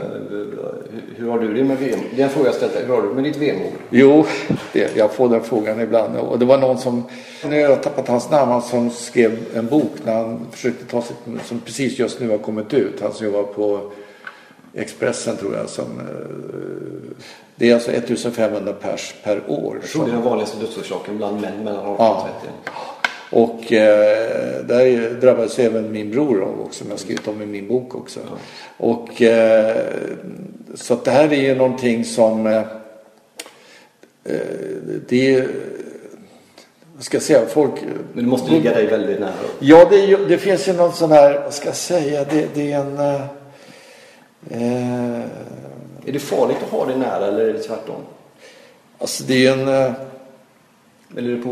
hur 1.16 1.30
har 1.30 1.38
du 1.38 1.54
det 1.54 1.64
med 1.64 1.78
VM? 1.78 2.00
Det 2.16 2.22
är 2.22 2.26
en 2.26 2.32
fråga 2.32 2.46
jag 2.46 2.54
ställt 2.54 2.88
Hur 2.88 2.94
har 2.94 3.02
du 3.02 3.08
med 3.08 3.24
ditt 3.24 3.36
VM-ord? 3.36 3.72
Jo, 3.90 4.24
det, 4.72 4.96
jag 4.96 5.12
får 5.12 5.28
den 5.28 5.42
frågan 5.42 5.80
ibland. 5.80 6.16
Och 6.16 6.38
det 6.38 6.44
var 6.44 6.58
någon 6.58 6.78
som, 6.78 7.04
nu 7.44 7.50
har 7.50 7.70
jag 7.70 7.82
tappat 7.82 8.08
hans 8.08 8.30
namn, 8.30 8.52
han 8.52 8.62
som 8.62 8.90
skrev 8.90 9.38
en 9.54 9.66
bok 9.66 9.92
när 10.04 10.14
han 10.14 10.46
försökte 10.50 10.84
ta 10.84 11.02
sitt, 11.02 11.16
som 11.44 11.60
precis 11.60 11.98
just 11.98 12.20
nu 12.20 12.30
har 12.30 12.38
kommit 12.38 12.74
ut. 12.74 13.00
Han 13.02 13.12
som 13.12 13.26
jobbar 13.26 13.42
på 13.42 13.80
Expressen 14.74 15.36
tror 15.36 15.56
jag 15.56 15.68
som 15.68 16.00
uh, 16.00 17.12
det 17.56 17.70
är 17.70 17.74
alltså 17.74 17.90
1500 17.90 18.72
pers 18.72 19.14
per 19.24 19.50
år. 19.50 19.78
Jag 19.80 19.90
tror 19.90 20.04
det 20.04 20.10
är 20.10 20.14
den 20.14 20.22
vanligaste 20.22 20.58
dödsorsaken 20.60 21.16
bland 21.16 21.40
män 21.40 21.64
mellan 21.64 21.86
18 21.86 22.06
och 22.06 22.22
30. 22.22 22.54
Ja. 22.64 22.72
Och 23.32 23.72
eh, 23.72 24.64
där 24.64 25.10
drabbades 25.20 25.58
även 25.58 25.92
min 25.92 26.10
bror 26.10 26.42
av 26.42 26.60
också, 26.60 26.78
som 26.78 26.90
jag 26.90 26.98
skrivit 26.98 27.28
om 27.28 27.42
i 27.42 27.46
min 27.46 27.68
bok 27.68 27.94
också. 27.94 28.20
Ja. 28.30 28.36
Och 28.76 29.22
eh, 29.22 29.76
så 30.74 30.94
att 30.94 31.04
det 31.04 31.10
här 31.10 31.32
är 31.32 31.42
ju 31.42 31.54
någonting 31.54 32.04
som 32.04 32.46
eh, 32.46 32.58
eh 34.24 34.36
det 35.08 35.34
är 35.34 35.48
vad 36.96 37.04
ska 37.04 37.16
jag 37.16 37.22
säga, 37.22 37.46
folk... 37.46 37.72
Men 38.12 38.24
det 38.24 38.30
måste 38.30 38.50
ligga 38.50 38.74
dig 38.74 38.86
väldigt 38.86 39.20
nära? 39.20 39.32
Ja, 39.58 39.86
det, 39.90 40.16
det 40.16 40.38
finns 40.38 40.68
ju 40.68 40.72
någon 40.72 40.92
sån 40.92 41.10
här, 41.10 41.40
vad 41.40 41.54
ska 41.54 41.66
jag 41.66 41.76
säga, 41.76 42.24
det, 42.30 42.48
det 42.54 42.72
är 42.72 42.78
en... 42.78 42.98
Eh, 44.50 45.20
är 46.06 46.12
det 46.12 46.18
farligt 46.18 46.56
att 46.64 46.70
ha 46.70 46.86
det 46.86 46.96
nära 46.96 47.26
eller 47.26 47.48
är 47.48 47.52
det 47.52 47.58
tvärtom? 47.58 48.00
Alltså 48.98 49.24
det 49.24 49.46
är 49.46 49.52
en... 49.52 49.68
Eh, 49.68 49.92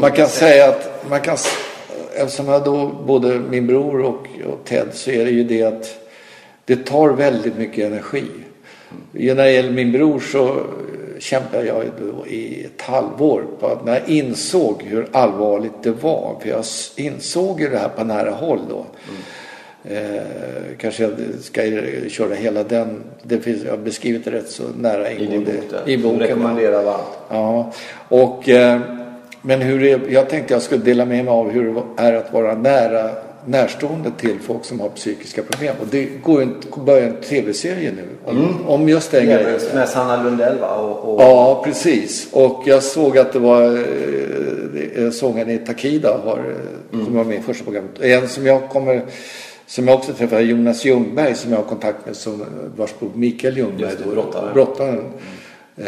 man 0.01 0.11
kan 0.13 0.29
sätt? 0.29 0.31
säga 0.31 0.69
att 0.69 1.11
man 1.11 1.21
kan, 1.21 1.37
eftersom 2.15 2.49
jag 2.49 2.65
då 2.65 2.87
både 3.07 3.39
min 3.39 3.67
bror 3.67 4.01
och, 4.01 4.27
och 4.47 4.65
Ted 4.65 4.89
så 4.93 5.11
är 5.11 5.25
det 5.25 5.31
ju 5.31 5.45
det 5.45 5.63
att 5.63 6.01
det 6.65 6.87
tar 6.87 7.09
väldigt 7.09 7.57
mycket 7.57 7.87
energi. 7.87 8.27
Mm. 9.15 9.37
När 9.37 9.45
det 9.45 9.53
gäller 9.53 9.71
min 9.71 9.93
bror 9.93 10.21
så 10.21 10.67
kämpade 11.19 11.67
jag 11.67 11.85
i 12.27 12.65
ett 12.65 12.83
halvår 12.83 13.45
på 13.61 13.67
att 13.67 13.85
när 13.85 13.93
jag 13.93 14.09
insåg 14.09 14.83
hur 14.83 15.09
allvarligt 15.13 15.83
det 15.83 15.91
var. 15.91 16.37
För 16.41 16.49
jag 16.49 16.65
insåg 16.97 17.61
ju 17.61 17.69
det 17.69 17.79
här 17.79 17.89
på 17.89 18.05
nära 18.05 18.31
håll 18.31 18.61
då. 18.69 18.77
Mm. 18.77 19.23
Eh, 19.85 20.23
kanske 20.79 21.03
jag 21.03 21.13
ska 21.41 21.61
köra 22.09 22.35
hela 22.35 22.65
den. 22.65 23.03
Det 23.23 23.39
finns, 23.39 23.65
jag 23.65 23.71
har 23.71 23.79
beskrivit 23.79 24.25
det 24.25 24.31
rätt 24.31 24.51
så 24.51 24.63
nära 24.79 25.11
ingående 25.11 25.53
i, 25.87 25.97
boken. 25.97 26.21
Rekommenderar 26.21 26.85
varmt. 26.85 27.19
Ja. 27.29 27.73
Och, 28.09 28.49
eh, 28.49 28.81
men 29.43 29.61
hur 29.61 29.81
det, 29.81 30.13
jag 30.13 30.29
tänkte 30.29 30.55
jag 30.55 30.63
skulle 30.63 30.85
dela 30.85 31.05
med 31.05 31.25
mig 31.25 31.33
av 31.33 31.51
hur 31.51 31.75
det 31.75 32.03
är 32.03 32.13
att 32.13 32.33
vara 32.33 32.55
nära 32.55 33.11
närstående 33.47 34.11
till 34.19 34.39
folk 34.41 34.65
som 34.65 34.81
har 34.81 34.89
psykiska 34.89 35.43
problem. 35.43 35.77
Och 35.81 35.87
det 35.91 36.05
går 36.05 36.43
en, 36.43 36.55
börjar 36.85 37.07
en 37.07 37.17
tv-serie 37.17 37.93
nu 37.93 38.09
om, 38.25 38.37
mm. 38.37 38.67
om 38.67 38.89
just 38.89 39.11
den 39.11 39.27
grejen. 39.27 39.61
Med 39.75 39.89
Sanna 39.89 40.23
Lundell 40.23 40.59
va? 40.59 40.75
Och, 40.75 41.15
och... 41.15 41.23
Ja, 41.23 41.63
precis. 41.65 42.29
Och 42.33 42.63
jag 42.67 42.83
såg 42.83 43.19
att 43.19 43.33
det 43.33 43.39
var 43.39 43.63
eh, 44.97 45.11
sångaren 45.11 45.51
i 45.51 45.59
Takida 45.59 46.21
har 46.25 46.39
mm. 46.93 47.07
kommer 47.07 47.25
med 47.25 47.39
i 47.39 47.41
första 47.41 47.65
programmet. 47.65 48.01
En 48.01 48.29
som 48.29 48.47
jag 48.47 48.69
kommer 48.69 49.03
Som 49.71 49.89
jag 49.89 49.99
också 49.99 50.13
träffade 50.13 50.43
Jonas 50.43 50.85
Ljungberg 50.85 51.35
som 51.35 51.51
jag 51.51 51.59
har 51.59 51.65
kontakt 51.65 52.07
med 52.07 52.17
som 52.17 52.45
vars 52.77 52.99
bror 52.99 53.11
Mikael 53.15 53.57
Ljungberg. 53.57 53.91
Just 53.91 53.99
det, 54.05 54.11
brottaren. 54.11 54.55
brottaren. 54.55 55.05
Eh, 55.77 55.87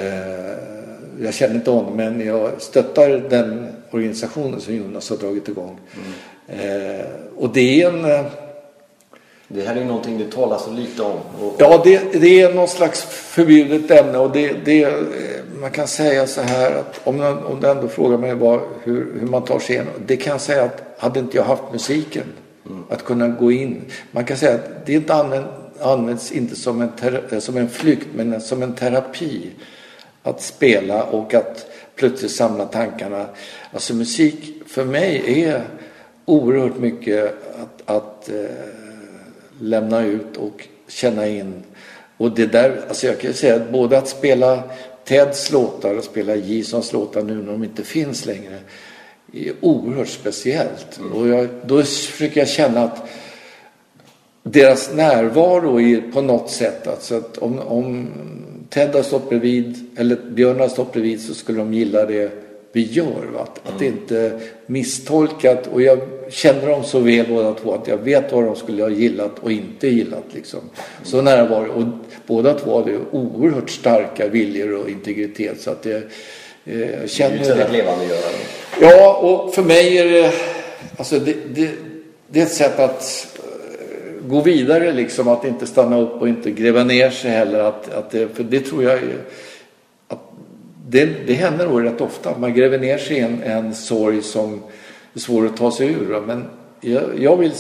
jag 1.24 1.34
känner 1.34 1.54
inte 1.54 1.70
honom 1.70 1.96
men 1.96 2.26
jag 2.26 2.50
stöttar 2.59 3.09
den 3.09 3.68
organisationen 3.90 4.60
som 4.60 4.74
Jonas 4.74 5.10
har 5.10 5.16
dragit 5.16 5.48
igång. 5.48 5.78
Eh, 6.48 7.06
och 7.36 7.50
det 7.52 7.82
är 7.82 7.88
en 7.88 8.04
eh, 8.04 8.24
Det 9.48 9.62
här 9.62 9.76
är 9.76 9.80
ju 9.80 9.84
någonting 9.86 10.18
det 10.18 10.32
talas 10.32 10.64
så 10.64 10.70
lite 10.70 11.02
om. 11.02 11.16
Ja, 11.59 11.80
det, 11.84 12.20
det 12.20 12.40
är 12.40 12.54
någon 12.54 12.68
slags 12.68 13.02
förbjudet 13.04 13.90
ämne 13.90 14.18
och 14.18 14.30
det, 14.32 14.52
det, 14.64 14.92
man 15.60 15.70
kan 15.70 15.86
säga 15.88 16.26
så 16.26 16.40
här 16.40 16.70
att 16.74 17.00
om, 17.04 17.16
man- 17.16 17.44
om 17.44 17.60
du 17.60 17.68
ändå 17.70 17.88
frågar 17.88 18.18
mig 18.18 18.34
vad, 18.34 18.60
hur, 18.82 19.12
hur 19.20 19.26
man 19.26 19.44
tar 19.44 19.59
sig 19.59 19.74
igenom. 19.74 19.92
Det 20.06 20.16
kan 20.16 20.30
jag 20.30 20.40
säga 20.40 20.62
att 20.64 20.82
hade 20.98 21.20
inte 21.20 21.36
jag 21.36 21.44
haft 21.44 21.62
musiken, 21.72 22.24
att 22.89 23.05
kunna 23.05 23.28
gå 23.28 23.52
in. 23.52 23.82
Man 24.10 24.24
kan 24.24 24.36
säga 24.36 24.55
att 24.55 24.86
det 24.86 24.93
inte 24.93 25.14
använd, 25.14 25.44
används 25.80 26.32
inte 26.32 26.56
som 26.56 26.80
en, 26.80 26.89
ter, 26.89 27.22
eh, 27.30 27.39
som 27.39 27.56
en 27.56 27.68
flykt 27.68 28.06
men 28.14 28.40
som 28.40 28.62
en 28.62 28.74
terapi. 28.74 29.51
Att 30.22 30.43
spela 30.43 31.02
och 31.02 31.34
att 31.34 31.66
plötsligt 31.94 32.30
samla 32.30 32.64
tankarna. 32.64 33.26
Alltså 33.72 33.94
musik 33.94 34.62
för 34.66 34.84
mig 34.84 35.43
är 35.43 35.62
oerhört 36.24 36.78
mycket 36.78 37.34
att, 37.62 37.90
att 37.90 38.28
eh, 38.28 38.44
lämna 39.60 40.05
ut 40.05 40.36
och 40.36 40.68
känna 40.89 41.26
in. 41.26 41.62
Och 42.16 42.34
det 42.34 42.47
där, 42.47 42.84
alltså 42.89 43.06
jag 43.06 43.20
kan 43.20 43.30
ju 43.30 43.36
säga 43.36 43.55
att 43.55 43.72
både 43.72 43.98
att 43.98 44.09
spela 44.09 44.62
Teds 45.05 45.51
låtar 45.51 45.94
och 45.94 46.05
spela 46.05 46.36
Jasons 46.36 46.93
låtar 46.93 47.22
nu 47.22 47.34
när 47.34 47.52
de 47.52 47.64
inte 47.64 47.84
finns 47.84 48.26
längre 48.26 48.59
är 49.32 49.52
oerhört 49.60 50.09
speciellt. 50.09 51.00
Och 51.14 51.28
jag, 51.28 51.48
då 51.66 51.82
försöker 51.82 52.40
jag 52.40 52.48
känna 52.48 52.82
att 52.82 53.09
deras 54.42 54.94
närvaro 54.94 55.80
är 55.80 56.12
på 56.12 56.20
något 56.20 56.50
sätt, 56.50 56.86
alltså 56.86 57.14
att 57.14 57.38
om, 57.38 57.59
om 57.59 58.09
Ted 58.68 58.94
har 58.94 59.02
stått 59.02 59.28
bredvid 59.28 59.86
eller 59.96 60.16
Björn 60.30 60.60
har 60.60 60.68
stått 60.68 60.92
bredvid 60.92 61.20
så 61.20 61.34
skulle 61.34 61.59
de 61.59 61.74
gilla 61.74 62.06
det 62.06 62.32
vi 62.72 62.82
gör. 62.82 63.26
Va? 63.34 63.40
Att, 63.40 63.68
att 63.68 63.78
det 63.78 63.86
inte 63.86 64.40
misstolkat 64.66 65.66
och 65.66 65.82
jag 65.82 65.98
känner 66.30 66.68
dem 66.68 66.84
så 66.84 66.98
väl 66.98 67.26
båda 67.28 67.54
två 67.54 67.74
att 67.74 67.88
jag 67.88 67.98
vet 67.98 68.32
vad 68.32 68.44
de 68.44 68.56
skulle 68.56 68.82
ha 68.82 68.90
gillat 68.90 69.38
och 69.40 69.52
inte 69.52 69.88
gillat. 69.88 70.24
Liksom. 70.34 70.60
Så 71.02 71.22
nära 71.22 71.48
var 71.48 71.64
det. 71.64 71.70
Och 71.70 71.84
båda 72.26 72.54
två 72.54 72.78
hade 72.78 72.98
oerhört 73.10 73.70
starka 73.70 74.28
viljor 74.28 74.74
och 74.74 74.90
integritet 74.90 75.60
så 75.60 75.70
att 75.70 75.82
det, 75.82 76.02
eh, 76.64 76.80
jag 76.80 76.89
det 76.89 76.94
är 76.94 77.06
känner 77.06 77.34
ju 77.36 77.40
ett 77.40 77.47
sätt 77.47 77.66
att 77.66 77.72
levandegöra 77.72 78.18
det. 78.18 78.86
Ja, 78.86 79.16
och 79.16 79.55
för 79.55 79.62
mig 79.62 79.98
är 79.98 80.05
det, 80.05 80.32
alltså 80.97 81.18
det, 81.18 81.36
det, 81.55 81.70
det 82.28 82.40
är 82.40 82.44
ett 82.44 82.52
sätt 82.52 82.78
att 82.78 83.26
eh, 83.39 84.28
gå 84.28 84.40
vidare 84.40 84.93
liksom, 84.93 85.28
att 85.28 85.44
inte 85.44 85.66
stanna 85.66 85.98
upp 85.98 86.20
och 86.20 86.28
inte 86.28 86.51
gräva 86.51 86.84
ner 86.84 87.10
sig 87.10 87.30
heller. 87.30 87.59
Att, 87.59 87.94
att 87.94 88.10
det, 88.10 88.28
för 88.36 88.43
det 88.43 88.60
tror 88.60 88.82
jag 88.82 88.93
är, 88.93 89.18
att 90.09 90.32
det, 90.89 91.09
det 91.26 91.34
händer 91.34 91.66
nog 91.66 91.84
rätt 91.84 92.01
ofta, 92.01 92.30
att 92.30 92.40
man 92.40 92.55
gräver 92.55 92.78
ner 92.78 92.98
sig 92.98 93.16
i 93.16 93.20
en, 93.20 93.43
en 93.43 93.74
sorg 93.74 94.22
som 94.22 94.62
är 95.14 95.20
svår 95.20 95.47
att 95.47 95.56
ta 95.56 95.70
sig 95.70 95.89
ur. 95.89 96.22
Men 96.26 96.44
jag, 96.80 97.02
jag 97.18 97.36
vill, 97.36 97.52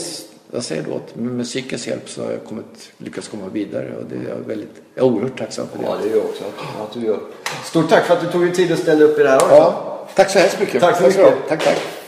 jag 0.54 0.64
säger 0.64 0.82
då 0.82 0.96
att 0.96 1.16
med 1.16 1.32
musikens 1.32 1.86
hjälp 1.86 2.08
så 2.08 2.24
har 2.24 2.30
jag 2.30 2.44
kommit, 2.44 2.92
lyckats 2.98 3.28
komma 3.28 3.48
vidare 3.52 3.96
och 3.96 4.04
det 4.04 4.16
är 4.16 4.28
jag 4.28 4.36
väldigt, 4.46 4.82
jag 4.94 5.06
är 5.06 5.10
oerhört 5.10 5.38
tacksam 5.38 5.66
för 5.68 5.78
det. 5.78 5.84
Ja, 5.84 5.96
det 6.02 6.10
är 6.10 6.16
jag 6.16 6.24
också. 6.24 6.44
Att 6.82 6.94
du 6.94 7.06
gör. 7.06 7.20
Stort 7.64 7.88
tack 7.88 8.04
för 8.04 8.14
att 8.14 8.20
du 8.20 8.26
tog 8.26 8.42
dig 8.42 8.54
tid 8.54 8.72
att 8.72 8.78
ställa 8.78 9.04
upp 9.04 9.18
i 9.18 9.22
det 9.22 9.28
här 9.28 9.36
också. 9.36 9.54
Ja, 9.54 10.08
tack 10.14 10.30
så 10.30 10.38
hemskt 10.38 10.60
mycket. 10.60 10.80
Tack 10.80 10.96
så 10.96 11.02
mycket. 11.02 11.48
Tack, 11.48 11.64
tack. 11.64 12.01